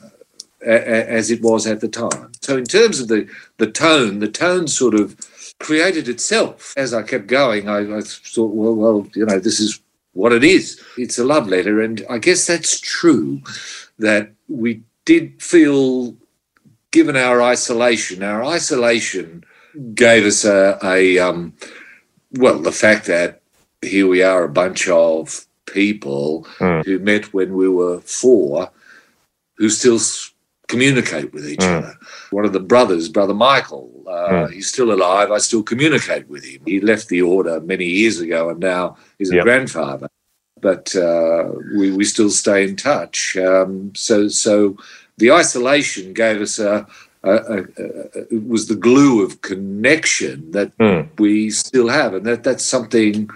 as 0.65 1.31
it 1.31 1.43
was 1.43 1.67
at 1.67 1.81
the 1.81 1.89
time. 1.89 2.33
So 2.43 2.57
in 2.57 2.65
terms 2.65 3.01
of 3.01 3.09
the 3.09 3.29
the 3.59 3.71
tone, 3.71 4.21
the 4.21 4.29
tone 4.29 4.69
sort 4.69 4.95
of 4.95 5.17
created 5.59 6.09
itself 6.09 6.75
as 6.77 6.93
I 6.95 7.03
kept 7.03 7.27
going. 7.27 7.69
I, 7.69 7.99
I 7.99 8.01
thought, 8.03 8.55
well, 8.55 8.75
well, 8.75 9.07
you 9.15 9.27
know, 9.27 9.39
this 9.39 9.61
is 9.61 9.81
what 10.13 10.33
it 10.33 10.45
is. 10.45 10.81
It's 10.97 11.19
a 11.19 11.25
love 11.25 11.49
letter, 11.49 11.81
and 11.81 12.05
I 12.09 12.19
guess 12.19 12.47
that's 12.47 12.81
true. 12.81 13.43
That 13.99 14.33
we 14.49 14.83
did 15.05 15.43
feel, 15.43 16.17
given 16.91 17.17
our 17.17 17.43
isolation, 17.43 18.23
our 18.23 18.45
isolation 18.45 19.45
gave 19.95 20.25
us 20.25 20.45
a, 20.45 20.79
a 20.83 21.19
um, 21.19 21.53
well, 22.33 22.59
the 22.59 22.73
fact 22.73 23.07
that 23.07 23.41
here 23.83 24.07
we 24.07 24.23
are, 24.23 24.45
a 24.45 24.49
bunch 24.49 24.89
of 24.89 25.47
people 25.67 26.47
who 26.87 26.99
met 26.99 27.33
when 27.35 27.55
we 27.55 27.69
were 27.69 28.01
four, 28.01 28.71
who 29.57 29.69
still 29.69 29.99
communicate 30.69 31.33
with 31.33 31.47
each 31.49 31.61
other. 31.63 31.95
One 32.31 32.45
of 32.45 32.53
the 32.53 32.61
brothers, 32.61 33.09
Brother 33.09 33.35
Michael, 33.35 33.91
uh, 34.09 34.47
he's 34.49 34.69
still 34.69 34.93
alive. 34.93 35.31
I 35.31 35.39
still 35.39 35.63
communicate 35.63 36.29
with 36.29 36.45
him. 36.45 36.63
He 36.65 36.81
left 36.81 37.09
the 37.09 37.23
order 37.23 37.61
many 37.61 37.85
years 37.85 38.21
ago, 38.21 38.49
and 38.49 38.61
now 38.61 38.97
he's 39.19 39.31
a 39.31 39.37
Yep. 39.37 39.45
grandfather. 39.45 40.09
But 40.65 40.97
uh, 40.97 41.53
we 41.77 41.93
we 41.93 42.05
still 42.05 42.31
stay 42.31 42.65
in 42.69 42.75
touch. 42.77 43.37
Um, 43.37 43.93
so 43.95 44.29
so 44.29 44.77
the 45.21 45.31
isolation 45.43 46.15
gave 46.15 46.41
us 46.41 46.59
a. 46.59 46.87
a, 47.23 47.35
a, 47.55 47.59
a 47.59 47.89
it 48.31 48.45
was 48.55 48.65
the 48.69 48.81
glue 48.89 49.25
of 49.25 49.41
connection 49.41 50.51
that 50.57 50.71
we 51.19 51.51
still 51.51 51.89
have, 51.89 52.13
and 52.17 52.25
that 52.27 52.43
that's 52.45 52.65
something 52.77 53.29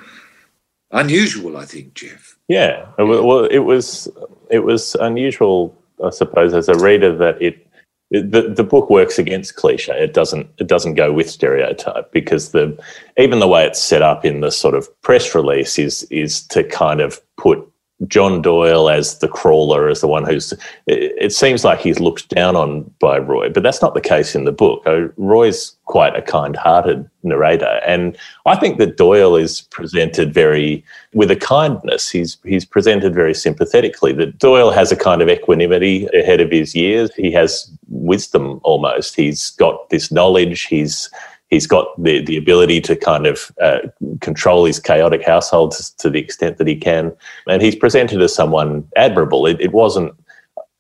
unusual, 0.90 1.56
I 1.56 1.64
think, 1.64 1.94
Geoff. 1.94 2.36
Yeah, 2.48 2.86
well, 2.98 3.44
it 3.44 3.64
was 3.70 4.08
it 4.50 4.60
was 4.60 4.94
unusual, 5.00 5.76
I 6.04 6.10
suppose, 6.10 6.54
as 6.54 6.68
a 6.68 6.78
reader 6.88 7.16
that 7.16 7.40
it 7.42 7.67
the, 8.10 8.54
the 8.56 8.64
book 8.64 8.88
works 8.88 9.18
against 9.18 9.56
cliche. 9.56 9.92
It 9.92 10.14
doesn't 10.14 10.48
it 10.58 10.66
doesn't 10.66 10.94
go 10.94 11.12
with 11.12 11.28
stereotype 11.28 12.10
because 12.10 12.52
the 12.52 12.78
even 13.18 13.38
the 13.38 13.48
way 13.48 13.66
it's 13.66 13.82
set 13.82 14.02
up 14.02 14.24
in 14.24 14.40
the 14.40 14.50
sort 14.50 14.74
of 14.74 14.88
press 15.02 15.34
release 15.34 15.78
is 15.78 16.04
is 16.04 16.42
to 16.48 16.64
kind 16.64 17.00
of 17.00 17.20
put 17.36 17.70
John 18.06 18.40
Doyle 18.42 18.88
as 18.88 19.18
the 19.18 19.26
crawler, 19.26 19.88
as 19.88 20.00
the 20.00 20.06
one 20.06 20.24
who's. 20.24 20.54
It, 20.86 21.32
seems 21.32 21.64
like 21.64 21.80
he's 21.80 21.98
looked 21.98 22.28
down 22.28 22.54
on 22.54 22.82
by 23.00 23.18
Roy, 23.18 23.48
but 23.50 23.64
that's 23.64 23.82
not 23.82 23.94
the 23.94 24.00
case 24.00 24.36
in 24.36 24.44
the 24.44 24.52
book. 24.52 24.82
Uh, 24.86 25.08
Roy's 25.16 25.74
quite 25.86 26.14
a 26.14 26.22
kind-hearted 26.22 27.08
narrator, 27.24 27.80
and 27.84 28.16
I 28.46 28.54
think 28.54 28.78
that 28.78 28.96
Doyle 28.96 29.34
is 29.34 29.62
presented 29.62 30.32
very 30.32 30.84
with 31.12 31.30
a 31.30 31.36
kindness. 31.36 32.08
He's 32.08 32.36
he's 32.44 32.64
presented 32.64 33.14
very 33.14 33.34
sympathetically. 33.34 34.12
That 34.12 34.38
Doyle 34.38 34.70
has 34.70 34.92
a 34.92 34.96
kind 34.96 35.20
of 35.20 35.28
equanimity 35.28 36.06
ahead 36.14 36.40
of 36.40 36.52
his 36.52 36.76
years. 36.76 37.12
He 37.16 37.32
has 37.32 37.68
wisdom 37.88 38.60
almost. 38.62 39.16
He's 39.16 39.50
got 39.50 39.90
this 39.90 40.12
knowledge. 40.12 40.66
He's 40.66 41.10
he's 41.48 41.66
got 41.66 42.00
the, 42.02 42.24
the 42.24 42.36
ability 42.36 42.80
to 42.82 42.96
kind 42.96 43.26
of 43.26 43.50
uh, 43.60 43.78
control 44.20 44.64
his 44.64 44.78
chaotic 44.78 45.24
household 45.24 45.74
to, 45.98 46.10
the 46.10 46.18
extent 46.18 46.58
that 46.58 46.66
he 46.66 46.76
can. 46.76 47.12
And 47.46 47.62
he's 47.62 47.76
presented 47.76 48.20
as 48.22 48.34
someone 48.34 48.86
admirable. 48.96 49.46
It, 49.46 49.60
it 49.60 49.72
wasn't, 49.72 50.14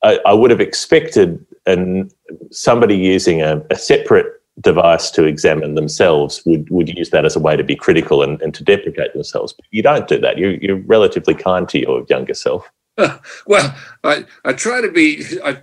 I, 0.02 0.18
I 0.26 0.32
would 0.32 0.50
have 0.50 0.60
expected 0.60 1.44
an, 1.66 2.10
somebody 2.50 2.96
using 2.96 3.42
a, 3.42 3.62
a 3.70 3.76
separate 3.76 4.26
device 4.60 5.10
to 5.12 5.24
examine 5.24 5.74
themselves 5.74 6.42
would, 6.44 6.68
would 6.70 6.88
use 6.96 7.10
that 7.10 7.24
as 7.24 7.36
a 7.36 7.40
way 7.40 7.56
to 7.56 7.64
be 7.64 7.76
critical 7.76 8.22
and, 8.22 8.40
and 8.42 8.54
to 8.54 8.64
deprecate 8.64 9.12
themselves. 9.12 9.52
But 9.52 9.66
you 9.70 9.82
don't 9.82 10.08
do 10.08 10.18
that. 10.20 10.38
You're, 10.38 10.54
you're 10.54 10.80
relatively 10.82 11.34
kind 11.34 11.68
to 11.68 11.78
your 11.78 12.04
younger 12.08 12.34
self. 12.34 12.68
well, 13.46 13.76
I, 14.02 14.26
I 14.44 14.52
try 14.54 14.80
to 14.80 14.90
be 14.90 15.22
I 15.44 15.62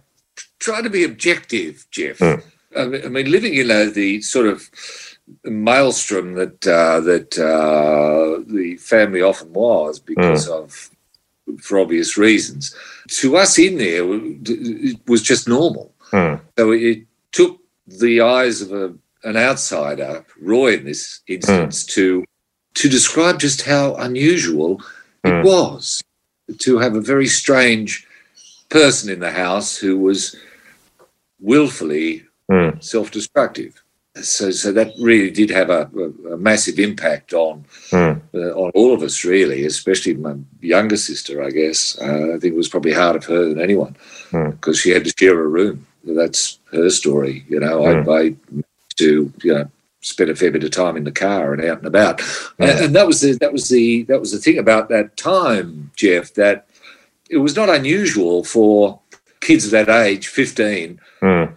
try 0.59 0.81
to 0.81 0.89
be 0.89 1.03
objective, 1.03 1.85
Geoff. 1.91 2.21
Mean, 2.21 2.41
I 2.75 2.85
mean, 2.85 3.31
living 3.31 3.55
in 3.55 3.71
a, 3.71 3.89
the 3.89 4.21
sort 4.21 4.47
of 4.47 4.69
maelstrom 5.43 6.33
that 6.35 6.67
uh, 6.67 6.99
that 7.01 7.37
uh, 7.37 8.43
the 8.47 8.77
family 8.77 9.21
often 9.21 9.53
was 9.53 9.99
because 9.99 10.47
of 10.47 10.89
for 11.61 11.79
obvious 11.79 12.17
reasons. 12.17 12.75
To 13.09 13.37
us 13.37 13.57
in 13.59 13.77
there, 13.77 14.03
it 14.03 14.99
was 15.07 15.21
just 15.21 15.47
normal. 15.47 15.93
So 16.57 16.71
it 16.71 17.03
took 17.31 17.59
the 17.87 18.21
eyes 18.21 18.61
of 18.61 18.71
a, 18.71 18.93
an 19.23 19.37
outsider, 19.37 20.25
Roy 20.41 20.73
in 20.75 20.85
this 20.85 21.21
instance, 21.27 21.85
to 21.87 22.23
to 22.75 22.89
describe 22.89 23.39
just 23.39 23.61
how 23.61 23.95
unusual 23.95 24.81
it 25.23 25.45
was 25.45 26.03
to 26.59 26.77
have 26.77 26.95
a 26.95 27.01
very 27.01 27.27
strange 27.27 28.05
person 28.69 29.09
in 29.09 29.19
the 29.19 29.31
house 29.31 29.77
who 29.77 29.97
was 29.97 30.35
willfully 31.39 32.23
Hmm. 32.49 32.79
self-destructive. 32.79 33.81
So, 34.21 34.51
so 34.51 34.71
that 34.71 34.93
really 34.99 35.29
did 35.29 35.49
have 35.49 35.69
a, 35.69 35.89
a, 36.31 36.37
massive 36.37 36.79
impact 36.79 37.33
on 37.33 37.65
hmm. 37.89 38.13
uh, 38.33 38.53
on 38.53 38.71
all 38.73 38.93
of 38.93 39.01
us, 39.01 39.25
really, 39.25 39.65
especially 39.65 40.13
my 40.13 40.35
younger 40.61 40.95
sister. 40.95 41.43
I 41.43 41.49
guess 41.49 41.99
uh, 41.99 42.35
I 42.35 42.39
think 42.39 42.53
it 42.53 42.55
was 42.55 42.69
probably 42.69 42.93
harder 42.93 43.19
for 43.19 43.33
her 43.33 43.49
than 43.49 43.59
anyone 43.59 43.97
hmm. 44.29 44.51
because 44.51 44.79
she 44.79 44.91
had 44.91 45.03
to 45.03 45.13
share 45.17 45.37
a 45.37 45.47
room. 45.47 45.85
That's 46.05 46.59
her 46.71 46.89
story, 46.91 47.45
you 47.49 47.59
know. 47.59 47.83
I, 47.83 48.19
I 48.19 48.35
to 48.97 49.33
you 49.43 49.53
know 49.53 49.69
spent 49.99 50.29
a 50.29 50.35
fair 50.35 50.51
bit 50.51 50.63
of 50.63 50.71
time 50.71 50.95
in 50.95 51.03
the 51.03 51.11
car 51.11 51.53
and 51.53 51.65
out 51.65 51.79
and 51.79 51.87
about, 51.87 52.21
and, 52.59 52.85
and 52.85 52.95
that 52.95 53.07
was 53.07 53.19
the 53.19 53.33
that 53.39 53.51
was 53.51 53.67
the 53.67 54.03
that 54.03 54.19
was 54.19 54.31
the 54.31 54.39
thing 54.39 54.59
about 54.59 54.87
that 54.89 55.17
time, 55.17 55.91
Geoff. 55.97 56.33
That 56.35 56.67
it 57.29 57.37
was 57.37 57.55
not 57.55 57.69
unusual 57.69 58.43
for 58.43 59.01
kids 59.45 59.69
that 59.71 59.89
age, 59.89 60.27
fifteen, 60.27 60.99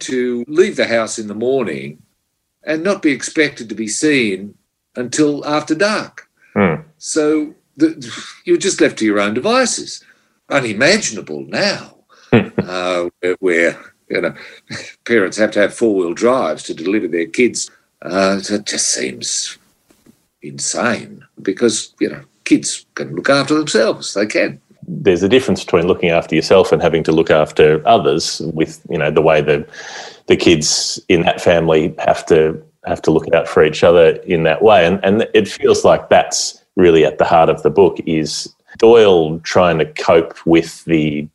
to 0.01 0.44
leave 0.47 0.77
the 0.77 0.86
house 0.86 1.19
in 1.19 1.27
the 1.28 1.35
morning 1.48 2.02
and 2.65 2.82
not 2.82 3.02
be 3.02 3.12
expected 3.12 3.69
to 3.69 3.74
be 3.74 3.89
seen 3.89 4.55
until 4.94 5.44
after 5.47 5.74
dark. 5.74 6.28
So 6.98 7.55
the, 7.77 7.89
you're 8.44 8.59
just 8.69 8.81
left 8.81 8.98
to 8.98 9.06
your 9.06 9.20
own 9.20 9.35
devices. 9.35 10.05
Unimaginable 10.51 11.43
now, 11.47 11.97
uh, 12.32 13.09
where, 13.20 13.36
where 13.40 13.73
you 14.10 14.20
know 14.20 14.35
parents 15.05 15.36
have 15.39 15.52
to 15.52 15.60
have 15.60 15.74
four 15.74 15.94
wheel 15.94 16.15
drives 16.15 16.62
to 16.65 16.74
deliver 16.74 17.09
their 17.09 17.27
kids. 17.27 17.70
Uh, 18.02 18.40
it 18.51 18.66
just 18.66 18.89
seems 18.90 19.59
insane 20.43 21.24
because 21.43 21.94
you 22.01 22.09
know 22.10 22.23
kids 22.44 22.86
can 22.94 23.15
look 23.15 23.31
after 23.31 23.55
themselves. 23.55 24.15
They 24.15 24.27
can. 24.27 24.60
There's 24.89 25.23
a 25.23 25.28
difference 25.28 25.62
between 25.65 25.86
looking 25.86 26.10
after 26.10 26.35
yourself 26.35 26.73
and 26.73 26.81
having 26.82 27.02
to 27.05 27.12
look 27.12 27.31
after 27.31 27.86
others 27.86 28.40
with 28.55 28.81
you 28.90 28.98
know 28.98 29.10
the 29.10 29.23
way 29.23 29.40
the 29.40 29.66
the 30.27 30.36
kids 30.36 31.01
in 31.09 31.23
that 31.23 31.40
family 31.40 31.94
have 31.98 32.24
to 32.27 32.60
have 32.86 33.02
to 33.02 33.10
look 33.10 33.32
out 33.35 33.47
for 33.47 33.65
each 33.65 33.85
other 33.85 34.10
in 34.27 34.44
that 34.44 34.62
way. 34.62 34.86
And 34.86 35.01
and 35.05 35.28
it 35.35 35.48
feels 35.48 35.85
like 35.85 36.09
that's 36.09 36.62
really 36.77 37.05
at 37.05 37.19
the 37.19 37.24
heart 37.24 37.48
of 37.48 37.62
the 37.62 37.70
book 37.70 37.98
is 38.06 38.52
Doyle 38.78 39.39
trying 39.40 39.78
to 39.78 39.85
cope 39.85 40.35
with 40.47 40.85
the 40.85 41.28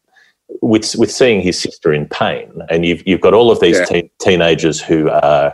with 0.62 0.96
with 0.96 1.12
seeing 1.12 1.42
his 1.42 1.60
sister 1.60 1.94
in 1.94 2.08
pain, 2.08 2.52
and 2.70 2.86
you've 2.86 3.06
you've 3.08 3.22
got 3.22 3.34
all 3.34 3.52
of 3.52 3.60
these 3.60 3.80
Yeah. 3.80 3.86
teen 3.86 4.10
teenagers 4.20 4.82
who 4.82 5.10
are 5.10 5.54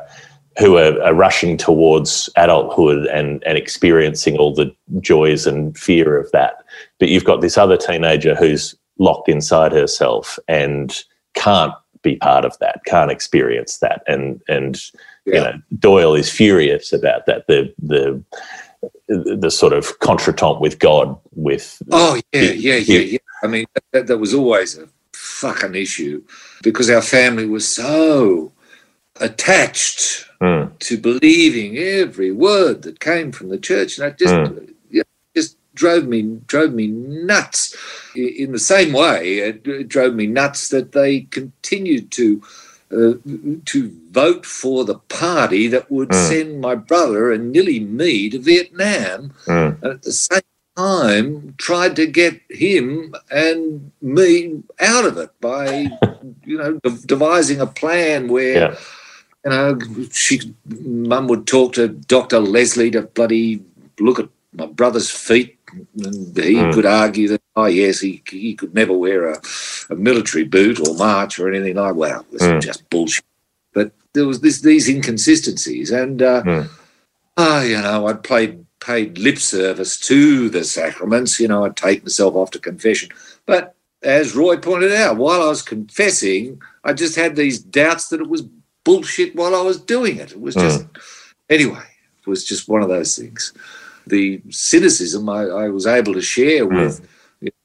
who 0.59 0.77
are, 0.77 1.01
are 1.01 1.13
rushing 1.13 1.57
towards 1.57 2.29
adulthood 2.35 3.07
and 3.07 3.43
and 3.45 3.57
experiencing 3.57 4.37
all 4.37 4.53
the 4.53 4.73
joys 4.99 5.47
and 5.47 5.77
fear 5.77 6.17
of 6.17 6.31
that. 6.31 6.63
But 6.99 7.09
you've 7.09 7.25
got 7.25 7.41
this 7.41 7.57
other 7.57 7.77
teenager 7.77 8.35
who's 8.35 8.75
locked 8.97 9.29
inside 9.29 9.71
herself 9.71 10.37
and 10.47 10.95
can't 11.33 11.73
be 12.01 12.17
part 12.17 12.45
of 12.45 12.57
that, 12.59 12.81
can't 12.85 13.11
experience 13.11 13.77
that, 13.79 14.03
and 14.07 14.41
and 14.47 14.81
you 15.25 15.33
know 15.33 15.53
Doyle 15.79 16.15
is 16.15 16.29
furious 16.29 16.93
about 16.93 17.25
that. 17.25 17.47
The 17.47 17.73
the 17.81 18.23
the 19.07 19.51
sort 19.51 19.73
of 19.73 19.99
contretemps 19.99 20.61
with 20.61 20.79
God, 20.79 21.17
with 21.33 21.81
Oh 21.91 22.19
yeah, 22.33 22.41
yeah, 22.41 22.75
yeah, 22.75 22.75
Yeah. 22.75 22.99
yeah. 22.99 23.17
I 23.43 23.47
mean, 23.47 23.65
that, 23.93 24.07
that 24.07 24.17
was 24.17 24.33
always 24.33 24.77
a 24.77 24.87
fucking 25.13 25.75
issue 25.75 26.21
because 26.63 26.89
our 26.89 27.01
family 27.01 27.45
was 27.45 27.67
so 27.67 28.51
attached 29.19 30.25
Mm. 30.41 30.71
to 30.79 30.97
believing 30.97 31.77
every 31.77 32.31
word 32.31 32.83
that 32.83 33.01
came 33.01 33.31
from 33.33 33.49
the 33.49 33.57
church, 33.57 33.97
and 33.97 34.05
that 34.07 34.17
just 34.17 34.33
yeah, 34.89 35.03
just 35.35 35.57
drove 35.75 36.07
me 36.07 36.39
drove 36.47 36.73
me 36.73 36.87
nuts. 36.87 37.75
In 38.15 38.53
the 38.53 38.59
same 38.59 38.93
way, 38.93 39.39
it, 39.39 39.89
drove 39.89 40.15
me 40.15 40.27
nuts 40.27 40.69
that 40.69 40.93
they 40.93 41.21
continued 41.21 42.11
to. 42.11 42.41
Uh, 42.91 43.13
to 43.65 43.91
vote 44.09 44.47
for 44.47 44.83
the 44.83 44.95
party 45.09 45.67
that 45.67 45.91
would 45.91 46.09
Mm. 46.09 46.27
send 46.27 46.59
my 46.59 46.73
brother 46.73 47.31
and 47.31 47.51
nearly 47.51 47.79
me 47.79 48.31
to 48.31 48.39
Vietnam, 48.39 49.31
Mm. 49.45 49.77
and 49.83 49.91
at 49.93 50.01
the 50.01 50.11
same 50.11 50.41
time 50.75 51.53
tried 51.59 51.95
to 51.97 52.07
get 52.07 52.41
him 52.49 53.13
and 53.29 53.91
me 54.01 54.63
out 54.79 55.05
of 55.05 55.17
it 55.19 55.29
by 55.39 55.85
you 56.47 56.57
know 56.57 56.79
de- 56.83 57.05
devising 57.05 57.61
a 57.61 57.67
plan 57.67 58.27
where 58.27 58.55
yeah. 58.71 58.75
You 59.45 59.49
know 59.51 59.77
she 60.11 60.53
mum 60.65 61.27
would 61.27 61.47
talk 61.47 61.73
to 61.73 61.87
dr 61.87 62.39
leslie 62.39 62.91
to 62.91 63.01
bloody 63.03 63.61
look 63.99 64.19
at 64.19 64.29
my 64.53 64.65
brother's 64.65 65.09
feet 65.09 65.57
and 66.03 66.35
he 66.37 66.55
Mm. 66.55 66.73
could 66.73 66.85
argue 66.85 67.27
that 67.27 67.41
oh 67.55 67.65
yes 67.67 67.99
he, 67.99 68.23
he 68.27 68.55
could 68.55 68.73
never 68.73 68.93
wear 68.93 69.29
a, 69.29 69.39
a 69.91 69.95
military 69.95 70.43
boot 70.43 70.79
or 70.79 70.95
march 70.95 71.37
or 71.39 71.47
anything 71.53 71.75
like 71.75 71.95
well 71.95 72.21
it 72.21 72.31
was 72.33 72.41
Mm. 72.41 72.61
just 72.61 72.89
bullshit 72.89 73.23
but 73.73 73.91
there 74.13 74.25
was 74.25 74.41
this 74.41 74.61
these 74.61 74.89
inconsistencies 74.89 75.91
and 75.91 76.21
uh, 76.21 76.41
Mm. 76.43 76.69
oh 77.37 77.61
you 77.61 77.79
know 77.81 78.07
i'd 78.07 78.23
played 78.23 78.65
paid 78.79 79.17
lip 79.19 79.37
service 79.37 79.99
to 79.99 80.49
the 80.49 80.63
sacraments 80.63 81.39
you 81.39 81.47
know 81.47 81.65
i'd 81.65 81.75
take 81.77 82.01
myself 82.03 82.33
off 82.35 82.49
to 82.51 82.59
confession 82.59 83.09
but 83.45 83.75
as 84.01 84.35
roy 84.35 84.55
pointed 84.57 84.91
out 84.93 85.17
while 85.17 85.41
i 85.43 85.47
was 85.47 85.61
confessing 85.61 86.59
i 86.85 86.93
just 86.93 87.15
had 87.15 87.35
these 87.35 87.59
doubts 87.59 88.07
that 88.09 88.21
it 88.21 88.29
was 88.29 88.43
bullshit 88.89 89.35
while 89.35 89.55
i 89.55 89.61
was 89.61 89.79
doing 89.79 90.17
it. 90.17 90.31
It 90.31 90.41
was 90.41 90.55
just 90.55 90.85
anyway 91.49 91.87
it 92.21 92.27
was 92.27 92.43
just 92.43 92.67
one 92.67 92.81
of 92.81 92.89
those 92.89 93.15
things. 93.15 93.53
The 94.07 94.41
cynicism 94.49 95.29
i, 95.29 95.43
I 95.43 95.69
was 95.69 95.85
able 95.85 96.13
to 96.13 96.21
share 96.21 96.65
with 96.65 96.93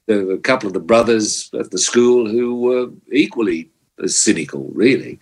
uh, 0.07 0.27
a 0.27 0.37
couple 0.37 0.67
of 0.67 0.73
the 0.73 0.87
brothers 0.91 1.49
at 1.61 1.71
the 1.71 1.79
school 1.89 2.29
who 2.29 2.61
were 2.65 2.87
equally 3.11 3.69
as 4.03 4.15
cynical 4.15 4.69
really. 4.73 5.19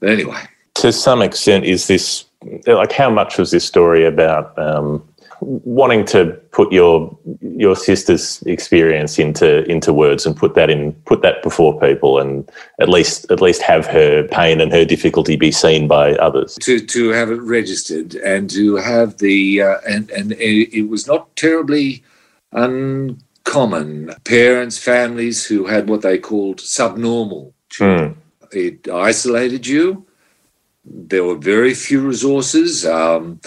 But 0.00 0.10
anyway. 0.10 0.42
To 0.74 0.92
some 0.92 1.22
extent, 1.22 1.64
is 1.64 1.86
this 1.86 2.26
like 2.66 2.92
how 2.92 3.10
much 3.10 3.38
was 3.38 3.50
this 3.50 3.64
story 3.64 4.04
about 4.04 4.56
um, 4.58 5.07
wanting 5.40 6.04
to 6.04 6.32
put 6.50 6.72
your 6.72 7.16
your 7.40 7.76
sister's 7.76 8.42
experience 8.42 9.18
into 9.18 9.64
into 9.70 9.92
words 9.92 10.26
and 10.26 10.36
put 10.36 10.54
that 10.54 10.70
in 10.70 10.92
put 11.04 11.22
that 11.22 11.42
before 11.42 11.78
people 11.80 12.18
and 12.18 12.50
at 12.80 12.88
least 12.88 13.30
at 13.30 13.40
least 13.40 13.62
have 13.62 13.86
her 13.86 14.26
pain 14.28 14.60
and 14.60 14.72
her 14.72 14.84
difficulty 14.84 15.36
be 15.36 15.52
seen 15.52 15.86
by 15.86 16.14
others. 16.14 16.56
to 16.56 16.80
to 16.80 17.10
have 17.10 17.30
it 17.30 17.40
registered 17.40 18.14
and 18.16 18.50
to 18.50 18.76
have 18.76 19.18
the 19.18 19.62
uh, 19.62 19.76
and 19.88 20.10
and 20.10 20.32
it, 20.32 20.76
it 20.76 20.88
was 20.88 21.06
not 21.06 21.34
terribly 21.36 22.02
uncommon. 22.52 24.14
Parents 24.24 24.78
families 24.78 25.46
who 25.46 25.66
had 25.66 25.88
what 25.88 26.02
they 26.02 26.18
called 26.18 26.60
subnormal 26.60 27.54
children. 27.68 28.16
It 28.50 28.88
isolated 28.88 29.66
you. 29.66 30.06
There 30.84 31.24
were 31.24 31.36
very 31.36 31.74
few 31.74 32.00
resources. 32.00 32.86
Um, 32.86 33.40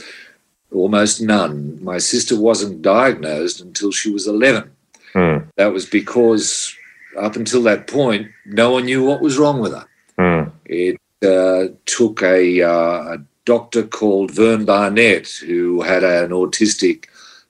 almost 0.72 1.22
none. 1.22 1.84
My 1.84 1.98
sister 1.98 2.39
wasn't 2.39 2.81
diagnosed 2.81 3.61
until 3.61 3.91
she 3.91 4.10
was 4.10 4.27
11 4.27 4.72
Mm, 5.14 5.48
that 5.57 5.73
was 5.73 5.85
because 5.85 6.76
up 7.19 7.35
until 7.35 7.61
that 7.64 7.88
point 7.88 8.27
no 8.45 8.72
one 8.72 8.85
knew 8.85 9.03
what 9.03 9.22
was 9.22 9.38
wrong 9.38 9.60
with 9.60 9.73
her. 9.73 9.88
Mm, 10.18 10.52
it 10.65 10.98
uh, 11.23 11.73
took 11.85 12.22
a, 12.23 12.61
uh, 12.61 13.15
a 13.15 13.18
doctor 13.45 13.84
called 13.84 14.31
Vern 14.31 14.65
Barnett, 14.65 15.27
who 15.27 15.81
had 15.81 16.03
an 16.03 16.31
autistic 16.31 17.06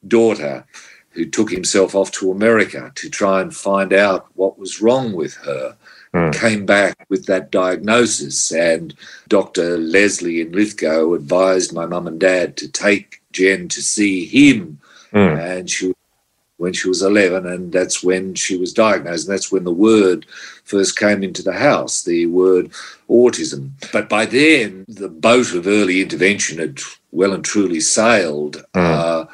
daughter, 0.08 0.66
who 1.12 1.26
took 1.26 1.52
himself 1.52 1.94
off 1.94 2.12
to 2.12 2.32
America 2.32 2.92
to 2.96 3.10
try 3.10 3.42
and 3.42 3.56
find 3.56 3.94
out 3.94 4.28
what 4.36 4.58
was 4.58 4.82
wrong 4.82 5.14
with 5.14 5.36
her. 5.36 5.76
Mm. 6.14 6.34
Came 6.34 6.66
back 6.66 7.06
with 7.08 7.26
that 7.28 7.52
diagnosis, 7.52 8.52
and 8.52 8.94
Dr. 9.30 9.78
Leslie 9.78 10.42
in 10.42 10.52
Lithgow 10.52 11.14
advised 11.14 11.72
my 11.72 11.86
mum 11.86 12.08
and 12.08 12.20
dad 12.20 12.58
to 12.58 12.68
take 12.68 13.22
Jen 13.32 13.68
to 13.70 13.82
see 13.82 14.26
him 14.26 14.80
mm, 15.14 15.40
and 15.40 15.70
she 15.70 15.94
when 16.58 16.74
she 16.74 16.88
was 16.88 17.02
11 17.02 17.48
and 17.48 17.72
that's 17.72 18.04
when 18.04 18.36
she 18.36 18.56
was 18.56 18.72
diagnosed 18.72 19.28
and 19.28 19.34
that's 19.34 19.52
when 19.52 19.64
the 19.64 19.72
word 19.72 20.28
first 20.64 20.98
came 20.98 21.24
into 21.24 21.42
the 21.42 21.54
house 21.54 22.04
the 22.04 22.28
word 22.28 22.70
autism 23.10 23.72
but 23.92 24.08
by 24.08 24.26
then 24.26 24.86
the 24.88 25.10
boat 25.10 25.54
of 25.56 25.66
early 25.66 26.02
intervention 26.02 26.60
had 26.60 26.80
well 27.12 27.34
and 27.34 27.44
truly 27.44 27.80
sailed 27.80 28.64
uh, 28.76 29.26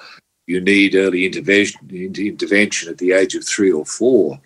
you 0.47 0.59
need 0.61 0.95
early 0.95 1.25
intervention 1.25 1.79
intervention 1.91 2.89
at 2.89 2.97
the 2.97 3.11
age 3.11 3.35
of 3.35 3.45
three 3.45 3.71
or 3.71 3.85
four 3.85 4.39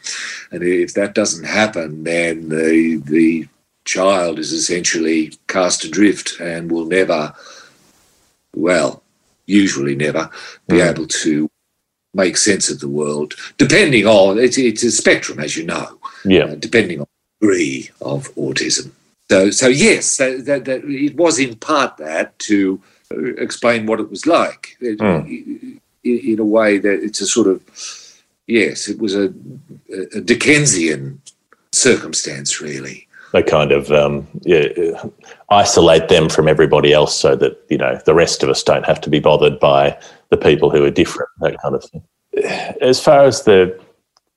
and 0.51 0.63
if 0.63 0.93
that 0.95 1.13
doesn't 1.15 1.45
happen 1.45 2.03
then 2.03 2.49
the 2.49 3.01
the 3.05 3.47
child 3.85 4.37
is 4.39 4.51
essentially 4.51 5.31
cast 5.47 5.83
adrift 5.83 6.39
and 6.39 6.71
will 6.71 6.85
never 6.85 7.33
well 8.55 9.01
usually 9.45 9.95
never 9.95 10.29
be 10.67 10.77
Mm. 10.77 10.89
able 10.91 11.07
to 11.07 11.49
make 12.13 12.35
sense 12.35 12.69
of 12.69 12.79
the 12.81 12.89
world, 12.89 13.33
depending 13.57 14.05
on 14.05 14.37
it's, 14.37 14.57
it's 14.57 14.83
a 14.83 14.91
spectrum, 14.91 15.39
as 15.39 15.55
you 15.55 15.63
know, 15.65 15.97
yeah. 16.25 16.43
uh, 16.43 16.55
depending 16.55 16.99
on 16.99 17.07
the 17.39 17.47
degree 17.47 17.89
of 18.01 18.33
autism. 18.35 18.91
So, 19.29 19.49
so 19.49 19.67
yes, 19.69 20.17
that, 20.17 20.45
that, 20.45 20.65
that 20.65 20.81
it 20.83 21.15
was 21.15 21.39
in 21.39 21.55
part 21.55 21.95
that 21.97 22.37
to 22.39 22.81
uh, 23.13 23.33
explain 23.35 23.85
what 23.85 24.01
it 24.01 24.09
was 24.09 24.25
like 24.25 24.75
It- 24.81 24.99
in, 24.99 25.70
in 26.03 26.39
a 26.39 26.45
way 26.45 26.77
that 26.77 27.03
it's 27.03 27.21
a 27.21 27.27
sort 27.27 27.47
of 27.47 27.61
yes, 28.47 28.87
it 28.87 28.99
was 28.99 29.15
a, 29.15 29.33
a 30.15 30.21
Dickensian 30.21 31.21
circumstance, 31.71 32.61
really. 32.61 33.07
They 33.33 33.43
kind 33.43 33.71
of 33.71 33.91
um, 33.91 34.27
yeah, 34.41 34.67
uh, 34.77 35.09
isolate 35.49 36.09
them 36.09 36.27
from 36.27 36.49
everybody 36.49 36.91
else, 36.91 37.17
so 37.17 37.35
that 37.37 37.57
you 37.69 37.77
know 37.77 37.99
the 38.05 38.13
rest 38.13 38.43
of 38.43 38.49
us 38.49 38.61
don't 38.61 38.85
have 38.85 38.99
to 39.01 39.09
be 39.09 39.19
bothered 39.19 39.59
by 39.59 39.97
the 40.29 40.37
people 40.37 40.69
who 40.69 40.83
are 40.83 40.91
different. 40.91 41.29
That 41.39 41.55
kind 41.61 41.75
of 41.75 41.83
thing. 41.85 42.03
As 42.81 42.99
far 43.01 43.23
as 43.23 43.43
the 43.43 43.79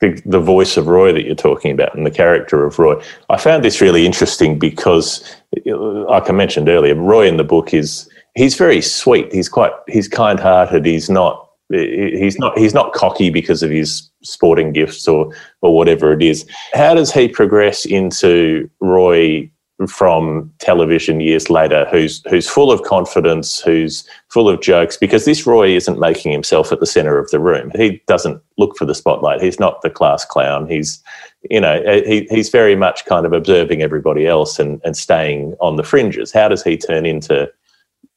the, 0.01 0.23
the 0.27 0.41
voice 0.41 0.77
of 0.77 0.87
Roy 0.87 1.13
that 1.13 1.25
you're 1.25 1.35
talking 1.35 1.73
about 1.73 1.97
and 1.97 2.07
the 2.07 2.11
character 2.11 2.65
of 2.65 2.79
Roy, 2.79 3.03
I 3.31 3.37
found 3.37 3.65
this 3.65 3.81
really 3.81 4.07
interesting 4.07 4.59
because, 4.59 5.25
uh, 5.67 5.77
like 5.77 6.29
I 6.29 6.33
mentioned 6.33 6.69
earlier, 6.69 6.95
Roy 6.95 7.27
in 7.27 7.37
the 7.37 7.45
book 7.45 7.75
is 7.75 8.09
he's 8.37 8.55
very 8.55 8.81
sweet. 8.81 9.33
He's 9.33 9.49
quite 9.49 9.73
he's 9.89 10.07
kind 10.07 10.39
hearted. 10.39 10.87
He's 10.87 11.11
not 11.11 11.44
he's 11.71 12.39
not 12.39 12.57
he's 12.59 12.75
not 12.75 12.93
cocky 12.93 13.31
because 13.31 13.63
of 13.63 13.71
his 13.71 14.11
sporting 14.23 14.73
gifts 14.73 15.09
or 15.09 15.35
or 15.63 15.75
whatever 15.75 16.13
it 16.13 16.23
is. 16.23 16.47
How 16.73 16.95
does 16.95 17.13
he 17.13 17.29
progress 17.29 17.85
into 17.85 18.69
Roy 18.81 19.51
from 19.89 20.53
television 20.61 21.21
years 21.21 21.51
later, 21.51 21.87
who's 21.91 22.23
who's 22.29 22.49
full 22.49 22.71
of 22.71 22.83
confidence, 22.83 23.61
who's 23.61 24.09
full 24.29 24.49
of 24.49 24.61
jokes? 24.61 24.97
Because 24.97 25.25
this 25.25 25.47
Roy 25.47 25.75
isn't 25.75 25.99
making 25.99 26.33
himself 26.33 26.71
at 26.71 26.81
the 26.81 26.87
centre 26.87 27.19
of 27.19 27.31
the 27.31 27.41
room. 27.41 27.73
He 27.75 28.03
doesn't 28.07 28.41
look 28.57 28.77
for 28.77 28.85
the 28.85 28.95
spotlight. 28.95 29.43
He's 29.43 29.59
not 29.59 29.83
the 29.83 29.91
class 29.91 30.25
clown. 30.25 30.69
He's 30.69 31.03
you 31.51 31.61
know 31.61 31.83
he, 32.07 32.27
he's 32.31 32.51
very 32.51 32.77
much 32.77 33.05
kind 33.07 33.27
of 33.27 33.33
observing 33.33 33.83
everybody 33.83 34.27
else 34.27 34.59
and 34.59 34.81
and 34.85 34.97
staying 34.97 35.55
on 35.61 35.77
the 35.77 35.83
fringes. 35.83 36.31
How 36.33 36.49
does 36.49 36.63
he 36.63 36.77
turn 36.77 37.05
into 37.05 37.51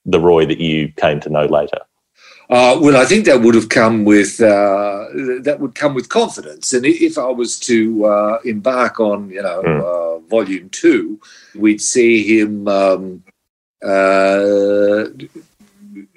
the 0.05 0.19
Roy 0.19 0.45
that 0.45 0.59
you 0.59 0.91
came 0.97 1.19
to 1.21 1.29
know 1.29 1.45
later? 1.45 1.79
Uh, 2.49 2.77
well, 2.81 2.95
I 2.95 3.03
think 3.05 3.25
that 3.25 3.41
would 3.41 3.55
have 3.55 3.67
come 3.67 4.05
with 4.05 4.39
uh, 4.39 5.05
that 5.41 5.57
would 5.59 5.75
come 5.75 5.93
with 5.93 6.07
confidence, 6.07 6.71
and 6.73 6.85
if 6.85 7.17
I 7.17 7.27
was 7.27 7.59
to 7.61 8.05
uh, 8.05 8.39
embark 8.45 8.99
on, 8.99 9.29
you 9.29 9.41
know, 9.41 9.61
Mm. 9.63 9.81
uh, 9.83 10.19
volume 10.29 10.69
two, 10.69 11.19
we'd 11.55 11.81
see 11.81 12.23
him 12.23 12.67
um, 12.67 13.23
uh, 13.83 15.05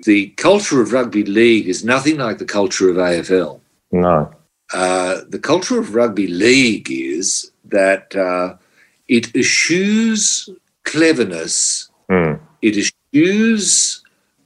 the 0.05 0.29
culture 0.37 0.81
of 0.81 0.93
rugby 0.93 1.25
league 1.25 1.67
is 1.69 1.85
nothing 1.85 2.17
like 2.19 2.39
the 2.39 2.45
culture 2.45 2.89
of 2.91 2.97
AFL. 2.97 3.61
No. 3.91 4.31
Uh, 4.73 5.23
the 5.29 5.39
culture 5.39 5.81
of 5.81 5.95
rugby 5.97 6.29
league 6.29 6.89
is 6.93 7.51
that 7.65 8.15
uh, 8.15 8.55
it 9.09 9.35
eschews 9.35 10.49
cleverness, 10.85 11.89
Hmm. 12.09 12.35
it 12.63 12.77
eschews 12.77 14.03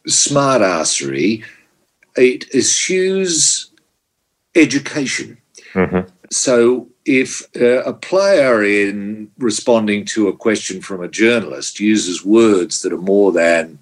smartassery, 0.08 1.42
it 2.16 2.44
eschews 2.54 3.70
education. 4.54 5.38
Mhm. 5.72 6.08
So, 6.30 6.88
if 7.04 7.42
uh, 7.60 7.82
a 7.82 7.92
player 7.92 8.64
in 8.64 9.30
responding 9.38 10.04
to 10.06 10.28
a 10.28 10.36
question 10.36 10.80
from 10.80 11.02
a 11.02 11.08
journalist 11.08 11.80
uses 11.80 12.24
words 12.24 12.82
that 12.82 12.92
are 12.92 12.98
more 12.98 13.30
than 13.32 13.78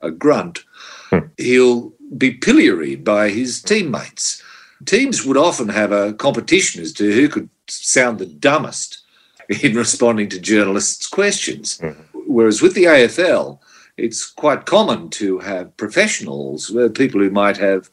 a 0.00 0.10
grunt, 0.10 0.60
he'll 1.36 1.92
be 2.16 2.30
pilloried 2.32 3.04
by 3.04 3.30
his 3.30 3.60
teammates. 3.60 4.42
Teams 4.86 5.24
would 5.26 5.36
often 5.36 5.68
have 5.68 5.92
a 5.92 6.12
competition 6.14 6.80
as 6.80 6.92
to 6.94 7.12
who 7.12 7.28
could 7.28 7.48
sound 7.68 8.18
the 8.18 8.26
dumbest 8.26 9.02
in 9.48 9.74
responding 9.84 10.28
to 10.28 10.40
journalists' 10.40 11.06
questions. 11.06 11.80
Whereas 12.26 12.62
with 12.62 12.74
the 12.74 12.84
AFL, 12.84 13.58
it's 14.04 14.30
quite 14.30 14.66
common 14.66 15.08
to 15.10 15.38
have 15.38 15.76
professionals, 15.76 16.74
uh, 16.74 16.88
people 17.02 17.20
who 17.20 17.30
might 17.30 17.56
have 17.58 17.90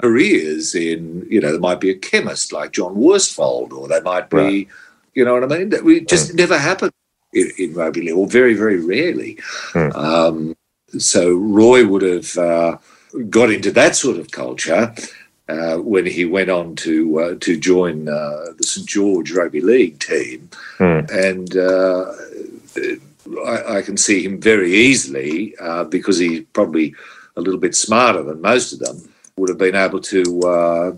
careers 0.00 0.74
in, 0.74 1.26
you 1.30 1.40
know, 1.40 1.50
there 1.52 1.60
might 1.60 1.80
be 1.80 1.90
a 1.90 1.94
chemist 1.94 2.52
like 2.52 2.72
John 2.72 2.94
Worsfold, 2.96 3.72
or 3.72 3.86
they 3.88 4.00
might 4.00 4.28
be, 4.30 4.36
Right. 4.36 4.68
you 5.14 5.24
know 5.24 5.34
what 5.34 5.44
I 5.44 5.58
mean? 5.58 5.68
That 5.70 5.84
we 5.84 6.00
just 6.00 6.34
never 6.34 6.58
happen 6.58 6.90
in, 7.32 7.50
in 7.58 7.74
rugby 7.74 8.02
league, 8.02 8.16
or 8.16 8.26
very, 8.26 8.54
very 8.54 8.80
rarely. 8.94 9.38
Um, 9.74 10.56
so 10.98 11.22
Roy 11.36 11.86
would 11.86 12.02
have 12.02 12.36
uh, 12.38 12.78
got 13.30 13.50
into 13.50 13.70
that 13.72 13.94
sort 13.94 14.18
of 14.18 14.30
culture 14.30 14.94
uh, 15.48 15.76
when 15.76 16.06
he 16.06 16.24
went 16.24 16.50
on 16.50 16.74
to 16.76 17.20
uh, 17.20 17.34
to 17.40 17.56
join 17.58 18.08
uh, 18.08 18.46
the 18.58 18.64
St 18.64 18.86
George 18.86 19.30
Rugby 19.32 19.60
League 19.60 19.98
team, 20.00 20.50
and 21.24 21.56
uh, 21.56 22.12
I, 23.46 23.78
I 23.78 23.82
can 23.82 23.96
see 23.96 24.22
him 24.24 24.40
very 24.40 24.72
easily 24.72 25.54
uh, 25.60 25.84
because 25.84 26.18
he's 26.18 26.44
probably 26.52 26.94
a 27.36 27.40
little 27.40 27.60
bit 27.60 27.74
smarter 27.74 28.22
than 28.22 28.40
most 28.40 28.72
of 28.72 28.78
them. 28.80 28.96
Would 29.36 29.50
have 29.50 29.58
been 29.58 29.76
able 29.76 30.00
to 30.00 30.40
uh, 30.42 30.90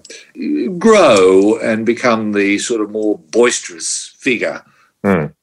grow 0.79 1.59
and 1.59 1.85
become 1.85 2.33
the 2.33 2.59
sort 2.59 2.81
of 2.81 2.91
more 2.91 3.19
boisterous 3.19 4.15
figure. 4.19 4.63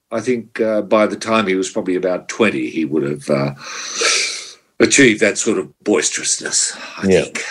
I 0.09 0.19
think 0.21 0.59
uh, 0.59 0.81
by 0.81 1.05
the 1.05 1.15
time 1.15 1.45
he 1.47 1.53
was 1.55 1.69
probably 1.69 1.95
about 1.95 2.27
20, 2.27 2.69
he 2.69 2.85
would 2.85 3.03
have 3.03 3.29
uh, 3.29 3.53
achieved 4.79 5.19
that 5.21 5.37
sort 5.37 5.59
of 5.59 5.71
boisterousness, 5.83 6.75
I 6.97 7.07
Yeah. 7.07 7.23
think. 7.23 7.43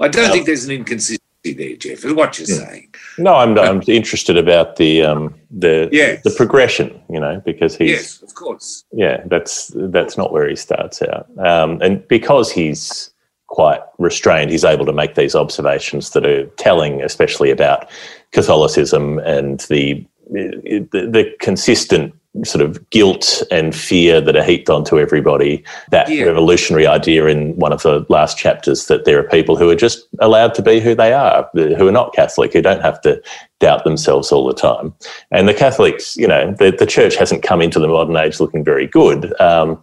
I 0.00 0.08
don't 0.08 0.24
think 0.32 0.46
there's 0.46 0.64
an 0.64 0.72
inconsistency 0.72 1.21
there, 1.44 1.76
Geoff, 1.76 2.04
is 2.04 2.12
what 2.12 2.38
you're 2.38 2.46
saying. 2.46 2.94
No, 3.18 3.34
I'm, 3.34 3.58
I'm 3.58 3.82
interested 3.88 4.36
about 4.36 4.76
the 4.76 5.02
um, 5.02 5.34
the 5.50 5.88
Yes. 5.90 6.22
the 6.22 6.30
progression, 6.30 7.00
you 7.10 7.18
know, 7.18 7.42
because 7.44 7.76
he's 7.76 7.90
Yes, 7.90 8.22
of 8.22 8.34
course. 8.34 8.84
yeah, 8.92 9.22
that's 9.26 9.72
that's 9.74 10.16
not 10.16 10.32
where 10.32 10.48
he 10.48 10.54
starts 10.56 11.02
out, 11.02 11.26
um, 11.44 11.80
and 11.82 12.06
because 12.08 12.52
he's 12.52 13.10
quite 13.48 13.80
restrained, 13.98 14.50
he's 14.50 14.64
able 14.64 14.86
to 14.86 14.92
make 14.92 15.14
these 15.14 15.34
observations 15.34 16.10
that 16.10 16.24
are 16.24 16.46
telling, 16.56 17.02
especially 17.02 17.50
about 17.50 17.90
Catholicism 18.30 19.18
and 19.20 19.60
the 19.68 20.06
the, 20.30 20.88
the 20.92 21.34
consistent 21.40 22.14
sort 22.44 22.62
of 22.62 22.88
guilt 22.90 23.42
and 23.50 23.74
fear 23.74 24.18
that 24.20 24.34
are 24.34 24.42
heaped 24.42 24.70
onto 24.70 24.98
everybody. 24.98 25.62
That 25.90 26.08
Yeah. 26.08 26.24
revolutionary 26.24 26.86
idea 26.86 27.26
in 27.26 27.54
one 27.56 27.72
of 27.72 27.82
the 27.82 28.06
last 28.08 28.38
chapters 28.38 28.86
that 28.86 29.04
there 29.04 29.18
are 29.18 29.24
people 29.24 29.54
who 29.54 29.68
are 29.68 29.74
just 29.74 30.06
allowed 30.18 30.54
to 30.54 30.62
be 30.62 30.80
who 30.80 30.94
they 30.94 31.12
are, 31.12 31.48
who 31.54 31.86
are 31.86 31.92
not 31.92 32.14
Catholic, 32.14 32.54
who 32.54 32.62
don't 32.62 32.80
have 32.80 33.00
to 33.02 33.20
doubt 33.60 33.84
themselves 33.84 34.32
all 34.32 34.46
the 34.46 34.54
time. 34.54 34.94
And 35.30 35.46
the 35.46 35.54
Catholics, 35.54 36.16
you 36.16 36.26
know, 36.26 36.54
the, 36.58 36.70
the 36.70 36.86
church 36.86 37.16
hasn't 37.16 37.42
come 37.42 37.60
into 37.60 37.78
the 37.78 37.88
modern 37.88 38.16
age 38.16 38.40
looking 38.40 38.64
very 38.64 38.86
good. 38.86 39.38
Um, 39.38 39.78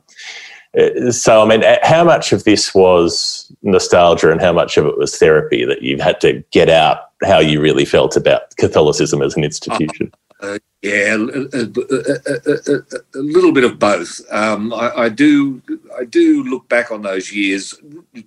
so, 1.12 1.44
I 1.44 1.46
mean, 1.46 1.64
how 1.84 2.04
much 2.04 2.32
of 2.32 2.46
this 2.46 2.74
was 2.74 3.52
nostalgia 3.62 4.32
and 4.32 4.42
how 4.42 4.54
much 4.54 4.76
of 4.78 4.86
it 4.86 4.98
was 4.98 5.18
therapy 5.18 5.66
that 5.66 5.82
you 5.84 6.00
had 6.00 6.20
to 6.22 6.44
get 6.52 6.70
out 6.70 7.10
how 7.24 7.40
you 7.40 7.62
really 7.62 7.86
felt 7.86 8.16
about 8.16 8.56
Catholicism 8.58 9.22
as 9.22 9.36
an 9.36 9.44
institution? 9.44 10.12
Uh, 10.42 10.58
yeah, 10.82 11.16
a, 11.16 11.18
a, 11.18 11.64
a, 11.66 12.74
a, 12.74 13.20
a 13.20 13.20
little 13.20 13.52
bit 13.52 13.66
of 13.66 13.78
both. 13.78 14.22
Um, 14.32 14.74
I, 14.74 14.92
I 14.96 15.10
do, 15.10 15.62
I 16.00 16.06
do 16.06 16.44
look 16.44 16.70
back 16.70 16.92
on 16.92 17.02
those 17.02 17.34
years 17.34 17.74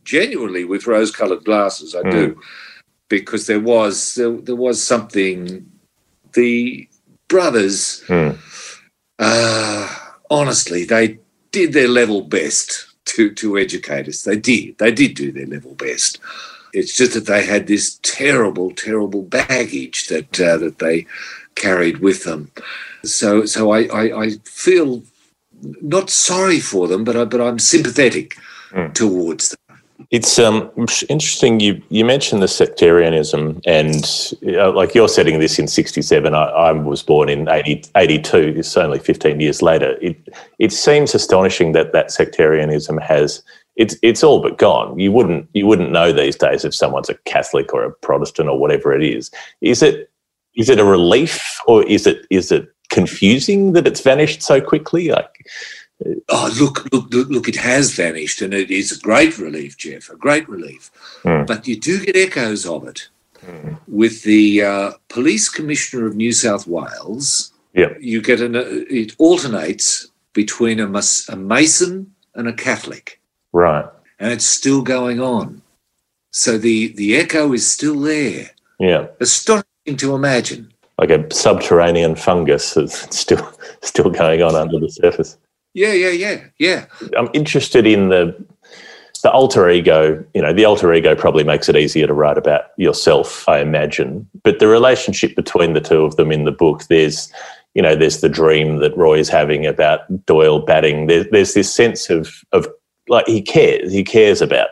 genuinely 0.04 0.64
with 0.64 0.86
rose-coloured 0.86 1.44
glasses. 1.44 1.94
I 1.94 2.02
do, 2.10 2.38
because 3.08 3.46
there 3.46 3.60
was 3.60 4.14
there, 4.16 4.30
there 4.30 4.56
was 4.56 4.82
something. 4.82 5.66
The 6.34 6.88
brothers, 7.28 8.02
Hmm. 8.06 8.32
uh, 9.18 9.96
honestly, 10.30 10.84
they 10.84 11.18
did 11.50 11.72
their 11.72 11.88
level 11.88 12.22
best 12.22 12.88
to 13.06 13.32
to 13.34 13.58
educate 13.58 14.08
us. 14.08 14.22
They 14.22 14.36
did. 14.36 14.76
They 14.78 14.92
did 14.92 15.14
do 15.14 15.32
their 15.32 15.46
level 15.46 15.74
best. 15.74 16.18
It's 16.74 16.96
just 16.96 17.12
that 17.14 17.26
they 17.26 17.44
had 17.44 17.66
this 17.66 17.98
terrible, 18.02 18.70
terrible 18.70 19.22
baggage 19.22 20.08
that 20.08 20.40
uh, 20.40 20.56
that 20.58 20.78
they 20.78 21.06
carried 21.54 21.98
with 21.98 22.24
them. 22.24 22.50
So, 23.04 23.44
so 23.46 23.72
I, 23.72 23.84
I, 23.86 24.22
I 24.22 24.30
feel 24.44 25.02
not 25.80 26.10
sorry 26.10 26.60
for 26.60 26.88
them, 26.88 27.04
but 27.04 27.16
I, 27.16 27.24
but 27.24 27.40
I'm 27.40 27.58
sympathetic 27.58 28.36
towards 28.94 29.50
them. 29.50 29.58
It's 30.10 30.38
um, 30.38 30.70
interesting. 31.08 31.60
You 31.60 31.80
you 31.88 32.04
mentioned 32.04 32.42
the 32.42 32.48
sectarianism, 32.48 33.60
and 33.66 34.04
uh, 34.46 34.72
like 34.72 34.94
you're 34.94 35.08
setting 35.08 35.38
this 35.38 35.58
in 35.58 35.68
'67. 35.68 36.34
I, 36.34 36.44
I 36.44 36.72
was 36.72 37.02
born 37.02 37.28
in 37.28 37.48
80, 37.48 37.84
82. 37.96 38.54
It's 38.56 38.76
only 38.76 38.98
15 38.98 39.40
years 39.40 39.62
later. 39.62 39.96
It 40.02 40.16
it 40.58 40.72
seems 40.72 41.14
astonishing 41.14 41.72
that 41.72 41.92
that 41.92 42.10
sectarianism 42.10 42.98
has 42.98 43.42
it's 43.76 43.96
it's 44.02 44.22
all 44.22 44.42
but 44.42 44.58
gone. 44.58 44.98
You 44.98 45.12
wouldn't 45.12 45.48
you 45.54 45.66
wouldn't 45.66 45.92
know 45.92 46.12
these 46.12 46.36
days 46.36 46.64
if 46.64 46.74
someone's 46.74 47.08
a 47.08 47.14
Catholic 47.24 47.72
or 47.72 47.84
a 47.84 47.90
Protestant 47.90 48.48
or 48.48 48.58
whatever 48.58 48.94
it 48.94 49.02
is. 49.02 49.30
Is 49.60 49.82
it 49.82 50.10
is 50.56 50.68
it 50.68 50.78
a 50.78 50.84
relief 50.84 51.40
or 51.66 51.84
is 51.84 52.06
it 52.06 52.26
is 52.30 52.52
it 52.52 52.68
confusing 52.90 53.72
that 53.72 53.86
it's 53.86 54.00
vanished 54.00 54.42
so 54.42 54.60
quickly? 54.60 55.10
Like 55.10 55.46
Oh, 56.28 56.52
look, 56.58 56.92
look, 56.92 57.12
look, 57.14 57.28
look, 57.28 57.48
it 57.48 57.54
has 57.56 57.92
vanished, 57.92 58.42
and 58.42 58.52
it 58.52 58.72
is 58.72 58.90
a 58.90 58.98
great 59.00 59.38
relief, 59.38 59.76
Geoff, 59.76 60.10
a 60.10 60.16
great 60.16 60.48
relief. 60.48 60.90
Hmm. 61.22 61.44
But 61.44 61.68
you 61.68 61.78
do 61.78 62.04
get 62.04 62.16
echoes 62.16 62.66
of 62.66 62.88
it 62.88 63.08
with 63.86 64.24
the 64.24 64.62
uh, 64.62 64.90
police 65.08 65.48
commissioner 65.48 66.06
of 66.06 66.16
New 66.16 66.32
South 66.32 66.66
Wales. 66.66 67.52
Yeah. 67.74 67.94
You 68.00 68.20
get 68.20 68.40
an, 68.40 68.56
uh, 68.56 68.64
it 68.66 69.14
alternates 69.18 70.08
between 70.32 70.80
a, 70.80 70.88
mas- 70.88 71.28
a 71.28 71.36
Mason 71.36 72.12
and 72.34 72.48
a 72.48 72.52
Catholic. 72.52 73.20
right, 73.52 73.86
and 74.18 74.32
it's 74.32 74.46
still 74.46 74.82
going 74.82 75.20
on. 75.20 75.62
So 76.32 76.58
the 76.58 76.88
the 76.94 77.16
echo 77.16 77.52
is 77.52 77.64
still 77.70 78.00
there. 78.00 78.50
yeah. 78.80 79.06
Astonishing 79.20 79.66
to 79.86 80.14
imagine. 80.14 80.72
like 80.98 81.10
a 81.10 81.32
subterranean 81.34 82.14
fungus 82.14 82.74
that's 82.74 83.16
still 83.16 83.52
still 83.82 84.10
going 84.10 84.42
on 84.42 84.54
under 84.54 84.78
the 84.78 84.90
surface. 84.90 85.36
Yeah, 85.74 85.92
yeah, 85.92 86.10
yeah, 86.10 86.44
yeah. 86.58 86.86
I'm 87.16 87.30
interested 87.32 87.86
in 87.86 88.08
the 88.10 88.36
the 89.22 89.30
alter 89.30 89.68
ego. 89.70 90.24
You 90.34 90.42
know, 90.42 90.52
the 90.52 90.64
alter 90.64 90.92
ego 90.92 91.14
probably 91.14 91.44
makes 91.44 91.68
it 91.68 91.76
easier 91.76 92.06
to 92.06 92.14
write 92.14 92.38
about 92.38 92.66
yourself, 92.76 93.48
I 93.48 93.60
imagine. 93.60 94.28
But 94.42 94.58
the 94.58 94.68
relationship 94.68 95.34
between 95.34 95.72
the 95.72 95.80
two 95.80 96.02
of 96.02 96.16
them 96.16 96.30
in 96.30 96.44
the 96.44 96.52
book, 96.52 96.84
there's 96.88 97.32
you 97.74 97.80
know, 97.80 97.96
there's 97.96 98.20
the 98.20 98.28
dream 98.28 98.78
that 98.78 98.96
Roy 98.96 99.18
is 99.18 99.30
having 99.30 99.66
about 99.66 100.26
Doyle 100.26 100.58
batting. 100.60 101.06
There's 101.06 101.26
there's 101.30 101.54
this 101.54 101.72
sense 101.72 102.10
of 102.10 102.44
of 102.52 102.68
like 103.08 103.26
he 103.26 103.40
cares. 103.40 103.92
He 103.92 104.04
cares 104.04 104.42
about 104.42 104.68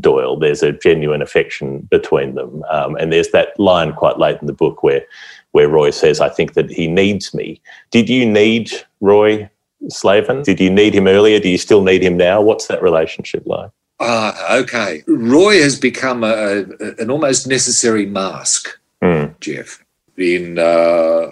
Doyle. 0.00 0.38
There's 0.38 0.62
a 0.62 0.72
genuine 0.72 1.22
affection 1.22 1.80
between 1.90 2.34
them, 2.34 2.62
um, 2.70 2.96
and 2.96 3.12
there's 3.12 3.30
that 3.30 3.58
line 3.58 3.92
quite 3.92 4.18
late 4.18 4.38
in 4.40 4.46
the 4.46 4.52
book 4.52 4.82
where 4.82 5.04
where 5.52 5.68
Roy 5.68 5.90
says, 5.90 6.20
"I 6.20 6.28
think 6.28 6.54
that 6.54 6.70
he 6.70 6.86
needs 6.86 7.34
me." 7.34 7.60
Did 7.90 8.08
you 8.08 8.26
need 8.26 8.72
Roy 9.00 9.48
Slaven? 9.84 10.44
Did 10.44 10.60
you 10.60 10.70
need 10.70 10.94
him 10.94 11.06
earlier? 11.06 11.38
Do 11.38 11.48
you 11.48 11.58
still 11.58 11.82
need 11.82 12.02
him 12.02 12.16
now? 12.16 12.40
What's 12.40 12.66
that 12.66 12.82
relationship 12.82 13.42
like? 13.46 13.70
Ah, 14.00 14.54
okay. 14.56 15.02
Roy 15.06 15.60
has 15.60 15.78
become 15.78 16.22
a, 16.22 16.64
a, 16.80 16.94
an 16.98 17.10
almost 17.10 17.46
necessary 17.46 18.06
mask, 18.06 18.78
Hmm. 19.02 19.26
Geoff. 19.40 19.84
In 20.16 20.58
uh, 20.58 21.30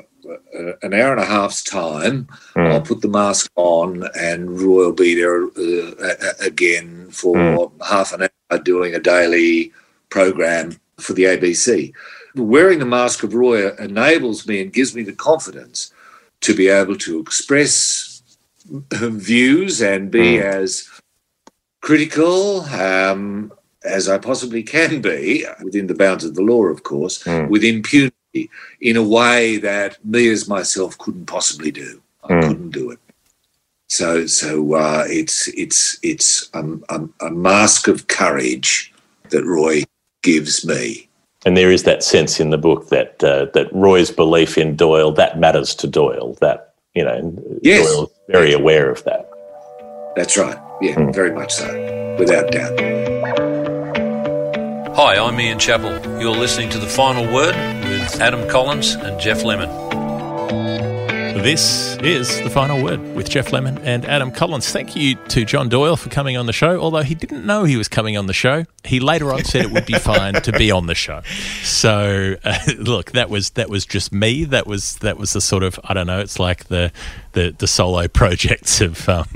an 0.82 0.94
hour 0.94 1.12
and 1.12 1.20
a 1.20 1.24
half's 1.24 1.62
time, 1.62 2.28
Hmm. 2.54 2.60
I'll 2.60 2.80
put 2.82 3.00
the 3.00 3.08
mask 3.08 3.50
on, 3.56 4.08
and 4.18 4.58
Roy 4.60 4.86
will 4.86 4.92
be 4.92 5.14
there 5.14 5.44
uh, 5.44 6.32
again 6.40 7.08
for 7.10 7.70
half 7.86 8.12
an 8.12 8.22
hour 8.22 8.58
doing 8.58 8.94
a 8.94 9.00
daily 9.00 9.72
program 10.10 10.78
for 10.98 11.12
the 11.12 11.24
ABC. 11.24 11.92
Wearing 12.34 12.78
the 12.78 12.86
mask 12.86 13.22
of 13.22 13.34
Roy 13.34 13.70
enables 13.76 14.46
me 14.46 14.60
and 14.60 14.72
gives 14.72 14.94
me 14.94 15.02
the 15.02 15.12
confidence 15.12 15.92
to 16.42 16.54
be 16.54 16.68
able 16.68 16.96
to 16.96 17.18
express 17.20 18.22
views 18.68 19.80
and 19.80 20.10
be 20.10 20.38
as 20.40 20.88
critical, 21.80 22.62
um, 22.62 23.52
as 23.84 24.08
I 24.08 24.18
possibly 24.18 24.62
can 24.62 25.00
be, 25.00 25.46
within 25.62 25.86
the 25.86 25.94
bounds 25.94 26.24
of 26.24 26.34
the 26.34 26.42
law, 26.42 26.64
of 26.64 26.82
course, 26.82 27.24
with 27.48 27.62
impunity 27.64 28.12
in 28.80 28.96
a 28.96 29.02
way 29.02 29.58
that 29.58 30.04
me 30.04 30.28
as 30.28 30.48
myself 30.48 30.96
couldn't 30.98 31.26
possibly 31.26 31.70
do. 31.70 32.00
I 32.24 32.40
couldn't 32.40 32.70
do 32.70 32.90
it. 32.90 32.98
So, 33.88 34.26
so 34.26 34.74
uh, 34.74 35.04
it's 35.06 35.48
it's 35.48 35.98
it's 36.02 36.50
um, 36.54 36.84
um, 36.88 37.14
a 37.20 37.30
mask 37.30 37.86
of 37.86 38.08
courage 38.08 38.92
that 39.30 39.44
Roy 39.44 39.84
gives 40.22 40.66
me. 40.66 41.08
And 41.44 41.56
there 41.56 41.70
is 41.70 41.84
that 41.84 42.02
sense 42.02 42.40
in 42.40 42.50
the 42.50 42.58
book 42.58 42.88
that 42.88 43.22
uh, 43.22 43.46
that 43.54 43.72
Roy's 43.72 44.10
belief 44.10 44.58
in 44.58 44.74
Doyle 44.74 45.12
that 45.12 45.38
matters 45.38 45.74
to 45.76 45.86
Doyle. 45.86 46.36
That 46.40 46.74
you 46.94 47.04
know, 47.04 47.60
Yes. 47.62 47.86
Doyle's 47.86 48.10
very 48.28 48.52
aware 48.52 48.90
of 48.90 49.04
that. 49.04 49.30
That's 50.16 50.36
right. 50.36 50.58
Yeah, 50.80 51.10
very 51.12 51.32
much 51.32 51.54
so, 51.54 52.16
without 52.18 52.50
doubt. 52.50 53.45
Hi, 54.96 55.18
I'm 55.18 55.38
Ian 55.38 55.58
Chappell. 55.58 56.18
You're 56.18 56.34
listening 56.34 56.70
to 56.70 56.78
The 56.78 56.86
Final 56.86 57.30
Word 57.30 57.54
with 57.84 58.18
Adam 58.18 58.48
Collins 58.48 58.94
and 58.94 59.20
Geoff 59.20 59.44
Lemon. 59.44 59.68
This 61.42 61.98
is 61.98 62.40
the 62.40 62.48
final 62.48 62.82
word 62.82 63.14
with 63.14 63.28
Geoff 63.28 63.52
Lemon 63.52 63.76
and 63.78 64.06
Adam 64.06 64.32
Collins. 64.32 64.70
Thank 64.70 64.96
you 64.96 65.16
to 65.28 65.44
John 65.44 65.68
Doyle 65.68 65.96
for 65.96 66.08
coming 66.08 66.38
on 66.38 66.46
the 66.46 66.52
show. 66.54 66.80
Although 66.80 67.02
he 67.02 67.14
didn't 67.14 67.44
know 67.44 67.64
he 67.64 67.76
was 67.76 67.88
coming 67.88 68.16
on 68.16 68.26
the 68.26 68.32
show, 68.32 68.64
he 68.84 68.98
later 68.98 69.32
on 69.34 69.44
said 69.44 69.66
it 69.66 69.70
would 69.70 69.84
be 69.84 69.94
fine 69.98 70.32
to 70.32 70.50
be 70.52 70.70
on 70.70 70.86
the 70.86 70.94
show. 70.94 71.20
So 71.62 72.36
uh, 72.42 72.58
look, 72.78 73.12
that 73.12 73.28
was 73.28 73.50
that 73.50 73.68
was 73.68 73.84
just 73.84 74.12
me. 74.12 74.44
That 74.44 74.66
was 74.66 74.96
that 74.96 75.18
was 75.18 75.34
the 75.34 75.42
sort 75.42 75.62
of 75.62 75.78
I 75.84 75.92
don't 75.92 76.06
know. 76.06 76.20
It's 76.20 76.38
like 76.38 76.64
the 76.64 76.90
the, 77.32 77.54
the 77.56 77.66
solo 77.66 78.08
projects 78.08 78.80
of 78.80 79.06
um, 79.08 79.28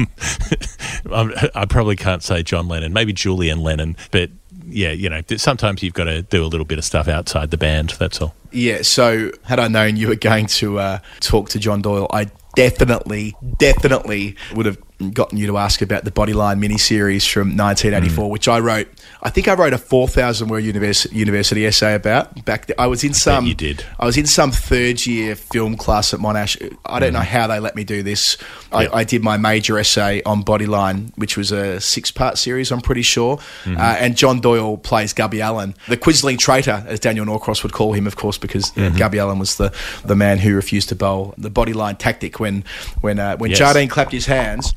I 1.55 1.67
probably 1.69 1.97
can't 1.97 2.23
say 2.23 2.43
John 2.43 2.67
Lennon, 2.67 2.95
maybe 2.95 3.13
Julian 3.13 3.61
Lennon, 3.61 3.97
but 4.11 4.31
yeah, 4.71 4.91
you 4.91 5.09
know, 5.09 5.21
sometimes 5.37 5.83
you've 5.83 5.95
got 5.95 6.05
to 6.05 6.23
do 6.23 6.45
a 6.45 6.47
little 6.47 6.65
bit 6.65 6.79
of 6.79 6.85
stuff 6.85 7.09
outside 7.09 7.51
the 7.51 7.57
band. 7.57 7.91
That's 7.99 8.21
all. 8.21 8.35
Yeah, 8.53 8.83
so 8.83 9.31
had 9.43 9.61
I 9.61 9.69
known 9.69 9.97
you 9.97 10.09
were 10.09 10.17
going 10.17 10.47
to 10.47 10.79
uh, 10.79 10.99
talk 11.21 11.51
to 11.51 11.59
John 11.59 11.83
Doyle, 11.83 12.09
I 12.13 12.31
definitely, 12.55 13.37
definitely 13.59 14.37
would 14.55 14.67
have 14.67 14.79
gotten 15.15 15.39
you 15.39 15.47
to 15.47 15.59
ask 15.59 15.83
about 15.83 16.05
the 16.05 16.11
Bodyline 16.11 16.59
miniseries 16.59 17.31
from 17.31 17.57
1984, 17.57 18.31
which 18.31 18.49
I 18.49 18.59
wrote. 18.59 18.89
I 19.23 19.29
think 19.31 19.49
I 19.49 19.55
wrote 19.55 19.73
a 19.75 19.79
4,000 19.79 20.49
word 20.49 20.65
university, 20.65 21.15
university 21.15 21.67
essay 21.67 21.95
about 21.95 22.45
back. 22.45 22.67
Then. 22.67 22.77
I 22.79 22.87
was 22.87 23.05
in 23.05 23.13
some. 23.13 23.45
you 23.47 23.55
did. 23.55 23.85
I 23.99 24.07
was 24.07 24.17
in 24.17 24.27
some 24.27 24.51
third 24.51 25.05
year 25.07 25.37
film 25.37 25.77
class 25.77 26.15
at 26.15 26.21
Monash. 26.21 26.57
I 26.87 26.99
don't 27.01 27.13
know 27.13 27.21
how 27.21 27.47
they 27.47 27.61
let 27.61 27.77
me 27.77 27.85
do 27.85 28.03
this. 28.03 28.39
I, 28.73 28.89
I 28.89 29.05
did 29.05 29.23
my 29.23 29.37
major 29.37 29.79
essay 29.79 30.23
on 30.25 30.43
Bodyline, 30.43 31.13
which 31.19 31.37
was 31.37 31.53
a 31.53 31.81
six 31.81 32.11
part 32.11 32.39
series, 32.39 32.73
I'm 32.73 32.81
pretty 32.81 33.03
sure. 33.03 33.39
Uh, 33.67 33.79
and 34.01 34.17
John 34.17 34.41
Doyle 34.41 34.79
plays 34.79 35.13
Gubby 35.13 35.43
Allen, 35.43 35.75
the 35.89 35.97
Quisling 35.99 36.39
traitor, 36.39 36.83
as 36.87 36.99
Daniel 37.01 37.27
Norcross 37.27 37.63
would 37.63 37.73
call 37.73 37.93
him, 37.93 38.07
of 38.07 38.17
course, 38.17 38.39
because 38.39 38.77
uh, 38.79 38.89
Gubby 38.97 39.19
Allen 39.19 39.39
was 39.39 39.57
the, 39.57 39.73
the 40.05 40.17
man 40.17 40.39
who 40.39 40.55
refused 40.55 40.89
to 40.91 40.95
bowl 40.97 41.35
the 41.37 41.51
Bodyline 41.51 41.99
tactic 41.99 42.41
when, 42.41 42.65
when, 43.03 43.19
uh, 43.19 43.37
when 43.37 43.51
Yes. 43.51 43.59
Jardine 43.59 43.89
clapped 43.89 44.13
his 44.13 44.27
hands. 44.27 44.73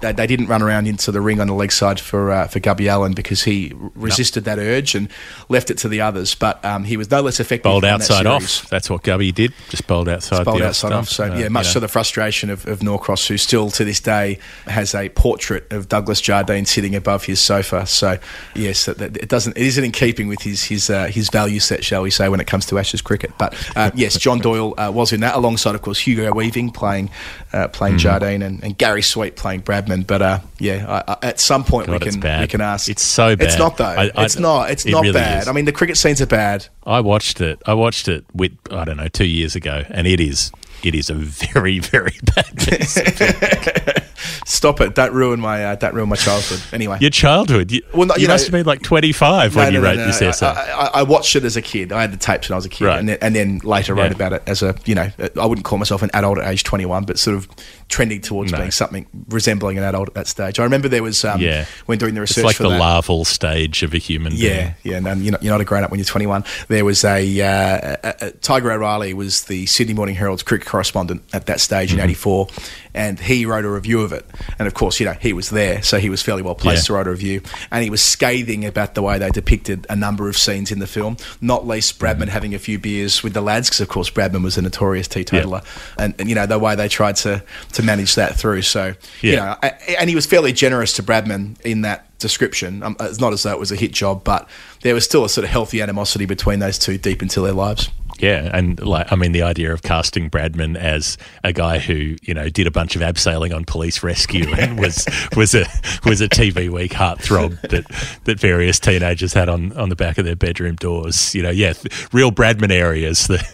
They, 0.00 0.12
they 0.12 0.26
didn't 0.26 0.46
run 0.48 0.62
around 0.62 0.86
into 0.86 1.10
the 1.10 1.20
ring 1.20 1.40
on 1.40 1.46
the 1.46 1.54
leg 1.54 1.72
side 1.72 1.98
for 2.00 2.30
uh, 2.30 2.46
for 2.48 2.60
Gubby 2.60 2.88
Allen 2.88 3.12
because 3.14 3.44
he 3.44 3.72
resisted 3.94 4.44
that 4.44 4.58
urge 4.58 4.94
and 4.94 5.08
left 5.48 5.70
it 5.70 5.78
to 5.78 5.88
the 5.88 6.00
others. 6.02 6.34
But 6.34 6.62
um, 6.64 6.84
he 6.84 6.96
was 6.96 7.10
no 7.10 7.20
less 7.22 7.40
effective. 7.40 7.64
Bowled 7.64 7.84
on 7.84 7.98
that 7.98 8.02
outside 8.10 8.26
off. 8.26 8.68
That's 8.68 8.90
what 8.90 9.02
Gubby 9.02 9.32
did. 9.32 9.52
Just 9.70 9.86
bowled 9.86 10.08
outside. 10.08 10.44
bowled 10.44 10.60
the 10.60 10.66
outside 10.68 10.92
off. 10.92 11.08
So 11.08 11.24
Uh, 11.24 11.36
yeah, 11.38 11.48
much 11.48 11.66
you 11.66 11.68
know. 11.70 11.72
to 11.74 11.80
the 11.80 11.88
frustration 11.88 12.50
of, 12.50 12.66
of 12.66 12.82
Norcross, 12.82 13.26
who 13.26 13.38
still 13.38 13.70
to 13.70 13.84
this 13.84 14.00
day 14.00 14.38
has 14.66 14.94
a 14.94 15.08
portrait 15.08 15.72
of 15.72 15.88
Douglas 15.88 16.20
Jardine 16.20 16.66
sitting 16.66 16.94
above 16.94 17.24
his 17.24 17.40
sofa. 17.40 17.86
So 17.86 18.18
yes, 18.54 18.84
that, 18.84 18.98
that- 18.98 19.16
it 19.16 19.28
doesn't. 19.28 19.56
It 19.56 19.62
isn't 19.64 19.82
in 19.84 19.92
keeping 19.92 20.28
with 20.28 20.42
his 20.42 20.64
his 20.64 20.90
uh, 20.90 21.06
his 21.06 21.30
value 21.30 21.58
set, 21.60 21.84
shall 21.84 22.02
we 22.02 22.10
say, 22.10 22.28
when 22.28 22.40
it 22.40 22.46
comes 22.46 22.66
to 22.66 22.78
Ashes 22.78 23.00
cricket. 23.00 23.32
But 23.38 23.54
uh, 23.74 23.90
yes, 23.96 24.18
John 24.18 24.40
Doyle 24.40 24.74
uh, 24.78 24.90
was 24.92 25.12
in 25.12 25.20
that 25.20 25.34
alongside, 25.36 25.74
of 25.74 25.80
course, 25.82 25.98
Hugo 26.00 26.32
Weaving 26.34 26.70
playing 26.72 27.10
uh, 27.52 27.68
playing 27.68 27.86
Mm-hmm. 27.86 27.98
Jardine 27.98 28.42
and, 28.42 28.62
and 28.64 28.76
Gary 28.76 29.00
Sweet 29.02 29.36
playing 29.36 29.60
Bradman. 29.86 30.06
But 30.06 30.22
uh, 30.22 30.40
yeah, 30.58 31.02
I, 31.06 31.12
I, 31.12 31.16
at 31.28 31.40
some 31.40 31.64
point 31.64 31.86
God, 31.86 32.04
we 32.04 32.10
can 32.10 32.40
we 32.40 32.46
can 32.46 32.60
ask. 32.60 32.88
It's 32.88 33.02
so 33.02 33.36
bad. 33.36 33.46
It's 33.48 33.58
not 33.58 33.76
though. 33.76 33.84
I- 33.84 34.10
it's 34.24 34.38
not. 34.38 34.70
It's 34.70 34.84
it 34.86 34.92
not 34.92 35.02
really 35.02 35.12
bad. 35.14 35.42
is. 35.42 35.48
I 35.48 35.52
mean, 35.52 35.64
the 35.64 35.72
cricket 35.72 35.96
scenes 35.96 36.20
are 36.20 36.26
bad. 36.26 36.66
I 36.84 37.00
watched 37.00 37.40
it. 37.40 37.62
I 37.66 37.74
watched 37.74 38.08
it 38.08 38.24
with 38.34 38.52
I 38.70 38.84
don't 38.84 38.96
know 38.96 39.08
two 39.08 39.26
years 39.26 39.56
ago, 39.56 39.84
and 39.88 40.06
it 40.06 40.20
is 40.20 40.52
it 40.82 40.94
is 40.94 41.10
a 41.10 41.14
very 41.14 41.78
very 41.80 42.18
bad 42.34 42.56
piece. 42.56 42.96
Stop 44.44 44.80
it! 44.80 44.94
Don't 44.94 45.12
ruin 45.12 45.40
my 45.40 45.64
uh, 45.64 45.74
don't 45.76 45.94
ruin 45.94 46.08
my 46.08 46.16
childhood. 46.16 46.60
Anyway, 46.72 46.98
Your 47.00 47.10
childhood. 47.10 47.70
You, 47.70 47.82
Well, 47.94 48.06
no, 48.06 48.14
you 48.16 48.22
you 48.22 48.28
must 48.28 48.44
know- 48.44 48.46
have 48.58 48.64
been 48.64 48.66
like 48.66 48.82
twenty 48.82 49.12
five 49.12 49.54
when 49.56 49.72
you 49.72 49.80
wrote 49.82 49.96
this 49.96 50.20
essay. 50.22 50.46
I, 50.46 50.52
I, 50.86 50.90
I 50.94 51.02
watched 51.02 51.36
it 51.36 51.44
as 51.44 51.56
a 51.56 51.62
kid. 51.62 51.92
I 51.92 52.00
had 52.02 52.12
the 52.12 52.16
tapes 52.16 52.48
when 52.48 52.54
I 52.54 52.56
was 52.56 52.66
a 52.66 52.68
kid, 52.68 52.84
Right. 52.86 52.98
and, 52.98 53.08
then, 53.08 53.18
and 53.20 53.34
then 53.36 53.58
later 53.64 53.94
wrote 53.94 54.12
about 54.12 54.32
it 54.32 54.42
as 54.46 54.62
a 54.62 54.74
you 54.84 54.94
know 54.94 55.10
I 55.40 55.46
wouldn't 55.46 55.64
call 55.64 55.78
myself 55.78 56.02
an 56.02 56.10
adult 56.14 56.38
at 56.38 56.48
age 56.50 56.64
twenty 56.64 56.86
one, 56.86 57.04
but 57.04 57.18
sort 57.18 57.36
of 57.36 57.48
trending 57.88 58.20
towards 58.20 58.52
No. 58.52 58.58
being 58.58 58.70
something 58.70 59.06
resembling 59.28 59.78
an 59.78 59.84
adult 59.84 60.08
at 60.08 60.14
that 60.14 60.26
stage. 60.26 60.58
I 60.58 60.64
remember 60.64 60.88
there 60.88 61.02
was 61.02 61.24
um, 61.24 61.40
yeah, 61.40 61.66
when 61.86 61.98
doing 61.98 62.14
the 62.14 62.20
research. 62.20 62.38
it's 62.38 62.44
like 62.44 62.56
the 62.58 62.68
that. 62.70 62.80
larval 62.80 63.24
stage 63.24 63.82
of 63.82 63.94
a 63.94 63.98
human. 63.98 64.32
Yeah, 64.34 64.74
yeah, 64.82 64.96
and 64.96 65.22
you're 65.22 65.32
not, 65.32 65.42
you're 65.42 65.52
not 65.52 65.60
a 65.60 65.64
grown 65.64 65.84
up 65.84 65.90
when 65.90 65.98
you're 65.98 66.04
21. 66.04 66.44
There 66.68 66.84
was 66.84 67.04
a, 67.04 67.40
uh, 67.40 67.96
a, 68.02 68.14
a 68.26 68.30
Tiger 68.32 68.72
O'Reilly 68.72 69.14
was 69.14 69.44
the 69.44 69.66
Sydney 69.66 69.94
Morning 69.94 70.14
Herald's 70.14 70.42
cricket 70.42 70.66
correspondent 70.66 71.22
at 71.32 71.46
that 71.46 71.60
stage 71.60 71.76
Mm-hmm. 71.90 71.98
in 72.00 72.04
'84, 72.10 72.48
and 72.96 73.20
he 73.20 73.46
wrote 73.46 73.64
a 73.64 73.70
review 73.70 74.00
of 74.00 74.12
it. 74.12 74.26
And 74.58 74.66
of 74.66 74.74
course, 74.74 74.98
you 74.98 75.06
know, 75.06 75.12
he 75.12 75.32
was 75.32 75.50
there, 75.50 75.82
so 75.82 75.98
he 75.98 76.10
was 76.10 76.22
fairly 76.22 76.42
well 76.42 76.54
placed 76.56 76.84
Yeah. 76.84 76.86
to 76.86 76.92
write 76.94 77.06
a 77.06 77.10
review. 77.10 77.42
And 77.70 77.84
he 77.84 77.90
was 77.90 78.02
scathing 78.02 78.64
about 78.64 78.94
the 78.94 79.02
way 79.02 79.18
they 79.18 79.30
depicted 79.30 79.86
a 79.88 79.94
number 79.94 80.28
of 80.28 80.36
scenes 80.36 80.72
in 80.72 80.78
the 80.80 80.86
film, 80.86 81.16
not 81.40 81.66
least 81.66 81.98
Mm-hmm. 81.98 82.22
Bradman 82.22 82.28
having 82.28 82.54
a 82.54 82.58
few 82.58 82.78
beers 82.78 83.22
with 83.22 83.34
the 83.34 83.40
lads, 83.40 83.68
because 83.68 83.80
of 83.82 83.88
course 83.88 84.10
Bradman 84.10 84.42
was 84.42 84.56
a 84.58 84.62
notorious 84.62 85.06
teetotaler, 85.08 85.60
and, 85.98 86.14
and 86.18 86.28
you 86.28 86.34
know 86.34 86.46
the 86.46 86.58
way 86.58 86.74
they 86.74 86.88
tried 86.88 87.16
to 87.16 87.42
to 87.74 87.82
manage 87.82 88.14
that 88.16 88.36
through. 88.36 88.62
So 88.62 88.94
you 89.20 89.32
Yeah. 89.32 89.44
know, 89.44 89.56
a- 89.62 90.00
and 90.00 90.08
he 90.08 90.16
was 90.16 90.24
fairly 90.26 90.52
generous 90.52 90.94
to 90.94 91.02
Bradman 91.02 91.60
in 91.64 91.82
that 91.82 92.06
description. 92.18 92.82
Um, 92.82 92.96
it's 93.00 93.20
not 93.20 93.32
as 93.34 93.42
though 93.42 93.52
it 93.52 93.58
was 93.58 93.70
a 93.70 93.76
hit 93.76 93.92
job, 93.92 94.24
but 94.24 94.48
there 94.86 94.94
was 94.94 95.04
still 95.04 95.24
a 95.24 95.28
sort 95.28 95.44
of 95.44 95.50
healthy 95.50 95.82
animosity 95.82 96.26
between 96.26 96.60
those 96.60 96.78
two 96.78 96.96
deep 96.96 97.20
into 97.20 97.40
their 97.40 97.52
lives. 97.52 97.90
Yeah, 98.18 98.50
and 98.52 98.80
like 98.80 99.12
I 99.12 99.16
mean, 99.16 99.32
the 99.32 99.42
idea 99.42 99.72
of 99.72 99.82
casting 99.82 100.30
Bradman 100.30 100.76
as 100.76 101.18
a 101.44 101.52
guy 101.52 101.78
who 101.78 102.16
you 102.22 102.32
know 102.32 102.48
did 102.48 102.66
a 102.66 102.70
bunch 102.70 102.96
of 102.96 103.02
abseiling 103.02 103.54
on 103.54 103.64
police 103.64 104.02
rescue 104.02 104.46
and 104.54 104.78
was 104.78 105.06
was 105.36 105.54
a 105.54 105.66
was 106.04 106.20
a 106.20 106.28
TV 106.28 106.70
week 106.70 106.92
heartthrob 106.92 107.60
that 107.68 107.84
that 108.24 108.40
various 108.40 108.78
teenagers 108.78 109.34
had 109.34 109.48
on 109.48 109.72
on 109.72 109.90
the 109.90 109.96
back 109.96 110.18
of 110.18 110.24
their 110.24 110.36
bedroom 110.36 110.76
doors. 110.76 111.34
You 111.34 111.42
know, 111.42 111.50
yeah, 111.50 111.74
real 112.12 112.30
Bradman 112.30 112.70
areas. 112.70 113.26
The 113.26 113.46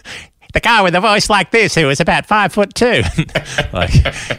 the 0.53 0.59
guy 0.59 0.81
with 0.81 0.95
a 0.95 1.01
voice 1.01 1.29
like 1.29 1.51
this 1.51 1.75
who 1.75 1.87
was 1.87 1.99
about 1.99 2.25
five 2.25 2.53
foot 2.53 2.73
two. 2.73 3.01
like, 3.73 3.93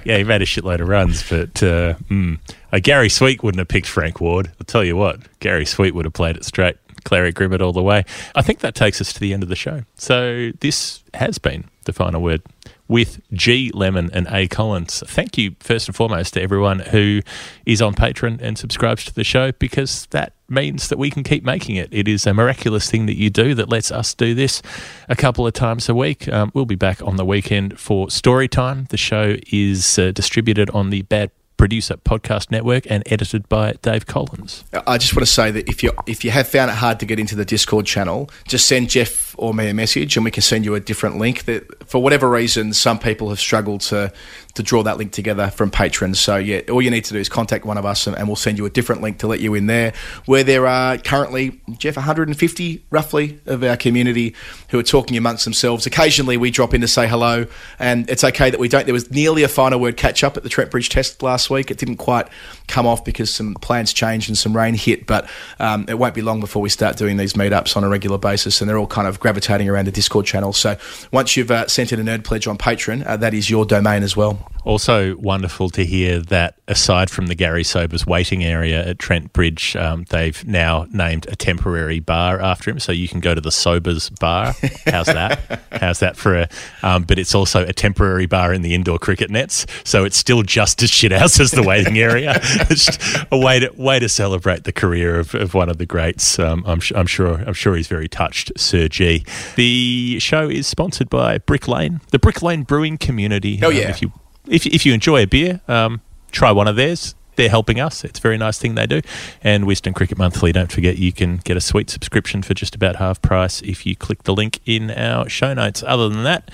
yeah, 0.05 0.17
he 0.17 0.25
made 0.25 0.43
a 0.43 0.47
shitload 0.47 0.81
of 0.81 0.89
runs, 0.89 1.29
but 1.29 1.63
uh, 1.63 1.95
mm, 2.09 2.39
uh, 2.73 2.79
Gary 2.81 3.09
Sweet 3.09 3.43
wouldn't 3.43 3.59
have 3.59 3.69
picked 3.69 3.89
Frank 3.89 4.21
Ward. 4.21 4.47
I'll 4.61 4.65
tell 4.65 4.85
you 4.85 4.97
what, 4.97 5.21
Gary 5.41 5.67
Sweet 5.67 5.95
would 5.95 6.05
have 6.05 6.15
played 6.15 6.37
it 6.37 6.45
straight. 6.45 6.77
Clary 7.05 7.33
Grimmett 7.33 7.61
all 7.61 7.73
the 7.73 7.83
way. 7.83 8.05
I 8.35 8.43
think 8.43 8.61
that 8.61 8.75
takes 8.75 9.01
us 9.01 9.13
to 9.13 9.21
the 9.21 9.33
end 9.33 9.43
of 9.43 9.49
the 9.49 9.57
show. 9.57 9.83
So 9.97 10.51
this 10.61 11.03
has 11.15 11.39
been 11.39 11.65
the 11.85 11.93
final 11.93 12.23
word 12.23 12.43
with 12.89 13.21
G 13.33 13.71
Lemon 13.73 14.11
and 14.13 14.27
A 14.31 14.47
Collins. 14.47 15.03
Thank 15.07 15.39
you 15.39 15.57
first 15.61 15.89
and 15.89 15.97
foremost 15.97 16.35
to 16.35 16.43
everyone 16.43 16.81
who 16.81 17.21
is 17.65 17.81
on 17.81 17.95
Patreon 17.95 18.41
and 18.41 18.59
subscribes 18.59 19.05
to 19.07 19.15
the 19.15 19.25
show 19.25 19.53
because 19.53 20.07
that 20.07 20.35
means 20.49 20.89
that 20.89 20.99
we 20.99 21.11
can 21.11 21.25
keep 21.25 21.43
making 21.45 21.77
it. 21.77 21.89
It 21.91 22.07
is 22.07 22.27
a 22.27 22.35
miraculous 22.35 22.91
thing 22.91 23.07
that 23.07 23.17
you 23.17 23.31
do 23.31 23.55
that 23.55 23.69
lets 23.69 23.91
us 23.91 24.15
do 24.15 24.35
this 24.35 24.61
a 25.09 25.17
couple 25.17 25.47
of 25.47 25.55
times 25.55 25.89
a 25.89 25.95
week. 25.95 26.29
Um, 26.29 26.51
we'll 26.55 26.67
be 26.67 26.75
back 26.75 27.03
on 27.03 27.17
the 27.17 27.25
weekend 27.25 27.79
for 27.79 28.11
story 28.11 28.49
time. 28.49 28.87
The 28.91 28.99
show 28.99 29.37
is 29.51 29.99
uh, 29.99 30.13
distributed 30.13 30.69
on 30.71 30.91
the 30.91 31.03
Bad 31.03 31.31
Producer 31.57 31.97
Podcast 31.97 32.51
Network 32.51 32.85
and 32.91 33.03
edited 33.07 33.49
by 33.49 33.73
Dave 33.83 34.07
Collins. 34.07 34.65
I 34.87 34.99
just 34.99 35.15
want 35.15 35.27
to 35.27 35.33
say 35.33 35.51
that 35.51 35.69
if 35.69 35.83
you 35.83 35.93
if 36.07 36.25
you 36.25 36.31
have 36.31 36.49
found 36.49 36.71
it 36.71 36.75
hard 36.75 37.01
to 37.01 37.07
get 37.07 37.19
into 37.19 37.37
the 37.37 37.45
Discord 37.45 37.87
channel, 37.87 38.31
just 38.47 38.67
send 38.67 38.91
Geoff 38.91 39.35
or 39.39 39.55
me 39.55 39.69
a 39.69 39.75
message, 39.75 40.17
and 40.17 40.25
we 40.25 40.31
can 40.31 40.43
send 40.43 40.65
you 40.65 40.75
a 40.75 40.81
different 40.81 41.19
link. 41.19 41.45
That 41.45 41.89
for 41.89 42.03
whatever 42.03 42.29
reason, 42.29 42.73
some 42.73 42.99
people 42.99 43.29
have 43.29 43.41
struggled 43.41 43.81
to 43.83 44.13
to 44.55 44.63
draw 44.63 44.83
that 44.85 44.99
link 44.99 45.13
together 45.13 45.49
from 45.51 45.71
patrons. 45.71 46.21
So 46.21 46.37
yeah, 46.37 46.61
all 46.71 46.81
you 46.81 46.91
need 46.91 47.05
to 47.07 47.13
do 47.13 47.19
is 47.19 47.29
contact 47.29 47.65
one 47.65 47.77
of 47.77 47.85
us, 47.85 48.07
and, 48.07 48.17
and 48.17 48.29
we'll 48.29 48.37
send 48.37 48.59
you 48.59 48.67
a 48.67 48.71
different 48.71 49.03
link 49.03 49.19
to 49.19 49.27
let 49.27 49.41
you 49.41 49.55
in 49.55 49.67
there. 49.67 49.93
Where 50.27 50.45
there 50.45 50.67
are 50.67 50.97
currently 50.99 51.61
Geoff 51.77 51.97
150 51.97 52.85
roughly 52.91 53.41
of 53.47 53.65
our 53.65 53.77
community 53.77 54.35
who 54.69 54.79
are 54.79 54.85
talking 54.85 55.17
amongst 55.17 55.45
themselves. 55.45 55.87
Occasionally, 55.87 56.37
we 56.37 56.51
drop 56.51 56.73
in 56.73 56.81
to 56.81 56.89
say 56.89 57.09
hello, 57.09 57.47
and 57.79 58.09
it's 58.09 58.23
okay 58.23 58.51
that 58.51 58.61
we 58.61 58.69
don't. 58.69 58.85
There 58.85 58.95
was 58.95 59.11
nearly 59.11 59.43
a 59.43 59.49
final 59.49 59.81
word 59.81 59.97
catch 59.97 60.23
up 60.23 60.37
at 60.37 60.45
the 60.45 60.49
Trent 60.49 60.71
Bridge 60.71 60.89
Test 60.89 61.23
last 61.23 61.51
week. 61.51 61.71
It 61.71 61.79
didn't 61.79 61.97
quite 61.97 62.29
come 62.69 62.87
off 62.87 63.05
because 63.05 63.33
some 63.35 63.55
plans 63.55 63.93
changed 63.93 64.29
and 64.29 64.39
some 64.39 64.57
rain 64.57 64.75
hit, 64.75 65.07
but 65.07 65.29
um, 65.59 65.85
it 65.89 65.99
won't 65.99 66.15
be 66.15 66.23
long 66.23 66.41
before 66.41 66.63
we 66.63 66.69
start 66.69 66.97
doing 66.97 67.17
these 67.17 67.33
meetups 67.33 67.77
on 67.77 67.83
a 67.83 67.89
regular 67.89 68.19
basis, 68.19 68.61
and 68.61 68.71
they're 68.71 68.79
all 68.79 68.87
kind 68.87 69.09
of 69.09 69.19
gravitating 69.19 69.69
around 69.69 69.87
the 69.87 69.93
Discord 69.93 70.27
channel. 70.27 70.53
So 70.53 70.77
once 71.13 71.37
you've 71.37 71.51
uh, 71.51 71.67
sent 71.67 71.93
in 71.93 72.01
a 72.01 72.05
nerd 72.05 72.25
pledge 72.25 72.47
on 72.47 72.57
Patreon, 72.57 73.05
uh, 73.07 73.17
that 73.17 73.35
is 73.35 73.51
your 73.51 73.67
domain 73.67 74.03
as 74.05 74.17
well. 74.17 74.44
Also, 74.65 75.15
wonderful 75.17 75.69
to 75.69 75.85
hear 75.85 76.21
that 76.21 76.57
aside 76.69 77.11
from 77.11 77.27
the 77.27 77.35
Gary 77.35 77.63
Sobers 77.65 78.07
waiting 78.07 78.43
area 78.43 78.83
at 78.87 78.99
Trent 78.99 79.31
Bridge, 79.35 79.77
um, 79.77 80.07
they've 80.09 80.43
now 80.47 80.87
named 80.91 81.27
a 81.31 81.37
temporary 81.37 82.01
bar 82.01 82.41
after 82.41 82.71
him. 82.71 82.79
So 82.79 82.91
you 82.91 83.07
can 83.07 83.21
go 83.21 83.35
to 83.35 83.43
the 83.43 83.53
Sobers 83.53 84.09
Bar. 84.09 84.55
How's 84.87 85.05
that? 85.07 85.61
How's 85.73 85.99
that 86.01 86.17
for 86.17 86.35
a. 86.35 86.49
Um, 86.83 87.03
but 87.03 87.19
it's 87.19 87.35
also 87.35 87.67
a 87.67 87.75
temporary 87.75 88.25
bar 88.25 88.55
in 88.55 88.63
the 88.63 88.75
indoor 88.75 88.99
cricket 88.99 89.29
nets. 89.31 89.67
So 89.85 90.05
it's 90.05 90.17
still 90.17 90.43
just 90.43 90.83
as 90.83 90.89
shit 90.91 91.13
house 91.13 91.39
as 91.39 91.51
the 91.51 91.63
waiting 91.63 91.99
area. 91.99 92.33
it's 92.43 92.89
a 93.31 93.37
way 93.39 93.59
to, 93.61 93.71
way 93.77 93.99
to 93.99 94.09
celebrate 94.09 94.65
the 94.65 94.73
career 94.73 95.19
of, 95.21 95.35
of 95.35 95.53
one 95.53 95.69
of 95.69 95.77
the 95.77 95.85
greats. 95.85 96.39
Um, 96.39 96.65
I'm, 96.67 96.81
I'm, 96.95 97.07
sure, 97.07 97.35
I'm 97.47 97.53
sure 97.55 97.77
he's 97.77 97.89
very 97.89 98.09
touched, 98.09 98.51
Sir 98.59 98.89
G. 98.89 99.27
The 99.57 100.19
show 100.21 100.49
is 100.49 100.67
sponsored 100.67 101.11
by 101.11 101.37
Brick 101.37 101.69
Lane, 101.69 102.01
the 102.13 102.19
Brick 102.19 102.41
Lane 102.41 102.63
Brewing 102.63 102.97
Community. 102.97 103.61
Oh, 103.63 103.69
Um, 103.69 103.75
yeah. 103.77 103.91
if 103.91 104.01
you 104.01 104.11
if, 104.49 104.67
if 104.67 104.85
you 104.87 104.93
enjoy 104.93 105.23
a 105.23 105.27
beer, 105.27 105.61
um, 105.69 106.01
try 106.31 106.53
one 106.53 106.69
of 106.69 106.77
theirs. 106.77 107.15
They're 107.37 107.49
helping 107.49 107.81
us. 107.81 108.05
It's 108.05 108.21
a 108.21 108.23
very 108.23 108.39
nice 108.39 108.59
thing 108.59 108.77
they 108.77 108.87
do. 108.87 109.01
And 109.43 109.65
Wisden 109.65 109.95
Cricket 109.95 110.19
Monthly, 110.19 110.53
don't 110.53 110.71
forget 110.71 110.99
you 110.99 111.13
can 111.13 111.39
get 111.39 111.57
a 111.57 111.61
sweet 111.61 111.91
subscription 111.91 112.43
for 112.43 112.55
just 112.55 112.77
about 112.77 112.97
half 112.97 113.21
price 113.23 113.61
if 113.63 113.85
you 113.85 113.97
click 113.97 114.23
the 114.23 114.33
link 114.33 114.61
in 114.67 114.91
our 114.93 115.29
show 115.29 115.53
notes. 115.53 115.83
Other 115.85 116.09
than 116.09 116.23
that, 116.23 116.49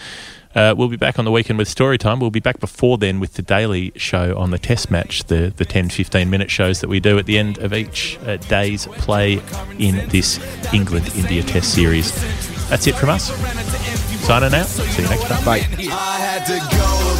uh, 0.54 0.74
we'll 0.76 0.88
be 0.88 0.96
back 0.96 1.18
on 1.18 1.24
the 1.24 1.30
weekend 1.30 1.58
with 1.58 1.68
story 1.68 1.98
time. 1.98 2.18
We'll 2.18 2.30
be 2.30 2.40
back 2.40 2.58
before 2.60 2.98
then 2.98 3.20
with 3.20 3.34
the 3.34 3.42
daily 3.42 3.92
show 3.94 4.36
on 4.36 4.50
the 4.50 4.58
test 4.58 4.90
match, 4.90 5.24
the, 5.24 5.52
the 5.54 5.64
10 5.64 5.90
15 5.90 6.28
minute 6.28 6.50
shows 6.50 6.80
that 6.80 6.88
we 6.88 6.98
do 6.98 7.18
at 7.18 7.26
the 7.26 7.38
end 7.38 7.58
of 7.58 7.72
each 7.72 8.18
uh, 8.24 8.36
day's 8.36 8.86
play 8.86 9.34
in 9.78 10.08
this 10.08 10.40
England 10.72 11.10
India 11.14 11.42
Test 11.42 11.74
series. 11.74 12.10
That's 12.68 12.86
it 12.86 12.94
from 12.94 13.10
us. 13.10 13.30
Signing 14.24 14.54
out. 14.54 14.66
See 14.66 15.02
you 15.02 15.08
next 15.08 15.24
time. 15.24 15.44
Bye. 15.44 15.66
I 15.92 16.18
had 16.18 16.44
to 16.46 16.76
go 16.76 17.19